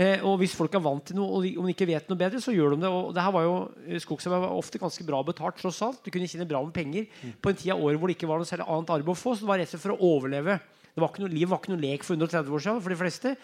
Eh, 0.00 0.22
og 0.24 0.38
hvis 0.40 0.54
folk 0.56 0.72
er 0.72 0.80
vant 0.80 1.02
til 1.04 1.18
noe 1.18 1.28
og 1.36 1.42
de, 1.44 1.50
om 1.60 1.66
de 1.66 1.74
ikke 1.74 1.84
vet 1.90 2.06
noe 2.08 2.16
bedre, 2.16 2.38
så 2.40 2.54
gjør 2.54 2.72
de 2.72 2.84
det. 2.86 2.88
Og 2.88 3.10
det 3.12 3.20
her 3.20 3.34
var 3.34 3.42
jo 3.44 3.56
eh, 3.84 3.98
Skogsarbeid 4.00 4.46
var 4.46 4.54
ofte 4.56 4.80
ganske 4.80 5.04
bra 5.04 5.18
betalt, 5.26 5.58
tross 5.60 5.80
alt. 5.84 5.98
Du 6.00 6.08
kunne 6.14 6.28
tjene 6.30 6.46
bra 6.48 6.62
med 6.64 6.72
penger 6.72 7.10
på 7.42 7.50
en 7.50 7.58
tid 7.58 7.74
av 7.74 7.82
året 7.84 8.00
hvor 8.00 8.08
det 8.08 8.16
ikke 8.16 8.30
var 8.30 8.40
noe 8.40 8.48
særlig 8.48 8.64
annet 8.64 8.92
arbeid 8.94 9.12
å 9.12 9.18
få. 9.18 9.34
Så 9.34 9.44
det 9.44 9.50
var 9.50 9.60
rett 9.60 9.68
og 9.68 9.74
slett 9.74 9.84
for 9.84 9.92
å 9.92 10.12
overleve. 10.14 10.56
Det 10.94 11.02
var 11.02 11.12
ikke 11.12 11.24
noe, 11.26 11.34
liv 11.34 11.50
var 11.50 11.60
ikke 11.60 11.74
noe 11.74 11.82
lek 11.82 12.06
for 12.06 12.16
130 12.16 12.56
år 12.56 12.64
siden 12.64 12.80
for 12.86 12.94
de 12.94 13.00
fleste. 13.02 13.34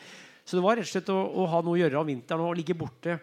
Så 0.46 0.56
det 0.56 0.64
var 0.64 0.78
rett 0.78 0.88
og 0.88 0.92
slett 0.94 1.12
å, 1.12 1.18
å 1.18 1.48
ha 1.52 1.60
noe 1.66 1.76
å 1.76 1.80
gjøre 1.82 2.00
om 2.00 2.08
vinteren 2.08 2.46
og 2.46 2.56
ligge 2.56 2.78
borte 2.78 3.18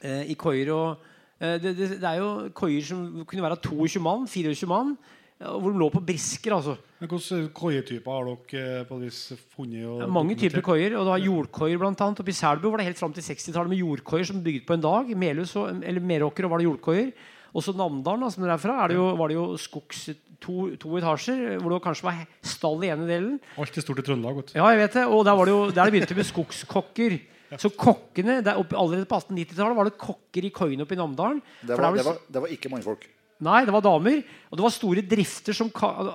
eh, 0.00 0.24
i 0.32 0.36
koier. 0.40 0.72
Og, 0.74 1.06
eh, 1.38 1.60
det, 1.62 1.76
det, 1.78 1.90
det 2.00 2.10
er 2.10 2.22
jo 2.24 2.32
koier 2.56 2.88
som 2.88 3.06
kunne 3.28 3.44
være 3.44 3.60
22 3.68 4.02
mann, 4.02 4.26
24 4.26 4.70
mann, 4.72 4.96
hvor 5.38 5.70
de 5.70 5.78
lå 5.78 5.88
på 5.94 6.02
brisker. 6.02 6.52
altså. 6.56 6.74
Men 6.98 7.10
Hvilke 7.12 7.52
koietyper 7.54 8.10
har 8.10 8.26
dere 8.26 8.62
eh, 8.80 8.86
på 8.88 8.98
vis 8.98 9.20
funnet? 9.54 9.84
og 9.86 10.00
Det 10.00 10.06
er 10.08 10.14
mange 10.16 10.36
typer 10.38 10.64
koier. 10.66 10.96
og 10.98 11.06
var 11.06 11.22
Jordkoier 11.22 11.84
annet. 11.86 12.22
Oppe 12.24 12.34
i 12.34 12.38
Selbu 12.38 12.70
var 12.70 12.82
det 12.82 12.88
helt 12.90 12.98
fram 12.98 13.14
til 13.14 13.22
60-tallet 13.22 13.70
med 13.70 13.78
jordkoier 13.78 14.26
som 14.26 14.42
bygget 14.42 14.66
på 14.66 14.74
en 14.74 14.82
dag. 14.82 15.12
Melhus 15.16 15.54
og, 15.56 15.82
eller 15.82 16.00
Meråker 16.02 16.48
var 16.50 16.58
det 16.58 16.66
jordkoier. 16.66 17.12
Også 17.54 17.72
Namdalen, 17.72 18.30
som 18.30 18.42
dere 18.42 18.58
er 18.58 18.62
fra, 18.62 18.82
er 18.82 18.92
det 18.92 18.98
jo, 18.98 19.06
var 19.16 19.30
det 19.30 19.38
jo 19.38 19.46
skogs 19.56 20.08
to, 20.42 20.68
to 20.76 20.98
etasjer, 20.98 21.56
hvor 21.62 21.72
det 21.72 21.82
kanskje 21.86 22.06
var 22.08 22.18
stall 22.44 22.82
i 22.84 22.90
ene 22.92 23.06
delen. 23.08 23.38
Alt 23.58 23.78
er 23.78 23.86
stort 23.86 24.02
i 24.02 24.04
Trøndelag. 24.06 24.40
Godt. 24.42 24.54
Ja, 24.58 24.66
jeg 24.74 24.82
vet 24.82 24.98
det. 24.98 25.06
Og 25.06 25.22
der 25.26 25.38
var 25.38 25.48
det 25.48 25.54
jo 25.54 25.60
der 25.70 25.84
det 25.84 25.94
begynte 25.94 26.18
med 26.18 26.28
skogskokker. 26.28 27.18
Så 27.56 27.70
kokkene, 27.72 28.42
der 28.44 28.58
opp, 28.60 28.74
Allerede 28.76 29.06
på 29.08 29.16
1890-tallet 29.22 29.78
var 29.78 29.88
det 29.88 29.94
kokker 29.96 30.44
i 30.44 30.50
koiene 30.52 30.84
oppe 30.84 30.98
i 30.98 31.00
Namdalen. 31.00 31.38
Det 31.62 31.72
For 31.72 31.80
der 31.80 31.86
var, 31.86 31.96
det 31.96 32.02
det, 32.02 32.10
var, 32.10 32.18
det 32.34 32.42
var 32.44 32.52
ikke 32.58 32.72
mannfolk. 32.74 33.06
Nei, 33.40 33.60
det 33.64 33.70
var 33.74 33.84
damer. 33.84 34.20
Og 34.50 34.58
det 34.58 34.64
var 34.64 34.72
store 34.74 35.02
drifter 35.06 35.54
som 35.54 35.68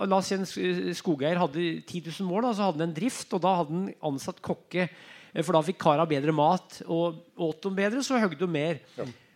La 0.03 0.17
oss 0.17 0.27
si 0.27 0.35
en 0.35 0.43
skogeier 0.97 1.39
hadde 1.39 1.61
10 1.87 2.09
000 2.09 2.27
mål, 2.27 2.49
da, 2.49 2.53
så 2.57 2.65
hadde 2.67 2.81
han 2.81 2.89
en 2.89 2.95
drift, 2.97 3.31
og 3.31 3.43
da 3.45 3.53
hadde 3.61 3.77
han 3.77 3.85
ansatt 4.11 4.41
kokke. 4.43 4.89
eh, 4.89 5.41
For 5.43 5.55
da 5.55 5.61
fikk 5.63 5.79
kara 5.79 6.05
bedre 6.09 6.35
mat. 6.35 6.81
Og 6.87 7.21
åt 7.37 7.61
de 7.63 7.71
bedre, 7.77 8.03
så 8.03 8.19
høgde 8.19 8.39
de 8.43 8.47
mer. 8.47 8.81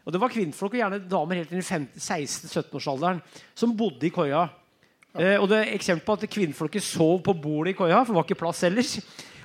Og 0.07 0.13
det 0.13 0.19
var 0.21 0.31
kvinnfolk, 0.31 0.71
og 0.75 0.79
gjerne 0.79 1.01
damer 1.09 1.41
helt 1.41 1.51
inn 1.51 1.59
i 1.63 1.67
16-17-årsalderen, 1.67 3.21
som 3.55 3.75
bodde 3.75 4.07
i 4.07 4.11
koia. 4.13 4.45
Eh, 5.17 5.35
og 5.39 5.47
det 5.49 5.63
er 5.63 5.73
eksempel 5.75 6.05
på 6.05 6.15
at 6.19 6.27
kvinnfolket 6.29 6.83
sov 6.83 7.21
på 7.25 7.33
bordet 7.41 7.73
i 7.73 7.77
koia, 7.77 8.03
for 8.03 8.13
det 8.13 8.19
var 8.19 8.27
ikke 8.27 8.39
plass 8.43 8.63
ellers. 8.67 8.97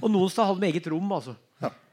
Og 0.02 0.10
noen 0.10 0.30
steder 0.30 0.50
hadde 0.50 0.60
de 0.62 0.70
eget 0.70 0.90
rom. 0.92 1.12
altså. 1.14 1.34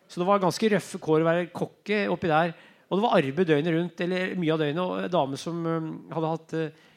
Så 0.09 0.17
det 0.17 0.25
var 0.25 0.41
ganske 0.41 0.69
røffe 0.73 0.97
kår 0.97 1.21
å 1.21 1.25
være 1.27 1.49
kokke 1.53 1.97
oppi 2.09 2.29
der. 2.31 2.55
Og 2.89 2.97
det 2.97 3.03
var 3.05 3.17
arbeid 3.19 3.47
døgnet 3.49 3.75
rundt, 3.75 4.01
eller 4.01 4.31
mye 4.41 4.53
av 4.55 4.59
døgnet. 4.63 4.81
Og 4.81 5.03
en 5.05 5.11
dame 5.13 5.37
som 5.37 5.59
um, 5.65 5.89
hadde 6.09 6.31
hatt, 6.31 6.53
uh, 6.57 6.87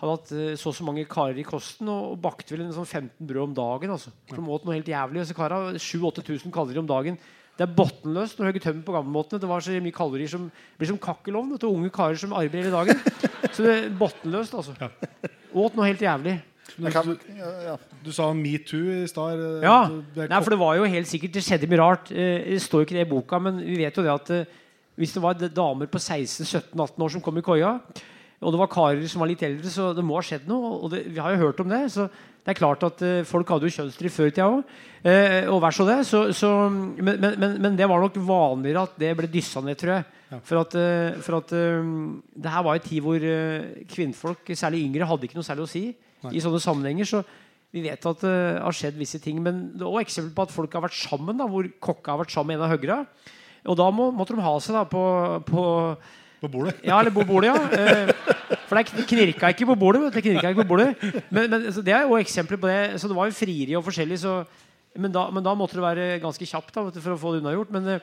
hadde 0.00 0.12
hatt 0.14 0.30
uh, 0.36 0.54
så 0.60 0.70
og 0.70 0.76
så 0.78 0.86
mange 0.86 1.04
karer 1.10 1.40
i 1.42 1.46
kosten, 1.46 1.88
og, 1.90 2.12
og 2.14 2.20
bakte 2.22 2.54
vel 2.54 2.62
en 2.68 2.72
sånn 2.76 2.86
15 2.86 3.26
brød 3.26 3.48
om 3.48 3.54
dagen. 3.58 3.90
altså. 3.96 4.12
For 4.30 4.38
de 4.38 4.54
åt 4.54 4.64
noe 4.68 4.76
helt 4.78 4.90
jævlig. 4.92 5.24
Disse 5.24 5.34
kara, 5.34 5.58
7000-8000 5.74 6.54
kalorier 6.54 6.78
om 6.84 6.88
dagen. 6.90 7.18
Det 7.58 7.66
er 7.66 7.74
bunnløst 7.76 8.38
når 8.38 8.46
du 8.46 8.48
hogger 8.48 8.62
tømmer 8.64 8.84
på 8.86 8.92
gamlemåtene. 8.94 9.40
Det 9.42 9.48
var 9.50 9.60
så 9.66 9.74
mye 9.84 9.92
kalorier 9.92 10.30
som 10.32 10.46
blir 10.78 10.88
som 10.88 11.00
kakkelovn. 11.02 11.58
til 11.60 11.68
Unge 11.68 11.90
karer 11.92 12.16
som 12.22 12.32
arbeider 12.32 12.70
hele 12.70 12.78
dagen. 12.78 13.02
Så 13.54 13.66
det 13.66 13.72
er 13.74 13.90
bunnløst, 13.98 14.54
altså. 14.54 14.72
Åt 15.52 15.74
noe 15.76 15.90
helt 15.90 16.00
jævlig. 16.06 16.36
Du, 16.70 16.86
kan, 16.94 17.10
ja, 17.34 17.50
ja. 17.66 17.74
Du 18.06 18.12
sa 18.14 18.28
metoo 18.32 18.78
i 19.02 19.08
stad. 19.10 19.40
eh, 19.42 19.64
Ja, 19.66 19.88
du- 19.90 20.04
det 20.14 20.28
Nei, 20.30 20.38
for 20.40 20.54
det 20.54 20.58
var 20.60 20.76
jo 20.78 20.84
helt 20.86 21.08
sikkert 21.10 21.32
Det 21.34 21.42
skjedde 21.42 21.68
mye 21.68 21.80
rart. 21.82 22.12
Eh, 22.14 22.46
Det 22.54 22.60
står 22.62 22.80
jo 22.84 22.86
ikke 22.86 22.96
det 23.00 23.06
i 23.08 23.10
boka, 23.10 23.40
men 23.42 23.58
vi 23.58 23.76
vet 23.82 23.98
jo 23.98 24.04
det 24.06 24.12
at 24.14 24.30
eh, 24.30 24.44
hvis 25.00 25.16
det 25.16 25.24
var 25.24 25.40
damer 25.40 25.88
på 25.90 25.98
16-17-18 25.98 27.04
år 27.06 27.14
som 27.16 27.24
kom 27.24 27.40
i 27.40 27.44
koia, 27.44 27.78
og 28.40 28.54
det 28.54 28.60
var 28.62 28.70
karer 28.72 29.08
som 29.10 29.20
var 29.20 29.28
litt 29.28 29.42
eldre, 29.44 29.68
så 29.68 29.90
det 29.96 30.04
må 30.06 30.16
ha 30.16 30.24
skjedd 30.24 30.46
noe. 30.48 30.78
Og 30.80 30.92
det, 30.94 31.02
vi 31.12 31.20
har 31.20 31.34
jo 31.34 31.42
hørt 31.42 31.58
om 31.60 31.68
det. 31.68 31.82
Så 31.92 32.06
det 32.08 32.54
er 32.54 32.56
klart 32.56 32.86
at 32.86 33.02
uh, 33.04 33.18
folk 33.28 33.50
hadde 33.52 33.68
jo 33.68 33.74
kjønnsdrift 33.74 34.16
før 34.16 34.30
i 34.30 34.32
tida 34.32 34.46
òg. 34.48 34.62
og 35.52 35.58
vær 35.60 35.76
så 35.76 35.84
det. 35.84 35.98
Så, 36.08 36.22
så, 36.36 36.48
men, 36.72 37.20
men, 37.20 37.58
men, 37.60 37.76
det 37.76 37.88
var 37.90 38.00
nok 38.00 38.16
vanligere 38.16 38.86
at 38.88 38.96
det 39.00 39.12
ble 39.18 39.28
dyssa 39.28 39.60
ned, 39.64 39.76
tror 39.80 39.98
jeg. 39.98 40.08
For 40.46 40.62
at, 40.62 40.76
uh, 40.78 41.20
for 41.26 41.40
at 41.40 41.52
eh, 41.58 41.92
det 42.38 42.54
her 42.54 42.62
var 42.62 42.78
en 42.78 42.84
tid 42.84 43.02
hvor 43.02 43.18
eh, 43.18 43.84
kvinnfolk, 43.90 44.52
særlig 44.54 44.84
yngre, 44.86 45.08
hadde 45.10 45.26
ikke 45.26 45.36
noe 45.40 45.46
særlig 45.46 45.66
å 45.66 45.70
si 45.72 45.84
i 46.30 46.42
sånne 46.42 46.60
sammenhenger. 46.62 47.08
Så 47.10 47.22
vi 47.74 47.82
vet 47.82 48.06
at 48.06 48.22
det 48.22 48.36
har 48.62 48.76
skjedd 48.76 48.98
visse 48.98 49.20
ting. 49.22 49.42
Men 49.42 49.66
det 49.74 49.82
er 49.82 49.90
også 49.90 50.06
eksempel 50.06 50.32
på 50.36 50.46
at 50.46 50.54
folk 50.54 50.78
har 50.78 50.86
vært 50.86 50.96
sammen, 50.96 51.36
da, 51.40 51.48
hvor 51.50 51.66
kokka 51.82 52.14
har 52.14 52.22
vært 52.22 52.34
sammen 52.34 52.54
med 52.54 52.60
en 52.60 52.68
av 52.68 52.72
høgra. 52.76 53.02
Og 53.68 53.76
da 53.76 53.90
må, 53.92 54.10
måtte 54.16 54.36
de 54.36 54.44
ha 54.44 54.54
seg 54.62 54.76
da 54.78 54.84
på, 54.88 55.02
på 55.48 55.64
På 56.40 56.48
bordet. 56.48 56.78
ja, 56.86 56.96
eller 57.00 57.12
på 57.12 57.24
bordet, 57.28 57.50
ja. 57.50 57.58
Eh, 57.76 58.12
For 58.70 58.78
det 58.78 58.86
kn- 58.88 59.04
knirka 59.10 59.50
ikke 59.52 59.66
på 59.68 59.76
bordet. 59.76 60.06
Det 60.14 60.22
knirka 60.24 60.48
ikke 60.54 60.62
på 60.64 60.70
bordet. 60.70 60.94
Men, 61.28 61.50
men 61.52 61.66
det 61.68 61.92
er 61.92 62.06
jo 62.08 62.16
eksempler 62.16 62.56
på 62.62 62.70
det. 62.70 62.78
Så 63.02 63.10
det 63.10 63.16
var 63.18 63.28
jo 63.28 63.36
frieri 63.36 63.74
og 63.76 63.84
forskjellig. 63.84 64.16
Så, 64.22 64.38
men, 64.96 65.12
da, 65.12 65.26
men 65.30 65.44
da 65.44 65.52
måtte 65.58 65.76
det 65.76 65.84
være 65.84 66.06
ganske 66.22 66.46
kjapt 66.48 66.72
da, 66.78 66.86
for 66.96 67.12
å 67.12 67.18
få 67.20 67.34
det 67.34 67.42
unnagjort. 67.42 67.74
Men, 67.76 67.90
eh, 67.98 68.00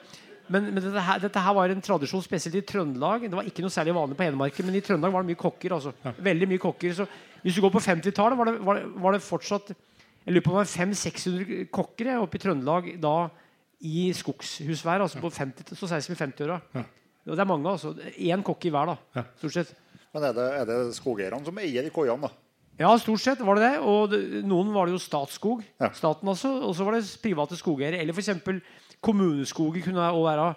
men, 0.53 0.69
men 0.69 0.77
dette, 0.83 1.01
her, 1.03 1.17
dette 1.25 1.41
her 1.43 1.55
var 1.57 1.73
en 1.73 1.81
tradisjon 1.83 2.21
spesielt 2.23 2.55
i 2.55 2.61
Trøndelag. 2.69 3.25
Det 3.25 3.35
var 3.35 3.47
ikke 3.49 3.65
noe 3.65 3.73
særlig 3.73 3.97
vanlig 3.97 4.15
på 4.19 4.27
Hedmarken, 4.29 4.69
men 4.69 4.77
i 4.77 4.83
Trøndelag 4.85 5.11
var 5.17 5.25
det 5.25 5.31
mye 5.33 5.41
kokker. 5.41 5.73
altså. 5.79 5.95
Veldig 6.29 6.47
mye 6.53 6.61
kokker. 6.61 6.93
Så 7.01 7.07
hvis 7.41 7.57
du 7.57 7.63
går 7.65 7.73
på 7.73 7.81
50-tallet, 7.83 8.37
var, 8.39 8.53
var, 8.69 8.83
var 9.07 9.17
det 9.17 9.25
fortsatt 9.25 9.73
jeg 9.73 10.35
lurer 10.35 10.43
på 10.45 10.51
om 10.53 10.57
det 10.59 10.67
var 10.67 10.71
500-600 10.85 11.67
kokker 11.71 12.13
oppe 12.21 12.35
i 12.37 12.41
Trøndelag 12.43 12.87
da 13.01 13.11
i 13.79 14.07
skogshusvær. 14.13 15.03
altså 15.05 15.19
på 15.21 15.29
50, 15.29 15.75
Så 15.77 15.85
1650-åra. 15.85 16.61
Og 17.27 17.35
det 17.35 17.43
er 17.43 17.49
mange. 17.49 17.69
altså. 17.69 17.93
Én 18.17 18.43
kokk 18.43 18.65
i 18.65 18.71
hver, 18.73 18.93
da. 18.95 19.23
Stort 19.37 19.53
sett. 19.53 19.73
Men 20.13 20.23
er 20.23 20.33
det, 20.33 20.45
er 20.61 20.65
det 20.65 20.95
skogeierne 20.95 21.45
som 21.45 21.57
eier 21.59 21.83
de 21.83 21.91
koiene, 21.93 22.21
da? 22.29 22.31
Ja, 22.79 22.91
stort 23.01 23.21
sett 23.21 23.41
var 23.41 23.57
det 23.57 23.67
det. 23.67 23.79
Og 23.81 24.09
det, 24.11 24.21
noen 24.47 24.69
var 24.73 24.87
det 24.87 24.95
jo 24.95 25.01
Statskog. 25.01 25.63
Ja. 25.81 25.91
Staten 25.97 26.29
altså, 26.29 26.51
Og 26.61 26.75
så 26.77 26.85
var 26.85 26.97
det 26.97 27.03
private 27.21 27.57
skogeiere. 27.57 27.99
Eller 28.01 28.13
f.eks. 28.13 28.29
kommuneskoger 29.01 29.83
kunne 29.85 30.01
det 30.01 30.11
også 30.13 30.27
være. 30.29 30.47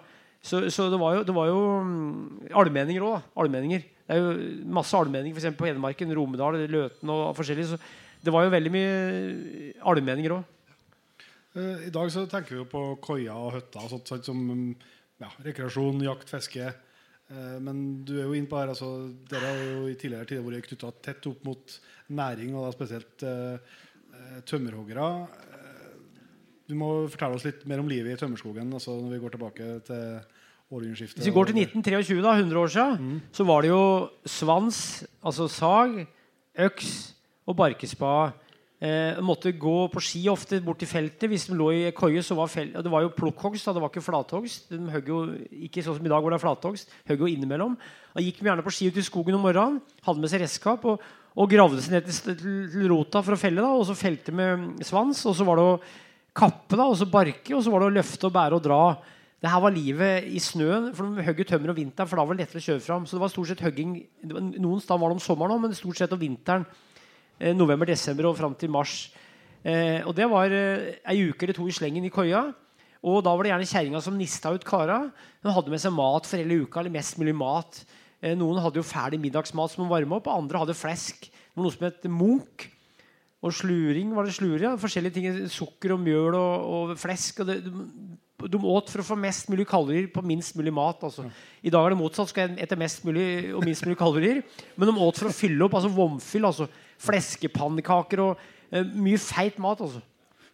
Så, 0.41 0.61
så 0.73 0.87
det 0.89 0.99
var 1.01 1.15
jo, 1.19 1.23
det 1.25 1.33
var 1.35 1.49
jo 1.49 1.59
mm, 1.85 2.51
allmenninger 2.57 3.03
òg. 3.05 3.25
Allmenninger. 3.37 3.83
Det 4.07 4.15
er 4.17 4.21
jo 4.21 4.31
masse 4.73 4.97
allmenninger 4.97 5.35
for 5.35 5.41
eksempel 5.43 5.61
på 5.61 5.69
Hedmarken. 5.69 6.13
Romedal, 6.17 6.57
Løten 6.71 7.11
og 7.13 7.35
forskjellig. 7.37 7.67
Så 7.73 7.77
det 8.25 8.33
var 8.33 8.45
jo 8.45 8.53
veldig 8.53 8.71
mye 8.73 8.95
allmenninger 9.91 10.37
òg. 10.37 10.47
Eh, 11.55 11.87
I 11.87 11.91
dag 11.93 12.11
så 12.13 12.25
tenker 12.31 12.55
vi 12.55 12.61
jo 12.61 12.69
på 12.71 12.83
koier 13.03 13.35
og 13.35 13.55
hytter 13.57 13.83
og 13.83 13.91
sånt, 13.95 14.07
sånt 14.07 14.29
som 14.29 14.39
mm, 14.39 14.71
ja, 15.23 15.29
rekreasjon, 15.45 16.01
jakt, 16.05 16.31
fiske. 16.31 16.71
Eh, 17.31 17.55
Men 17.63 18.03
du 18.07 18.17
er 18.19 18.25
jo 18.27 18.35
inne 18.37 18.49
på 18.51 18.59
her, 18.59 18.71
altså, 18.73 18.91
dere 19.31 19.51
har 19.51 19.63
jo 19.65 19.85
i 19.91 19.95
tidligere 19.99 20.29
tider 20.29 20.45
vært 20.47 20.69
knytta 20.69 20.91
tett 21.03 21.27
opp 21.31 21.43
mot 21.47 21.77
næring, 22.11 22.55
og 22.55 22.67
da 22.67 22.73
spesielt 22.75 23.25
eh, 23.27 23.79
eh, 24.15 24.37
tømmerhoggere. 24.47 25.07
Du 26.71 26.77
må 26.79 26.91
fortelle 27.11 27.35
oss 27.35 27.43
litt 27.43 27.65
mer 27.67 27.81
om 27.83 27.89
livet 27.91 28.13
i 28.15 28.19
tømmerskogen 28.21 28.69
altså 28.71 28.93
når 28.95 29.11
vi 29.11 29.17
går 29.19 29.33
tilbake 29.33 29.65
til 29.89 30.03
århundreskiftet. 30.71 31.17
Hvis 31.19 31.27
vi 31.27 31.33
går 31.35 31.49
til 31.49 31.57
1923, 31.65 32.21
da, 32.23 32.35
100 32.39 32.59
år 32.61 32.71
siden, 32.71 33.17
så 33.35 33.43
var 33.49 33.65
det 33.65 33.73
jo 33.73 33.81
svans, 34.23 34.77
altså 35.19 35.49
sag, 35.51 35.97
øks 36.63 36.93
og 37.43 37.57
barkespade. 37.59 38.31
Eh, 38.81 39.19
måtte 39.21 39.51
gå 39.53 39.91
på 39.93 40.01
ski 40.01 40.23
ofte 40.31 40.57
bort 40.65 40.79
til 40.81 40.89
feltet. 40.89 41.27
Hvis 41.29 41.43
de 41.45 41.53
lå 41.53 41.67
i 41.69 41.81
køye, 41.93 42.23
så 42.25 42.33
var 42.33 42.49
felt, 42.49 42.73
Det 42.73 42.89
var 42.89 43.03
jo 43.03 43.13
plukkhogst, 43.13 43.65
det 43.65 43.81
var 43.81 43.91
ikke 43.91 44.01
flathogst. 44.01 44.71
De 44.71 44.89
høgg 44.89 45.07
jo 45.07 45.19
ikke 45.69 45.83
sånn 45.85 45.97
som 45.99 46.05
i 46.05 46.09
dag 46.09 46.17
hvor 46.17 46.33
det 46.33 46.39
er 46.39 46.47
flathogst. 46.47 46.89
Høgg 47.05 47.19
jo 47.21 47.29
innimellom. 47.29 47.77
Da 48.15 48.23
gikk 48.25 48.41
gjerne 48.41 48.65
på 48.65 48.73
ski 48.73 48.89
ut 48.89 48.97
i 48.97 49.05
skogen 49.05 49.37
om 49.37 49.45
morgenen, 49.45 49.77
hadde 50.01 50.19
med 50.19 50.33
seg 50.33 50.41
redskap 50.41 50.83
og, 50.89 50.97
og 51.37 51.51
gravde 51.53 51.77
seg 51.77 51.93
ned 51.93 52.09
til, 52.09 52.35
til, 52.41 52.89
rota 52.89 53.21
for 53.21 53.37
å 53.37 53.37
felle. 53.37 53.61
da, 53.61 53.69
Og 53.69 53.85
så 53.85 53.93
felte 53.93 54.33
med 54.33 54.81
svans. 54.81 55.27
Og 55.29 55.37
så 55.37 55.45
var 55.45 55.61
det 55.61 55.69
å 55.69 55.79
kappe, 56.33 56.73
da, 56.73 56.89
og 56.89 56.97
så 56.97 57.05
barke, 57.05 57.53
og 57.53 57.61
så 57.61 57.69
var 57.69 57.85
det 57.85 57.93
å 57.93 57.97
løfte 58.01 58.31
og 58.31 58.33
bære 58.33 58.57
og 58.57 58.65
dra. 58.65 58.83
Det 59.41 59.49
her 59.49 59.61
var 59.61 59.77
livet 59.77 60.25
i 60.25 60.41
snøen, 60.41 60.89
for 60.97 61.05
de 61.05 61.29
høgg 61.29 61.45
tømmer 61.45 61.69
om 61.69 61.77
vinteren, 61.77 62.09
for 62.09 62.17
da 62.17 62.25
var 62.25 62.33
det 62.33 62.47
lettere 62.47 62.65
å 62.65 62.65
kjøre 62.65 62.81
fram. 62.81 63.05
Så 63.05 63.13
det 63.13 63.21
var 63.21 63.29
stort 63.29 63.53
sett 63.53 63.61
høgging 63.61 63.99
Noen 64.25 64.81
steder 64.81 64.97
var 64.97 65.13
det 65.13 65.21
om 65.21 65.21
sommeren 65.21 65.53
òg, 65.53 65.67
men 65.67 65.77
stort 65.77 66.01
sett 66.01 66.17
om 66.17 66.21
vinteren. 66.21 66.65
Eh, 67.41 67.55
November-desember 67.57 68.29
og 68.29 68.37
fram 68.37 68.53
til 68.53 68.69
mars. 68.69 69.09
Eh, 69.65 70.01
og 70.05 70.13
det 70.17 70.27
var 70.29 70.53
eh, 70.53 70.99
ei 71.09 71.23
uke 71.29 71.47
eller 71.47 71.57
to 71.57 71.65
i 71.65 71.73
slengen 71.73 72.05
i 72.05 72.13
koia. 72.13 72.45
Og 73.01 73.23
da 73.25 73.33
var 73.33 73.45
det 73.45 73.49
gjerne 73.49 73.69
kjerringa 73.69 74.01
som 74.05 74.17
nista 74.17 74.51
ut 74.53 74.65
kara. 74.65 74.99
Hun 75.41 75.55
hadde 75.55 75.73
med 75.73 75.81
seg 75.81 75.95
mat 75.95 76.27
for 76.29 76.37
hele 76.37 76.61
uka, 76.61 76.83
eller 76.83 76.93
mest 76.93 77.17
mulig 77.17 77.33
mat. 77.33 77.81
Eh, 78.21 78.35
noen 78.37 78.61
hadde 78.61 78.77
jo 78.77 78.85
ferdig 78.85 79.17
middagsmat 79.23 79.73
som 79.73 79.83
de 79.83 79.89
varma 79.89 80.19
opp, 80.19 80.29
og 80.29 80.43
andre 80.43 80.61
hadde 80.61 80.77
flesk. 80.77 81.25
Det 81.31 81.57
var 81.57 81.65
noe 81.65 81.73
som 81.73 81.87
het 81.87 82.05
Munch. 82.05 82.67
Og 83.41 83.55
sluring 83.57 84.11
var 84.13 84.27
det 84.27 84.35
slure. 84.37 84.61
Ja. 84.61 84.75
Forskjellige 84.77 85.17
ting. 85.17 85.39
Sukker 85.49 85.95
og 85.95 86.03
mjøl 86.03 86.37
og, 86.37 86.67
og 86.75 86.91
flesk. 87.01 87.41
Og 87.41 87.49
det, 87.49 87.55
de, 87.65 87.71
de 88.53 88.59
åt 88.69 88.91
for 88.93 89.01
å 89.01 89.05
få 89.07 89.17
mest 89.17 89.49
mulig 89.49 89.65
kalorier 89.69 90.11
på 90.13 90.21
minst 90.21 90.53
mulig 90.59 90.69
mat. 90.77 91.01
Altså. 91.07 91.25
I 91.65 91.73
dag 91.73 91.87
er 91.87 91.95
det 91.95 91.97
motsatt. 92.03 92.29
Skal 92.29 92.51
jeg 92.51 92.67
ete 92.67 92.77
mest 92.77 93.01
mulig 93.07 93.25
og 93.57 93.65
minst 93.65 93.81
mulig 93.87 93.97
kalorier. 93.97 94.43
Men 94.77 94.91
de 94.91 95.07
åt 95.07 95.23
for 95.23 95.31
å 95.31 95.33
fylle 95.33 95.65
opp. 95.65 95.79
altså 95.79 95.89
Vomfyll. 95.97 96.45
altså 96.51 96.69
Fleskepannekaker 97.01 98.21
og 98.23 98.39
uh, 98.73 98.81
mye 98.95 99.19
feit 99.21 99.59
mat. 99.61 99.81
altså 99.81 100.01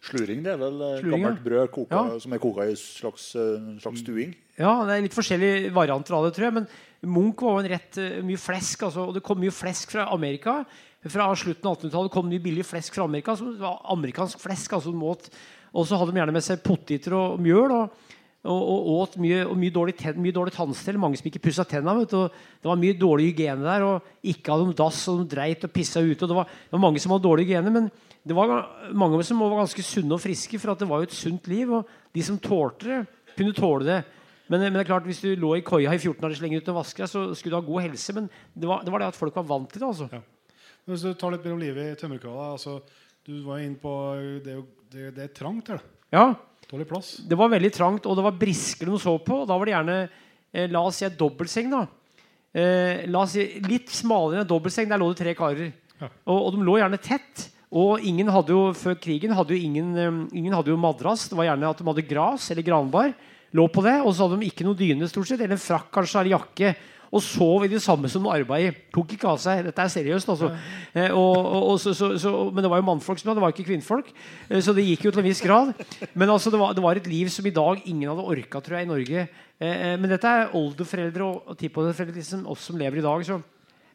Sluring 0.08 0.44
det 0.44 0.52
er 0.52 0.60
vel 0.60 0.76
eh, 0.78 0.98
Sluring, 1.00 1.24
gammelt 1.24 1.40
brød 1.42 1.70
koka, 1.74 1.96
Ja. 2.06 2.18
som 2.22 2.32
er 2.32 2.38
koka 2.38 2.68
i 2.70 2.74
slags, 2.78 3.24
eh, 3.34 3.64
slags 3.82 3.98
stuing. 4.04 4.30
Ja, 4.56 4.84
det 4.86 4.94
er 4.94 5.02
litt 5.02 5.16
forskjellige 5.16 5.72
varianter 5.74 6.14
av 6.14 6.24
det, 6.24 6.36
tror 6.36 6.46
jeg. 6.46 6.54
Men 6.54 6.68
Munch 7.02 7.42
var 7.42 7.56
jo 7.58 7.64
en 7.64 7.70
rett 7.72 7.98
mye 8.26 8.38
flesk. 8.38 8.84
Altså, 8.86 9.08
og 9.08 9.14
det 9.16 9.24
kom 9.26 9.40
mye 9.42 9.50
flesk 9.54 9.90
fra 9.96 10.06
Amerika. 10.14 10.60
Fra 11.06 11.26
slutten 11.34 11.66
av 11.66 11.76
1800-tallet 11.80 12.14
kom 12.14 12.30
mye 12.30 12.42
billig 12.42 12.64
flesk 12.66 12.94
fra 12.94 13.08
Amerika. 13.10 13.34
Som 13.38 13.52
var 13.58 13.82
amerikansk 13.90 14.38
flesk. 14.42 14.72
altså 14.78 14.94
en 14.94 15.02
måte. 15.02 15.30
Og 15.74 15.86
så 15.86 15.98
hadde 15.98 16.14
de 16.14 16.22
gjerne 16.22 16.32
med 16.38 16.46
seg 16.46 16.62
poteter 16.62 17.14
og 17.18 17.42
mjøl. 17.42 17.74
Og, 17.82 17.90
og, 18.46 18.58
og 18.62 18.90
åt 19.02 19.16
mye, 19.18 19.40
og 19.48 19.56
mye 19.58 19.72
dårlig, 19.74 19.96
mye 20.22 20.34
dårlig 20.34 20.54
tannstell. 20.54 20.98
Mange 21.00 21.18
som 21.18 21.26
ikke 21.26 21.42
pussa 21.42 21.64
tenna. 21.66 21.94
Vet 21.98 22.12
Det 22.14 22.68
var 22.70 22.78
mye 22.78 22.94
dårlig 22.94 23.32
hygiene 23.32 23.66
der. 23.66 23.86
Og 23.86 24.06
ikke 24.22 24.52
hadde 24.54 24.68
de 24.70 24.76
dass, 24.78 25.00
og 25.10 25.24
de 25.24 25.32
dreit 25.34 25.64
og 25.66 25.72
pissa 25.74 26.00
ute. 26.00 26.14
det 26.22 26.28
det 26.28 26.74
var 26.76 26.84
mange 26.84 27.02
som 27.02 27.12
hadde 27.12 27.26
dårlig 27.26 27.48
hygiene. 27.48 27.72
Men 27.74 27.90
det 28.22 28.36
var 28.36 28.68
mange 28.94 29.24
som 29.26 29.40
var 29.42 29.58
ganske 29.58 29.82
sunne 29.82 30.14
og 30.14 30.22
friske, 30.22 30.58
for 30.58 30.72
at 30.72 30.78
det 30.78 30.88
var 30.88 31.02
jo 31.02 31.08
et 31.10 31.18
sunt 31.18 31.50
liv. 31.50 31.72
Og 31.72 31.86
de 32.14 32.22
som 32.22 32.38
tålte 32.38 32.86
det, 32.86 33.00
kunne 33.36 33.56
tåle 33.56 33.84
det. 33.84 34.00
Men, 34.48 34.60
men 34.60 34.78
det 34.78 34.86
er 34.86 34.92
klart, 34.94 35.04
hvis 35.04 35.20
du 35.20 35.34
lå 35.36 35.56
i 35.58 35.66
koia 35.66 35.92
i 35.92 35.98
14 35.98 36.22
dager 36.22 36.40
lenger 36.40 36.62
uten 36.62 36.72
å 36.72 36.78
vaske 36.78 37.02
deg, 37.02 37.10
så 37.10 37.26
skulle 37.36 37.52
du 37.52 37.60
ha 37.60 37.66
god 37.66 37.84
helse. 37.90 38.14
Men 38.16 38.30
det 38.54 38.70
var 38.70 38.86
det, 38.86 38.92
var 38.94 39.02
det 39.02 39.10
at 39.12 39.18
folk 39.18 39.34
var 39.36 39.50
vant 39.50 39.68
til 39.72 39.82
det. 39.82 39.88
altså. 39.90 40.08
Ja. 40.14 40.22
Men 40.86 40.94
Hvis 40.94 41.04
du 41.04 41.12
tar 41.12 41.34
litt 41.34 41.44
mer 41.44 41.52
om 41.58 41.60
livet 41.60 41.90
i 41.90 42.00
tømmerkåla 42.00 42.52
altså, 42.54 42.78
Du 43.26 43.42
var 43.44 43.58
inne 43.60 43.76
på 43.76 43.92
Det 44.40 44.54
det, 44.88 45.10
det 45.18 45.24
er 45.26 45.34
trangt 45.36 45.68
her. 45.68 45.82
da. 45.82 45.96
Ja, 46.16 46.26
Dårlig 46.68 46.88
plass. 46.90 47.14
Det 47.24 47.36
var 47.38 47.48
veldig 47.48 47.70
trangt, 47.72 48.06
og 48.06 48.16
det 48.18 48.24
var 48.26 48.34
brisker 48.36 48.90
de 48.90 48.98
så 49.00 49.14
på. 49.24 49.42
og 49.42 49.48
Da 49.48 49.56
var 49.56 49.64
det 49.64 49.72
gjerne 49.72 50.00
eh, 50.52 50.66
la 50.68 50.82
oss 50.84 50.98
si 51.00 51.06
et 51.06 51.16
dobbeltseng. 51.16 51.70
da. 51.72 51.86
Eh, 52.52 53.06
la 53.08 53.22
oss 53.22 53.36
si 53.38 53.46
Litt 53.64 53.88
smalere 53.88 54.42
enn 54.42 54.44
en 54.44 54.50
dobbeltseng. 54.50 54.90
Der 54.90 55.00
lå 55.00 55.08
det 55.14 55.22
tre 55.22 55.32
karer. 55.38 55.70
Ja. 55.98 56.10
Og, 56.28 56.36
og 56.36 56.50
de 56.52 56.66
lå 56.66 56.76
gjerne 56.76 57.00
tett. 57.00 57.46
Og 57.72 58.04
ingen 58.04 58.28
hadde 58.32 58.52
jo 58.52 58.68
før 58.76 58.96
krigen 59.00 59.32
hadde 59.36 59.56
jo 59.56 59.64
ingen, 59.64 59.96
eh, 59.96 60.20
ingen 60.36 60.56
hadde 60.56 60.74
jo 60.74 60.80
madrass. 60.80 61.24
Det 61.30 61.40
var 61.40 61.48
gjerne 61.48 61.72
at 61.72 61.80
de 61.80 61.88
hadde 61.88 62.06
gras 62.10 62.50
eller 62.52 62.68
granbar. 62.68 63.16
Lå 63.56 63.64
på 63.72 63.80
det, 63.86 63.96
Og 64.04 64.12
så 64.12 64.26
hadde 64.26 64.42
de 64.42 64.52
ikke 64.52 64.68
noe 64.68 64.76
dyne, 64.76 65.08
stort 65.08 65.30
sett, 65.30 65.40
eller 65.40 65.56
en 65.56 65.64
frakk 65.64 65.88
kanskje, 65.94 66.20
eller 66.20 66.36
jakke. 66.36 66.74
Og 67.08 67.22
sov 67.24 67.64
i 67.64 67.70
det 67.72 67.80
samme 67.82 68.10
som 68.12 68.24
de 68.24 68.32
arbeidet. 68.32 68.76
Tok 68.94 69.14
ikke 69.16 69.30
av 69.30 69.40
seg. 69.40 69.64
Dette 69.66 69.84
er 69.84 69.92
seriøst. 69.92 70.28
altså. 70.28 70.50
Eh, 70.92 71.08
og, 71.08 71.36
og, 71.72 71.76
så, 71.80 71.94
så, 71.96 72.12
så, 72.20 72.32
men 72.52 72.64
det 72.64 72.70
var 72.72 72.82
jo 72.82 72.88
mannfolk 72.90 73.20
som 73.20 73.30
det, 73.30 73.38
det 73.38 73.44
var 73.46 73.54
ikke 73.54 73.68
kvinnfolk. 73.70 74.10
Eh, 74.48 74.60
så 74.64 74.76
det 74.76 74.86
gikk 74.86 75.08
jo 75.08 75.14
til 75.14 75.24
en 75.24 75.28
viss 75.28 75.44
grad. 75.44 75.72
Men 76.12 76.34
altså, 76.34 76.52
det, 76.52 76.60
var, 76.60 76.76
det 76.76 76.84
var 76.84 77.00
et 77.00 77.10
liv 77.10 77.30
som 77.32 77.46
i 77.48 77.54
dag 77.54 77.84
ingen 77.84 78.10
hadde 78.12 78.26
orka, 78.34 78.60
tror 78.64 78.80
jeg, 78.80 78.88
i 78.88 78.92
Norge. 78.92 79.28
Eh, 79.58 79.94
men 79.96 80.10
dette 80.12 80.34
er 80.34 80.56
oldeforeldre 80.58 81.30
og, 81.30 81.48
og 81.48 81.60
tippoldeforeldre 81.60 82.20
liksom, 82.20 82.44
oss 82.52 82.68
som 82.68 82.80
lever 82.80 83.00
i 83.00 83.06
dag. 83.08 83.24
så 83.26 83.40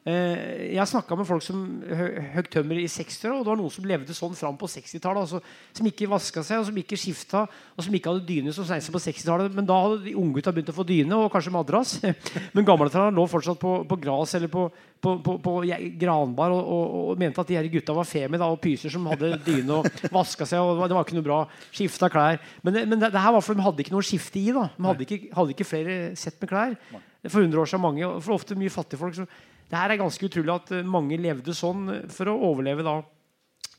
jeg 0.04 0.84
snakka 0.92 1.16
med 1.16 1.28
folk 1.28 1.44
som 1.46 1.60
hø 1.88 2.08
høgg 2.34 2.50
tømmer 2.52 2.76
i 2.82 2.90
60-åra, 2.92 3.38
og 3.38 3.46
det 3.46 3.52
var 3.54 3.60
noen 3.62 3.72
som 3.72 3.86
levde 3.88 4.16
sånn 4.16 4.34
fram 4.36 4.58
på 4.60 4.68
60-tallet. 4.68 5.22
Altså, 5.24 5.40
som 5.78 5.88
ikke 5.88 6.10
vaska 6.12 6.44
seg, 6.44 6.60
og 6.60 6.68
som 6.68 6.80
ikke 6.82 7.00
skifta, 7.00 7.46
og 7.48 7.86
som 7.86 7.96
ikke 7.96 8.12
hadde 8.12 8.28
dyne 8.28 8.52
som 8.56 8.68
seint 8.68 8.90
på 8.92 9.00
60-tallet. 9.00 9.54
Men 9.56 9.70
da 9.70 9.78
hadde 9.80 10.02
de 10.04 10.16
unggutta 10.20 10.52
begynt 10.52 10.74
å 10.74 10.76
få 10.76 10.84
dyne, 10.90 11.16
og 11.16 11.32
kanskje 11.32 11.54
madrass. 11.56 11.94
Men 12.56 12.68
gamletrærne 12.68 13.16
lå 13.16 13.24
fortsatt 13.32 13.62
på, 13.62 13.78
på 13.88 14.00
gras 14.04 14.36
eller 14.36 14.52
på, 14.52 14.66
på, 15.00 15.16
på, 15.24 15.38
på 15.46 15.56
granbar 16.02 16.52
og, 16.52 16.68
og, 16.76 16.98
og 17.14 17.24
mente 17.24 17.40
at 17.40 17.54
de 17.54 17.58
her 17.62 17.72
gutta 17.72 17.96
var 17.96 18.10
femi 18.10 18.42
da, 18.42 18.52
og 18.52 18.60
pyser 18.64 18.92
som 18.92 19.08
hadde 19.14 19.38
dyne 19.48 19.80
og 19.80 19.88
vaska 20.20 20.50
seg. 20.50 20.60
og 20.60 20.84
Det 20.84 20.98
var, 20.98 21.08
ikke 21.08 21.20
noe 21.22 21.30
bra. 21.30 21.40
Skifta 21.72 22.12
klær. 22.12 22.44
Men, 22.68 22.82
men 22.92 23.00
det, 23.00 23.14
det 23.16 23.24
her 23.24 23.38
var 23.38 23.48
for 23.48 23.56
de 23.56 23.64
hadde 23.64 23.88
ikke 23.88 23.96
noe 23.96 24.04
skifte 24.04 24.44
i. 24.44 24.52
da 24.52 24.68
De 24.76 24.92
hadde 24.92 25.08
ikke, 25.08 25.24
hadde 25.40 25.56
ikke 25.56 25.72
flere 25.72 25.98
sett 26.20 26.44
med 26.44 26.52
klær. 26.52 26.78
For 27.24 27.40
100 27.40 27.56
år 27.56 27.70
siden 27.72 27.86
mange, 27.86 28.14
for 28.20 28.36
ofte 28.36 28.60
mye 28.60 28.72
fattigfolk. 28.74 29.16
Så 29.16 29.28
det 29.74 29.80
her 29.82 29.90
er 29.96 30.02
ganske 30.04 30.28
utrolig 30.30 30.54
at 30.54 30.72
eh, 30.78 30.84
mange 30.86 31.18
levde 31.18 31.56
sånn 31.58 31.88
eh, 31.90 32.04
for 32.14 32.30
å 32.30 32.36
overleve 32.52 32.86
da 32.86 33.00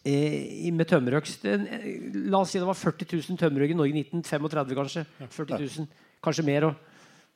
eh, 0.05 0.73
med 0.75 0.89
tømmerøkst. 0.91 1.47
La 2.31 2.41
oss 2.43 2.51
si 2.55 2.59
det 2.63 2.67
var 2.67 2.79
40 2.81 3.07
000 3.15 3.39
tømmerhogg 3.41 3.71
i 3.77 3.79
Norge 3.79 3.95
i 3.95 4.03
1935, 4.09 4.75
kanskje. 4.81 5.07
40 5.31 5.63
000, 5.63 5.87
kanskje 6.25 6.47
mer. 6.49 6.67
Og, 6.73 6.91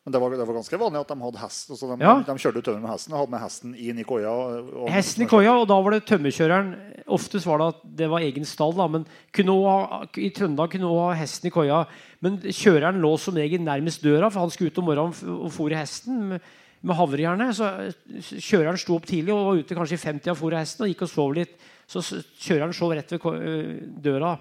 Men 0.08 0.14
det 0.14 0.20
var, 0.22 0.34
det 0.40 0.46
var 0.48 0.56
ganske 0.58 0.80
vanlig 0.80 1.00
at 1.04 1.10
de 1.12 1.16
hadde 1.20 1.40
hest. 1.44 1.70
Altså 1.70 1.88
de, 1.92 1.96
Ja. 2.02 2.12
de 2.26 2.36
kjørte 2.42 2.62
tømmer 2.66 2.82
med 2.86 2.92
hesten 2.96 3.14
og 3.14 3.20
hadde 3.22 3.34
med 3.36 3.42
hesten 3.44 3.74
inn 3.76 3.98
i 4.02 4.06
koia. 4.08 4.30
og- 4.34 4.88
Hesten 4.90 5.22
i 5.26 5.30
koia, 5.30 5.52
og 5.54 5.66
da 5.68 5.78
var 5.84 5.90
det 5.94 6.06
tømmerkjøreren. 6.08 6.70
Oftest 7.08 7.46
var 7.46 7.58
det 7.62 7.66
at 7.74 7.82
det 8.02 8.08
var 8.10 8.20
egen 8.26 8.44
stall, 8.44 8.72
da, 8.76 8.86
men 8.88 9.06
kunne 9.32 9.54
ha, 9.68 10.02
i 10.16 10.30
Trøndelag 10.34 10.70
kunne 10.74 10.88
også 10.90 11.08
ha 11.12 11.18
hesten 11.22 11.46
i 11.48 11.54
koia. 11.54 11.82
Men 12.24 12.38
kjøreren 12.42 12.98
lå 13.00 13.14
som 13.20 13.34
regel 13.38 13.60
nærmest 13.62 14.02
døra, 14.02 14.30
for 14.32 14.40
han 14.40 14.50
skulle 14.50 14.72
ut 14.72 14.78
om 14.82 14.88
morgenen 14.90 15.38
og 15.44 15.52
fôre 15.54 15.76
hesten 15.78 16.40
med, 16.82 16.94
havrejernet. 16.98 17.56
Så 17.58 17.68
eh, 17.84 18.30
kjøreren 18.38 18.80
sto 18.80 18.96
opp 18.98 19.08
tidlig 19.08 19.34
og 19.34 19.44
var 19.50 19.60
ute 19.62 19.78
kanskje 19.78 19.98
i 19.98 20.04
50 20.04 20.32
av 20.32 20.40
fôret 20.40 20.62
hesten 20.62 20.86
og 20.86 20.92
gikk 20.92 21.04
og 21.06 21.12
sov 21.12 21.36
litt. 21.38 21.54
Så 21.88 22.04
kjøreren 22.44 22.76
sov 22.76 22.94
rett 22.96 23.14
ved 23.14 24.00
døra. 24.04 24.36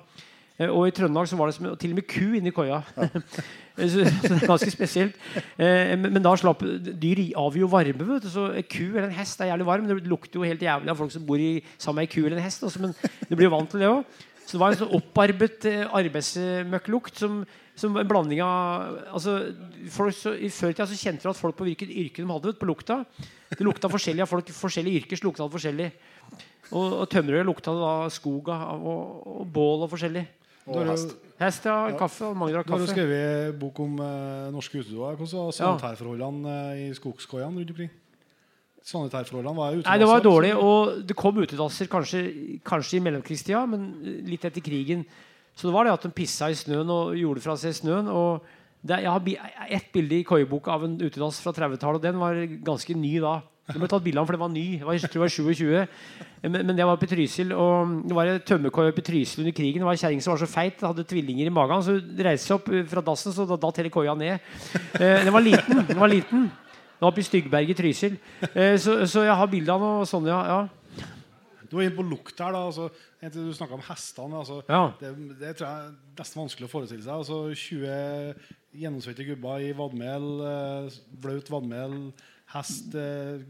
Eh, 0.58 0.70
Og 0.74 0.88
i 0.88 0.94
Trøndelag 0.96 1.30
så 1.30 1.38
var 1.38 1.50
det 1.50 1.58
som, 1.58 1.70
til 1.78 1.94
og 1.94 2.00
med 2.00 2.08
ku 2.10 2.38
inni 2.38 2.54
koia. 2.56 2.82
så, 2.98 4.06
så 4.06 4.32
det 4.32 4.40
er 4.40 4.48
ganske 4.50 4.74
spesielt. 4.74 5.20
Eh, 5.58 5.94
men, 5.98 6.10
men 6.16 6.26
da 6.26 6.34
slapp 6.40 6.64
dyr 6.88 7.22
avgir 7.38 7.66
jo 7.66 7.72
varme. 7.72 8.08
Vet 8.14 8.26
du, 8.26 8.32
så 8.34 8.50
en 8.52 8.66
ku 8.66 8.84
eller 8.88 9.10
en 9.10 9.20
hest 9.20 9.42
er 9.42 9.52
jævlig 9.52 9.70
varm. 9.70 9.90
Det 9.90 10.00
lukter 10.10 10.42
jo 10.42 10.48
helt 10.48 10.66
jævlig 10.66 10.94
av 10.94 10.98
folk 10.98 11.14
som 11.14 11.28
bor 11.28 11.42
i, 11.42 11.60
sammen 11.78 12.02
med 12.02 12.10
ei 12.10 12.16
ku 12.16 12.24
eller 12.26 12.40
en 12.40 12.48
hest. 12.48 12.66
Altså, 12.66 12.82
men 12.82 12.98
du 13.30 13.36
blir 13.36 13.50
jo 13.50 13.54
vant 13.54 13.70
til 13.72 13.86
det 13.86 13.92
òg. 13.92 14.18
Så 14.48 14.56
det 14.56 14.62
var 14.62 14.72
en 14.72 14.80
sånn 14.80 14.94
opparbet 14.96 15.66
eh, 15.68 15.82
arbeidsmøkklukt 16.00 17.20
som, 17.20 17.42
som 17.76 17.98
en 18.00 18.08
blanding 18.08 18.40
av 18.46 18.96
altså, 19.12 19.34
folk, 19.92 20.16
så, 20.16 20.32
I 20.40 20.48
før 20.54 20.72
i 20.72 20.78
tida 20.78 20.88
så 20.88 21.00
kjente 21.00 21.28
du 21.28 21.32
at 21.34 21.40
folk 21.40 21.58
på 21.58 21.68
hvilket 21.68 21.92
yrke 21.92 22.24
de 22.24 22.30
hadde 22.32 22.54
på 22.56 22.70
lukta. 22.70 23.02
Det 23.52 23.60
lukta 23.68 23.92
forskjellig 23.92 24.24
av 24.24 24.32
folk. 24.32 24.54
Forskjellige 24.56 25.04
yrker 25.04 25.24
lukta 25.28 25.44
det 25.44 25.56
forskjellig. 25.58 25.90
Og, 26.72 26.86
og 26.86 27.06
tømmerøret 27.12 27.48
lukta 27.48 27.76
da 27.76 27.92
skog 28.12 28.48
av, 28.56 28.88
og, 28.88 29.28
og 29.44 29.52
bål 29.52 29.84
og 29.84 29.92
forskjellig. 29.92 30.24
og 30.72 30.82
hest. 30.94 31.16
Hest, 31.44 31.68
ja. 31.68 31.78
Kaffe. 32.00 32.32
og 32.32 32.40
Mange 32.40 32.56
kaffe. 32.56 32.72
Du 32.72 32.76
har 32.78 32.86
jo 32.86 32.92
skrevet 32.96 33.60
bok 33.60 33.84
om 33.84 34.00
eh, 34.00 34.50
norske 34.56 34.80
utedoer. 34.80 35.20
Hvordan 35.20 35.44
var 35.44 35.56
sanitærforholdene 35.60 36.60
eh, 36.72 36.84
i 36.88 36.94
skogskoiene 36.96 37.52
rundt 37.52 37.76
omkring? 37.76 37.92
Sanitærforholdene 38.88 39.58
var 39.58 39.80
Nei, 39.82 39.98
det 40.00 40.08
var 40.08 40.22
dårlig. 40.24 40.54
Og 40.56 41.02
det 41.08 41.16
kom 41.20 41.42
utedasser 41.42 41.90
kanskje, 41.92 42.22
kanskje 42.68 43.00
i 43.00 43.04
mellomkrigstida, 43.04 43.66
men 43.68 43.90
litt 44.30 44.46
etter 44.48 44.64
krigen. 44.64 45.04
Så 45.58 45.68
det 45.68 45.74
var 45.76 45.88
det 45.88 45.98
at 45.98 46.06
de 46.06 46.14
pissa 46.16 46.48
i 46.54 46.56
snøen 46.56 46.88
og 46.94 47.18
gjorde 47.18 47.44
fra 47.44 47.58
seg 47.60 47.76
snøen. 47.76 48.08
og 48.08 48.46
det, 48.82 49.02
Jeg 49.04 49.12
har 49.12 49.68
ett 49.68 49.92
bilde 49.92 50.22
i 50.22 50.24
koieboka 50.24 50.72
av 50.72 50.86
en 50.86 50.96
utedass 51.02 51.42
fra 51.44 51.52
30-tallet, 51.52 52.00
og 52.00 52.02
den 52.06 52.20
var 52.22 52.40
ganske 52.64 52.96
ny 52.96 53.18
da. 53.20 53.42
Det 53.68 53.82
ble 53.82 53.90
tatt 53.92 54.04
bilde 54.06 54.22
av 54.22 54.30
for 54.30 54.38
den 54.38 54.40
var 54.46 54.52
ny. 54.54 54.66
Det 54.80 54.86
var, 54.88 54.96
jeg 54.96 55.10
tror 55.12 55.20
det 55.20 55.26
var 55.26 55.34
27. 55.34 56.46
Men, 56.48 56.62
men 56.70 56.78
det 56.78 56.86
var 56.88 57.02
i 57.04 57.10
Trysil. 57.12 57.50
Og 57.52 57.98
det 58.08 58.16
var 58.16 58.30
en 58.32 58.46
tømmerkoie 58.48 58.94
i 58.94 59.04
Trysil 59.04 59.44
under 59.44 59.56
krigen. 59.58 59.82
Det 59.84 59.90
var 59.90 59.98
en 59.98 60.04
kjerring 60.06 60.24
som 60.24 60.32
var 60.32 60.40
så 60.40 60.48
feit, 60.48 60.86
hadde 60.88 61.04
tvillinger 61.10 61.50
i 61.50 61.52
magen. 61.52 61.84
Så 61.84 61.98
hun 61.98 62.22
reiste 62.30 62.48
seg 62.48 62.62
opp 62.62 62.72
eh, 62.72 62.86
fra 62.88 63.04
dassen, 63.10 63.36
så 63.36 63.44
da 63.50 63.60
datt 63.60 63.82
hele 63.82 63.92
koia 63.92 64.16
ned. 64.16 64.40
Eh, 64.96 65.26
den 65.28 65.36
var 65.36 65.44
liten. 65.44 65.84
Den 65.90 66.00
var 66.00 66.14
liten. 66.14 66.48
Oppe 67.02 67.22
i 67.22 67.26
Styggberg 67.28 67.70
i 67.70 67.76
Trysil. 67.78 68.18
Eh, 68.54 68.76
så, 68.82 69.00
så 69.06 69.24
jeg 69.28 69.36
har 69.38 69.50
bilde 69.52 69.74
av 69.74 69.82
noe 69.84 70.06
sånn, 70.10 70.26
ja. 70.30 70.64
Du 71.68 71.76
var 71.76 71.84
inne 71.84 71.98
på 71.98 72.06
lukt 72.08 72.40
her. 72.40 72.54
da, 72.56 72.64
altså, 72.70 72.88
Du 73.34 73.54
snakka 73.54 73.76
om 73.76 73.84
hestene. 73.86 74.40
altså, 74.40 74.62
Ja. 74.70 74.94
det, 75.00 75.12
det 75.40 75.56
tror 75.58 75.68
jeg 75.68 75.84
er 75.90 75.92
nesten 76.18 76.42
vanskelig 76.42 76.70
å 76.70 76.72
forestille 76.72 77.04
seg. 77.04 77.14
altså 77.14 77.54
20 77.54 78.34
gjennomsvette 78.78 79.26
gubber 79.28 79.62
i 79.66 79.74
vadmel, 79.76 80.26
bløt 81.18 81.50
blaut 81.50 81.52
vadmel, 81.52 81.96
hest, 82.54 82.96
eh, 82.96 83.42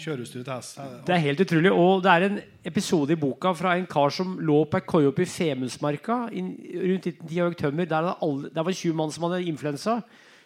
kjøreutstyr 0.00 0.42
til 0.44 0.52
hest. 0.54 0.78
Det 1.06 1.14
er 1.14 1.22
helt 1.26 1.42
utrolig. 1.44 1.72
Og 1.72 2.02
det 2.02 2.10
er 2.12 2.26
en 2.30 2.40
episode 2.64 3.12
i 3.12 3.20
boka 3.20 3.52
fra 3.54 3.74
en 3.76 3.86
kar 3.86 4.10
som 4.14 4.38
lå 4.40 4.62
på 4.70 4.80
ei 4.80 4.86
koie 4.88 5.10
oppe 5.10 5.26
i 5.26 5.28
Femundsmarka 5.28 6.16
rundt 6.32 7.06
1910 7.10 7.40
og 7.44 7.56
tømmer. 7.60 7.86
Der, 7.90 8.14
alle, 8.22 8.50
der 8.54 8.62
var 8.64 8.72
20 8.72 8.94
mann 8.96 9.12
som 9.12 9.28
hadde 9.28 9.44
influensa. 9.44 10.00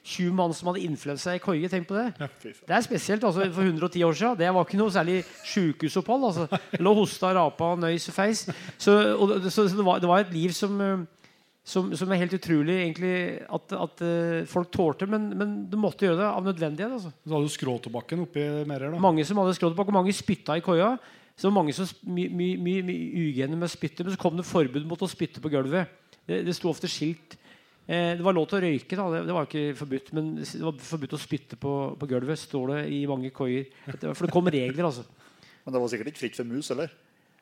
20 0.09 0.33
mann 0.39 0.55
som 0.57 0.71
hadde 0.71 0.87
influensa 0.87 1.35
i 1.37 1.43
koie. 1.43 1.69
Tenk 1.69 1.89
på 1.89 1.99
det. 1.99 2.29
Det 2.41 2.75
er 2.75 2.85
spesielt. 2.87 3.25
altså 3.25 3.45
For 3.53 3.69
110 3.69 4.07
år 4.09 4.17
siden. 4.17 4.39
Det 4.41 4.55
var 4.55 4.65
ikke 4.65 4.81
noe 4.81 4.95
særlig 4.95 5.19
sjukehusopphold. 5.45 6.27
Altså. 6.31 6.63
Lå 6.81 6.95
hosta, 6.97 7.35
rapa, 7.37 7.75
nøys 7.77 8.09
og 8.09 8.17
feis. 8.17 8.47
Så, 8.79 8.97
og, 9.15 9.37
så, 9.51 9.69
så 9.69 9.77
det, 9.77 9.85
var, 9.85 10.01
det 10.01 10.11
var 10.11 10.25
et 10.25 10.35
liv 10.35 10.57
som 10.57 10.81
eh, 10.81 11.07
som, 11.69 11.91
som 11.97 12.13
er 12.13 12.23
helt 12.23 12.33
utrolig 12.33 12.79
egentlig 12.81 13.15
at, 13.45 13.75
at 13.77 14.03
eh, 14.05 14.47
folk 14.49 14.71
tålte, 14.73 15.09
men, 15.11 15.29
men 15.37 15.55
du 15.69 15.77
måtte 15.81 16.07
gjøre 16.07 16.21
det 16.23 16.29
av 16.29 16.47
nødvendighet. 16.47 16.95
altså 16.97 17.13
Så 17.13 17.35
hadde 17.35 17.49
du 17.51 17.55
skråtobakken 17.55 18.25
oppi 18.25 18.45
mer 18.69 18.87
her. 18.87 18.95
da. 18.95 19.01
mange 19.03 19.27
som 19.29 19.41
hadde 19.43 19.57
skråtobakk, 19.59 19.91
bak, 19.91 19.93
og 19.93 19.99
mange 20.01 20.17
spytta 20.17 20.57
i 20.59 20.65
koia. 20.65 20.95
Så 21.37 21.45
det 21.47 21.51
var 21.51 21.59
mange 21.61 21.75
som 21.77 21.91
mye 22.09 22.33
my, 22.35 22.49
my, 22.59 22.75
my 22.89 22.97
ugene 23.29 23.59
med 23.61 23.71
spytte, 23.71 24.07
men 24.07 24.15
så 24.15 24.21
kom 24.21 24.39
det 24.39 24.49
forbud 24.49 24.89
mot 24.89 25.05
å 25.05 25.11
spytte 25.11 25.43
på 25.45 25.53
gulvet. 25.53 25.93
Det, 26.27 26.41
det 26.49 26.57
sto 26.57 26.73
ofte 26.73 26.91
skilt. 26.91 27.38
Eh, 27.89 28.19
det 28.19 28.25
var 28.25 28.37
lov 28.37 28.45
til 28.51 28.59
å 28.59 28.65
røyke, 28.67 28.97
da. 29.01 29.07
Det, 29.17 29.33
var 29.33 29.47
ikke 29.49 29.77
forbudt. 29.79 30.13
Men 30.17 30.33
det 30.43 30.61
var 30.61 30.81
forbudt 30.91 31.17
å 31.17 31.21
spytte 31.21 31.57
på, 31.61 31.75
på 31.97 32.09
gulvet, 32.11 32.41
står 32.41 32.75
det 32.75 32.81
i 32.93 33.03
mange 33.09 33.33
koier. 33.33 33.71
For 33.89 34.27
det 34.27 34.35
kom 34.35 34.51
regler, 34.53 34.91
altså. 34.91 35.07
Men 35.65 35.75
det 35.75 35.81
var 35.81 35.93
sikkert 35.93 36.11
ikke 36.13 36.23
fritt 36.27 36.37
for 36.37 36.49
mus 36.49 36.69
heller. 36.75 36.93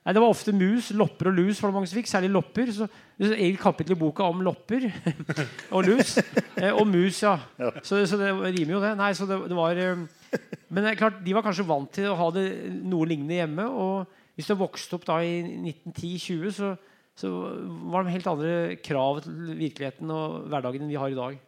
Nei, 0.06 0.14
Det 0.14 0.22
var 0.22 0.30
ofte 0.30 0.54
mus, 0.54 0.92
lopper 0.94 1.32
og 1.32 1.34
lus, 1.34 1.58
var 1.58 1.72
det 1.72 1.76
mange 1.80 1.90
som 1.90 1.98
fikk. 1.98 2.10
Særlig 2.12 2.30
lopper. 2.30 2.70
Så 2.70 2.86
det 2.86 3.26
er 3.26 3.32
et 3.34 3.42
eget 3.48 3.58
kapittel 3.58 3.96
i 3.96 3.98
boka 3.98 4.28
om 4.30 4.44
lopper 4.46 4.86
og 5.74 5.82
lus. 5.88 6.14
Eh, 6.54 6.70
og 6.70 6.86
mus, 6.86 7.24
ja. 7.24 7.34
Ja. 7.58 7.72
Så, 7.82 7.98
så 8.06 8.18
det 8.20 8.30
rimer 8.30 8.76
jo, 8.76 8.82
det. 8.84 8.92
Nei, 9.00 9.10
så 9.18 9.26
det, 9.26 9.40
det 9.50 9.58
var 9.58 9.82
eh, 9.82 10.04
Men 10.70 10.86
det 10.86 10.92
er 10.92 11.00
klart, 11.00 11.18
de 11.26 11.34
var 11.34 11.42
kanskje 11.42 11.66
vant 11.66 11.90
til 11.90 12.06
å 12.12 12.18
ha 12.22 12.30
det 12.38 12.46
noe 12.86 13.10
lignende 13.10 13.40
hjemme. 13.40 13.66
Og 13.66 14.38
hvis 14.38 14.46
du 14.46 14.54
vokste 14.62 14.94
opp 14.94 15.08
da 15.10 15.18
i 15.26 15.40
1910-20, 15.42 16.54
så, 16.54 16.76
så 17.16 17.30
var 17.90 18.04
det 18.04 18.12
helt 18.12 18.28
andre 18.28 18.54
krav 18.84 19.22
til 19.24 19.52
virkeligheten 19.56 20.10
og 20.12 20.48
hverdagen 20.52 20.84
enn 20.84 20.92
vi 20.92 20.98
har 21.00 21.12
i 21.12 21.16
dag. 21.18 21.38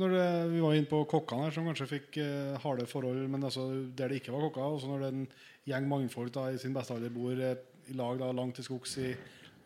Når 0.00 0.14
det, 0.16 0.28
vi 0.54 0.62
var 0.64 0.74
inne 0.74 0.88
på 0.88 1.02
kokkene 1.08 1.46
her, 1.46 1.54
som 1.54 1.66
kanskje 1.68 1.90
fikk 1.90 2.16
eh, 2.22 2.54
harde 2.62 2.86
forhold, 2.88 3.26
men 3.28 3.44
altså, 3.44 3.66
der 3.92 4.08
det 4.08 4.22
ikke 4.22 4.32
var 4.32 4.46
kokker. 4.46 4.78
Også 4.78 4.88
når 4.88 5.02
det 5.02 5.08
er 5.10 5.18
en 5.18 5.26
gjeng 5.68 5.88
mannfolk 5.90 6.32
da, 6.34 6.46
i 6.48 6.60
sin 6.60 6.72
beste 6.74 6.96
alder 6.96 7.12
bor 7.12 7.36
eh, 7.36 7.60
i 7.92 7.96
lag 7.98 8.16
da, 8.18 8.30
langt 8.34 8.56
til 8.56 8.66
skogs 8.66 8.96
i 9.02 9.12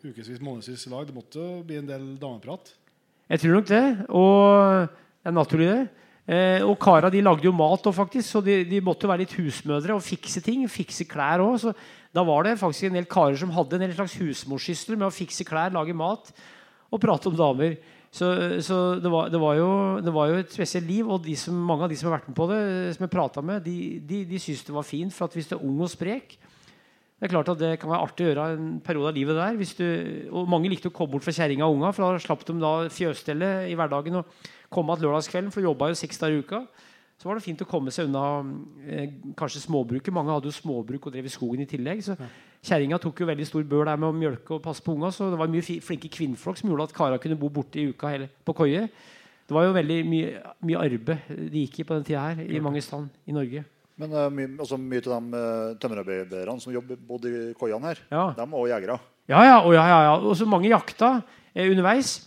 ukevis, 0.03 0.41
månedsvis 0.43 0.83
i 0.89 0.91
lag, 0.91 1.07
det 1.07 1.15
måtte 1.15 1.45
bli 1.65 1.79
en 1.79 1.87
del 1.87 2.09
dameprat. 2.19 2.73
Jeg 3.31 3.43
tror 3.43 3.55
nok 3.57 3.71
det. 3.71 3.85
Og 4.09 4.91
det 4.91 5.31
er 5.31 5.35
naturlig, 5.39 5.71
det. 5.71 6.05
Eh, 6.27 6.59
og 6.67 6.75
kara 6.83 7.07
de 7.07 7.23
lagde 7.23 7.47
jo 7.47 7.55
mat 7.55 7.87
òg, 7.87 7.95
faktisk, 7.95 8.27
så 8.27 8.43
de, 8.43 8.59
de 8.67 8.83
måtte 8.83 9.07
være 9.07 9.23
litt 9.23 9.37
husmødre 9.39 9.95
og 9.95 10.03
fikse 10.03 10.43
ting. 10.43 10.67
Fikse 10.67 11.07
klær 11.07 11.43
òg. 11.45 11.55
Så 11.63 11.71
da 12.17 12.23
var 12.25 12.47
det 12.47 12.57
faktisk 12.57 12.89
en 12.89 12.97
del 12.97 13.09
karer 13.09 13.37
som 13.37 13.53
hadde 13.53 13.77
en 13.77 13.93
slags 13.93 14.17
husmorssyssel 14.17 14.97
med 14.97 15.09
å 15.09 15.13
fikse 15.13 15.45
klær, 15.45 15.75
lage 15.75 15.93
mat 15.93 16.31
og 16.89 17.01
prate 17.03 17.29
om 17.29 17.37
damer. 17.37 17.77
Så, 18.09 18.27
så 18.63 18.77
det, 18.97 19.09
var, 19.11 19.27
det, 19.29 19.39
var 19.41 19.57
jo, 19.59 19.69
det, 20.01 20.13
var, 20.15 20.31
jo, 20.31 20.39
et 20.41 20.53
spesielt 20.53 20.87
liv. 20.87 21.05
Og 21.05 21.27
som, 21.37 21.57
mange 21.69 21.85
av 21.85 21.91
de 21.91 21.97
som 21.99 22.09
har 22.09 22.17
vært 22.17 22.29
med 22.31 22.37
på 22.39 22.47
det, 22.49 22.59
som 22.95 23.05
jeg 23.05 23.13
prata 23.13 23.43
med, 23.45 23.65
de, 23.67 23.99
de, 24.01 24.23
de 24.29 24.41
syntes 24.41 24.65
det 24.65 24.75
var 24.77 24.87
fint. 24.87 25.13
For 25.13 25.37
hvis 25.37 25.51
du 25.51 25.57
er 25.57 25.65
ung 25.67 25.83
og 25.83 25.91
sprek 25.93 26.37
Det 27.17 27.25
er 27.25 27.33
klart 27.33 27.49
at 27.49 27.61
det 27.61 27.71
kan 27.81 27.89
være 27.89 28.05
artig 28.05 28.25
å 28.25 28.29
gjøre 28.29 28.47
en 28.55 28.73
periode 28.85 29.11
av 29.11 29.17
livet 29.17 29.37
der. 29.37 29.61
Du, 29.77 29.87
og 30.37 30.49
mange 30.49 30.69
likte 30.73 30.89
å 30.89 30.95
komme 30.95 31.15
bort 31.15 31.25
fra 31.25 31.35
kjerringa 31.35 31.67
og 31.67 31.77
unga, 31.77 31.93
for 31.93 32.05
da 32.05 32.21
slapp 32.21 32.45
de 32.47 32.57
da 32.61 32.73
fjøsstellet 32.93 33.71
i 33.71 33.77
hverdagen 33.77 34.21
og 34.21 34.35
komme 34.73 34.93
igjen 34.93 35.07
lørdagskvelden, 35.07 35.53
for 35.53 35.61
de 35.61 35.69
jobba 35.69 35.89
jo 35.91 35.97
seks 35.97 36.21
dager 36.21 36.37
i 36.37 36.45
uka. 36.45 36.61
Så 37.17 37.25
var 37.25 37.39
det 37.39 37.45
fint 37.47 37.61
å 37.63 37.67
komme 37.69 37.89
seg 37.93 38.09
unna 38.11 38.23
eh, 38.85 39.07
kanskje 39.37 39.63
småbruket. 39.63 40.13
Mange 40.13 40.35
hadde 40.35 40.51
jo 40.51 40.53
småbruk 40.53 41.07
og 41.07 41.15
drev 41.15 41.25
i 41.25 41.33
skogen 41.33 41.63
i 41.63 41.69
tillegg. 41.69 42.03
Så 42.05 42.13
Kjerringa 42.67 42.99
tok 43.01 43.23
jo 43.23 43.29
veldig 43.29 43.47
stor 43.47 43.63
bør 43.69 43.87
der 43.89 43.97
med 43.97 44.11
å 44.11 44.17
mjølke 44.17 44.57
og 44.57 44.61
passe 44.65 44.83
på 44.85 44.93
unga. 44.93 45.09
Så 45.13 45.31
det 45.33 45.39
var 45.39 45.49
mye 45.49 45.65
flinke 45.65 46.11
kvinnfolk 46.13 46.59
som 46.61 46.69
gjorde 46.69 46.89
at 46.89 46.97
kara 46.97 47.17
kunne 47.21 47.39
bo 47.39 47.49
borte 47.53 47.81
i 47.81 47.87
uka 47.89 48.11
hele, 48.13 48.29
på 48.45 48.53
koie. 48.57 48.85
Det 49.47 49.55
var 49.55 49.65
jo 49.65 49.73
veldig 49.77 49.97
mye, 50.05 50.43
mye 50.67 50.83
arbeid 50.83 51.33
de 51.47 51.63
gikk 51.63 51.81
i 51.81 51.87
på 51.87 51.95
den 51.97 52.05
tida 52.05 52.25
her 52.27 52.43
i 52.43 52.61
mange 52.61 52.83
stand 52.83 53.09
i 53.25 53.33
Norge. 53.33 53.63
Men 53.97 54.13
uh, 54.13 54.27
my, 54.29 54.45
også 54.61 54.77
mye 54.77 55.01
av 55.01 55.13
de 55.15 55.39
uh, 55.41 55.77
tømmerarbeiderne 55.81 56.61
som 56.61 56.73
jobber 56.75 56.99
bodde 57.01 57.31
i 57.31 57.53
koiene 57.57 57.93
her, 57.93 58.01
Ja. 58.11 58.27
de 58.35 58.43
var 58.43 58.59
også 58.59 58.73
jegere. 58.75 58.99
Ja, 59.27 59.39
ja, 59.43 59.55
og, 59.63 59.73
ja, 59.73 59.85
ja, 59.89 59.99
ja. 60.05 60.33
så 60.37 60.45
mange 60.47 60.69
jakta 60.69 61.17
eh, 61.55 61.65
underveis. 61.65 62.19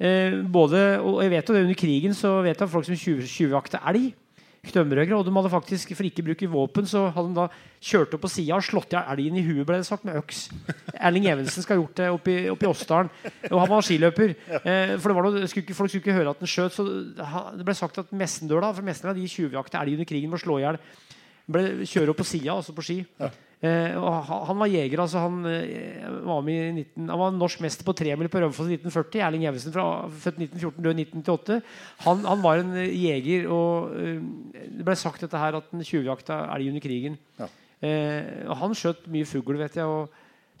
Eh, 0.00 0.40
både, 0.48 0.80
og 1.04 1.20
jeg 1.22 1.30
vet 1.34 1.50
jo 1.50 1.54
det 1.54 1.62
Under 1.66 1.76
krigen 1.76 2.14
så 2.16 2.38
vet 2.42 2.58
jeg 2.58 2.72
folk 2.72 2.88
som 2.88 2.96
tjuvjakter 2.96 3.84
elg. 3.90 4.14
Tømmerhøgere, 4.60 5.16
og 5.16 5.24
de 5.24 5.32
hadde 5.32 5.50
faktisk, 5.50 5.94
For 5.96 6.04
ikke 6.04 6.20
å 6.20 6.26
bruke 6.26 6.48
våpen 6.52 6.88
så 6.88 7.06
hadde 7.14 7.30
de 7.30 7.38
da 7.38 7.46
kjørt 7.80 8.12
opp 8.12 8.20
på 8.26 8.30
sida 8.30 8.58
og 8.58 8.66
slått 8.66 8.92
i 8.92 8.98
elgen 9.00 9.38
i 9.40 9.44
huet 9.46 9.64
ble 9.66 9.78
det 9.80 9.86
sagt, 9.88 10.04
med 10.04 10.18
øks. 10.20 10.42
Erling 11.00 11.30
Evensen 11.32 11.64
skal 11.64 11.78
ha 11.78 11.80
gjort 11.80 11.96
det 11.96 12.08
oppe 12.12 12.34
i, 12.34 12.42
oppe 12.52 12.68
i 12.68 12.70
Åsdalen. 12.70 13.08
Og 13.48 13.56
han 13.56 13.70
var 13.72 13.86
skiløper. 13.86 14.34
Eh, 14.60 14.94
for 15.00 15.16
noe, 15.16 15.48
skulle 15.48 15.76
Folk 15.78 15.88
skulle 15.88 16.04
ikke 16.04 16.18
høre 16.18 16.34
at 16.34 16.44
han 16.44 16.52
skjøt. 16.52 16.76
Så 16.76 16.84
det 17.56 17.66
ble 17.66 17.76
sagt 17.78 18.02
at 18.02 18.12
Messendøla 18.12 18.74
For 18.76 18.84
Messendøla 18.84 19.16
de 19.16 19.30
tjuvjakta 19.32 19.80
elg 19.80 19.96
under 19.96 20.10
krigen 20.12 20.32
med 20.32 20.42
å 20.42 20.44
slå 20.44 20.60
i 20.60 20.66
hjel. 20.66 20.80
Kjøre 21.88 22.12
opp 22.12 22.20
på 22.20 22.28
sida, 22.28 22.58
altså 22.58 22.76
på 22.76 22.84
ski. 22.84 23.00
Eh, 23.60 23.92
han, 23.92 24.56
var 24.56 24.70
jeger. 24.72 25.00
altså 25.02 25.20
Han 25.20 25.44
eh, 25.44 26.06
var 26.24 26.40
med 26.42 26.54
i 26.54 26.84
19, 26.84 27.08
Han 27.10 27.20
var 27.20 27.34
norsk 27.36 27.60
mester 27.60 27.84
på 27.84 27.92
tremil 27.92 28.30
på 28.32 28.40
Raufoss 28.40 28.70
i 28.70 28.78
1940. 28.78 29.20
Erling 29.26 29.44
fra, 29.74 29.86
født 30.08 30.40
1914, 30.40 30.82
død 30.84 31.02
1998. 31.04 31.60
Han, 32.06 32.24
han 32.24 32.42
var 32.42 32.62
en 32.62 32.72
eh, 32.80 32.94
jeger, 32.96 33.50
og 33.52 33.92
det 33.96 34.86
ble 34.86 34.96
sagt 34.96 35.26
dette 35.26 35.40
her 35.40 35.60
at 35.60 35.68
han 35.74 35.84
tjuvjakta 35.84 36.46
elg 36.56 36.72
under 36.72 36.84
krigen. 36.84 37.20
Ja. 37.36 37.50
Eh, 37.80 38.48
han 38.60 38.76
skjøt 38.76 39.06
mye 39.12 39.28
fugl, 39.28 39.60
vet 39.60 39.76
jeg. 39.76 39.84
Og, 39.84 40.08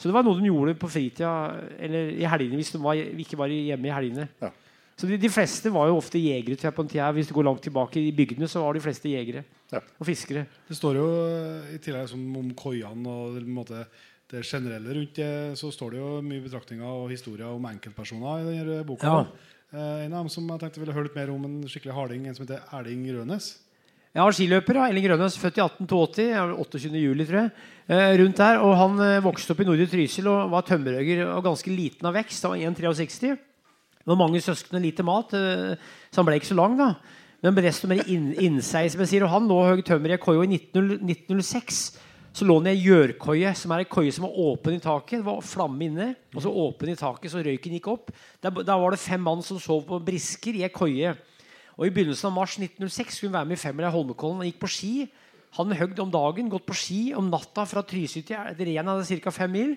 så 0.00 0.08
det 0.08 0.16
var 0.16 0.24
noe 0.24 0.36
de 0.36 0.48
gjorde 0.48 0.76
på 0.80 0.88
fritida 0.88 1.30
eller 1.76 2.14
i 2.16 2.24
helgene 2.24 2.56
hvis 2.56 2.72
de 2.72 2.78
var, 2.80 2.96
ikke 2.96 3.36
var 3.40 3.52
hjemme 3.52 3.88
i 3.88 3.96
helgene. 3.96 4.28
Ja. 4.40 4.52
Så 5.00 5.08
de, 5.08 5.16
de 5.16 5.30
fleste 5.32 5.70
var 5.72 5.88
jo 5.88 5.96
ofte 5.96 6.20
jegere. 6.20 6.58
til 6.60 6.72
på 6.76 6.84
en 6.84 6.88
tid 6.92 7.00
her. 7.00 7.14
Hvis 7.16 7.30
du 7.30 7.34
går 7.38 7.46
langt 7.48 7.62
tilbake 7.64 7.96
i 8.02 8.10
bygdene, 8.12 8.48
så 8.52 8.60
var 8.60 8.76
de 8.76 8.82
fleste 8.84 9.08
jegere 9.08 9.44
Ja. 9.72 9.80
og 9.98 10.04
fiskere. 10.06 10.42
Det 10.68 10.76
står 10.76 10.98
jo 11.00 11.06
eh, 11.24 11.70
i 11.76 11.78
tillegg 11.80 12.10
som 12.10 12.20
om 12.36 12.50
koiene 12.58 13.08
og 13.08 13.38
måte, 13.48 13.86
det 14.30 14.44
generelle 14.46 14.92
rundt 14.94 15.16
det, 15.16 15.30
så 15.58 15.72
står 15.74 15.90
det 15.96 15.98
jo 16.02 16.10
mye 16.22 16.42
betraktninger 16.44 16.86
og 16.86 17.08
historier 17.10 17.48
om 17.50 17.64
enkeltpersoner 17.66 18.44
i 18.44 18.58
denne 18.60 18.84
boka. 18.86 19.08
Ja. 19.08 19.24
Eh, 19.72 20.04
en 20.04 20.12
av 20.12 20.20
dem 20.26 20.28
som 20.30 20.46
jeg 20.52 20.60
tenkte 20.62 20.82
ville 20.84 20.94
høre 20.94 21.08
litt 21.08 21.16
mer 21.18 21.32
om, 21.32 21.48
en 21.48 21.64
skikkelig 21.70 21.96
harding, 21.96 22.28
en 22.28 22.36
som 22.36 22.44
heter 22.46 22.62
Erling 22.76 23.08
Rønes. 23.16 23.48
Jeg 24.10 24.22
har 24.26 24.34
skiløper. 24.34 24.74
Ja. 24.74 24.88
Elling 24.90 25.06
Rønnes, 25.12 25.36
født 25.38 25.58
i 25.58 25.62
1882. 25.62 26.24
jeg 26.28 26.38
er 26.38 26.54
28. 26.58 26.96
juli, 26.98 27.26
tror 27.28 27.40
jeg. 27.44 27.50
Eh, 27.88 28.14
rundt 28.20 28.36
der, 28.42 28.58
og 28.62 28.76
Han 28.76 28.98
eh, 29.06 29.20
vokste 29.22 29.54
opp 29.54 29.60
i 29.62 29.66
Nordre 29.68 29.86
Trysil 29.90 30.26
og 30.30 30.50
var 30.50 30.66
tømmerhogger 30.66 31.24
og 31.30 31.44
ganske 31.46 31.70
liten 31.70 32.06
av 32.10 32.14
vekst. 32.18 32.42
Han 32.42 32.54
var 32.56 32.64
1,63. 32.74 33.36
Det 34.00 34.08
var 34.08 34.16
mange 34.16 34.40
søsken 34.40 34.78
og 34.78 34.84
lite 34.84 35.04
mat, 35.04 35.34
eh, 35.36 35.74
så 36.08 36.22
han 36.22 36.28
ble 36.28 36.38
ikke 36.40 36.52
så 36.52 36.56
lang. 36.56 36.78
da. 36.78 36.94
Men 37.40 37.56
desto 37.56 37.88
mer 37.88 38.04
inn, 38.08 38.32
innseg, 38.36 38.90
som 38.92 39.04
sier. 39.08 39.24
Og 39.24 39.32
han 39.32 39.48
lå 39.48 39.58
høyt 39.64 39.86
tømmer 39.88 40.12
i 40.12 40.16
ei 40.16 40.20
koie. 40.20 40.40
Og 40.40 40.48
i 40.48 40.58
1906 40.60 41.80
så 42.36 42.46
lå 42.46 42.58
han 42.60 42.68
i 42.68 42.74
ei 42.74 42.82
gjørkoie, 42.84 43.52
som 43.58 43.72
er 43.72 43.82
ei 43.82 43.88
koie 43.90 44.12
som 44.12 44.26
var 44.26 44.36
åpen 44.44 44.76
i 44.76 44.82
taket. 44.82 45.18
Det 45.18 45.26
var 45.26 45.40
flamme 45.44 45.86
inne, 45.88 46.12
og 46.34 46.44
så 46.44 46.52
åpen 46.52 46.92
i 46.92 46.98
taket, 46.98 47.32
så 47.32 47.42
røyken 47.42 47.74
gikk 47.74 47.88
opp. 47.90 48.12
Der 48.40 48.52
var 48.52 48.92
det 48.92 49.00
fem 49.02 49.22
mann 49.24 49.42
som 49.42 49.58
sov 49.60 49.82
på 49.88 49.98
brisker 50.04 50.56
i 50.56 50.64
ei 50.68 50.72
koie. 50.72 51.14
Og 51.76 51.86
I 51.88 51.94
begynnelsen 51.94 52.28
av 52.28 52.36
mars 52.36 52.58
1906 52.60 53.16
skulle 53.16 53.32
hun 53.32 53.38
være 53.38 53.50
med 53.50 53.58
i 53.58 53.62
femmeren 53.62 53.88
i 53.88 53.94
Holmenkollen 53.94 54.44
og 54.44 54.50
gikk 54.50 54.60
på 54.60 54.70
ski. 54.70 54.92
Han 55.56 55.72
høgd 55.74 56.02
om 56.04 56.12
dagen, 56.12 56.50
gått 56.52 56.68
på 56.68 56.76
ski 56.76 57.00
om 57.16 57.30
natta 57.32 57.64
fra 57.66 57.82
Trysil 57.82 58.22
til 58.26 58.66
Rena, 58.68 59.00
ca. 59.00 59.32
fem 59.34 59.50
mil. 59.50 59.72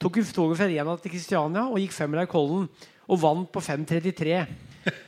Tok 0.00 0.16
toget 0.34 0.58
fra 0.58 0.66
Rena 0.66 0.96
til 0.98 1.12
Kristiania 1.12 1.68
og 1.68 1.78
gikk 1.78 1.92
femmila 1.94 2.24
i 2.24 2.30
Kollen 2.30 2.66
og 3.08 3.20
vant 3.22 3.48
på 3.52 3.60
5.33. 3.62 4.44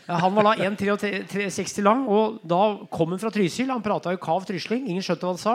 Han 0.06 0.34
var 0.36 0.46
da 0.46 0.68
1,63 0.68 1.82
lang, 1.82 2.04
og 2.06 2.38
da 2.46 2.60
kom 2.94 3.10
han 3.14 3.18
fra 3.18 3.30
Trysil. 3.34 3.70
Han 3.72 3.82
prata 3.82 4.12
jo 4.14 4.20
kav 4.22 4.44
trysling. 4.46 4.84
Ingen 4.86 5.02
skjønte 5.02 5.26
hva 5.26 5.32
han 5.34 5.40
sa. 5.42 5.54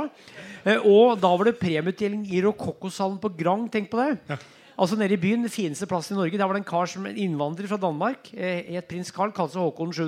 Eh, 0.67 0.79
Og 0.83 1.19
da 1.21 1.29
var 1.39 1.47
det 1.47 1.59
premieutdeling 1.61 2.25
i 2.27 2.41
rokokkosalen 2.43 3.19
på 3.23 3.31
Grang. 3.39 3.69
Tenk 3.71 3.87
på 3.93 4.01
det. 4.01 4.39
Altså 4.79 4.95
Nede 4.95 5.15
i 5.15 5.19
byen, 5.19 5.41
den 5.43 5.51
fineste 5.51 5.87
plassen 5.91 6.15
i 6.15 6.19
Norge, 6.19 6.37
der 6.39 6.47
var 6.47 6.55
det 6.55 6.61
en 6.63 6.67
kar 6.71 6.87
som 6.87 7.05
en 7.07 7.15
innvandrer 7.19 7.67
fra 7.67 7.79
Danmark. 7.79 8.29
Eh, 8.33 8.63
het 8.75 8.87
prins 8.87 9.11
Carl, 9.11 9.31
kalte 9.35 9.55
seg 9.57 9.63
Håkon 9.63 9.91
7. 9.95 10.05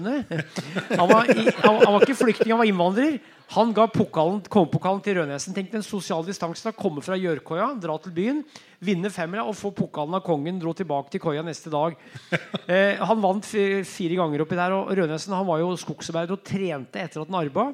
Han 0.95 1.07
var, 1.11 1.27
han, 1.27 1.79
han 1.83 1.91
var 1.93 2.03
ikke 2.05 2.19
flyktning, 2.21 2.53
han 2.53 2.61
var 2.63 2.69
innvandrer. 2.71 3.17
Han 3.51 3.73
ga 3.75 3.83
kongepokalen 3.91 5.01
til 5.03 5.17
Rødnesen. 5.17 5.51
Tenk 5.55 5.73
den 5.73 5.81
en 5.81 5.83
sosial 5.83 6.23
distanse. 6.23 6.63
da, 6.63 6.71
Komme 6.71 7.03
fra 7.03 7.17
Gjørkoia, 7.19 7.73
dra 7.83 7.97
til 7.99 8.13
byen, 8.15 8.39
vinne 8.79 9.11
femmila 9.11 9.43
og 9.43 9.57
få 9.59 9.73
pokalen 9.75 10.15
av 10.15 10.23
kongen. 10.23 10.59
Dro 10.61 10.71
tilbake 10.71 11.11
til 11.11 11.23
koia 11.23 11.43
neste 11.43 11.71
dag. 11.73 11.97
Eh, 12.71 12.95
han 13.01 13.19
vant 13.19 13.43
fire 13.43 14.15
ganger 14.15 14.45
oppi 14.45 14.55
der. 14.55 14.71
Og 14.77 14.93
Rødnesen 14.95 15.35
han 15.35 15.47
var 15.49 15.59
jo 15.59 15.73
skogsarbeider 15.75 16.37
og 16.37 16.45
trente 16.47 17.01
etter 17.01 17.23
at 17.23 17.27
han 17.27 17.39
arba. 17.41 17.73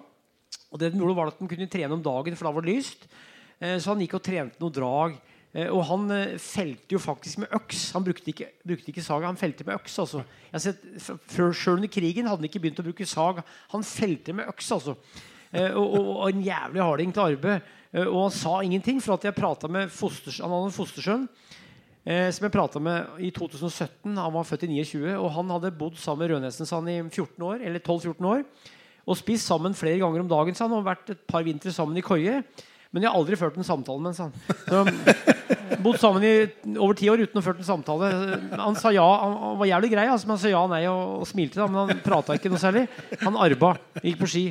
Og 0.72 0.82
det 0.82 0.90
den 0.92 1.04
gjorde 1.04 1.18
var 1.20 1.30
at 1.30 1.38
han 1.38 1.50
kunne 1.52 1.70
trene 1.70 1.94
om 1.94 2.02
dagen, 2.04 2.36
for 2.36 2.48
da 2.48 2.56
var 2.56 2.66
det 2.66 2.74
lyst. 2.80 3.06
Eh, 3.60 3.78
så 3.78 3.94
han 3.94 4.02
gikk 4.02 4.18
og 4.18 4.26
trente 4.26 4.64
noe 4.64 4.74
drag. 4.74 5.20
Eh, 5.54 5.70
og 5.70 5.86
han 5.92 6.10
eh, 6.14 6.36
felte 6.42 6.98
jo 6.98 7.00
faktisk 7.02 7.44
med 7.44 7.54
øks. 7.56 7.92
Han 7.96 8.06
brukte 8.06 8.34
ikke, 8.34 8.50
brukte 8.68 8.92
ikke 8.92 9.06
sag, 9.06 9.26
han 9.30 9.40
felte 9.40 9.66
med 9.68 9.78
øks. 9.78 10.00
altså. 10.04 10.26
Jeg 10.50 10.58
har 10.58 10.66
sett, 10.66 10.86
før, 11.30 11.54
Selv 11.54 11.78
under 11.78 11.92
krigen 11.92 12.28
hadde 12.28 12.42
han 12.42 12.50
ikke 12.50 12.62
begynt 12.66 12.84
å 12.84 12.88
bruke 12.90 13.08
sag. 13.08 13.42
Han 13.74 13.86
felte 13.86 14.34
med 14.34 14.50
øks, 14.50 14.72
altså. 14.76 14.98
Eh, 15.58 15.74
og, 15.74 15.98
og, 15.98 16.10
og 16.16 16.30
en 16.30 16.44
jævlig 16.46 16.84
harding 16.84 17.14
til 17.16 17.34
arbeid. 17.34 17.74
Eh, 17.94 18.06
og 18.06 18.28
han 18.28 18.36
sa 18.36 18.60
ingenting, 18.62 19.02
for 19.04 19.18
at 19.18 19.28
jeg 19.28 19.38
prata 19.38 19.70
med 19.72 19.92
fosters, 19.94 20.42
han 20.44 20.54
hadde 20.54 20.70
en 20.70 20.76
fostersønn 20.76 21.28
eh, 22.06 22.30
som 22.36 22.48
jeg 22.48 22.54
prata 22.54 22.82
med 22.84 23.20
i 23.24 23.32
2017. 23.36 24.16
Han 24.16 24.34
var 24.38 24.48
født 24.48 24.68
i 24.68 24.72
29, 24.76 25.18
og 25.18 25.30
han 25.38 25.54
hadde 25.56 25.76
bodd 25.80 26.00
sammen 26.02 26.26
med 26.26 26.36
Rødnesen 26.36 26.70
han, 26.76 26.90
i 26.94 27.00
14 27.10 27.48
år, 27.50 27.62
eller 27.62 27.84
12-14 27.84 28.32
år. 28.34 28.48
Og 29.08 29.20
spist 29.20 29.48
sammen 29.48 29.78
flere 29.78 30.02
ganger 30.04 30.24
om 30.24 30.32
dagen. 30.32 30.56
sa 30.56 30.68
han, 30.68 30.76
og 30.78 30.88
vært 30.88 31.14
et 31.14 31.28
par 31.30 31.46
vintre 31.48 31.72
sammen 31.72 31.98
i 31.98 32.06
koie. 32.06 32.42
Men 32.92 33.04
jeg 33.04 33.12
har 33.12 33.20
aldri 33.20 33.38
ført 33.40 33.58
en 33.60 33.68
samtale 33.68 34.00
med 34.04 34.16
han. 34.20 34.32
Så, 34.68 35.78
bodd 35.84 36.00
sammen 36.00 36.24
i 36.24 36.32
over 36.80 36.96
ti 36.98 37.10
år 37.12 37.22
uten 37.24 37.40
å 37.40 37.42
ha 37.42 37.46
ført 37.46 37.60
en 37.62 37.68
samtale. 37.68 38.10
Han 38.56 38.78
sa 38.80 38.92
ja, 38.96 39.04
han, 39.04 39.58
var 39.60 39.70
jævlig 39.70 39.92
grei, 39.92 40.08
altså, 40.12 40.28
men 40.28 40.38
han 40.38 40.42
sa 40.44 40.52
ja 40.52 40.64
nei 40.72 40.82
og, 40.90 41.22
og 41.22 41.30
smilte. 41.30 41.60
Da, 41.60 41.68
men 41.72 41.82
han 41.84 42.04
prata 42.04 42.36
ikke 42.38 42.52
noe 42.52 42.62
særlig. 42.62 42.86
Han 43.24 43.40
arba, 43.44 43.76
gikk 44.04 44.22
på 44.24 44.32
ski. 44.32 44.46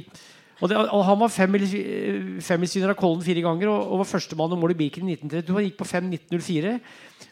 Og, 0.57 0.70
det, 0.70 0.78
og 0.78 1.03
Han 1.05 1.20
var 1.20 1.33
femmilsvinner 1.35 2.93
av 2.95 2.97
Kollen 2.97 3.24
fire 3.24 3.45
ganger 3.45 3.69
og, 3.69 3.93
og 3.93 4.01
var 4.03 4.09
førstemann 4.09 4.55
om 4.57 4.62
mål 4.62 4.73
i 4.73 4.78
Birken 4.78 5.11
i 5.11 5.16
1932. 5.19 5.57
Han 5.59 5.66
gikk 5.69 5.78
på 5.83 5.89
5.19,04. 5.91 6.74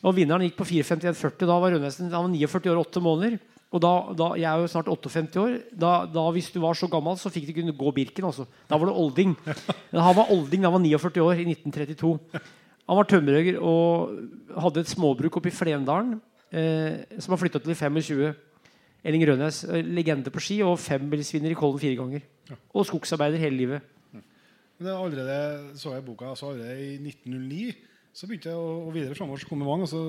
Og 0.04 0.16
vinneren 0.18 0.44
gikk 0.44 0.58
på 0.58 0.68
4.51,40. 0.68 1.48
Da 1.48 1.58
var 1.62 1.74
Rønnesen 1.74 2.12
han 2.12 2.26
var 2.26 2.34
49 2.34 2.72
år 2.74 2.80
og 2.82 2.90
8 2.90 3.04
måneder. 3.04 3.38
Og 3.74 3.82
da, 3.82 3.92
da, 4.14 4.26
Jeg 4.38 4.46
er 4.50 4.60
jo 4.60 4.70
snart 4.70 4.90
58 4.92 5.40
år. 5.40 5.56
Da, 5.72 5.94
da 6.06 6.26
Hvis 6.36 6.52
du 6.54 6.60
var 6.62 6.76
så 6.78 6.88
gammel, 6.90 7.16
så 7.18 7.32
fikk 7.32 7.48
du 7.48 7.56
kunne 7.56 7.76
gå 7.78 7.94
Birken. 7.96 8.28
Altså. 8.28 8.46
Da 8.68 8.78
var 8.78 8.90
det 8.90 8.98
olding. 9.00 9.32
Men 9.90 10.04
Han 10.04 10.18
var 10.20 10.30
olding 10.34 10.62
da 10.62 10.70
han 10.70 10.76
var 10.76 10.84
49 10.84 11.24
år, 11.24 11.40
i 11.40 11.48
1932. 11.56 12.12
Han 12.84 13.00
var 13.00 13.08
tømmerhogger 13.08 13.56
og 13.64 14.60
hadde 14.60 14.84
et 14.84 14.92
småbruk 14.92 15.38
oppe 15.40 15.48
i 15.48 15.54
Flendalen, 15.56 16.18
eh, 16.52 17.00
som 17.16 17.32
har 17.32 17.40
flytta 17.40 17.62
til 17.64 17.72
i 17.72 17.78
25. 17.80 18.34
Elling 19.04 19.24
Rønnes, 19.28 19.64
eh, 19.68 19.84
legende 19.84 20.32
på 20.32 20.42
ski 20.42 20.62
og 20.64 20.78
femmilsvinner 20.80 21.52
i 21.52 21.58
Kollen 21.58 21.80
fire 21.82 21.98
ganger. 21.98 22.24
Og 22.74 22.86
skogsarbeider 22.88 23.40
hele 23.40 23.56
livet. 23.56 23.90
Men 24.78 24.86
det 24.86 24.92
er 24.92 25.00
allerede, 25.00 25.76
så 25.78 25.94
jeg 25.94 26.04
boka, 26.04 26.30
altså 26.34 26.50
allerede 26.50 26.78
i 26.82 26.96
1909 26.98 27.74
Så 28.14 28.28
begynte 28.30 28.46
jeg 28.46 28.54
å, 28.54 28.66
og 28.86 28.92
videre 28.94 29.16
framover 29.18 29.40
så 29.42 29.48
kom 29.48 29.58
det 29.58 29.66
mange. 29.66 29.88
Altså, 29.88 30.02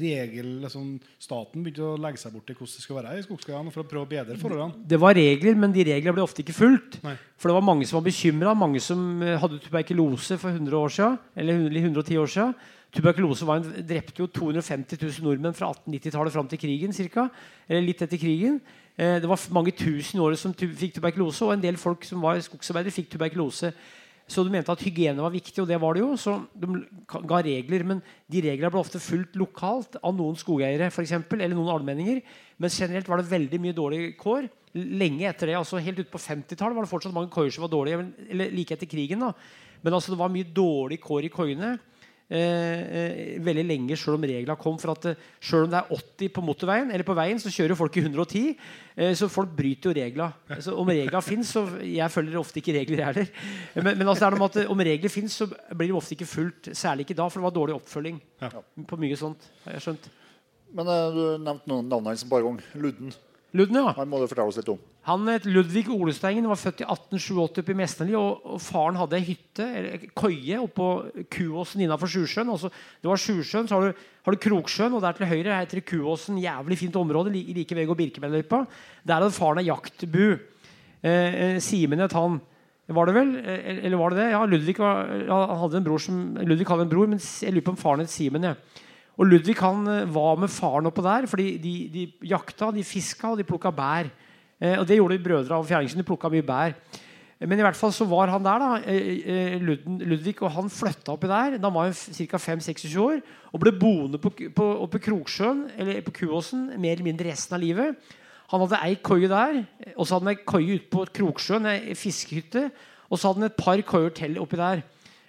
regel, 0.00 0.46
liksom, 0.62 0.94
staten 1.20 1.60
begynte 1.60 1.84
å 1.84 1.98
legge 2.00 2.22
seg 2.22 2.32
bort 2.32 2.46
til 2.48 2.56
hvordan 2.56 2.72
det 2.72 2.84
skulle 2.86 3.02
være 3.02 3.18
i 3.18 3.24
skogskogene 3.26 3.72
for 3.74 3.82
å 3.82 3.88
prøve 3.90 4.06
å 4.06 4.08
bedre 4.08 4.36
forholdene. 4.40 4.86
Det 4.88 4.96
var 5.02 5.12
regler, 5.18 5.58
men 5.60 5.74
de 5.74 5.84
reglene 5.90 6.14
ble 6.16 6.24
ofte 6.24 6.40
ikke 6.40 6.56
fulgt. 6.56 6.96
Nei. 7.04 7.18
For 7.36 7.52
det 7.52 7.58
var 7.58 7.66
mange 7.68 7.84
som 7.84 7.98
var 7.98 8.06
bekymra. 8.06 8.54
Mange 8.56 8.80
som 8.80 9.20
eh, 9.20 9.36
hadde 9.42 9.60
tuberkulose 9.60 10.40
for 10.40 10.56
100 10.56 10.78
år 10.80 10.94
siden, 10.96 11.20
eller 11.44 11.68
110 11.82 12.22
år 12.22 12.32
siden. 12.32 12.56
Tuberkulose 12.94 13.44
en, 13.52 13.66
drepte 13.84 14.22
jo 14.22 14.26
250 14.32 14.96
000 15.02 15.26
nordmenn 15.26 15.56
fra 15.56 15.68
1890-tallet 15.74 16.32
fram 16.32 16.48
til 16.48 16.60
krigen. 16.62 16.94
Cirka, 16.96 17.26
eller 17.68 17.84
litt 17.84 18.00
etter 18.04 18.20
krigen. 18.20 18.60
Eh, 18.96 19.20
Det 19.20 19.28
var 19.28 19.40
mange 19.52 19.74
tusen 19.76 20.20
året 20.20 20.40
som 20.40 20.54
tu 20.54 20.66
fikk 20.72 20.96
tuberkulose, 20.96 21.44
og 21.44 21.52
en 21.52 21.62
del 21.62 21.76
folk 21.76 22.04
som 22.08 22.22
var 22.24 22.40
skogsarbeidere, 22.40 22.94
fikk 22.94 23.10
tuberkulose. 23.12 23.72
Så 24.28 24.44
de 24.44 24.52
mente 24.52 24.72
at 24.72 24.82
hygiene 24.84 25.24
var 25.24 25.32
viktig, 25.32 25.56
og 25.62 25.68
det 25.68 25.78
var 25.80 25.96
det 25.96 26.02
jo. 26.02 26.10
Så 26.20 26.34
de 26.52 26.82
ga 27.08 27.40
regler, 27.44 27.84
men 27.84 28.02
de 28.28 28.42
reglene 28.44 28.70
ble 28.72 28.80
ofte 28.80 29.00
fulgt 29.00 29.36
lokalt 29.40 29.96
av 30.02 30.12
noen 30.16 30.36
skogeiere 30.36 30.90
for 30.92 31.04
eksempel, 31.04 31.40
eller 31.40 31.56
noen 31.56 31.72
allmenninger. 31.72 32.20
Men 32.60 32.72
generelt 32.72 33.08
var 33.08 33.22
det 33.22 33.30
veldig 33.30 33.60
mye 33.64 33.76
dårlige 33.76 34.16
kår. 34.20 34.50
Lenge 34.76 35.24
etter 35.30 35.48
det, 35.48 35.56
altså 35.56 35.80
Helt 35.80 36.02
ut 36.02 36.12
på 36.12 36.20
50-tallet 36.20 36.76
var 36.76 36.84
det 36.84 36.92
fortsatt 36.92 37.16
mange 37.16 37.32
koier 37.32 37.52
som 37.54 37.64
var 37.64 37.72
dårlige. 37.72 38.04
Eller 38.28 38.52
like 38.52 38.76
etter 38.76 38.88
krigen. 38.88 39.24
da 39.24 39.32
Men 39.80 39.96
altså 39.96 40.12
det 40.12 40.20
var 40.20 40.28
mye 40.32 40.44
dårlige 40.44 41.00
kår 41.00 41.24
i 41.24 41.32
koiene. 41.32 41.78
Eh, 42.28 42.80
eh, 42.92 43.40
veldig 43.40 43.62
lenge 43.64 43.96
selv 43.96 44.18
om 44.18 44.24
regla 44.28 44.56
kom. 44.60 44.76
For 44.80 44.92
at 44.92 45.06
sjøl 45.40 45.48
selv 45.48 45.68
om 45.68 45.72
det 45.72 45.78
er 45.80 45.94
80 45.96 46.32
på 46.36 46.44
motorveien, 46.44 46.90
eller 46.92 47.06
på 47.08 47.16
veien, 47.16 47.40
så 47.40 47.52
kjører 47.52 47.78
folk 47.78 47.96
i 47.96 48.04
110. 48.04 48.50
Eh, 48.96 49.14
så 49.16 49.30
folk 49.32 49.54
bryter 49.56 49.88
jo 49.88 49.96
regla. 49.96 50.28
Altså, 50.50 50.74
om 50.76 50.92
regla 50.92 51.22
fins, 51.24 51.54
så 51.56 51.64
Jeg 51.82 52.10
følger 52.10 52.38
ofte 52.38 52.60
ikke 52.60 52.76
regler, 52.76 52.98
jeg 52.98 53.06
heller. 53.06 53.28
Men, 53.74 53.98
men 53.98 54.08
altså, 54.08 54.24
det 54.24 54.26
er 54.26 54.36
noe 54.36 54.44
med 54.44 54.50
at 54.50 54.60
eh, 54.62 54.70
om 54.70 54.84
regler 54.90 55.08
fins, 55.12 55.40
så 55.40 55.48
blir 55.48 55.88
de 55.88 55.96
ofte 55.96 56.14
ikke 56.14 56.28
fulgt. 56.28 56.70
Særlig 56.76 57.06
ikke 57.06 57.16
da, 57.16 57.28
for 57.28 57.40
det 57.40 57.48
var 57.48 57.56
dårlig 57.56 57.78
oppfølging 57.78 58.20
på 58.88 59.00
mye 59.00 59.16
sånt. 59.16 59.48
har 59.64 59.78
jeg 59.78 59.86
skjønt. 59.86 60.10
Men 60.76 60.92
eh, 60.92 61.08
du 61.16 61.22
nevnte 61.40 61.72
noen 61.72 61.88
navn 61.88 62.12
her 62.12 62.20
som 62.20 62.36
ganger. 62.36 62.68
Ludden. 62.76 63.16
Ludden, 63.56 63.78
ja. 63.80 63.94
Han 63.96 64.10
må 64.10 64.18
du 64.20 64.26
fortelle 64.28 64.50
oss 64.50 64.58
litt 64.60 64.68
om. 64.68 64.80
Han 65.08 65.22
het 65.32 65.46
Ludvig 65.48 65.86
Olestengen, 65.88 66.44
var 66.50 66.58
født 66.60 66.82
i 66.82 66.84
1887 66.84 67.62
oppe 67.62 67.72
i 67.72 67.76
Mesterli. 67.78 68.12
Og, 68.18 68.42
og 68.44 68.58
faren 68.60 68.98
hadde 69.00 69.16
ei 69.16 69.24
hytte, 69.30 69.64
eller 69.78 70.02
koie, 70.12 70.58
oppå 70.60 70.88
Kuåsen 71.32 71.80
innafor 71.86 72.10
Sjusjøen. 72.12 72.50
Altså, 72.52 72.68
det 73.00 73.08
var 73.08 73.22
Sjusjøen, 73.22 73.70
så 73.70 73.78
har 73.78 73.86
du, 73.88 74.02
har 74.28 74.36
du 74.36 74.42
Kroksjøen, 74.44 74.92
og 74.98 75.00
der 75.06 75.16
til 75.16 75.30
høyre 75.30 75.56
heter 75.62 75.80
det 75.80 75.86
Kuåsen. 75.88 76.36
Jævlig 76.44 76.76
fint 76.82 76.98
område, 77.00 77.32
li- 77.32 77.46
like 77.56 77.72
ved 77.78 77.88
Birkebeinerløypa. 78.02 78.60
Der 79.08 79.16
hadde 79.22 79.32
faren 79.38 79.62
ei 79.64 79.70
jaktbu. 79.70 80.26
Eh, 81.00 81.10
eh, 81.10 81.58
Simen 81.64 82.04
het 82.04 82.12
han. 82.18 82.40
Var 82.88 83.08
det 83.08 83.14
vel? 83.16 83.32
Eh, 83.40 83.80
Eller 83.86 83.96
var 84.00 84.10
det 84.12 84.20
det? 84.26 84.28
Ja, 84.34 84.44
Ludvig, 84.44 84.76
var, 84.80 85.08
hadde 85.64 85.80
en 85.80 85.88
bror 85.88 86.00
som, 86.04 86.20
Ludvig 86.44 86.68
hadde 86.68 86.84
en 86.84 86.92
bror, 86.92 87.08
men 87.08 87.18
jeg 87.20 87.52
lurer 87.56 87.64
på 87.64 87.72
om 87.76 87.80
faren 87.80 88.04
het 88.04 88.12
Simen. 88.12 88.44
Ja. 88.44 88.54
Og 89.18 89.26
Ludvig 89.26 89.58
han 89.58 89.82
eh, 89.90 90.06
var 90.14 90.38
med 90.38 90.52
faren 90.52 90.88
oppå 90.90 91.02
der, 91.04 91.26
fordi 91.30 91.50
de, 91.62 91.74
de 91.92 92.06
jakta, 92.30 92.70
de 92.74 92.86
fiska 92.86 93.32
og 93.32 93.40
de 93.40 93.46
plukka 93.48 93.74
bær. 93.74 94.10
Eh, 94.58 94.78
og 94.78 94.86
det 94.86 94.98
gjorde 94.98 95.18
de 95.18 95.26
brødre 95.26 95.58
av 95.58 95.66
Fjerningsen, 95.66 96.00
De 96.00 96.06
plukka 96.06 96.30
mye 96.32 96.46
bær. 96.46 96.76
Men 97.38 97.60
i 97.60 97.62
hvert 97.62 97.78
fall 97.78 97.92
så 97.94 98.02
var 98.10 98.32
han 98.32 98.42
der, 98.42 98.62
da, 98.62 98.68
eh, 98.90 99.18
eh, 99.54 99.60
Ludvig, 99.62 100.40
og 100.42 100.50
han 100.56 100.70
flytta 100.70 101.14
oppi 101.14 101.30
der. 101.30 101.58
Da 101.62 101.70
var 101.70 101.86
han 101.86 101.94
ca. 101.94 102.40
5-26 102.42 102.96
år 102.98 103.20
og 103.52 103.60
ble 103.62 103.72
boende 103.78 104.18
oppe 104.18 104.98
i 104.98 105.04
Kroksjøen, 105.04 105.68
eller 105.78 106.00
på 106.02 106.16
Kuåsen, 106.18 106.72
mer 106.74 106.96
eller 106.96 107.06
mindre 107.06 107.30
resten 107.30 107.54
av 107.54 107.62
livet. 107.62 107.94
Han 108.50 108.64
hadde 108.64 108.80
ei 108.82 108.96
koie 109.04 109.28
der, 109.30 109.62
og 109.94 110.06
så 110.06 110.16
hadde 110.16 110.26
han 110.26 110.34
ei 110.34 110.46
koie 110.48 110.78
ute 110.80 110.90
på 110.90 111.04
Kroksjøen, 111.14 111.68
ei 111.70 111.94
fiskehytte. 111.94 112.70
Og 113.08 113.18
så 113.20 113.30
hadde 113.30 113.44
han 113.44 113.50
et 113.52 113.60
par 113.60 113.80
koier 113.86 114.10
til 114.10 114.38
oppi 114.42 114.58
der. 114.58 114.82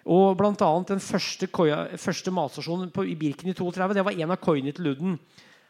Og 0.09 0.33
blant 0.39 0.61
annet 0.65 0.95
den 0.95 1.03
første, 1.03 1.49
koja, 1.53 1.83
første 2.01 2.33
matstasjonen 2.33 2.89
på, 2.93 3.05
i 3.05 3.17
Birken 3.19 3.51
i 3.51 3.53
32, 3.57 3.93
det 3.97 4.05
var 4.07 4.17
en 4.17 4.33
av 4.33 4.41
koiene 4.41 4.73
til 4.73 4.89
Ludden. 4.89 5.19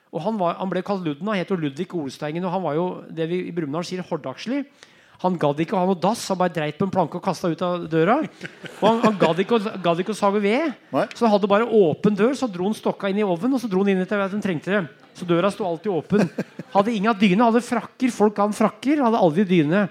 Og 0.10 0.24
han, 0.24 0.38
var, 0.40 0.56
han 0.61 0.72
ble 0.72 0.84
kalt 0.86 1.03
Ludden, 1.06 1.28
han 1.28 1.41
het 1.41 1.52
jo 1.52 1.60
Ludvig 1.60 1.91
Olsteigen, 1.98 2.45
og 2.48 2.56
han 2.56 2.64
var 2.64 2.78
jo 2.78 2.86
det 3.14 3.28
vi 3.30 3.44
i 3.49 3.53
Brumunddal 3.53 3.86
sier 3.86 4.06
hordakslig. 4.07 4.64
Han 5.20 5.36
gadd 5.36 5.60
ikke 5.60 5.76
å 5.76 5.82
ha 5.82 5.88
noe 5.90 5.99
dass, 5.99 6.22
han 6.32 6.40
bare 6.40 6.53
dreit 6.56 6.78
på 6.80 6.88
en 6.88 6.94
planke 6.94 7.20
og 7.20 7.24
kasta 7.26 7.49
ut 7.52 7.61
av 7.66 7.84
døra. 7.91 8.22
Og 8.78 8.86
han, 8.86 9.02
han 9.03 9.18
gadd 9.20 9.41
ikke, 9.44 9.60
gadd 9.84 9.99
ikke 9.99 10.16
å 10.16 10.18
sage 10.18 10.40
ved, 10.40 10.78
Nei. 10.95 11.03
så 11.11 11.26
han 11.26 11.34
hadde 11.34 11.49
bare 11.52 11.68
åpen 11.68 12.16
dør. 12.16 12.32
Så 12.40 12.48
dro 12.48 12.70
han 12.70 12.78
stokka 12.78 13.11
inn 13.11 13.20
i 13.20 13.28
ovnen, 13.28 13.57
og 13.57 13.60
så 13.60 13.68
dro 13.68 13.84
han 13.84 13.91
inn 13.91 13.99
etter 14.06 14.24
at 14.24 14.32
han 14.32 14.44
trengte 14.44 14.72
det. 14.72 15.10
Så 15.20 15.28
døra 15.28 15.52
sto 15.52 15.68
alltid 15.68 15.91
åpen. 15.91 16.24
Hadde 16.72 16.95
ingen 16.95 17.20
dyne, 17.20 17.49
hadde 17.49 17.66
frakker. 17.66 18.14
Folk 18.16 18.38
ga 18.38 18.48
han 18.48 18.56
frakker, 18.56 19.03
hadde 19.03 19.20
aldri 19.20 19.44
dyne. 19.49 19.90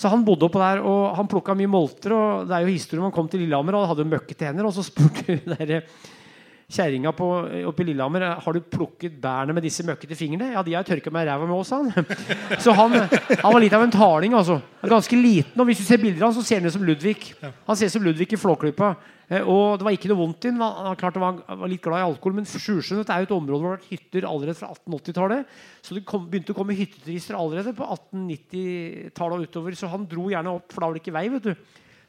Så 0.00 0.08
han 0.08 0.22
bodde 0.24 0.46
oppå 0.48 0.60
der, 0.62 0.80
og 0.80 1.16
han 1.18 1.28
plukka 1.28 1.52
mye 1.58 1.68
molter. 1.68 2.14
og 2.16 2.46
Det 2.48 2.56
er 2.56 2.64
jo 2.64 2.72
historien 2.72 3.02
om 3.04 3.10
han 3.10 3.16
kom 3.18 3.28
til 3.28 3.42
Lillehammer 3.44 3.76
og 3.76 3.90
hadde 3.90 4.08
møkkete 4.08 4.48
hender. 4.48 4.68
Og 4.70 4.72
så 4.72 4.84
spurte 4.86 5.26
hun 5.28 5.52
der 5.58 5.82
kjerringa 6.70 7.10
på- 7.18 7.66
oppe 7.66 7.82
i 7.82 7.88
Lillehammer 7.90 8.24
har 8.44 8.52
du 8.54 8.60
plukket 8.62 9.16
bærene 9.20 9.52
med 9.56 9.64
disse 9.66 9.82
møkkete 9.86 10.14
fingrene. 10.18 10.52
Ja, 10.54 10.62
de 10.62 10.74
har 10.76 10.84
jeg 10.84 11.00
tørka 11.02 11.10
meg 11.14 11.26
i 11.26 11.30
ræva 11.30 11.46
med 11.50 11.56
òg, 11.58 11.64
sa 11.66 11.80
han. 11.82 12.10
Så 12.64 12.74
han, 12.78 12.94
han 12.94 13.52
var 13.52 13.60
litt 13.60 13.74
av 13.74 13.82
en 13.86 13.94
taling. 13.94 14.34
altså. 14.38 14.60
Ganske 14.86 15.18
liten, 15.18 15.58
og 15.60 15.66
hvis 15.68 15.82
du 15.82 15.86
ser 15.88 15.98
bilder 16.02 16.22
av 16.24 16.30
han, 16.30 16.38
så 16.38 16.46
ser 16.46 16.60
han 16.62 16.70
ut 16.70 16.76
som 16.78 16.84
Ludvig. 16.86 17.32
Han 17.42 17.76
ser 17.76 17.90
ut 17.90 17.96
som 17.98 18.06
Ludvig 18.06 18.30
i 18.32 18.38
Flåklypa. 18.40 18.94
Eh, 19.30 19.42
Og 19.46 19.76
det 19.78 19.86
var 19.86 19.94
ikke 19.94 20.08
noe 20.10 20.18
vondt 20.22 20.46
i 20.46 20.50
ham. 20.54 20.62
Han, 20.62 20.96
klart 20.98 21.18
var, 21.22 21.42
var 21.46 21.70
litt 21.70 21.82
glad 21.84 22.00
i 22.00 22.06
alkohol, 22.06 22.38
men 22.38 22.46
Sjusjøen 22.48 23.02
er 23.04 23.22
jo 23.24 23.28
et 23.28 23.34
område 23.36 23.60
hvor 23.60 23.74
det 23.74 23.76
har 23.76 23.76
vært 23.82 23.90
hytter 23.92 24.26
allerede 24.30 24.58
fra 24.58 24.70
1880-tallet. 24.74 25.58
Så 25.86 25.94
det 25.98 26.06
kom, 26.08 26.24
begynte 26.30 26.54
å 26.54 26.58
komme 26.58 26.74
hytteturister 26.78 27.38
allerede 27.38 27.74
på 27.78 27.86
1890-tallet 27.98 29.36
og 29.38 29.46
utover. 29.46 29.76
Så 29.78 29.90
han 29.90 30.06
dro 30.10 30.30
gjerne 30.32 30.54
opp, 30.54 30.70
for 30.72 30.82
da 30.82 30.90
var 30.90 30.98
det 30.98 31.02
ikke 31.04 31.14
vei. 31.18 31.26
vet 31.34 31.46
du. 31.50 31.54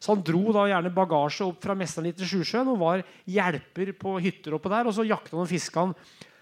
Så 0.02 0.16
han 0.16 0.24
dro 0.26 0.50
da 0.56 0.66
gjerne 0.66 0.94
bagasje 0.96 1.46
opp 1.46 1.62
fra 1.62 1.76
Mesterli 1.78 2.16
til 2.18 2.30
Sjusjøen 2.30 2.72
og 2.74 2.80
var 2.82 3.04
hjelper 3.30 3.94
på 4.00 4.16
hytter 4.24 4.58
oppå 4.58 4.72
der. 4.74 4.90
Og 4.90 4.96
så 4.98 5.06
jakta 5.06 5.36
han 5.38 5.46
og 5.46 5.52
fiska 5.52 5.86
han. 5.86 5.96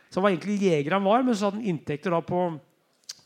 Så 0.07 0.19
han 0.19 0.25
var 0.25 0.35
egentlig 0.35 0.61
jeger 0.63 0.95
han 0.95 1.03
var, 1.05 1.25
men 1.27 1.35
så 1.35 1.49
hadde 1.49 1.59
han 1.59 1.71
inntekter 1.73 2.15
da 2.15 2.21
på, 2.23 2.43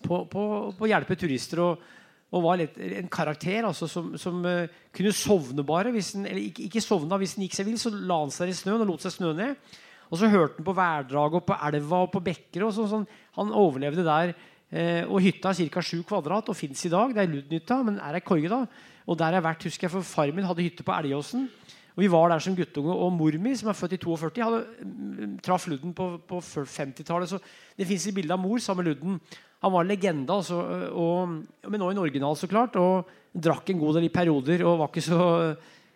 å 0.10 0.90
hjelpe 0.90 1.20
turister. 1.20 1.62
og 1.64 1.92
og 2.34 2.42
var 2.42 2.58
litt, 2.58 2.78
en 2.82 3.10
karakter 3.14 3.62
altså, 3.62 3.86
som, 3.90 4.14
som 4.18 4.40
uh, 4.42 4.66
kunne 4.96 5.14
sovne 5.14 5.66
bare. 5.66 5.92
Den, 5.94 6.26
eller 6.26 6.42
ikke, 6.42 6.66
ikke 6.66 6.82
sovna 6.82 7.20
hvis 7.22 7.36
den 7.38 7.46
gikk 7.46 7.58
seg 7.60 7.68
vill, 7.68 7.78
så 7.78 7.92
la 7.94 8.24
han 8.24 8.34
seg 8.34 8.50
i 8.50 8.56
snøen 8.58 8.82
og 8.82 8.90
lot 8.90 9.06
seg 9.06 9.14
snø 9.14 9.36
ned. 9.38 9.76
Og 10.10 10.18
så 10.18 10.30
hørte 10.30 10.58
han 10.58 10.66
på 10.66 10.76
værdraget 10.78 11.38
og 11.40 11.46
på 11.46 11.58
elva 11.70 12.00
og 12.08 12.10
på 12.14 12.24
bekker. 12.26 12.66
og 12.66 12.74
sånn, 12.74 12.90
sånn. 12.90 13.06
Han 13.38 13.54
overlevde 13.54 14.06
der. 14.08 14.34
Uh, 14.74 15.04
og 15.14 15.22
hytta 15.22 15.54
er 15.54 15.70
ca. 15.70 15.86
7 15.86 16.02
kvadrat 16.10 16.50
og 16.50 16.58
fins 16.58 16.82
i 16.88 16.92
dag. 16.94 17.14
Det 17.14 17.22
er 17.22 17.30
Ludnytta, 17.36 17.80
men 17.86 18.02
er 18.02 18.18
ei 18.18 18.26
koie. 18.26 18.50
da. 18.50 18.64
Og 19.08 19.18
der 19.20 19.32
har 19.32 19.40
jeg 19.40 19.48
vært, 19.48 19.66
husker 19.68 19.88
jeg, 19.88 19.94
for 19.94 20.08
Far 20.08 20.32
min 20.34 20.48
hadde 20.48 20.66
hytte 20.66 20.86
på 20.86 20.96
Elgåsen. 20.96 21.48
Og 21.94 22.02
Vi 22.02 22.10
var 22.10 22.30
der 22.30 22.40
som 22.40 22.56
guttunge. 22.56 22.94
Og 22.94 23.12
mor 23.14 23.38
mi, 23.38 23.56
som 23.56 23.70
er 23.70 23.78
født 23.78 23.94
i 23.94 24.02
42, 24.02 24.44
hadde, 24.44 24.62
mm, 24.82 25.40
traff 25.46 25.68
Ludden 25.68 25.94
på, 25.94 26.18
på 26.28 26.40
50-tallet. 26.42 27.30
Så 27.30 27.40
det 27.78 27.88
fins 27.88 28.08
et 28.08 28.16
bilde 28.16 28.34
av 28.34 28.42
mor 28.42 28.58
sammen 28.58 28.86
med 28.86 28.94
Ludden. 28.94 29.20
Han 29.64 29.72
var 29.72 29.86
en 29.86 29.88
legende, 29.88 30.34
altså, 30.34 30.58
og, 30.92 31.30
men 31.70 31.82
også 31.82 31.92
en 31.92 32.02
original, 32.04 32.36
så 32.36 32.48
klart. 32.48 32.76
Og 32.76 33.08
drakk 33.34 33.70
en 33.70 33.80
god 33.80 34.00
del 34.00 34.10
i 34.10 34.14
perioder 34.14 34.66
og 34.66 34.80
var 34.82 34.92
ikke 34.92 35.06
så 35.06 35.22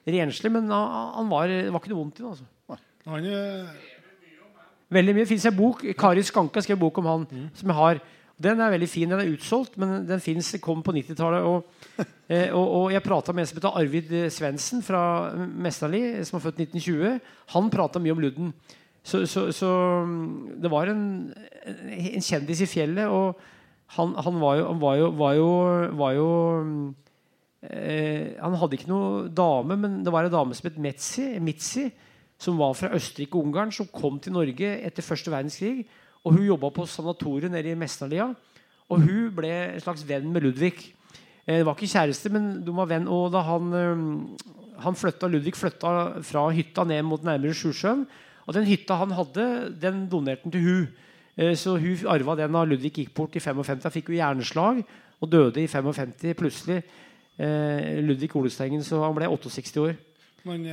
renslig. 0.07 0.51
Men 0.53 0.69
han, 0.71 1.29
var, 1.31 1.47
det 1.47 1.73
var 1.73 1.81
ikke 1.81 1.91
noe 1.95 2.03
vondt 2.03 2.21
i 2.21 2.23
det. 2.23 2.29
altså. 2.35 2.79
Han, 3.07 3.25
eh, 3.25 3.93
Veldig 4.91 5.15
mye. 5.15 5.25
Det 5.25 5.31
fins 5.33 5.45
en 5.49 5.57
bok. 5.57 5.83
Kari 5.99 6.23
Skanke 6.23 6.61
skrev 6.63 6.79
bok 6.79 7.01
om 7.01 7.09
han. 7.09 7.25
som 7.55 7.73
jeg 7.73 7.75
har. 7.75 7.99
Den 8.37 8.59
er 8.61 8.69
veldig 8.69 8.89
fin. 8.89 9.09
Den 9.09 9.23
er 9.23 9.31
utsolgt, 9.33 9.79
men 9.81 10.03
den 10.05 10.21
fins. 10.21 10.51
Kom 10.61 10.83
på 10.85 10.93
90-tallet. 10.93 11.45
Og, 11.47 12.05
eh, 12.29 12.51
og, 12.53 12.65
og 12.65 12.91
jeg 12.93 13.05
prata 13.05 13.33
med 13.33 13.43
en 13.43 13.49
som 13.49 13.57
heter 13.57 13.79
Arvid 13.81 14.13
eh, 14.13 14.27
Svendsen 14.33 14.83
fra 14.85 15.01
Mesterli, 15.35 16.03
som 16.27 16.37
er 16.37 16.45
født 16.45 16.61
1920. 16.67 17.17
Han 17.55 17.71
prata 17.73 18.01
mye 18.03 18.13
om 18.13 18.21
Ludden. 18.21 18.53
Så, 19.07 19.23
så, 19.25 19.47
så 19.55 19.71
mm, 20.05 20.61
det 20.61 20.71
var 20.71 20.91
en, 20.91 21.03
en 21.65 22.25
kjendis 22.29 22.61
i 22.61 22.69
fjellet. 22.69 23.09
Og 23.09 23.39
han, 23.97 24.13
han 24.21 24.41
var 24.43 24.61
jo, 24.61 24.71
var 24.83 25.01
jo, 25.01 25.11
var 25.17 25.37
jo, 25.39 25.51
var 25.97 26.15
jo 26.17 26.31
mm, 26.67 26.87
eh, 27.71 28.25
Han 28.43 28.57
hadde 28.61 28.77
ikke 28.77 28.91
noe 28.91 29.29
dame, 29.33 29.79
men 29.81 30.01
det 30.05 30.13
var 30.13 30.27
en 30.27 30.35
dame 30.37 30.57
som 30.57 30.69
het 30.69 30.77
Metzi, 30.83 31.31
Mitzi, 31.41 31.87
som 32.37 32.59
var 32.61 32.77
fra 32.77 32.93
Østerrike 32.93 33.39
og 33.39 33.47
Ungarn, 33.47 33.73
som 33.73 33.89
kom 33.89 34.19
til 34.21 34.37
Norge 34.37 34.75
etter 34.85 35.05
første 35.05 35.33
verdenskrig. 35.33 35.87
Og 36.25 36.33
Hun 36.33 36.45
jobba 36.47 36.69
på 36.69 36.85
sanatoriet 36.87 37.51
nede 37.51 37.71
i 37.71 37.75
Mesterlia. 37.75 38.33
Og 38.89 39.01
hun 39.03 39.31
ble 39.35 39.49
en 39.75 39.81
slags 39.83 40.03
venn 40.07 40.31
med 40.31 40.43
Ludvig. 40.43 40.93
Eh, 41.45 41.57
Det 41.59 41.65
var 41.65 41.75
ikke 41.75 41.91
kjæreste, 41.91 42.31
men 42.31 42.63
de 42.63 42.71
var 42.71 42.87
venn. 42.87 43.07
Og 43.07 43.31
da 43.31 43.41
han, 43.41 43.73
eh, 43.73 44.81
han 44.81 44.95
flytta, 44.95 45.27
Ludvig 45.27 45.55
flytta 45.55 46.21
fra 46.23 46.49
hytta 46.51 46.83
ned 46.85 47.03
mot 47.03 47.21
nærmere 47.23 47.53
Sjusjøen. 47.53 48.05
Og 48.47 48.53
den 48.53 48.63
hytta 48.65 48.95
han 48.95 49.11
hadde, 49.11 49.75
den 49.79 50.07
donerte 50.09 50.43
han 50.43 50.51
til 50.51 50.61
hun. 50.61 50.87
Eh, 51.37 51.53
Så 51.55 51.77
hun 51.79 52.07
arva 52.07 52.35
den 52.35 52.51
da 52.51 52.63
Ludvig 52.63 52.93
gikk 52.93 53.13
bort 53.13 53.35
i 53.35 53.39
55. 53.39 53.83
Han 53.83 53.91
fikk 53.91 54.07
jo 54.09 54.15
hjerneslag 54.15 54.85
og 55.21 55.29
døde 55.29 55.57
i 55.63 55.67
55 55.67 56.33
plutselig. 56.33 56.83
Ludvig 57.39 58.35
Olestengen, 58.35 58.81
så 58.81 59.03
han 59.03 59.13
ble 59.13 59.27
68 59.29 59.77
år. 59.77 59.95
men 60.43 60.63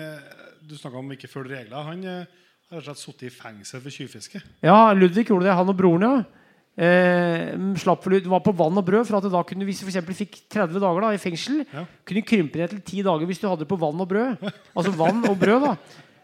du 0.67 0.75
snakka 0.77 0.97
om 0.97 1.11
ikke 1.13 1.29
følge 1.29 1.59
regler. 1.59 1.83
Han 1.83 2.27
har 2.71 2.81
rett 2.81 2.89
og 2.89 2.97
slett 2.97 3.03
sittet 3.03 3.29
i 3.29 3.35
fengsel 3.35 3.83
for 3.85 3.91
tjuvfiske. 3.95 4.41
Ja, 4.65 4.79
Ludvig 4.97 5.29
gjorde 5.29 5.47
det, 5.49 5.55
han 5.59 5.69
og 5.69 5.77
broren, 5.79 6.07
ja. 6.09 6.25
Eh, 6.75 7.53
slapp 7.79 8.03
var 8.27 8.41
på 8.43 8.53
vann 8.57 8.79
og 8.81 8.85
brød. 8.85 9.07
For 9.07 9.19
at 9.21 9.31
da 9.31 9.43
kunne 9.47 9.65
Hvis 9.65 9.85
du 9.85 9.91
for 9.91 10.13
fikk 10.13 10.41
30 10.51 10.81
dager 10.83 11.01
da, 11.01 11.13
i 11.15 11.19
fengsel, 11.23 11.65
Ja. 11.73 11.85
kunne 12.05 12.21
du 12.21 12.27
krympe 12.27 12.59
ned 12.59 12.71
til 12.71 12.81
10 12.83 13.03
dager 13.05 13.27
hvis 13.27 13.39
du 13.39 13.47
hadde 13.49 13.63
det 13.63 13.69
på 13.69 13.79
vann 13.79 14.01
og 14.01 14.09
brød. 14.09 14.37
Altså 14.77 14.91
vann 14.91 15.23
og 15.29 15.39
brød 15.39 15.61
da 15.63 15.77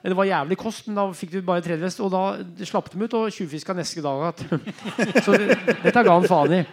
Det 0.02 0.16
var 0.16 0.24
jævlig 0.24 0.56
kost, 0.56 0.86
men 0.88 0.96
da 0.96 1.12
fikk 1.12 1.30
du 1.30 1.42
bare 1.42 1.60
tredjedels. 1.62 2.00
Og 2.00 2.10
da 2.10 2.64
slapp 2.64 2.90
de 2.90 3.04
ut 3.04 3.14
og 3.14 3.30
tjuvfiska 3.30 3.74
neste 3.74 4.02
dag 4.02 4.34
så 5.24 5.36
dette 5.36 6.02
ga 6.02 6.14
han 6.18 6.26
faen 6.26 6.52
i. 6.56 6.64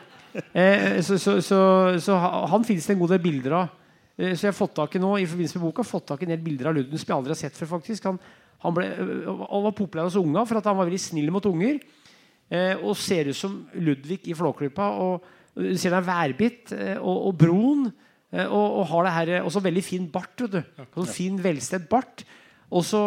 Eh, 0.53 1.01
så, 1.01 1.17
så, 1.19 1.41
så, 1.41 1.99
så 1.99 2.17
han 2.17 2.63
finnes 2.63 2.85
det 2.87 2.95
en 2.95 2.99
god 3.03 3.13
del 3.13 3.19
bilder 3.21 3.51
av. 3.51 3.69
Eh, 4.17 4.33
så 4.33 4.47
jeg 4.47 4.53
har 4.53 4.57
fått 4.57 4.75
tak 4.79 4.95
i 4.95 4.99
nå 5.03 5.17
i 5.19 5.27
forbindelse 5.27 5.59
med 5.59 5.67
boka 5.67 5.83
fått 5.85 6.07
tak 6.07 6.23
i 6.23 6.25
en 6.25 6.33
del 6.33 6.41
bilder 6.41 6.71
av 6.71 6.77
Ludden 6.79 6.97
som 6.97 7.11
jeg 7.11 7.17
aldri 7.17 7.35
har 7.35 7.41
sett 7.43 7.57
før. 7.59 7.75
faktisk 7.77 8.09
Han, 8.09 8.17
han, 8.63 8.73
ble, 8.73 8.87
øh, 8.89 9.31
han 9.43 9.65
var 9.67 9.77
populær 9.77 10.09
hos 10.09 10.17
unga 10.19 10.43
for 10.47 10.59
at 10.59 10.67
han 10.69 10.77
var 10.79 10.89
veldig 10.89 11.01
snill 11.01 11.29
mot 11.33 11.45
unger. 11.49 11.79
Eh, 12.47 12.79
og 12.79 12.95
ser 12.99 13.29
ut 13.29 13.37
som 13.37 13.59
Ludvig 13.75 14.23
i 14.31 14.35
Flåklypa. 14.37 14.89
Og 15.03 15.27
øh, 15.57 15.75
ser 15.77 15.93
deg 15.95 16.07
værbitt. 16.07 16.73
Eh, 16.73 16.97
og, 16.97 17.29
og 17.29 17.37
broen. 17.37 17.87
Eh, 18.33 18.47
og, 18.47 18.81
og 18.81 18.89
har 18.91 19.07
det 19.07 19.15
her, 19.19 19.35
også 19.45 19.63
veldig 19.63 19.85
fin 19.85 20.09
bart. 20.11 20.45
Vet 20.47 20.57
du. 20.57 20.83
Sånn 20.97 21.15
fin, 21.19 21.39
velstedt 21.43 21.89
bart. 21.91 22.25
Og 22.67 22.83
så, 22.83 22.99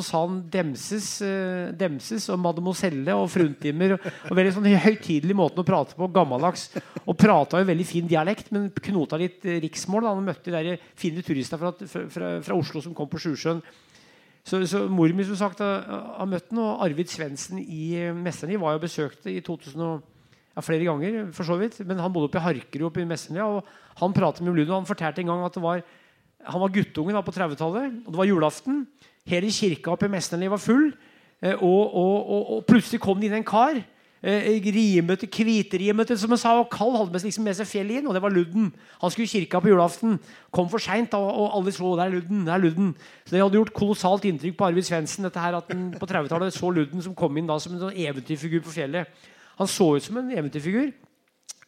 sa 0.00 0.22
han 0.22 0.38
Demses, 0.48 1.08
eh, 1.20 1.68
Demses 1.76 2.30
og 2.32 2.38
Mademoiselle 2.40 3.12
og 3.12 3.26
Fruntimer. 3.28 3.98
Og, 3.98 4.06
og 4.30 4.38
veldig 4.38 4.54
sånn 4.56 4.70
høytidelig 4.86 5.36
måte 5.36 5.60
å 5.60 5.66
prate 5.68 5.98
på. 5.98 6.08
Gammeldags. 6.14 6.70
Og 7.04 7.18
prata 7.20 7.60
jo 7.60 7.68
veldig 7.68 7.88
fin 7.88 8.08
dialekt, 8.08 8.48
men 8.56 8.70
knota 8.88 9.20
litt 9.20 9.44
eh, 9.44 9.60
riksmål. 9.66 10.06
Da 10.06 10.14
han 10.14 10.24
møtte 10.30 10.48
de 10.48 10.56
der 10.56 10.88
fine 10.96 11.24
turistene 11.26 11.60
fra, 11.60 11.74
fra, 12.14 12.32
fra 12.46 12.56
Oslo 12.56 12.80
som 12.84 12.96
kom 12.96 13.10
på 13.10 13.20
Sjusjøen. 13.20 13.60
Så, 14.46 14.62
så 14.66 14.86
mor 14.88 15.12
mi 15.12 15.24
som 15.26 15.36
sagt 15.36 15.60
har, 15.60 16.26
møtt 16.28 16.48
ham, 16.50 16.62
og 16.64 16.84
Arvid 16.86 17.10
Svendsen 17.12 17.60
i 17.60 17.94
eh, 18.00 18.56
var 18.58 18.76
jo 18.76 18.82
besøkt 18.82 19.26
i 19.28 19.40
2000 19.44 19.82
og, 19.84 20.02
ja, 20.56 20.62
flere 20.64 20.84
ganger, 20.84 21.32
for 21.36 21.44
så 21.44 21.58
vidt. 21.60 21.80
Men 21.86 22.00
han 22.00 22.12
bodde 22.12 22.30
oppe 22.30 22.40
i 22.40 22.46
Harkerud 22.46 22.88
oppe 22.88 23.04
i 23.04 23.08
Mesterny, 23.08 23.40
og 23.44 23.64
han 24.00 24.16
pratet 24.16 24.42
med 24.42 24.56
Ludo. 24.56 24.74
Han 24.74 24.88
fortalte 24.88 25.20
en 25.20 25.30
gang 25.30 25.44
at 25.44 25.54
det 25.54 25.62
var 25.62 25.82
han 26.40 26.60
var 26.62 26.72
guttungen 26.72 27.16
da 27.16 27.20
på 27.20 27.34
30-tallet, 27.36 27.96
og 28.06 28.12
det 28.12 28.16
var 28.16 28.28
julaften. 28.28 28.84
Hele 29.28 29.50
kirka 29.52 29.92
oppe 29.92 30.08
i 30.08 30.12
Mesterny 30.12 30.48
var 30.48 30.62
full, 30.62 30.90
eh, 31.42 31.54
og, 31.54 31.94
og, 31.94 32.14
og, 32.16 32.52
og 32.56 32.62
plutselig 32.68 33.00
kom 33.02 33.20
det 33.20 33.28
inn 33.28 33.40
en 33.42 33.46
kar. 33.46 33.82
Eh, 34.20 34.60
rimete, 34.60 35.24
kvitrimete, 35.32 36.12
som 36.18 36.28
han 36.28 36.38
sa, 36.38 36.50
og 36.60 36.68
Kall 36.68 36.92
Hadde 36.92 37.12
med, 37.14 37.22
liksom 37.24 37.44
med 37.46 37.56
seg 37.56 37.68
fjellet 37.70 38.02
inn, 38.02 38.08
og 38.10 38.12
det 38.12 38.20
var 38.20 38.34
Ludden. 38.34 38.66
Han 39.00 39.12
skulle 39.12 39.24
i 39.24 39.32
kirka 39.32 39.62
på 39.64 39.70
julaften. 39.70 40.18
Kom 40.52 40.68
for 40.68 40.82
seint, 40.82 41.14
og, 41.16 41.24
og 41.24 41.56
alle 41.56 41.72
så 41.72 41.94
det 41.96 42.04
er 42.04 42.12
Ludden. 42.18 42.42
det 42.44 42.52
er 42.52 42.60
Ludden. 42.60 42.90
Så 43.24 43.32
det 43.32 43.40
hadde 43.40 43.56
gjort 43.56 43.72
kolossalt 43.72 44.26
inntrykk 44.28 44.58
på 44.58 44.66
Arvid 44.68 44.84
Svendsen 44.84 45.24
dette 45.24 45.40
her, 45.40 45.56
at 45.56 45.72
han 45.72 45.88
på 45.96 46.08
30-tallet 46.10 46.52
så 46.52 46.68
Ludden 46.68 47.00
som 47.00 47.16
kom 47.16 47.40
inn 47.40 47.48
da 47.48 47.56
som 47.56 47.72
en 47.72 47.80
sånn 47.86 47.96
eventyrfigur 47.96 48.60
på 48.66 48.74
fjellet. 48.76 49.08
Han 49.56 49.72
så 49.72 49.94
ut 49.96 50.04
som 50.04 50.20
en 50.20 50.28
eventyrfigur. 50.36 50.92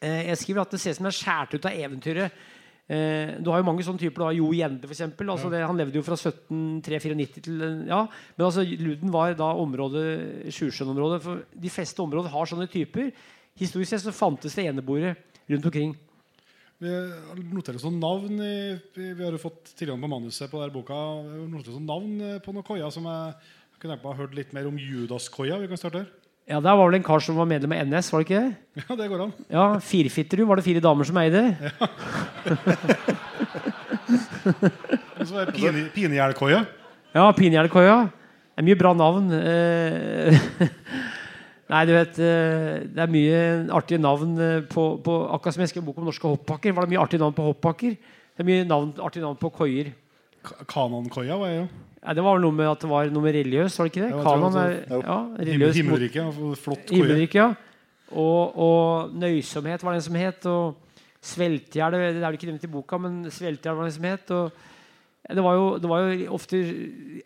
Eh, 0.03 0.21
jeg 0.29 0.37
skriver 0.43 0.61
at 0.61 0.77
det 0.77 0.81
ser 0.83 0.93
ut 0.93 1.01
som 1.01 1.09
det 1.09 1.15
er 1.15 1.21
skåret 1.23 1.57
ut 1.57 1.65
av 1.71 1.81
eventyret. 1.87 2.45
Eh, 2.91 3.37
du 3.39 3.47
har 3.49 3.61
jo 3.61 3.65
mange 3.69 3.83
sånne 3.85 4.01
typer. 4.01 4.19
Du 4.19 4.25
har 4.27 4.35
Jo 4.35 4.49
Gjende, 4.51 4.83
f.eks. 4.89 5.01
Altså 5.15 5.49
det- 5.49 5.61
han 5.65 5.77
levde 5.79 5.95
jo 5.95 6.03
fra 6.03 6.17
17394 6.19 7.41
til 7.41 7.61
eh, 7.63 7.87
ja. 7.87 8.01
Men 8.37 8.45
altså, 8.45 8.63
Luden 8.77 9.11
var 9.13 9.33
da 9.39 9.53
området 9.55 10.51
Sjusjøen-området. 10.51 11.21
For 11.23 11.43
de 11.55 11.69
fleste 11.71 12.03
områder 12.03 12.29
har 12.29 12.45
sånne 12.45 12.67
typer. 12.69 13.11
Historisk 13.57 13.89
sett 13.93 14.01
så 14.03 14.11
fantes 14.11 14.55
det 14.55 14.65
eneboere 14.67 15.15
rundt 15.49 15.65
omkring. 15.69 15.95
Vi 16.83 16.89
noterer 17.53 17.79
sånn 17.79 17.99
navn 18.01 18.41
i, 18.43 18.75
Vi 18.97 19.13
har 19.23 19.31
jo 19.31 19.39
fått 19.39 19.71
tilgang 19.79 20.01
på 20.03 20.09
manuset 20.11 20.51
på 20.51 20.59
denne 20.59 20.73
boka. 20.73 20.97
Vi 21.23 21.47
noterer 21.53 21.77
sånn 21.77 21.87
navn 21.87 22.19
eh, 22.21 22.39
på 22.43 22.51
noen 22.51 22.65
koier 22.67 22.91
som 22.91 23.05
jeg, 23.07 23.35
jeg 23.71 23.79
kunne 23.79 23.95
tenke 23.95 24.03
meg 24.03 24.11
å 24.11 24.15
ha 24.17 24.21
hørt 24.25 24.35
litt 24.35 24.51
mer 24.53 24.67
om 24.67 24.75
Judas-koia. 24.77 25.61
Vi 25.63 25.67
kan 25.71 25.77
starte 25.79 26.03
her. 26.03 26.11
Ja, 26.49 26.59
Der 26.59 26.75
var 26.75 26.89
vel 26.89 26.97
en 26.99 27.03
kar 27.07 27.21
som 27.23 27.37
var 27.39 27.47
medlem 27.47 27.71
av 27.71 27.85
NS, 27.87 28.09
var 28.11 28.19
det 28.23 28.27
ikke 28.27 28.41
det? 28.41 28.55
Ja, 28.89 28.95
det 28.99 29.05
går 29.11 29.21
an. 29.23 29.33
Ja, 29.53 29.65
Firfitterud 29.79 30.47
var 30.49 30.59
det 30.59 30.65
fire 30.65 30.81
damer 30.83 31.07
som 31.07 31.17
eide? 31.21 31.43
Og 34.03 35.27
så 35.29 35.39
er 35.43 35.51
pine, 35.55 35.85
Pinegjerdkoia. 35.93 36.63
Ja, 37.13 37.27
Pinjernkoia. 37.37 37.95
Det 38.53 38.61
er 38.61 38.67
mye 38.67 38.77
bra 38.79 38.91
navn. 38.97 39.29
Eh, 39.33 40.37
Nei, 41.73 41.79
du 41.89 41.93
vet 41.95 42.17
eh, 42.21 42.83
Det 42.91 43.01
er 43.01 43.09
mye 43.13 43.37
artige 43.73 44.01
navn 44.03 44.33
eh, 44.37 44.59
på, 44.69 44.83
på 45.01 45.13
Akkurat 45.33 45.55
som 45.55 45.63
jeg 45.63 45.71
skrev 45.71 45.85
bok 45.87 46.01
om 46.01 46.09
norske 46.09 46.27
hoppbakker, 46.29 46.75
var 46.75 46.85
det 46.85 46.93
mye 46.93 47.01
artige 47.01 47.23
navn 47.23 47.33
på 47.37 47.47
hoppbakker. 47.47 47.95
Det 47.95 48.43
er 48.43 48.49
mye 48.49 48.67
navn, 48.67 48.91
artige 49.01 49.23
navn 49.25 49.39
på 49.41 49.49
koier. 49.55 49.93
Ka- 50.45 50.59
Kanonkoia 50.69 51.39
var 51.39 51.53
jeg 51.53 51.63
jo. 51.63 51.67
Nei, 52.03 52.11
det 52.17 52.23
var 52.25 52.33
vel 52.35 52.43
noe 52.43 52.51
med 52.57 52.67
at 52.67 52.81
det 52.83 52.89
var 52.91 53.07
noe 53.15 53.23
med 53.23 53.31
religiøs, 53.37 53.77
var 53.79 53.87
det 53.87 53.91
ikke 53.93 54.03
det? 54.03 54.11
Ja, 54.11 54.17
det 54.17 54.23
er 54.27 54.31
var- 54.57 54.75
ja, 55.07 55.19
religiøs 55.39 55.47
religiøst 55.47 55.79
himmelriket. 55.79 56.23
Flott 56.59 56.83
koie. 56.89 56.97
Himmelriket, 56.99 57.39
ja. 57.39 57.47
Og, 58.11 58.43
og 58.59 59.15
nøysomhet 59.15 59.79
var 59.83 59.91
det 59.95 59.99
en 60.01 60.07
som 60.09 60.15
het. 60.19 60.43
Og 60.45 60.75
sveltgjerd 61.23 61.91
Det 61.95 61.99
er 62.11 62.19
vel 62.19 62.35
ikke 62.37 62.49
nevnt 62.51 62.67
i 62.67 62.73
boka, 62.73 62.95
men 62.99 63.23
sveltgjerd 63.31 63.75
var 63.79 63.83
det 63.87 63.93
en 63.93 63.95
som 63.95 64.03
het. 64.09 64.27
Og 64.35 64.51
det 65.31 65.39
var, 65.43 65.53
jo, 65.55 65.77
det 65.79 65.87
var 65.89 65.99
jo 66.03 66.27
ofte 66.35 66.55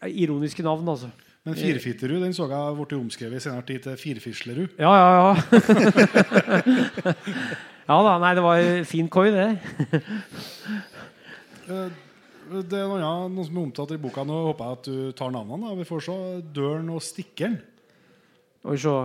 ironiske 0.06 0.62
navn, 0.64 0.88
altså. 0.94 1.10
Men 1.48 1.56
Firfitterud 1.56 2.20
den 2.22 2.34
så 2.36 2.44
jeg 2.52 2.76
ble 2.76 2.98
omskrevet 3.00 3.36
i 3.40 3.42
senere 3.42 3.62
tid 3.66 3.80
til 3.86 3.96
Firfislerud. 3.98 4.68
Ja, 4.78 4.92
ja, 4.92 5.10
ja. 5.18 5.34
ja 7.88 7.96
da, 8.04 8.18
nei, 8.20 8.34
det 8.36 8.44
var 8.44 8.84
fin 8.90 9.08
koi, 9.10 9.30
det. 9.32 9.60
Det 12.48 12.78
er 12.80 12.88
noe, 12.90 13.14
noe 13.32 13.46
som 13.48 13.58
er 13.58 13.64
omtalt 13.66 13.92
i 13.96 14.00
boka. 14.02 14.24
Nå 14.28 14.38
håper 14.50 14.68
jeg 14.70 14.78
at 14.78 14.88
du 14.88 15.16
tar 15.18 15.34
navnene. 15.34 15.70
Da. 15.70 15.78
Vi 15.80 15.88
får 15.88 16.06
se 16.08 16.18
Døren 16.56 16.88
og 16.94 17.02
Stikkeren. 17.04 17.58
Oi, 18.68 18.78
så. 18.82 18.96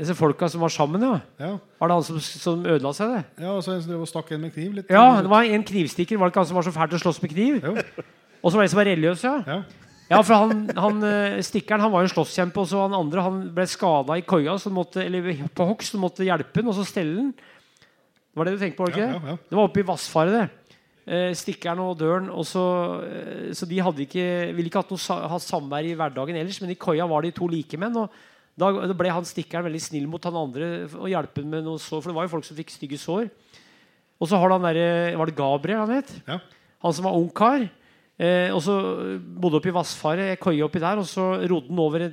Disse 0.00 0.14
folka 0.16 0.48
som 0.48 0.62
var 0.64 0.72
sammen, 0.72 1.02
ja. 1.04 1.18
Ja. 1.40 1.50
Var 1.80 1.90
det 1.90 1.96
han 1.98 2.06
som, 2.06 2.20
som 2.24 2.62
ødela 2.64 2.92
seg, 2.96 3.10
det? 3.12 3.44
ja, 3.44 3.50
og 3.52 3.60
så 3.64 3.74
en 3.74 3.82
som 3.82 3.90
drev 3.92 4.04
og 4.06 4.08
stakk 4.08 4.30
en 4.32 4.40
med 4.46 4.54
kniv. 4.54 4.78
Litt, 4.78 4.92
Ja, 4.92 5.20
det 5.20 5.28
var 5.32 5.44
en 5.44 5.66
knivstikker. 5.68 6.16
Var 6.20 6.30
det 6.30 6.32
ikke 6.32 6.44
han 6.44 6.48
som 6.48 6.56
var 6.60 6.64
så 6.68 6.72
fæl 6.72 6.88
til 6.92 7.00
å 7.00 7.02
slåss 7.02 7.20
med 7.24 7.34
kniv? 7.34 7.58
Jo. 7.60 7.74
Og 8.40 8.46
så 8.48 8.56
var 8.56 8.62
det 8.62 8.68
en 8.70 8.72
som 8.72 8.80
var 8.80 8.88
religiøs, 8.88 9.24
ja. 9.28 9.34
Ja. 9.44 9.58
Ja, 10.10 10.18
for 10.26 10.40
han, 10.42 10.62
han 10.74 11.04
eh, 11.06 11.36
Stikkeren 11.46 11.84
han 11.84 11.92
var 11.92 12.02
jo 12.02 12.08
en 12.08 12.14
slåsskjempe, 12.14 12.58
og 12.64 12.66
så 12.66 12.80
han 12.82 12.96
andre 12.98 13.22
han 13.22 13.42
ble 13.54 13.66
skada 13.70 14.16
i 14.18 14.24
koia, 14.26 14.56
så 14.58 14.72
måtte, 14.74 15.04
eller 15.04 15.28
på 15.54 15.66
hogst, 15.68 15.92
så 15.94 16.00
måtte 16.02 16.26
hjelpe 16.26 16.64
han, 16.64 16.70
og 16.72 16.78
så 16.80 16.86
stelle 16.88 17.14
den. 17.20 17.28
Det 17.36 18.40
var 18.40 18.48
det 18.48 18.56
du 18.56 18.64
tenkte 18.64 18.80
på? 18.80 18.88
ikke? 18.90 19.04
Ja, 19.04 19.20
ja, 19.20 19.34
ja. 19.34 19.36
Det 19.50 19.58
var 19.58 19.68
oppe 19.68 19.84
i 19.84 19.86
Vassfaret, 19.86 20.34
det. 20.34 20.59
Eh, 21.08 21.32
stikkeren 21.34 21.80
og 21.82 21.96
døren. 21.98 22.28
Og 22.28 22.44
så, 22.46 22.62
eh, 23.06 23.52
så 23.56 23.66
de 23.66 23.80
hadde 23.80 24.04
ikke, 24.04 24.26
ville 24.54 24.68
ikke 24.68 24.82
hatt 24.82 24.92
noe 24.92 25.20
ha 25.32 25.38
samvær 25.40 25.86
i 25.88 25.96
hverdagen 25.96 26.36
ellers, 26.36 26.60
men 26.60 26.70
i 26.74 26.78
koia 26.78 27.08
var 27.08 27.24
de 27.24 27.32
to 27.32 27.48
likemenn. 27.48 27.96
Og 27.96 28.10
da 28.60 28.94
ble 28.94 29.10
han 29.10 29.24
stikkeren 29.24 29.64
veldig 29.64 29.80
snill 29.80 30.06
mot 30.10 30.22
han 30.22 30.36
andre 30.36 30.88
og 30.92 31.08
hjelpe 31.08 31.42
med 31.42 31.64
noe 31.64 31.80
sår, 31.80 32.02
for 32.02 32.10
det 32.10 32.18
var 32.18 32.28
jo 32.28 32.34
folk 32.36 32.44
som 32.44 32.58
fikk 32.58 32.74
stygge 32.74 33.00
sår. 33.00 33.30
Og 34.20 34.28
så 34.28 34.36
har 34.36 34.52
han 34.52 34.62
derre 34.62 35.16
Var 35.16 35.26
det 35.26 35.36
Gabriel 35.36 35.86
han 35.86 35.96
het? 35.96 36.12
Ja. 36.28 36.40
Han 36.84 36.92
som 36.92 37.04
var 37.08 37.16
ungkar. 37.16 37.70
Eh, 38.20 38.52
og 38.52 38.60
så 38.60 38.74
bodde 39.16 39.56
oppi 39.56 39.72
vassfaret, 39.72 40.36
Vassfaret, 40.36 40.40
koie 40.40 40.62
oppi 40.62 40.78
der, 40.78 41.00
og 41.00 41.08
så 41.08 41.40
rodde 41.40 41.72
han 41.72 41.78
over 41.80 42.10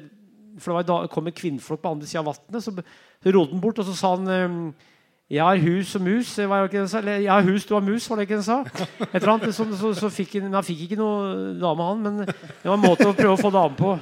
For 0.58 0.72
det 0.72 0.78
var 0.78 0.86
da, 0.88 1.08
kom 1.12 1.28
en 1.28 1.36
kvinneflokk 1.36 1.82
på 1.84 1.92
andre 1.92 2.08
sida 2.08 2.24
av 2.24 2.32
vannet, 2.32 2.64
så, 2.64 2.72
så 2.72 3.34
rodde 3.36 3.52
han 3.52 3.62
bort, 3.62 3.82
og 3.84 3.86
så 3.86 3.94
sa 3.94 4.16
han 4.16 4.32
eh, 4.32 4.88
jeg 5.30 5.44
har 5.44 5.60
hus 5.60 5.96
og 5.98 6.02
mus. 6.06 6.30
Var 6.38 6.62
det 6.62 6.70
ikke 6.70 6.82
det 6.82 6.90
sa? 6.92 7.00
Eller, 7.02 7.18
jeg 7.26 7.32
har 7.32 7.48
hus, 7.48 7.66
du 7.68 7.74
har 7.76 7.84
mus, 7.84 8.10
var 8.10 8.20
det 8.20 8.28
ikke 8.28 8.38
det 8.38 8.46
han 8.46 8.66
sa? 8.66 8.86
Et 9.10 9.16
eller 9.20 9.34
annet, 9.34 9.56
så, 9.56 9.66
så, 9.76 9.94
så 9.98 10.12
fikk 10.14 10.38
han, 10.40 10.54
han 10.56 10.64
fikk 10.64 10.86
ikke 10.86 11.00
noe 11.00 11.56
dame, 11.60 11.88
han. 11.90 12.04
Men 12.06 12.22
det 12.28 12.68
var 12.70 12.78
en 12.78 12.86
måte 12.86 13.10
å 13.10 13.16
prøve 13.18 13.36
å 13.36 13.42
få 13.42 13.52
dame 13.52 13.76
på. 13.80 13.96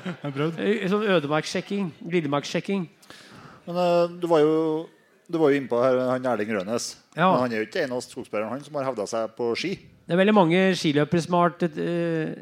Eh, 0.61 0.85
Sånn 0.91 1.07
ødemarkssjekking. 1.15 1.89
Lillemarkssjekking. 2.13 2.85
Men 3.65 3.81
eh, 3.81 4.19
du 4.21 4.27
var 4.29 4.43
jo 4.45 4.53
du 5.25 5.39
var 5.41 5.49
jo 5.49 5.57
innpå 5.57 5.79
her, 5.81 5.97
han 6.11 6.25
Erling 6.29 6.51
Rønes. 6.53 6.91
Ja. 7.15 7.31
Men 7.31 7.39
han 7.41 7.53
er 7.55 7.63
jo 7.63 7.65
ikke 7.65 7.81
en 7.81 7.95
av 7.97 8.03
skogsbærerne 8.05 8.51
han 8.51 8.61
som 8.61 8.75
har 8.77 8.85
hevda 8.91 9.07
seg 9.09 9.31
på 9.37 9.47
ski. 9.57 9.71
Det 10.05 10.13
er 10.13 10.19
veldig 10.21 10.35
mange 10.37 10.59
skiløpere 10.77 11.23
som 11.23 11.37
har 11.39 11.55
vært 11.55 11.79
eh, 11.81 12.35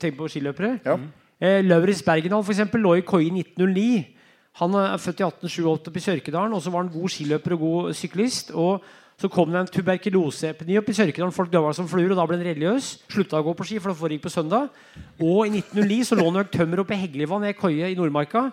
tenkt 0.00 0.16
på 0.16 0.30
skiløpere. 0.32 0.78
Ja. 0.86 0.96
Eh, 1.42 1.60
Lauritz 1.66 2.00
Bergendal 2.06 2.44
for 2.46 2.54
eksempel, 2.54 2.80
lå 2.80 2.94
i 2.96 3.04
Koi 3.04 3.26
1909. 3.28 4.11
Han 4.60 4.74
er 4.76 4.98
født 5.00 5.22
i 5.22 5.24
1887 5.24 5.88
oppe 5.88 6.00
i 6.00 6.04
Sørkedalen, 6.04 6.52
og 6.52 6.60
så 6.60 6.72
var 6.72 6.84
han 6.84 6.92
god 6.92 7.12
skiløper 7.12 7.54
og 7.56 7.64
god 7.64 7.94
syklist. 7.96 8.50
og 8.50 8.82
så 9.22 9.28
kom 9.30 9.52
det 9.52 9.60
en 9.60 9.68
tuberkuloseepidemi 9.70 10.78
opp 10.80 10.88
i 10.90 10.96
Sørkedalen. 10.96 11.34
Folk 11.34 11.52
døde 11.52 11.72
som 11.76 11.86
fluer, 11.86 12.10
og 12.10 12.18
da 12.18 12.24
ble 12.26 12.40
han 12.40 12.46
religiøs. 12.48 12.88
Slutta 13.12 13.38
å 13.38 13.44
gå 13.46 13.52
på 13.54 13.66
ski, 13.68 13.78
for 13.78 13.92
det 13.92 14.00
foregikk 14.00 14.24
på 14.24 14.32
søndag. 14.34 14.72
Og 15.22 15.46
i 15.46 15.60
1909 15.60 15.98
så 16.08 16.18
lå 16.18 16.26
han 16.26 16.40
og 16.40 16.50
tømmer 16.50 16.82
oppe 16.82 16.96
i 16.96 16.98
Heggelivann, 17.04 17.44
i 17.46 17.52
ei 17.52 17.58
koie 17.58 17.90
i 17.92 17.98
Nordmarka. 17.98 18.48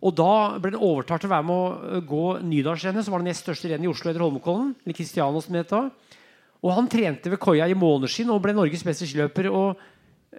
Og 0.00 0.14
da 0.16 0.56
ble 0.62 0.72
han 0.72 0.80
overtalt 0.80 1.24
til 1.24 1.28
å 1.28 1.34
være 1.34 1.46
med 1.50 1.56
å 1.98 2.00
gå 2.08 2.24
Nydalsrennet, 2.48 3.04
som 3.04 3.12
var 3.12 3.24
det 3.24 3.32
nest 3.32 3.44
største 3.44 3.68
rennet 3.68 3.88
i 3.88 3.92
Oslo 3.92 4.08
etter 4.08 4.24
Holmenkollen. 4.24 4.72
Eller 4.86 4.96
Kristianos, 4.96 5.50
som 5.50 5.58
det 5.58 5.66
da. 5.68 5.82
Og 6.64 6.72
han 6.78 6.88
trente 6.88 7.32
ved 7.32 7.42
koia 7.42 7.68
i 7.68 7.76
måneskinn 7.76 8.32
og 8.32 8.40
ble 8.44 8.56
Norges 8.56 8.86
beste 8.86 9.08
skiløper. 9.08 9.50
og 9.52 9.82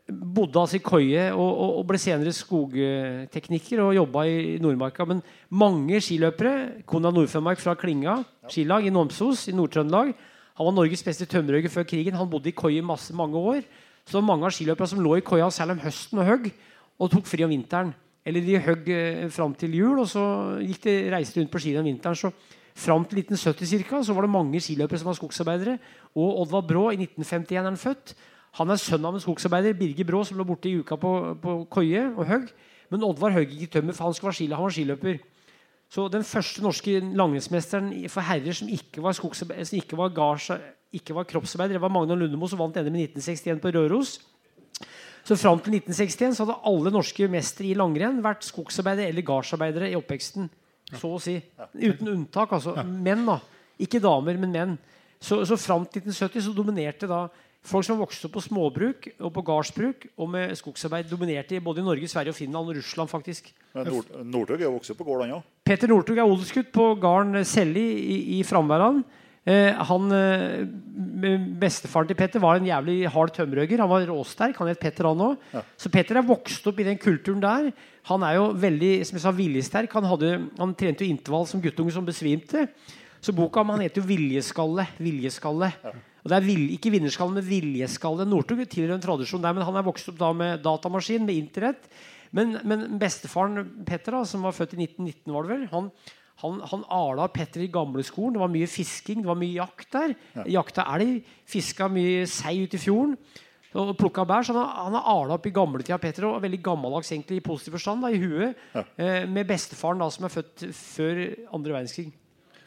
bodde 0.07 0.59
altså 0.61 0.77
i 0.77 0.83
koie 0.83 1.23
og, 1.33 1.47
og, 1.47 1.71
og 1.79 1.85
ble 1.89 1.99
senere 2.01 2.33
skogtekniker 2.35 3.81
og 3.83 3.95
jobba 3.97 4.23
i 4.29 4.57
Nordmarka. 4.61 5.05
Men 5.09 5.21
mange 5.49 6.01
skiløpere 6.03 6.83
Konrad 6.87 7.17
Nordfinnmark 7.17 7.61
fra 7.63 7.75
Klinga 7.79 8.19
skilag 8.51 8.87
i 8.87 8.93
Nomsos 8.93 9.47
i 9.51 9.55
Nord-Trøndelag. 9.57 10.13
Han 10.57 10.69
var 10.69 10.73
Norges 10.73 11.03
beste 11.05 11.27
tømmerhogger 11.29 11.69
før 11.73 11.85
krigen. 11.85 12.17
Han 12.17 12.29
bodde 12.29 12.49
i 12.49 12.55
koie 12.57 12.81
masse, 12.81 13.13
mange 13.13 13.37
år. 13.37 13.61
Så 14.07 14.21
mange 14.23 14.47
av 14.47 14.53
skiløperne 14.55 14.89
som 14.89 15.01
lå 15.03 15.17
i 15.19 15.25
koia 15.25 15.49
særlig 15.51 15.77
om 15.77 15.83
høsten 15.83 16.21
og 16.23 16.29
høgg, 16.29 16.45
og 16.97 17.11
tok 17.11 17.27
fri 17.29 17.43
om 17.45 17.51
vinteren. 17.51 17.91
Eller 18.27 18.43
de 18.43 18.61
høgg 18.63 18.87
eh, 18.91 19.25
fram 19.31 19.53
til 19.55 19.75
jul, 19.75 19.99
og 20.01 20.07
så 20.09 20.23
gikk 20.63 20.81
de 20.87 20.95
reiste 21.13 21.39
rundt 21.39 21.51
på 21.51 21.61
ski 21.61 21.75
om 21.79 21.85
vinteren. 21.87 22.17
Så 22.17 22.31
fram 22.77 23.05
til 23.05 23.21
1970 23.21 23.69
cirka, 23.73 24.01
så 24.03 24.15
var 24.15 24.25
det 24.25 24.33
mange 24.33 24.61
skiløpere 24.63 24.99
som 25.01 25.11
var 25.11 25.19
skogsarbeidere. 25.19 25.77
Og 26.15 26.41
Oddvar 26.43 26.65
Brå, 26.67 26.87
i 26.91 26.99
1951 27.03 27.59
er 27.59 27.69
han 27.69 27.79
født. 27.79 28.15
Han 28.57 28.71
er 28.73 28.79
sønn 28.81 29.05
av 29.05 29.13
en 29.13 29.21
skogsarbeider, 29.21 29.75
Birger 29.77 30.07
Brå, 30.07 30.23
som 30.25 30.37
lå 30.39 30.45
borte 30.47 30.69
i 30.69 30.77
uka 30.79 30.97
på, 30.97 31.11
på 31.41 31.57
koie 31.69 32.07
og 32.15 32.25
høgg. 32.25 32.47
Men 32.89 33.03
Oddvar 33.03 33.35
høgg 33.35 33.51
ikke 33.53 33.75
tømmer, 33.77 33.93
for 33.93 34.07
han, 34.07 34.15
skulle 34.15 34.31
være 34.31 34.39
skil, 34.39 34.55
han 34.55 34.63
var 34.63 34.73
skiløper. 34.77 35.19
Så 35.91 36.07
den 36.11 36.23
første 36.27 36.63
norske 36.63 36.97
langrennsmesteren 37.15 37.91
for 38.11 38.25
herrer 38.27 38.55
som 38.55 38.71
ikke 38.71 39.03
var, 39.03 39.15
som 39.15 39.53
ikke 39.77 39.99
var, 39.99 40.11
gards- 40.15 40.57
ikke 40.95 41.15
var 41.15 41.27
kroppsarbeider, 41.29 41.77
det 41.77 41.83
var 41.83 41.93
Magnar 41.93 42.19
Lundemo, 42.19 42.47
som 42.47 42.59
vant 42.59 42.75
NM 42.75 42.95
i 42.95 43.05
1961 43.07 43.61
på 43.63 43.71
Røros. 43.75 44.17
Så 45.27 45.35
Fram 45.35 45.59
til 45.59 45.75
1961 45.75 46.37
så 46.37 46.45
hadde 46.45 46.59
alle 46.71 46.91
norske 46.91 47.27
mestere 47.31 47.71
i 47.71 47.75
langrenn 47.75 48.21
vært 48.23 48.47
skogsarbeidere 48.47 49.11
eller 49.11 49.25
gardsarbeidere 49.27 49.91
i 49.91 49.97
oppveksten. 49.99 50.47
Så 50.95 51.09
å 51.11 51.19
si. 51.19 51.35
Uten 51.75 52.07
unntak. 52.13 52.53
altså. 52.55 52.77
Menn, 52.87 53.25
da. 53.27 53.41
Ikke 53.83 53.99
damer, 53.99 54.39
men 54.39 54.53
menn. 54.55 54.77
Så, 55.19 55.41
så 55.49 55.57
Fram 55.59 55.83
til 55.89 56.05
1970 56.05 56.45
så 56.47 56.53
dominerte 56.55 57.09
da 57.09 57.25
folk 57.67 57.85
som 57.85 57.99
vokste 57.99 58.29
opp 58.29 58.37
på 58.37 58.43
småbruk 58.45 59.09
og 59.17 59.29
på 59.35 59.43
gardsbruk 59.49 60.07
og 60.15 60.31
med 60.33 60.55
skogsarbeid, 60.57 61.09
dominerte 61.11 61.59
både 61.63 61.83
i 61.83 61.87
Norge, 61.87 62.09
Sverige, 62.09 62.33
og 62.33 62.39
Finland 62.39 62.71
og 62.71 62.79
Russland. 62.79 63.09
faktisk. 63.11 63.53
Men 63.75 63.91
Nord 63.91 64.11
Northug 64.23 64.61
er 64.61 64.71
vokst 64.73 64.91
opp 64.91 65.01
på 65.03 65.07
gård, 65.07 65.25
han 65.25 65.37
òg. 65.39 65.47
Petter 65.67 65.91
Northug 65.91 66.17
er 66.17 66.27
odelsgutt 66.27 66.71
på 66.71 66.89
gården 67.03 67.43
Selli 67.45 67.87
i, 67.99 68.19
i 68.39 68.43
Framværan. 68.47 69.03
Eh, 69.47 69.71
han, 69.71 70.11
eh, 70.11 70.65
Bestefaren 71.59 72.07
til 72.09 72.17
Petter 72.19 72.41
var 72.43 72.57
en 72.57 72.67
jævlig 72.67 73.07
hard 73.07 73.31
tømmerhugger. 73.35 73.79
Han 73.79 73.89
var 73.89 74.07
råsterk. 74.09 74.57
Han 74.59 74.67
het 74.67 74.79
Petter, 74.79 75.07
han 75.07 75.23
òg. 75.23 75.37
Så 75.79 75.91
Petter 75.91 76.19
er 76.19 76.27
vokst 76.27 76.67
opp 76.67 76.79
i 76.79 76.87
den 76.87 76.99
kulturen 76.99 77.39
der. 77.39 77.71
Han 78.11 78.23
er 78.23 78.35
jo 78.35 78.51
veldig 78.51 79.05
som 79.07 79.15
jeg 79.15 79.23
sa, 79.23 79.31
viljesterk. 79.31 79.91
Han, 79.95 80.03
hadde, 80.03 80.49
han 80.59 80.75
trente 80.75 81.05
jo 81.05 81.11
intervall 81.11 81.47
som 81.47 81.63
guttunge 81.63 81.95
som 81.95 82.05
besvimte. 82.05 82.67
Så 83.23 83.33
boka 83.35 83.61
om 83.61 83.69
han 83.69 83.81
heter 83.81 84.01
jo 84.01 84.07
'Viljeskalle'. 84.07 84.87
Viljeskalle. 84.99 85.71
Og 86.23 86.29
det 86.31 86.37
er 86.37 86.45
vil, 86.47 86.63
Ikke 86.75 86.91
vinnerskalle, 86.91 87.33
men 87.37 87.45
viljeskalle. 87.47 88.25
Northug 88.27 88.63
tilhører 88.67 88.95
en 88.97 89.01
tradisjon 89.05 89.41
der, 89.41 89.53
men 89.53 89.63
han 89.63 89.75
er 89.79 89.85
vokst 89.87 90.09
opp 90.09 90.17
da 90.19 90.31
med 90.33 90.61
datamaskin, 90.65 91.25
med 91.25 91.35
internett. 91.39 91.87
Men, 92.35 92.57
men 92.67 92.97
bestefaren 92.99 93.83
Petter, 93.87 94.11
da, 94.17 94.23
som 94.27 94.41
var 94.43 94.51
født 94.51 94.73
i 94.75 94.83
1919, 94.83 95.31
var 95.33 95.43
det 95.47 95.51
vel, 95.53 95.67
han, 95.71 95.91
han, 96.43 96.59
han 96.73 96.83
ala 96.91 97.27
Petter 97.31 97.63
i 97.63 97.69
gamleskolen. 97.71 98.33
Det 98.35 98.41
var 98.43 98.51
mye 98.51 98.67
fisking, 98.67 99.21
det 99.23 99.29
var 99.31 99.39
mye 99.39 99.55
jakt 99.61 99.91
der. 99.95 100.15
Jakta 100.51 100.83
elg, 100.97 101.21
fiska 101.47 101.87
mye 101.89 102.25
sei 102.27 102.57
ute 102.65 102.75
i 102.75 102.83
fjorden. 102.83 103.15
Og 103.77 103.91
plukka 103.99 104.23
bær, 104.25 104.41
så 104.43 104.53
Han 104.55 104.63
har- 104.65 104.83
han 104.83 104.93
har 104.95 105.03
ala 105.13 105.33
opp 105.35 105.45
i 105.45 105.51
gamletida 105.51 105.97
Petter, 106.01 106.25
og 106.25 106.41
veldig 106.41 106.61
gammeldags 106.63 107.11
egentlig 107.11 107.37
i 107.37 107.45
positiv 107.45 107.73
forstand, 107.77 108.01
da, 108.01 108.07
i 108.09 108.17
huet. 108.19 108.55
Eh, 108.97 109.25
med 109.27 109.47
bestefaren 109.47 109.99
da, 109.99 110.09
som 110.09 110.25
er 110.25 110.29
født 110.33 110.67
før 110.73 111.23
andre 111.53 111.73
verdenskrig. 111.77 112.11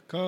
Hva, 0.09 0.25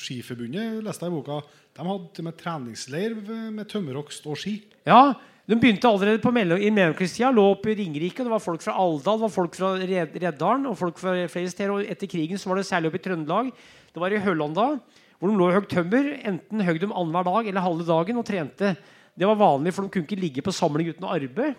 Skiforbundet 0.00 0.80
leste 0.84 1.06
jeg 1.06 1.12
i 1.12 1.16
boka. 1.16 1.40
De 1.76 1.86
hadde 1.86 2.12
til 2.14 2.26
med 2.26 2.36
treningsleir 2.38 3.16
med 3.50 3.66
tømmerhogst 3.70 4.26
og 4.30 4.38
ski. 4.38 4.60
Ja, 4.88 5.14
De 5.50 5.56
begynte 5.58 5.88
allerede 5.88 6.20
på 6.22 6.30
mellom, 6.30 6.60
i 6.62 6.70
mellomkrigstida. 6.70 7.32
Lå 7.34 7.42
oppe 7.56 7.72
i 7.72 7.74
Ringerike. 7.74 8.22
Det 8.22 8.30
var 8.30 8.42
folk 8.42 8.62
fra 8.62 8.76
Alvdal, 8.78 9.18
det 9.18 9.24
var 9.26 9.32
folk 9.34 9.56
fra 9.58 9.70
Red, 9.80 10.14
Reddalen 10.22 10.68
og 10.70 10.76
folk 10.78 11.00
fra 11.00 11.16
flere 11.32 11.50
steder. 11.50 11.72
Og 11.74 11.90
etter 11.90 12.06
krigen 12.06 12.38
så 12.38 12.52
var 12.52 12.60
det 12.60 12.68
særlig 12.68 12.92
oppe 12.92 13.00
i 13.00 13.02
Trøndelag. 13.02 13.50
Det 13.90 13.98
var 13.98 14.14
i 14.14 14.20
Høllanda, 14.22 14.66
hvor 15.18 15.32
de 15.32 15.34
lå 15.40 15.48
og 15.48 15.56
høgg 15.56 15.66
tømmer. 15.72 16.12
Enten 16.30 16.62
høgg 16.68 16.78
de 16.84 16.92
annenhver 16.92 17.26
dag 17.32 17.50
eller 17.50 17.66
halve 17.66 17.88
dagen 17.88 18.22
og 18.22 18.28
trente. 18.30 18.76
Det 19.20 19.28
var 19.28 19.36
vanlig, 19.36 19.74
for 19.76 19.84
de 19.84 19.92
kunne 19.92 20.06
ikke 20.06 20.16
ligge 20.16 20.42
på 20.44 20.52
samling 20.56 20.94
uten 20.94 21.04
å 21.04 21.10
arbeide. 21.12 21.52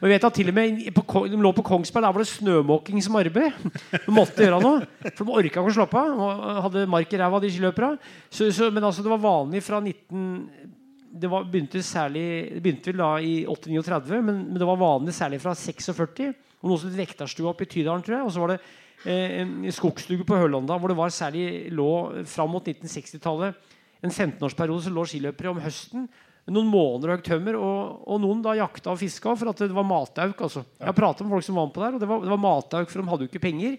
Og 0.00 0.04
jeg 0.06 0.12
vet 0.14 0.24
at 0.24 0.36
til 0.38 0.48
og 0.48 0.54
med 0.56 0.78
på, 0.96 1.24
De 1.28 1.40
lå 1.44 1.50
på 1.58 1.64
Kongsberg, 1.66 2.06
der 2.06 2.14
var 2.16 2.24
det 2.24 2.30
snømåking 2.30 3.02
som 3.04 3.18
arbeid. 3.20 3.66
De 3.92 4.14
måtte 4.16 4.40
gjøre 4.40 4.60
noe, 4.62 4.86
for 5.10 5.28
de 5.28 5.34
orka 5.34 5.50
ikke 5.50 5.64
å 5.68 5.74
slappe 5.76 6.00
av. 6.00 6.22
Og 6.24 6.62
hadde 6.66 6.86
mark 6.88 7.12
i 7.12 7.20
ræva, 7.20 7.40
de 7.42 7.50
så, 7.52 8.70
men 8.72 8.86
altså, 8.88 9.04
det 9.04 9.12
var 9.12 9.20
vanlig 9.20 9.60
fra 9.66 9.82
19 9.82 10.78
det 11.12 11.28
var, 11.28 11.44
begynte 11.44 11.82
særlig 11.84 12.24
Det 12.54 12.62
begynte 12.64 12.88
vel 12.88 13.02
da 13.02 13.10
i 13.20 13.34
839, 13.44 14.22
men, 14.24 14.38
men 14.48 14.56
det 14.56 14.68
var 14.70 14.80
vanlig 14.80 15.12
særlig 15.12 15.42
fra 15.42 15.52
46. 15.52 16.32
Og 16.62 16.70
noe 16.70 16.80
som 16.80 16.88
het 16.88 16.96
Vektarstua 16.96 17.52
oppe 17.52 17.66
i 17.66 17.68
Tydalen, 17.68 18.00
tror 18.06 18.16
jeg. 18.16 18.24
Og 18.24 18.32
så 18.32 18.40
var 18.40 18.54
det 18.54 18.58
eh, 19.04 19.42
en 19.42 19.68
skogstue 19.76 20.24
på 20.24 20.40
Hølanda 20.40 20.80
hvor 20.80 20.88
det 20.88 20.96
var 20.96 21.12
særlig 21.12 21.68
lå 21.76 21.90
fram 22.24 22.56
mot 22.56 22.72
1960-tallet 22.72 23.60
en 24.02 24.10
15-årsperiode 24.10 24.86
så 24.86 24.92
lå 24.92 25.04
skiløpere 25.06 25.52
om 25.52 25.60
høsten 25.62 26.08
noen 26.50 26.66
måneder 26.66 27.12
høgg 27.14 27.22
tømmer, 27.28 27.54
og, 27.54 28.00
og 28.10 28.18
noen 28.24 28.40
da 28.42 28.56
jakta 28.58 28.90
og 28.90 28.98
fiska 28.98 29.36
for 29.38 29.52
at 29.52 29.60
det 29.62 29.70
var 29.76 29.86
matauk. 29.86 30.40
altså. 30.42 30.64
Jeg 30.80 30.96
prata 30.98 31.22
med 31.22 31.30
folk 31.36 31.46
som 31.46 31.54
var 31.60 31.68
med 31.68 31.74
på 31.76 31.84
der, 31.84 31.94
og 31.94 32.00
det 32.02 32.08
var, 32.10 32.24
det 32.24 32.32
var 32.32 32.42
matauk, 32.42 32.90
for 32.90 32.98
de 33.02 33.08
hadde 33.12 33.28
jo 33.28 33.30
ikke 33.30 33.44
penger. 33.46 33.76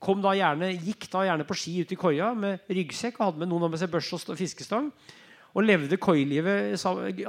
Kom 0.00 0.20
da 0.24 0.32
gjerne, 0.36 0.70
Gikk 0.80 1.06
da 1.12 1.26
gjerne 1.28 1.44
på 1.48 1.56
ski 1.56 1.78
ut 1.84 1.92
i 1.92 1.96
koia 2.00 2.32
med 2.36 2.64
ryggsekk 2.72 3.20
og 3.20 3.26
hadde 3.30 3.42
med 3.44 3.48
noen 3.52 3.70
med 3.72 3.80
seg 3.80 3.92
børs 3.92 4.10
og 4.16 4.36
fiskestang. 4.36 4.90
Og 5.56 5.64
levde 5.64 5.96
koilivet. 5.96 6.76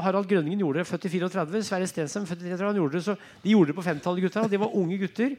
Harald 0.03 0.27
Grønningen 0.27 0.59
gjorde 0.59 0.81
det, 0.81 0.87
født 0.89 1.05
i 1.07 1.11
34. 1.13 1.61
Sverre 1.63 1.87
Stensheim, 1.87 2.25
født 2.27 2.41
i 2.43 2.49
33. 2.49 2.67
Han 2.67 2.79
gjorde 2.81 2.97
det, 2.97 3.03
så 3.05 3.15
de 3.43 3.53
gjorde 3.53 3.71
det 3.71 3.77
på 3.77 3.85
50-tallet, 3.85 4.25
gutta. 4.25 4.43
og 4.43 4.51
De 4.51 4.59
var 4.59 4.75
unge 4.75 4.97
gutter 4.99 5.37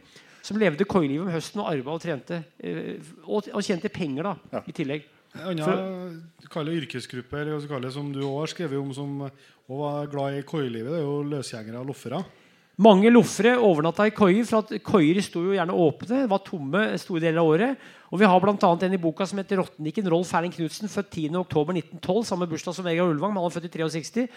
som 0.48 0.56
levde 0.56 0.86
koilivet 0.88 1.26
om 1.26 1.32
høsten 1.34 1.60
og 1.60 1.68
arva 1.68 1.92
og 1.98 2.00
trente. 2.00 2.38
eh, 2.64 2.96
Og, 3.26 3.48
og 3.52 3.60
tjente 3.66 3.90
penger, 3.92 4.24
da, 4.24 4.62
i 4.64 4.72
tillegg. 4.72 5.04
Annen 5.36 6.22
kall 6.50 6.70
det 6.70 6.78
yrkesgruppe 6.82 7.42
eller 7.42 7.90
som 7.92 8.12
du 8.12 8.22
også 8.22 8.38
har 8.40 8.52
skrevet 8.55 8.80
om, 8.80 8.92
som 8.96 9.10
også 9.26 9.80
var 9.80 10.12
glad 10.12 10.38
i 10.38 10.44
koielivet, 10.48 10.92
det 10.94 11.00
er 11.02 11.06
jo 11.06 11.22
løsgjengere 11.28 11.82
og 11.82 11.90
loffere. 11.90 12.22
Mange 12.78 13.10
loffere 13.10 13.56
overnatta 13.59 14.05
i 14.06 14.12
koier, 14.14 14.44
for 14.46 14.62
at 14.62 14.84
koier 14.86 15.18
sto 15.18 15.40
jo 15.42 15.56
gjerne 15.56 15.74
åpne. 15.74 16.20
var 16.30 16.44
tomme 16.46 16.82
store 17.02 17.24
deler 17.24 17.40
av 17.42 17.48
året. 17.50 17.88
Og 18.12 18.20
Vi 18.20 18.28
har 18.30 18.38
bl.a. 18.40 18.55
en 18.55 18.94
i 18.94 19.00
boka 19.02 19.26
som 19.26 19.40
heter 19.40 19.59
Rotniken. 19.59 20.06
Rolf 20.06 20.30
Erling 20.32 20.55
Knutsen, 20.55 20.86
født 20.86 21.10
10.10.1912. 21.10 22.22
Samme 22.24 22.46
bursdag 22.46 22.76
som 22.76 22.86
Vegard 22.86 23.10
Ulvang, 23.10 23.34
men 23.34 23.42
han 23.42 23.50
er 23.50 23.56
født 23.56 23.66
i 23.66 23.72
63. 23.82 24.28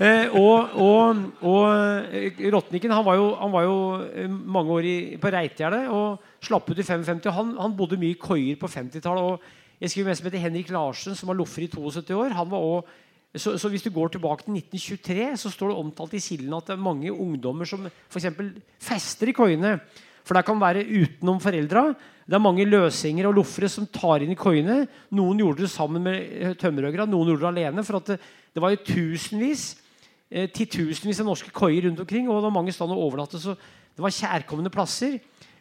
Eh, 0.00 0.32
og 0.32 0.72
og, 0.80 1.20
og 1.44 1.68
eh, 2.16 2.88
han 2.88 3.04
var 3.04 3.20
jo, 3.20 3.34
han 3.36 3.52
var 3.52 3.68
jo 3.68 3.76
eh, 4.08 4.30
mange 4.30 4.72
år 4.72 4.88
i, 4.88 4.96
på 5.20 5.34
Reitgjerdet 5.36 5.86
og 5.92 6.24
slapp 6.40 6.70
ut 6.70 6.80
i 6.80 6.82
55. 6.82 7.20
Han, 7.36 7.56
han 7.60 7.76
bodde 7.76 8.00
mye 8.00 8.16
i 8.16 8.18
koier 8.18 8.56
på 8.56 8.66
50-tallet. 8.66 9.44
Jeg 9.80 9.92
skriver 9.92 10.10
med 10.10 10.18
som 10.18 10.26
heter 10.28 10.42
Henrik 10.42 10.70
Larsen, 10.74 11.16
som 11.16 11.30
var 11.30 11.38
loffer 11.38 11.64
i 11.64 11.70
72 11.72 12.10
år. 12.16 12.36
Han 12.36 12.50
var 12.50 12.60
også 12.60 12.98
så, 13.30 13.54
så 13.58 13.68
hvis 13.70 13.84
du 13.86 13.92
går 13.94 14.10
tilbake 14.10 14.42
til 14.42 14.56
1923, 14.58 15.36
så 15.38 15.50
står 15.52 15.70
det 15.70 15.78
omtalt 15.78 16.14
i 16.18 16.22
kilden 16.22 16.54
at 16.56 16.66
det 16.66 16.74
er 16.74 16.82
mange 16.82 17.12
ungdommer 17.14 17.68
som 17.68 17.84
f.eks. 17.86 18.26
fester 18.82 19.30
i 19.30 19.34
koiene. 19.36 19.76
For 20.26 20.34
det 20.34 20.42
kan 20.48 20.58
være 20.60 20.82
utenom 20.82 21.38
foreldra. 21.42 21.84
Det 22.26 22.36
er 22.36 22.42
mange 22.42 22.66
løsgjengere 22.66 23.30
og 23.30 23.38
loffere 23.38 23.70
som 23.70 23.86
tar 23.86 24.24
inn 24.24 24.34
i 24.34 24.38
koiene. 24.38 24.82
Noen 25.14 25.42
gjorde 25.42 25.62
det 25.62 25.70
sammen 25.70 26.02
med 26.02 26.58
tømmerhoggere, 26.58 27.06
noen 27.10 27.30
gjorde 27.30 27.46
det 27.46 27.52
alene. 27.52 27.84
For 27.86 28.02
det, 28.02 28.18
det 28.54 28.64
var 28.64 28.74
jo 28.74 28.82
tusenvis 28.88 29.64
eh, 30.30 30.50
titusenvis 30.50 31.22
av 31.22 31.30
norske 31.30 31.54
koier 31.54 31.86
rundt 31.86 32.02
omkring, 32.02 32.26
og 32.26 32.40
det 32.40 32.48
var 32.48 32.56
mange 32.58 32.74
steder 32.74 32.98
å 32.98 33.06
overnatte. 33.06 33.38
Så 33.38 33.54
det 33.54 34.02
var 34.02 34.16
kjærkomne 34.16 34.74
plasser. 34.74 35.20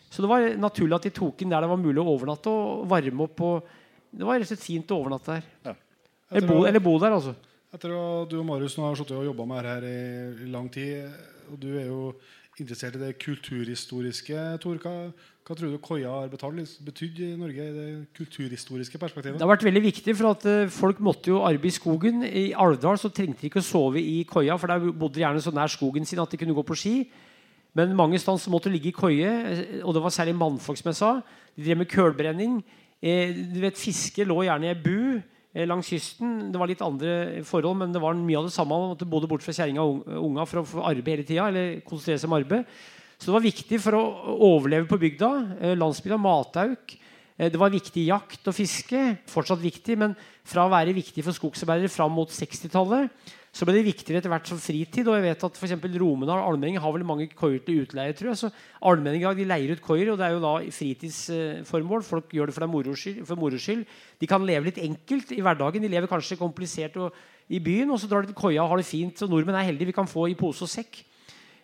Så 0.10 0.26
det 0.26 0.32
var 0.32 0.48
naturlig 0.58 0.98
at 0.98 1.06
de 1.06 1.14
tok 1.14 1.46
inn 1.46 1.54
der 1.54 1.62
det 1.62 1.70
var 1.70 1.82
mulig 1.82 2.02
å 2.02 2.10
overnatte 2.18 2.50
og 2.50 2.90
varme 2.90 3.30
opp. 3.30 3.46
Og 3.46 3.78
det 4.12 4.26
var 4.26 4.40
rett 4.40 4.48
og 4.48 4.52
slett 4.54 4.66
fint 4.66 4.92
å 4.92 5.00
overnatte 5.04 5.38
der. 5.38 5.78
Eller 6.30 6.50
bo, 6.50 6.60
eller 6.70 6.84
bo 6.84 6.98
der, 7.02 7.16
altså. 7.18 7.36
Etter 7.74 7.94
at 7.94 8.30
du 8.32 8.40
og 8.40 8.48
Marius 8.48 8.76
nå 8.78 8.88
har 8.88 8.98
sittet 8.98 9.18
og 9.18 9.28
jobba 9.28 9.46
med 9.50 9.62
dette 9.62 9.74
her 9.76 10.44
i, 10.46 10.50
lang 10.50 10.70
tid, 10.74 11.10
og 11.52 11.58
du 11.62 11.70
er 11.78 11.90
jo 11.90 12.14
interessert 12.60 12.98
i 12.98 13.02
det 13.02 13.12
kulturhistoriske, 13.22 14.46
Tor, 14.62 14.80
hva, 14.84 14.94
hva 15.48 15.56
tror 15.58 15.72
du 15.72 15.78
koia 15.82 16.12
har 16.12 16.32
betalt, 16.32 16.74
betydd 16.86 17.22
i 17.24 17.30
Norge 17.40 17.68
i 17.70 17.76
det 17.76 17.86
kulturhistoriske 18.18 19.00
perspektivet? 19.02 19.38
Det 19.40 19.46
har 19.46 19.54
vært 19.54 19.68
veldig 19.70 19.84
viktig, 19.86 20.16
for 20.18 20.32
at 20.34 20.48
eh, 20.50 20.74
folk 20.74 21.00
måtte 21.06 21.32
jo 21.32 21.40
arbeide 21.46 21.72
i 21.72 21.78
skogen. 21.78 22.26
I 22.26 22.44
Alvdal 22.58 23.00
så 23.02 23.14
trengte 23.14 23.46
de 23.46 23.50
ikke 23.52 23.64
å 23.64 23.70
sove 23.70 24.02
i 24.02 24.20
koia, 24.30 24.58
for 24.60 24.74
der 24.74 24.90
bodde 24.92 25.16
de 25.18 25.24
gjerne 25.24 25.46
så 25.46 25.54
nær 25.56 25.72
skogen 25.72 26.10
sin 26.10 26.22
at 26.22 26.34
de 26.34 26.42
kunne 26.42 26.58
gå 26.58 26.66
på 26.68 26.78
ski. 26.78 26.96
Men 27.78 27.96
mange 27.96 28.20
steder 28.20 28.52
måtte 28.52 28.74
ligge 28.74 28.92
i 28.92 28.98
koie, 28.98 29.30
eh, 29.54 29.80
og 29.86 29.96
det 29.96 30.04
var 30.04 30.14
særlig 30.14 30.36
mannfolk 30.42 30.82
som 30.82 30.92
jeg 30.92 31.00
sa. 31.00 31.16
De 31.56 31.70
drev 31.70 31.84
med 31.84 31.94
kølbrenning. 31.94 32.60
Eh, 33.00 33.32
du 33.54 33.60
vet, 33.64 33.80
Fiske 33.80 34.26
lå 34.28 34.42
gjerne 34.44 34.68
i 34.68 34.72
ei 34.74 34.78
bu 34.80 35.20
eh, 35.20 35.66
langs 35.68 35.88
kysten. 35.88 36.52
Det 36.52 36.60
var 36.60 36.72
litt 36.72 36.84
andre 36.84 37.44
forhold, 37.48 37.80
men 37.80 37.96
det 37.96 38.02
var 38.04 38.18
mye 38.18 38.42
av 38.42 38.50
det 38.50 38.56
samme. 38.56 38.76
Man 38.76 38.94
måtte 38.94 39.08
bodde 39.10 39.30
bort 39.32 39.46
fra 39.46 39.56
kjerringa 39.56 39.86
og 39.86 40.08
unga 40.20 40.48
for 40.50 40.62
å 40.62 40.68
få 40.68 40.86
arbeid 40.92 41.22
hele 41.22 41.28
tida, 41.28 41.48
eller 41.48 41.80
konsentrere 41.88 42.20
seg 42.20 42.32
om 42.32 42.40
arbeid. 42.40 42.80
Så 43.20 43.30
det 43.30 43.36
var 43.36 43.48
viktig 43.48 43.80
for 43.84 44.00
å 44.00 44.04
overleve 44.52 44.88
på 44.90 45.00
bygda. 45.00 45.32
Eh, 45.60 45.78
landsbygda, 45.80 46.20
matauk. 46.20 46.98
Det 47.40 47.56
var 47.56 47.72
viktig 47.72 48.02
jakt 48.04 48.50
og 48.52 48.56
fiske. 48.56 49.00
Fortsatt 49.32 49.62
viktig, 49.64 49.96
men 49.96 50.12
fra 50.44 50.66
å 50.68 50.72
være 50.74 50.92
viktig 50.98 51.24
for 51.24 51.32
skogsarbeidere 51.32 51.92
fram 51.92 52.12
mot 52.12 52.28
60-tallet, 52.36 53.08
så 53.50 53.66
ble 53.66 53.80
det 53.80 53.88
viktigere 53.88 54.22
etter 54.22 54.32
hvert 54.32 54.50
som 54.50 54.60
fritid. 54.62 55.08
Og 55.10 55.18
jeg 55.18 55.26
vet 55.26 55.46
at 55.48 55.58
for 55.58 55.88
Romedal 56.04 56.44
og 56.44 56.52
Almenning 56.52 56.78
har 56.82 56.94
vel 56.94 57.06
mange 57.08 57.28
koier 57.34 57.64
til 57.66 57.82
utleie. 57.84 58.14
tror 58.14 58.32
jeg. 58.32 58.42
Så 58.44 58.52
Allmenning 58.86 59.26
de 59.26 59.48
leier 59.48 59.74
ut 59.74 59.82
koier, 59.82 60.12
og 60.12 60.20
det 60.20 60.28
er 60.28 60.36
jo 60.36 60.44
da 60.44 60.54
fritidsformål. 60.76 62.06
Folk 62.06 62.30
gjør 62.36 62.50
det 62.52 62.56
for, 62.56 62.70
moro 62.70 62.94
skyld, 62.94 63.26
for 63.26 63.42
moro 63.42 63.58
skyld. 63.58 63.86
De 64.22 64.30
kan 64.30 64.46
leve 64.46 64.70
litt 64.70 64.82
enkelt 64.86 65.34
i 65.34 65.42
hverdagen. 65.42 65.82
De 65.82 65.92
lever 65.92 66.12
kanskje 66.12 66.38
komplisert 66.38 66.98
og, 67.02 67.14
i 67.50 67.60
byen, 67.60 67.90
og 67.90 68.00
så 68.00 68.08
drar 68.08 68.22
de 68.22 68.30
til 68.30 68.38
koia 68.38 68.62
og 68.62 68.76
har 68.76 68.84
det 68.84 68.90
fint. 68.90 69.26
Og 69.26 69.32
nordmenn 69.34 69.58
er 69.58 69.72
heldige. 69.72 69.90
Vi 69.90 69.98
kan 69.98 70.10
få 70.10 70.30
i 70.30 70.38
pose 70.38 70.68
og 70.68 70.70
sekk. 70.70 71.02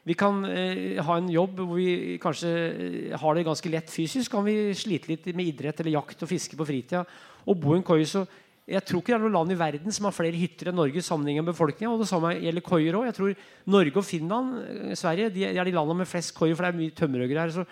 Vi 0.06 0.14
kan 0.14 0.44
eh, 0.46 1.02
ha 1.02 1.16
en 1.18 1.30
jobb 1.34 1.62
hvor 1.64 1.80
vi 1.80 2.18
kanskje 2.22 2.50
eh, 2.54 3.14
har 3.18 3.38
det 3.38 3.46
ganske 3.48 3.70
lett 3.74 3.90
fysisk. 3.90 4.30
Kan 4.34 4.46
vi 4.46 4.74
slite 4.78 5.10
litt 5.10 5.26
med 5.34 5.50
idrett 5.50 5.82
eller 5.82 5.98
jakt 5.98 6.22
og 6.22 6.30
fiske 6.30 6.58
på 6.58 6.68
fritida 6.68 7.02
og 7.46 7.58
bo 7.62 7.74
i 7.74 7.80
en 7.80 7.86
koie. 7.86 8.06
Så 8.06 8.22
Jeg 8.66 8.82
tror 8.82 9.02
ikke 9.04 9.14
det 9.14 9.18
er 9.20 9.22
noe 9.22 9.34
land 9.36 9.54
i 9.54 9.58
verden 9.60 9.94
som 9.94 10.08
har 10.08 10.14
flere 10.16 10.34
hytter 10.34 10.72
enn 10.72 10.80
Norge 10.80 11.02
sammenlignet 11.06 11.44
med 11.44 11.52
befolkningen. 11.52 11.92
Og 11.94 12.02
det 12.02 12.10
samme 12.10 12.32
gjelder 12.34 12.64
koier 12.66 12.98
òg. 12.98 13.06
Jeg 13.12 13.18
tror 13.20 13.44
Norge 13.76 14.02
og 14.02 14.08
Finland, 14.08 14.56
eh, 14.64 14.96
Sverige, 14.98 15.30
de 15.36 15.46
er 15.52 15.70
de 15.70 15.76
landene 15.76 16.02
med 16.02 16.10
flest 16.10 16.34
koier, 16.34 16.58
for 16.58 16.66
det 16.66 16.74
er 16.74 16.80
mye 16.80 16.96
tømmerhoggere 16.98 17.46
her. 17.46 17.54
Så 17.54 17.66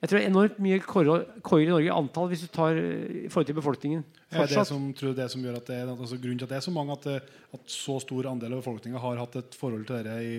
jeg 0.00 0.08
tror 0.08 0.16
det 0.16 0.22
er 0.22 0.30
enormt 0.30 0.60
mye 0.62 0.78
koier 0.86 1.66
i 1.66 1.72
Norge 1.72 1.88
i 1.88 1.92
antall 1.92 2.30
hvis 2.30 2.46
du 2.46 2.52
tar 2.54 2.78
eh, 2.78 3.24
i 3.26 3.28
forhold 3.28 3.50
til 3.50 3.58
befolkningen. 3.58 4.04
Er 4.30 4.38
det 4.38 4.46
Fortsatt. 4.46 4.70
som, 4.70 4.86
tror 4.94 5.10
du 5.10 5.18
det 5.18 5.26
som 5.34 5.42
gjør 5.42 5.58
at 5.58 5.66
det 5.66 5.80
er 5.80 5.90
altså, 5.90 6.20
grunnen 6.22 6.38
til 6.38 6.46
at 6.46 6.54
det 6.54 6.60
er 6.60 6.66
så 6.68 6.76
mange, 6.78 6.94
at, 6.94 7.08
det, 7.10 7.40
at 7.58 7.74
så 7.74 7.98
stor 8.00 8.30
andel 8.30 8.54
av 8.54 8.62
befolkninga 8.62 9.02
har 9.02 9.18
hatt 9.24 9.40
et 9.42 9.58
forhold 9.58 9.82
til 9.90 9.98
dette 9.98 10.14
i, 10.22 10.38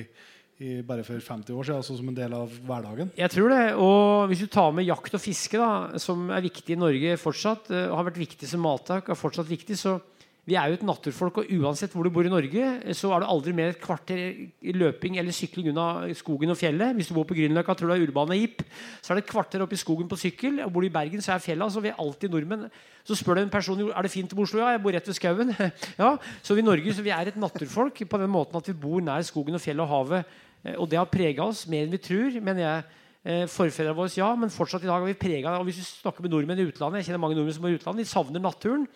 i 0.61 0.77
bare 0.85 1.03
for 1.05 1.17
50 1.17 1.57
år 1.57 1.67
siden, 1.67 1.81
altså 1.81 1.97
som 1.97 2.11
en 2.11 2.17
del 2.17 2.35
av 2.37 2.53
hverdagen? 2.67 3.11
Jeg 3.17 3.33
tror 3.33 3.49
det. 3.49 3.63
Og 3.81 4.29
hvis 4.29 4.43
du 4.43 4.49
tar 4.51 4.71
med 4.77 4.85
jakt 4.85 5.17
og 5.17 5.23
fiske, 5.23 5.57
da, 5.57 5.99
som 6.01 6.29
er 6.29 6.45
viktig 6.45 6.75
i 6.75 6.79
Norge 6.79 7.17
fortsatt, 7.21 7.71
og 7.89 7.97
har 7.97 8.09
vært 8.11 8.21
viktig 8.21 8.49
som 8.49 8.63
mattak, 8.65 9.09
er 9.09 9.19
fortsatt 9.19 9.49
viktig, 9.49 9.79
så 9.79 9.97
vi 10.49 10.55
er 10.57 10.71
jo 10.71 10.77
et 10.79 10.85
naturfolk, 10.85 11.35
og 11.37 11.49
uansett 11.53 11.93
hvor 11.93 12.07
du 12.07 12.09
bor 12.13 12.25
i 12.25 12.31
Norge, 12.31 12.69
eh, 12.81 12.95
så 12.97 13.11
er 13.13 13.21
du 13.21 13.27
aldri 13.29 13.53
mer 13.53 13.75
et 13.75 13.81
kvarter 13.81 14.39
løping 14.73 15.19
eller 15.21 15.35
sykling 15.35 15.69
unna 15.69 16.07
skogen 16.17 16.49
og 16.49 16.57
fjellet. 16.57 16.95
Hvis 16.97 17.11
du 17.11 17.13
bor 17.13 17.27
på 17.29 17.37
Grünerløkka, 17.37 17.75
tror 17.77 17.91
du 17.91 17.93
er 17.93 18.05
Urbane 18.07 18.39
Jeep, 18.39 18.63
så 19.05 19.13
er 19.13 19.19
det 19.19 19.27
et 19.27 19.29
kvarter 19.29 19.61
opp 19.61 19.75
i 19.75 19.79
skogen 19.79 20.09
på 20.09 20.17
sykkel. 20.17 20.57
Og 20.65 20.73
bor 20.73 20.81
du 20.81 20.89
i 20.89 20.93
Bergen, 20.93 21.21
så 21.21 21.35
er 21.35 21.45
fjellet 21.45 21.67
altså, 21.67 21.83
Vi 21.85 21.93
er 21.93 22.01
alltid 22.01 22.33
nordmenn. 22.33 22.71
Så 23.05 23.17
spør 23.17 23.37
du 23.37 23.43
en 23.43 23.53
person 23.53 23.85
er 23.85 24.01
det 24.01 24.13
fint 24.13 24.33
i 24.33 24.41
Oslo. 24.41 24.63
Ja, 24.63 24.73
jeg 24.73 24.81
bor 24.81 24.97
rett 24.97 25.11
ved 25.11 25.17
skauen. 25.17 25.53
ja, 26.01 26.11
så 26.41 26.57
vi 26.57 26.65
i 26.65 26.65
Norge 26.65 26.93
så 26.97 27.05
vi 27.05 27.13
er 27.13 27.29
et 27.29 27.37
naturfolk 27.37 28.01
på 28.01 28.21
den 28.21 28.33
måten 28.33 28.57
at 28.57 28.71
vi 28.71 28.77
bor 28.81 29.01
nær 29.01 29.21
skogen 29.25 29.57
og 29.57 29.61
fjellet 29.61 29.85
og 29.85 29.93
havet. 29.93 30.39
Eh, 30.65 30.75
Og 30.77 30.89
det 30.89 30.97
har 30.99 31.05
prega 31.11 31.43
oss 31.45 31.65
mer 31.67 31.85
enn 31.85 31.91
vi 31.93 31.97
tror, 32.01 32.35
mener 32.41 32.61
jeg. 32.65 32.83
Eh, 33.23 33.45
Forfedrene 33.47 33.93
våre, 33.95 34.09
ja, 34.17 34.31
men 34.35 34.49
fortsatt 34.49 34.81
i 34.83 34.89
dag 34.89 35.01
er 35.01 35.05
vi 35.11 35.13
prega 35.13 35.51
av 35.59 35.65
Hvis 35.67 35.77
vi 35.77 35.83
snakker 35.85 36.23
med 36.25 36.31
nordmenn 36.33 36.57
i 36.57 36.63
utlandet 36.65 37.03
Jeg 37.03 37.05
kjenner 37.11 37.19
mange 37.21 37.35
nordmenn 37.37 37.53
som 37.53 37.61
bor 37.61 37.69
i 37.69 37.77
utlandet, 37.77 38.01
de 38.07 38.09
savner 38.09 38.41
naturen. 38.41 38.87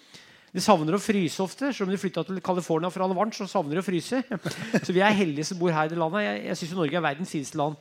De 0.56 0.62
savner 0.64 0.96
å 0.96 1.02
fryse 1.04 1.44
ofte. 1.44 1.70
Selv 1.76 1.90
om 1.90 1.92
de 1.94 2.00
flytta 2.00 2.24
til 2.26 2.40
California 2.42 2.90
for 2.90 3.04
å 3.04 3.06
ha 3.06 3.12
det 3.14 3.18
varmt, 3.20 3.36
så 3.38 3.46
savner 3.52 3.76
de 3.78 3.84
å 3.84 3.86
fryse. 3.86 4.22
Så 4.88 4.94
vi 4.96 5.02
er 5.04 5.12
heldige 5.14 5.46
som 5.46 5.60
bor 5.60 5.70
her 5.76 5.86
i 5.86 5.92
det 5.92 6.00
landet. 6.00 6.24
Jeg, 6.24 6.46
jeg 6.48 6.58
syns 6.62 6.74
Norge 6.80 6.96
er 6.98 7.04
verdens 7.06 7.34
fineste 7.36 7.60
land. 7.60 7.76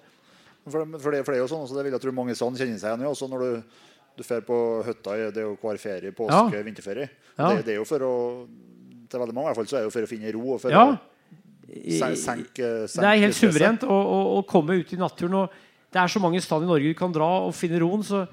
For, 0.66 0.81
for, 0.98 1.11
det, 1.15 1.23
for 1.24 1.31
det 1.32 1.39
er 1.39 1.43
jo 1.44 1.48
sånn, 1.52 1.62
altså, 1.65 1.77
det 1.78 1.85
vil 1.86 1.94
jeg 1.94 2.02
tro 2.02 2.12
mange 2.16 2.35
sånn 2.36 2.56
kjenner 2.59 2.81
seg 2.82 2.90
igjen 2.90 3.05
i. 3.06 3.09
Også 3.12 3.28
når 3.31 3.44
du, 3.47 3.81
du 4.19 4.23
fer 4.27 4.43
på 4.44 4.59
hytta, 4.89 5.16
det 5.31 5.43
er 5.44 5.47
jo 5.47 5.55
hver 5.62 5.78
ferie, 5.81 6.12
påske, 6.19 6.56
Ja. 6.59 6.62
vinterferie. 6.66 7.09
Ja. 7.39 7.51
Det, 7.55 7.65
det 7.69 7.74
er 7.77 7.78
jo 7.81 7.86
for 7.89 8.05
å 8.05 8.12
Til 9.09 9.20
veldig 9.20 9.35
mange 9.36 9.47
i 9.47 9.52
hvert 9.52 9.59
fall, 9.62 9.66
så 9.70 9.77
er 9.78 9.85
det 9.85 9.89
jo 9.93 9.94
for 9.94 10.06
å 10.06 10.11
finne 10.11 10.31
ro 10.35 10.44
og 10.56 10.61
for 10.65 10.73
Ja. 10.74 10.85
å 10.90 10.98
sen- 11.98 12.16
senke, 12.16 12.70
senke 12.88 13.02
Det 13.02 13.10
er 13.10 13.22
helt 13.26 13.38
suverent 13.38 13.84
å, 13.86 13.98
å, 13.98 14.18
å 14.38 14.42
komme 14.48 14.76
ut 14.80 14.92
i 14.92 15.00
naturen. 15.00 15.34
Og 15.44 15.60
det 15.94 16.00
er 16.02 16.10
så 16.10 16.20
mange 16.22 16.40
steder 16.42 16.66
i 16.66 16.70
Norge 16.72 16.90
du 16.90 16.98
kan 16.98 17.12
dra 17.14 17.28
og 17.46 17.54
finne 17.54 17.80
roen. 17.82 18.02
Så, 18.06 18.24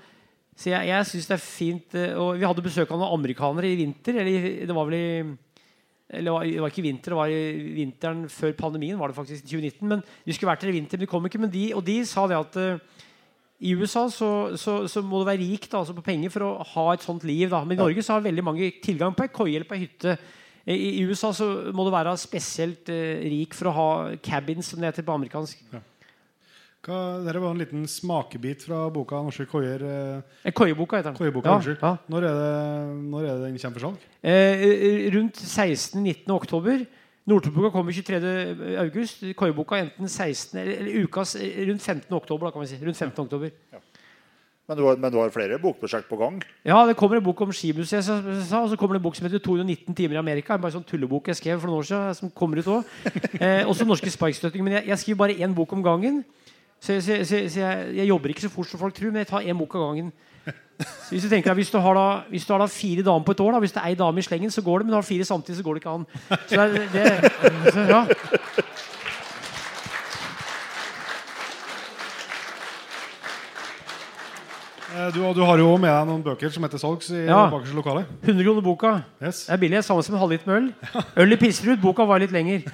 så 0.58 0.72
jeg, 0.74 0.88
jeg 0.90 1.06
synes 1.12 1.30
det 1.30 1.38
er 1.38 1.44
fint. 1.46 1.96
eh, 1.96 2.14
Og 2.18 2.36
vi 2.40 2.48
hadde 2.48 2.66
besøk 2.66 2.92
av 2.92 3.00
noen 3.02 3.16
amerikanere 3.20 3.70
i 3.72 3.80
vinter. 3.80 4.20
Eller 4.24 4.66
det 4.68 4.76
var 4.76 4.90
vel 4.90 5.00
i 5.00 5.08
eller 6.12 6.44
det 6.44 6.60
var, 6.60 6.68
ikke 6.74 6.84
vinter, 6.84 7.14
det 7.14 7.16
var 7.16 7.32
i 7.32 7.44
vinteren 7.72 8.26
før 8.28 8.52
pandemien. 8.60 8.98
var 9.00 9.08
det 9.08 9.16
faktisk 9.16 9.46
i 9.46 9.48
2019, 9.48 9.88
men 9.88 10.02
De 10.26 10.34
skulle 10.36 10.50
vært 10.52 10.66
her 10.66 10.72
i 10.74 10.76
vinter, 10.76 10.98
men 11.00 11.06
de 11.06 11.08
kom 11.08 11.24
ikke. 11.30 11.40
Men 11.40 11.54
de, 11.54 11.62
og 11.74 11.86
de 11.88 11.96
sa 12.04 12.26
det 12.28 12.36
at 12.36 12.58
uh, 12.60 13.06
i 13.62 13.72
USA 13.80 14.08
så, 14.12 14.58
så, 14.60 14.74
så 14.92 15.04
må 15.06 15.22
du 15.22 15.30
være 15.30 15.40
rik 15.40 15.70
da, 15.72 15.80
altså 15.80 15.96
på 15.96 16.04
penger 16.04 16.34
for 16.34 16.44
å 16.50 16.52
ha 16.74 16.86
et 16.98 17.06
sånt 17.06 17.24
liv. 17.24 17.48
Da. 17.54 17.62
Men 17.64 17.78
i 17.78 17.80
Norge 17.80 18.04
så 18.04 18.18
har 18.18 18.26
veldig 18.26 18.44
mange 18.44 18.68
tilgang 18.84 19.16
på 19.16 19.24
ei 19.24 19.32
koie 19.32 19.56
eller 19.56 19.70
på 19.70 19.78
ei 19.78 19.86
hytte. 19.86 20.18
I, 20.68 21.02
USA 21.10 21.32
så 21.34 21.48
må 21.74 21.84
du 21.88 21.92
være 21.94 22.14
spesielt 22.22 22.90
eh, 22.94 23.24
rik 23.32 23.54
for 23.58 23.72
å 23.72 23.74
ha 23.74 23.88
cabins, 24.22 24.68
som 24.72 24.80
det 24.80 24.92
heter 24.92 25.04
på 25.08 25.16
amerikansk. 25.16 25.64
Hva, 26.82 26.98
dette 27.26 27.42
var 27.42 27.52
en 27.54 27.60
liten 27.62 27.84
smakebit 27.90 28.64
fra 28.66 28.88
boka 28.90 29.16
'Norske 29.22 29.46
koier'. 29.50 29.84
eh, 29.86 30.22
Eh, 30.46 30.52
Koieboka 30.52 30.98
heter 30.98 31.12
den. 31.14 31.18
Koieboka, 31.18 31.50
Ja, 31.62 31.76
ja. 31.82 31.98
Når, 32.10 32.24
er 32.26 32.34
det, 32.42 33.04
når 33.12 33.22
er 33.22 33.36
det 33.38 33.44
den 33.52 33.60
kommer 33.60 33.80
for 33.80 33.88
salg? 33.90 33.98
Eh, 34.24 35.12
rundt 35.14 35.38
16.-19. 35.38 36.30
oktober. 36.34 36.86
Nordtrøndboka 37.28 37.70
kommer 37.70 37.92
23. 37.94 38.78
august. 38.82 39.22
Koieboka 39.38 39.76
enten 39.78 40.08
16. 40.10 40.58
eller, 40.60 40.78
eller 40.82 41.04
ukas 41.06 41.36
eh, 41.36 41.68
rundt 41.70 41.82
15. 41.82 42.10
oktober. 42.18 42.48
Da, 42.48 42.52
kan 42.52 42.62
vi 42.62 42.68
si. 42.68 42.80
Rundt 42.86 42.98
15. 42.98 43.26
oktober. 43.26 43.50
Men 44.70 44.78
du, 44.78 44.84
har, 44.86 45.00
men 45.02 45.12
du 45.12 45.18
har 45.18 45.32
flere 45.34 45.58
bokprosjekt 45.60 46.08
på 46.08 46.20
gang? 46.20 46.38
Ja, 46.64 46.78
det 46.88 46.96
kommer 47.00 47.18
en 47.18 47.26
bok 47.26 47.42
om 47.44 47.52
skimuseet, 47.52 48.08
og 48.08 48.70
så 48.72 48.78
kommer 48.80 48.96
det 48.96 49.02
en 49.02 49.08
bok 49.08 49.18
som 49.18 49.26
heter 49.28 49.42
219 49.44 49.96
timer 49.98 50.16
i 50.16 50.22
Amerika. 50.22 50.56
En 50.56 50.64
bare 50.64 50.76
sånn 50.78 50.86
tullebok 50.88 51.28
jeg 51.32 51.40
skrev 51.42 51.60
for 51.60 51.68
noen 51.68 51.82
år 51.82 51.90
siden, 51.90 52.20
som 52.20 52.32
kommer 52.32 52.62
ut 52.62 52.70
òg. 52.78 52.94
Eh, 53.42 53.66
også 53.66 53.88
norske 53.90 54.12
sparkstøttinger. 54.14 54.64
Men 54.68 54.76
jeg, 54.78 54.92
jeg 54.92 55.02
skriver 55.02 55.20
bare 55.24 55.36
én 55.42 55.54
bok 55.58 55.72
om 55.74 55.82
gangen. 55.84 56.22
Så, 56.78 57.00
så, 57.02 57.18
så, 57.26 57.40
så 57.50 57.60
jeg, 57.60 57.88
jeg 57.98 58.10
jobber 58.10 58.32
ikke 58.32 58.44
så 58.46 58.52
fort 58.54 58.70
som 58.70 58.80
folk 58.82 58.94
tror, 58.94 59.10
men 59.10 59.24
jeg 59.24 59.32
tar 59.32 59.48
én 59.50 59.58
bok 59.58 59.76
av 59.80 59.88
gangen. 59.90 60.12
Så 60.82 61.10
hvis 61.14 61.26
du 61.26 61.30
tenker 61.30 61.52
deg, 61.52 61.60
hvis 61.62 61.74
du 61.74 61.80
har 61.82 61.98
da, 61.98 62.06
hvis 62.30 62.46
du 62.46 62.54
har 62.54 62.62
da 62.62 62.70
fire 62.72 63.04
damer 63.06 63.26
på 63.26 63.36
et 63.36 63.44
år, 63.44 63.52
da, 63.56 63.62
hvis 63.66 63.74
det 63.76 63.82
er 63.82 63.92
ei 63.92 63.98
dame 63.98 64.22
i 64.22 64.26
slengen, 64.26 64.54
så 64.54 64.64
går 64.66 64.82
det. 64.82 64.88
Men 64.88 64.96
du 64.96 65.00
har 65.00 65.06
fire 65.10 65.28
samtidig, 65.28 65.58
så 65.60 65.66
går 65.66 65.78
det 65.78 65.84
ikke 65.84 65.98
an. 65.98 66.06
Så 66.50 66.68
det, 66.72 66.88
det, 66.94 67.04
ja. 67.92 68.06
Du, 75.16 75.20
du 75.34 75.42
har 75.48 75.58
jo 75.62 75.72
med 75.82 75.90
deg 75.90 76.08
noen 76.10 76.24
bøker 76.26 76.52
som 76.54 76.64
heter 76.68 76.82
salgs 76.82 77.10
i 77.16 77.24
Ja. 77.26 77.48
bakerste 77.52 77.76
lokale. 77.78 78.06
100 78.24 78.44
kroner 78.46 78.62
boka. 78.66 78.92
Yes. 79.24 79.46
Det 79.48 79.54
er 79.58 79.62
billig. 79.66 79.84
Samme 79.88 80.04
som 80.06 80.16
en 80.16 80.22
halvliter 80.22 80.48
med 80.48 80.56
øl. 80.62 81.06
Øl 81.26 81.34
i 81.34 81.40
Pilsrud. 81.42 81.82
Boka 81.82 82.06
var 82.06 82.20
litt 82.24 82.32
lenger. 82.36 82.62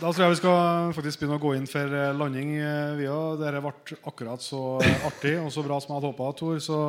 Da 0.00 0.10
tror 0.10 0.24
jeg 0.26 0.32
vi 0.34 0.38
skal 0.40 0.90
faktisk 0.96 1.20
begynne 1.22 1.36
å 1.38 1.42
gå 1.42 1.52
inn 1.56 1.68
for 1.70 1.94
eh, 1.96 2.10
landing. 2.18 2.50
eh, 2.58 2.96
Vi 2.98 3.06
òg. 3.08 3.38
Dette 3.40 3.62
ble 3.62 3.72
akkurat 4.10 4.42
så 4.42 4.60
eh, 4.84 5.06
artig 5.06 5.36
og 5.40 5.52
så 5.54 5.62
bra 5.64 5.78
som 5.80 5.94
jeg 5.94 6.00
hadde 6.00 6.10
håpa, 6.10 6.32
Tor. 6.40 6.58
Så 6.60 6.80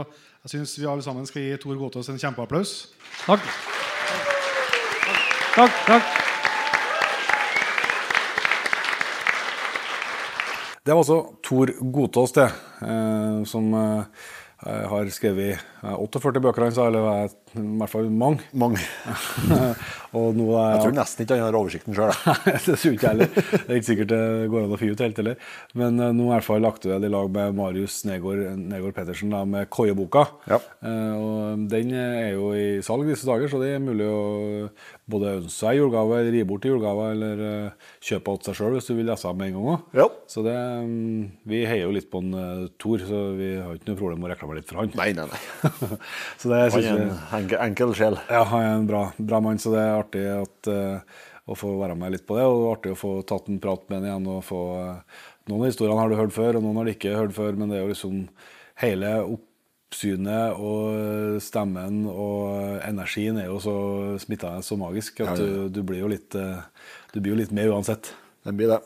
jeg 0.44 0.56
syns 0.56 0.74
vi 0.82 0.90
alle 0.90 1.06
sammen 1.06 1.30
skal 1.30 1.46
gi 1.46 1.56
Tor 1.62 1.78
Gåtås 1.80 2.10
en 2.12 2.20
kjempeapplaus. 2.20 2.74
Takk. 3.28 3.46
Takk. 5.56 5.82
takk. 5.88 6.25
Det 10.86 10.94
var 10.94 11.02
altså 11.02 11.20
Tor 11.45 11.72
Godtås, 11.82 12.32
det, 12.38 12.45
eh, 12.86 13.40
som 13.49 13.72
eh, 13.74 14.26
har 14.91 15.10
skrevet 15.14 15.56
eh, 15.82 15.95
48 15.98 16.41
bøker, 16.45 16.68
han 16.68 16.76
sa, 16.76 16.86
eller 16.91 17.07
er- 17.26 17.34
i 17.56 17.64
hvert 17.80 17.88
fall 17.90 18.10
mange. 18.12 18.44
Mange. 18.52 18.82
og 20.18 20.36
nå 20.36 20.45
er 20.60 20.74
Jeg 20.76 20.82
tror 20.84 20.95
nesten 20.98 21.24
ikke 21.24 21.38
han 21.40 21.45
har 21.48 21.57
oversikten 21.57 21.95
sjøl. 21.95 22.12
det 22.45 22.62
tror 22.66 22.95
ikke 22.98 23.06
jeg 23.07 23.14
heller. 23.14 23.30
Det 23.32 23.62
er 23.70 23.78
ikke 23.80 23.88
sikkert 23.90 24.12
det 24.12 24.22
går 24.52 24.66
an 24.66 24.74
å 24.76 24.80
finne 24.82 24.98
ut 24.98 25.03
helt 25.06 25.22
heller. 25.22 25.38
Men 25.80 26.02
eh, 26.03 26.12
nå 26.18 26.26
er 26.28 26.28
i 26.28 26.34
hvert 26.36 26.48
fall 26.49 26.68
aktuell 26.70 27.07
i 27.07 27.12
lag 27.16 27.32
med 27.38 27.56
Marius 27.57 28.02
Negård, 28.10 28.44
Negård 28.60 28.98
Pettersen 28.98 29.32
da, 29.34 29.41
med 29.49 29.70
Koieboka. 29.74 30.26
Ja. 30.52 30.60
Eh, 30.86 31.14
og 31.16 31.66
den 31.72 31.95
er 31.98 32.34
jo 32.36 32.52
i 32.60 32.68
salg 32.86 33.07
disse 33.10 33.26
dager, 33.30 33.49
så 33.49 33.64
det 33.64 33.72
er 33.78 33.86
mulig 33.88 34.12
å 34.12 34.22
både 35.11 35.34
ønske 35.40 35.53
seg 35.53 35.80
julegave, 35.80 36.18
eller 36.19 36.38
gi 36.38 36.45
bort 36.49 36.65
i 36.65 36.72
julegave, 36.72 37.10
eller 37.14 37.44
uh, 37.44 37.91
kjøpe 38.07 38.36
til 38.40 38.49
seg 38.49 38.57
sjøl 38.60 38.77
hvis 38.77 38.90
du 38.90 38.95
vil 38.98 39.10
lese 39.11 39.34
med 39.38 39.52
en 39.52 39.57
gang 39.57 39.68
òg. 39.73 39.84
Ja. 39.99 40.07
Så 40.32 40.45
det, 40.45 40.56
mm, 40.56 41.19
vi 41.52 41.61
heier 41.69 41.86
jo 41.86 41.94
litt 41.94 42.10
på 42.14 42.23
en 42.23 42.34
uh, 42.34 42.65
Tor, 42.82 43.06
så 43.06 43.22
vi 43.38 43.52
har 43.60 43.77
ikke 43.77 43.91
noe 43.91 43.99
problem 44.02 44.23
med 44.23 44.30
å 44.30 44.34
reklamere 44.34 44.64
litt 44.64 44.72
for 44.72 44.82
han. 44.82 44.91
Nei, 44.98 45.11
nei, 45.18 45.27
nei. 45.30 45.69
så 46.41 46.52
det 46.52 46.64
Han 46.64 46.82
er 46.82 47.06
en 47.06 47.15
enkel, 47.40 47.61
enkel 47.68 47.95
sjel. 48.02 48.19
Ja, 48.34 48.41
han 48.49 48.65
er 48.65 48.73
en 48.80 48.90
bra, 48.90 49.06
bra 49.22 49.44
mann, 49.45 49.61
så 49.61 49.76
det 49.76 49.86
er 49.86 49.95
artig 49.99 50.26
at, 50.34 50.73
uh, 50.73 51.23
å 51.45 51.57
få 51.60 51.77
være 51.84 51.98
med 51.99 52.15
litt 52.15 52.26
på 52.26 52.40
det. 52.40 52.49
Og 52.49 52.72
artig 52.73 52.95
å 52.95 52.99
få 52.99 53.15
tatt 53.30 53.52
en 53.52 53.61
prat 53.61 53.86
med 53.91 54.02
han 54.02 54.11
igjen. 54.11 54.30
og 54.38 54.44
få, 54.48 54.65
Uh, 54.76 55.34
Noen 55.45 55.61
av 55.61 55.69
historiene 55.69 56.02
har 56.02 56.10
du 56.10 56.18
hørt 56.18 56.34
før, 56.34 56.57
og 56.57 56.64
noen 56.65 56.80
har 56.80 56.88
du 56.88 56.91
ikke 56.95 57.14
hørt 57.14 57.36
før, 57.36 57.53
men 57.53 57.69
det 57.69 57.77
er 57.77 57.84
jo 57.84 57.91
liksom 57.91 58.22
hele 58.82 59.11
oppsynet 59.96 60.60
og 60.60 61.40
stemmen 61.44 62.04
og 62.12 62.82
energien 62.84 63.40
er 63.40 63.48
jo 63.48 63.62
så 63.64 63.76
smittende 64.20 64.64
så 64.66 64.76
magisk 64.80 65.22
at 65.24 65.40
du, 65.40 65.70
du 65.72 65.80
blir 65.88 66.04
jo 66.04 66.12
litt 66.12 66.36
eh, 66.36 66.60
Du 67.14 67.22
blir 67.22 67.32
jo 67.32 67.40
litt 67.40 67.54
med 67.56 67.72
uansett. 67.72 68.12
Den 68.44 68.58
blir 68.60 68.68
det. 68.68 68.82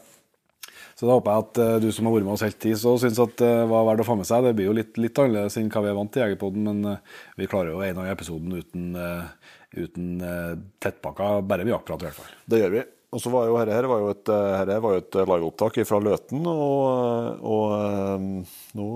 Så 0.93 1.07
da 1.07 1.15
håper 1.15 1.31
jeg 1.31 1.45
at 1.45 1.61
eh, 1.63 1.79
du 1.81 1.87
som 1.95 2.05
har 2.05 2.13
vært 2.13 2.27
med 2.27 2.35
oss 2.35 2.45
helt 2.45 2.59
tid, 2.61 2.77
så 2.77 2.93
syns 3.01 3.17
at 3.23 3.33
det 3.41 3.55
var 3.71 3.87
verdt 3.87 4.03
å 4.03 4.05
få 4.05 4.19
med 4.19 4.29
seg. 4.29 4.45
Det 4.45 4.53
blir 4.53 4.69
jo 4.69 4.75
litt, 4.77 4.93
litt 5.01 5.17
annerledes 5.17 5.57
enn 5.57 5.71
hva 5.73 5.81
vi 5.81 5.89
er 5.89 5.97
vant 5.97 6.13
til 6.13 6.21
i 6.21 6.27
Jegerpoden, 6.27 6.69
men 6.69 6.93
eh, 6.93 7.17
vi 7.41 7.49
klarer 7.49 7.73
jo 7.73 7.81
en 7.81 8.03
av 8.03 8.11
episoden 8.13 8.53
uten, 8.53 8.85
uten 9.73 10.13
tettpakka, 10.77 11.39
bare 11.41 11.65
med 11.65 11.73
jaktprat 11.73 12.05
i 12.05 12.09
hvert 12.09 12.21
fall. 12.21 12.39
Det 12.45 12.61
gjør 12.61 12.77
vi. 12.77 12.85
Og 13.09 13.21
så 13.23 13.31
var 13.33 13.47
jo 13.49 13.55
her, 13.57 13.71
her 13.73 13.87
var 13.89 14.03
jo 14.03 14.09
et, 14.13 14.29
eh, 14.29 14.55
her 14.59 14.81
var 14.83 14.93
jo 14.93 15.01
et 15.01 15.15
liveopptak 15.17 15.79
fra 15.89 15.99
Løten, 16.03 16.43
og, 16.45 17.39
og 17.41 17.63
eh, 17.73 18.59
nå 18.77 18.89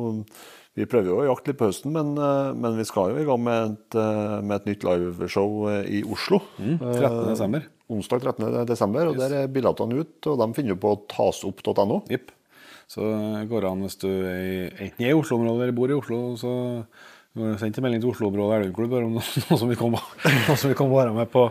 Vi 0.74 0.88
prøver 0.90 1.12
jo 1.12 1.20
å 1.22 1.26
jakte 1.28 1.52
litt 1.52 1.60
på 1.60 1.68
høsten, 1.70 1.94
men, 1.94 2.16
eh, 2.18 2.52
men 2.58 2.78
vi 2.80 2.86
skal 2.90 3.14
jo 3.14 3.22
i 3.22 3.28
gang 3.28 3.42
med 3.46 3.74
et, 3.74 3.98
eh, 4.02 4.42
med 4.42 4.56
et 4.56 4.70
nytt 4.72 4.86
liveshow 4.88 5.70
eh, 5.70 6.00
i 6.00 6.04
Oslo. 6.04 6.42
13. 6.58 7.30
desember. 7.30 7.68
Onsdag 7.94 8.24
13. 8.26 8.66
desember, 8.66 9.12
og 9.12 9.20
der 9.22 9.36
er 9.44 9.52
billettene 9.54 10.02
ut, 10.02 10.18
og 10.26 10.40
de 10.42 10.48
finner 10.58 10.74
du 10.74 10.82
på 10.82 10.96
tasopp.no. 11.14 12.02
Jipp. 12.10 12.32
Så 12.90 13.06
går 13.48 13.62
det 13.62 13.70
an 13.70 13.86
hvis 13.86 14.00
du 14.02 14.10
enten 14.10 15.06
er 15.06 15.14
i 15.14 15.18
Oslo-området 15.18 15.68
eller 15.68 15.78
bor 15.78 15.94
i 15.94 15.98
Oslo, 15.98 16.24
så 16.38 16.54
Send 17.34 17.74
en 17.80 17.82
melding 17.82 18.02
til 18.04 18.12
Oslo-området 18.12 18.60
elgklubb 18.60 18.92
om 18.94 19.16
noe 19.16 19.56
som 19.58 19.66
vil 19.66 19.78
komme, 19.80 19.98
vil 20.22 20.76
komme 20.78 20.94
være 20.94 21.16
med 21.16 21.32
på, 21.34 21.48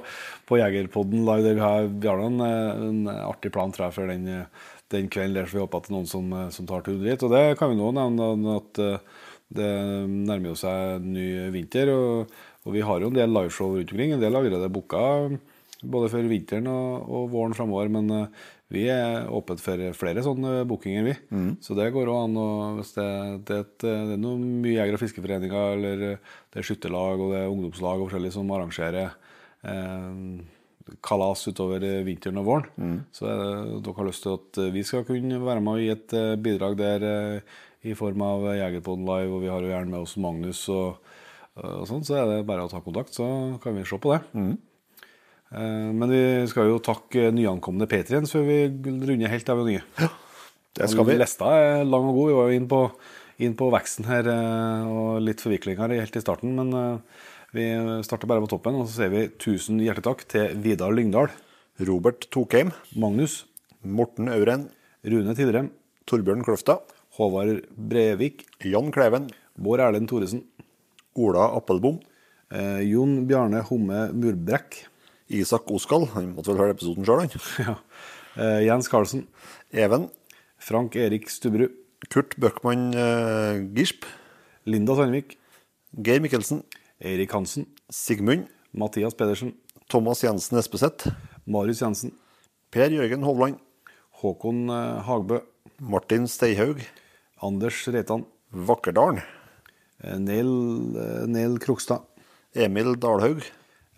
på 0.47 0.59
Jegerpodden 0.61 1.25
live. 1.27 1.43
Der 1.43 1.57
vi 1.59 1.65
har, 1.65 1.89
vi 1.91 2.07
har 2.07 2.23
en, 2.23 2.39
en 2.39 3.01
artig 3.11 3.51
plan 3.51 3.75
tror 3.75 3.89
jeg, 3.89 3.97
for 3.97 4.13
den, 4.13 4.29
den 4.93 5.09
kvelden 5.13 5.35
der 5.41 5.49
så 5.51 5.59
vi 5.59 5.63
håper 5.65 5.81
at 5.83 5.89
det 5.89 5.93
er 5.93 5.99
noen 5.99 6.09
som, 6.11 6.33
eh, 6.39 6.49
som 6.55 6.69
tar 6.69 6.85
turen 6.87 7.03
dit. 7.05 7.23
Og 7.27 7.33
det 7.35 7.45
kan 7.61 7.73
vi 7.73 7.79
nå 7.81 7.91
nevne 7.97 8.57
at 8.61 8.83
eh, 8.85 8.99
det 9.53 9.71
nærmer 10.09 10.57
seg 10.57 11.05
ny 11.05 11.27
vinter. 11.53 11.91
Og, 11.93 12.33
og 12.65 12.73
vi 12.77 12.85
har 12.87 13.01
jo 13.03 13.11
en 13.11 13.17
del 13.19 13.33
liveshow 13.35 13.75
rundt 13.75 13.93
omkring. 13.93 14.15
En 14.15 14.23
del 14.23 14.33
er 14.33 14.41
allerede 14.45 14.71
booka 14.73 15.05
både 15.83 16.09
for 16.13 16.29
vinteren 16.31 16.69
og, 16.71 17.09
og 17.11 17.31
våren 17.33 17.57
framover. 17.59 17.91
Men 17.93 18.11
eh, 18.17 18.43
vi 18.73 18.87
er 18.89 19.27
åpne 19.29 19.59
for 19.61 19.83
flere 19.99 20.23
sånne 20.25 20.63
bookinger, 20.71 21.05
vi. 21.11 21.15
Så 21.61 21.75
det 21.77 21.91
går 21.93 22.09
an. 22.15 22.39
Og 22.41 22.79
hvis 22.79 22.95
det, 22.97 23.09
det, 23.51 23.59
et- 23.67 23.85
det 23.85 24.15
er 24.17 24.23
noe 24.23 24.39
mye 24.41 24.79
jeger- 24.79 24.97
og 24.97 25.03
fiskeforeninger, 25.03 25.75
eller 25.77 26.05
det 26.17 26.63
er 26.63 26.65
skytterlag 26.71 27.21
og 27.21 27.35
det 27.35 27.43
er 27.43 27.53
ungdomslag 27.53 28.01
og 28.01 28.09
forskjellig 28.09 28.33
som 28.33 28.49
arrangerer 28.57 29.11
eh, 29.69 30.41
kalas 31.05 31.45
utover 31.49 31.85
eh, 31.87 32.01
vinteren 32.07 32.41
og 32.43 32.49
våren. 32.49 32.97
Så 33.15 33.29
er 33.29 33.43
dere 33.83 33.97
har 33.99 34.09
lyst 34.09 34.27
til 34.27 34.39
at 34.39 34.63
vi 34.75 34.85
skal 34.87 35.07
kunne 35.09 35.43
være 35.43 35.65
med 35.65 35.79
og 35.79 35.85
gi 35.85 35.93
et 35.95 36.17
eh, 36.19 36.35
bidrag 36.43 36.79
der 36.81 37.07
eh, 37.09 37.55
i 37.83 37.97
form 37.99 38.23
av 38.23 38.47
Jegerpodden 38.55 39.07
Live, 39.09 39.33
og 39.35 39.43
vi 39.43 39.51
har 39.51 39.63
jo 39.63 39.73
gjerne 39.73 39.91
med 39.91 40.05
oss 40.05 40.15
Magnus 40.23 40.61
og, 40.71 41.01
og 41.59 41.87
sånn, 41.89 42.05
så 42.07 42.21
er 42.21 42.29
det 42.31 42.45
bare 42.47 42.63
å 42.63 42.71
ta 42.71 42.79
kontakt, 42.79 43.11
så 43.17 43.27
kan 43.63 43.75
vi 43.75 43.83
se 43.83 43.99
på 43.99 44.13
det. 44.13 44.21
Mm. 44.39 44.53
Men 45.99 46.15
vi 46.15 46.21
skal 46.49 46.71
jo 46.71 46.79
takke 46.81 47.33
nyankomne 47.35 47.89
Patriens 47.91 48.31
før 48.33 48.47
vi 48.47 48.61
runder 48.71 49.35
helt 49.35 49.51
av 49.51 49.65
nye. 49.67 49.83
Det 50.73 50.89
skal 50.89 51.07
vi. 51.07 51.19
Lista 51.21 51.51
er 51.59 51.83
lang 51.85 52.07
og 52.09 52.17
god. 52.17 52.31
Vi 52.31 52.39
var 52.39 52.49
jo 52.49 52.61
inn 52.61 52.69
på, 52.71 52.81
inn 53.45 53.57
på 53.59 53.69
veksten 53.75 54.09
her 54.09 54.29
eh, 54.33 54.89
og 54.89 55.21
litt 55.25 55.43
forviklinger 55.45 55.97
helt 55.99 56.17
i 56.17 56.25
starten. 56.25 56.55
Men 56.57 56.73
eh, 56.79 57.27
vi 57.53 57.65
starter 58.07 58.29
bare 58.31 58.41
på 58.41 58.49
toppen, 58.55 58.79
og 58.81 58.89
så 58.89 59.03
sier 59.03 59.13
vi 59.13 59.27
tusen 59.41 59.81
hjertelig 59.83 60.07
takk 60.07 60.23
til 60.33 60.55
Vidar 60.65 60.93
Lyngdal, 60.95 61.29
Robert 61.85 62.25
Tokheim, 62.33 62.71
Magnus, 62.97 63.43
Morten 63.85 64.31
Auren, 64.33 64.71
Rune 65.05 65.35
Tidrem, 65.37 65.69
Torbjørn 66.09 66.45
Kløfta, 66.47 66.79
Håvard 67.19 67.67
Brevik, 67.77 68.47
Jan 68.65 68.89
Kleven, 68.95 69.29
Bård 69.61 69.83
Erlend 69.85 70.09
Thoresen, 70.09 70.47
Ola 71.19 71.51
Appelbom, 71.59 72.01
eh, 72.55 72.81
Jon 72.89 73.27
Bjarne 73.29 73.61
Homme 73.69 74.07
Murbrekk, 74.17 74.79
Isak 75.33 75.69
Oskal, 75.73 76.09
han 76.15 76.33
måtte 76.33 76.55
vel 76.55 76.63
høre 76.63 76.77
episoden 76.77 77.05
sjøl, 77.05 77.27
han. 77.27 77.47
ja. 77.67 77.77
eh, 78.41 78.65
Jens 78.69 78.89
Karlsen, 78.93 79.27
Even, 79.73 80.09
Frank 80.57 80.97
Erik 80.97 81.29
Stubberud, 81.33 81.77
Kurt 82.09 82.39
Bøckmann 82.41 82.91
eh, 82.97 83.61
Gisp, 83.77 84.09
Linda 84.65 84.97
Sandvik, 84.97 85.37
Geir 86.01 86.25
Mikkelsen, 86.25 86.65
Eirik 87.03 87.35
Hansen, 87.35 87.67
Sigmund, 87.91 88.47
Mathias 88.73 89.15
Pedersen, 89.15 89.55
Thomas 89.89 90.23
Jensen 90.23 90.59
Espeseth, 90.59 91.11
Marius 91.47 91.81
Jensen, 91.83 92.13
Per 92.71 92.91
Jørgen 92.95 93.25
Hovland, 93.27 93.59
Håkon 94.23 94.69
eh, 94.71 95.03
Hagbø, 95.07 95.41
Martin 95.81 96.29
Steihaug, 96.31 96.81
Anders 97.43 97.83
Reitan, 97.91 98.25
Vakkerdalen, 98.53 99.21
eh, 100.05 100.19
Neil, 100.19 100.53
eh, 100.97 101.27
Neil 101.27 101.59
Krokstad, 101.59 102.07
Emil 102.55 102.95
Dalhaug, 103.01 103.43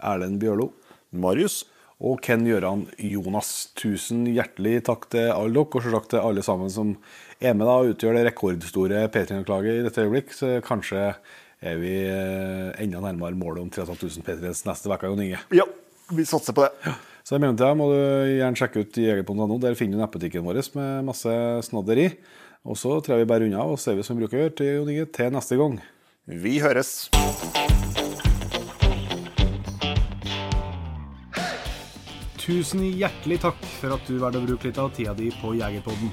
Erlend 0.01 0.41
Bjørlo 0.41 0.73
Marius, 1.13 1.65
og 2.05 2.19
Ken 2.25 2.43
Gjøran 2.47 2.89
Jonas. 2.99 3.71
Tusen 3.79 4.25
hjertelig 4.27 4.83
takk 4.89 5.07
til 5.13 5.31
alle 5.31 5.55
dere, 5.55 5.69
og 5.71 5.85
selvsagt 5.85 6.11
til 6.13 6.27
alle 6.27 6.43
sammen 6.45 6.73
som 6.73 6.97
er 7.41 7.55
med 7.55 7.69
da, 7.69 7.79
og 7.79 7.95
utgjør 7.95 8.19
det 8.19 8.27
rekordstore 8.29 9.07
P3-klaget 9.15 9.79
i 9.79 9.85
dette 9.87 10.05
øyeblikk. 10.05 10.35
Så 10.35 10.59
kanskje 10.67 11.13
er 11.65 11.81
vi 11.81 11.95
eh, 12.05 12.71
enda 12.85 13.01
nærmere 13.01 13.37
målet 13.39 13.65
om 13.65 13.73
3500 13.73 14.25
P3s 14.27 14.65
neste 14.69 14.91
uke, 14.93 15.09
Jon 15.09 15.25
Inge. 15.25 15.41
Ja, 15.57 15.67
vi 16.13 16.27
satser 16.29 16.57
på 16.57 16.67
det. 16.67 16.95
Så 17.25 17.39
i 17.39 17.41
mellomtida 17.41 17.73
må 17.79 17.89
du 17.89 17.99
gjerne 18.37 18.59
sjekke 18.61 18.85
ut 18.85 18.99
jegerpodden.no. 19.01 19.57
Der 19.63 19.77
finner 19.79 19.97
du 19.97 20.03
nettbutikken 20.03 20.45
vår 20.45 20.61
med 20.77 21.09
masse 21.09 21.33
snadder 21.65 22.03
i. 22.03 22.09
Og 22.65 22.77
så 22.81 22.99
tror 23.01 23.17
jeg 23.17 23.25
vi 23.25 23.31
bare 23.33 23.49
unna, 23.49 23.65
og 23.65 23.81
ser 23.81 23.97
vi 23.97 24.05
som 24.05 24.17
vi 24.17 24.25
bruker 24.25 24.41
å 24.41 24.45
gjøre 24.45 24.57
til, 24.61 24.71
Jon 24.79 24.93
Inge, 24.93 25.09
til 25.13 25.33
neste 25.33 25.59
gang. 25.61 25.81
Vi 26.29 26.59
høres. 26.65 26.93
Tusen 32.45 32.85
hjertelig 32.85 33.41
takk 33.41 33.61
for 33.81 33.97
at 33.97 34.09
du 34.09 34.19
valgte 34.21 34.43
å 34.43 34.49
bruke 34.49 34.69
litt 34.69 34.81
av 34.81 34.93
tida 34.97 35.17
di 35.17 35.31
på 35.41 35.57
Jegerpodden. 35.57 36.13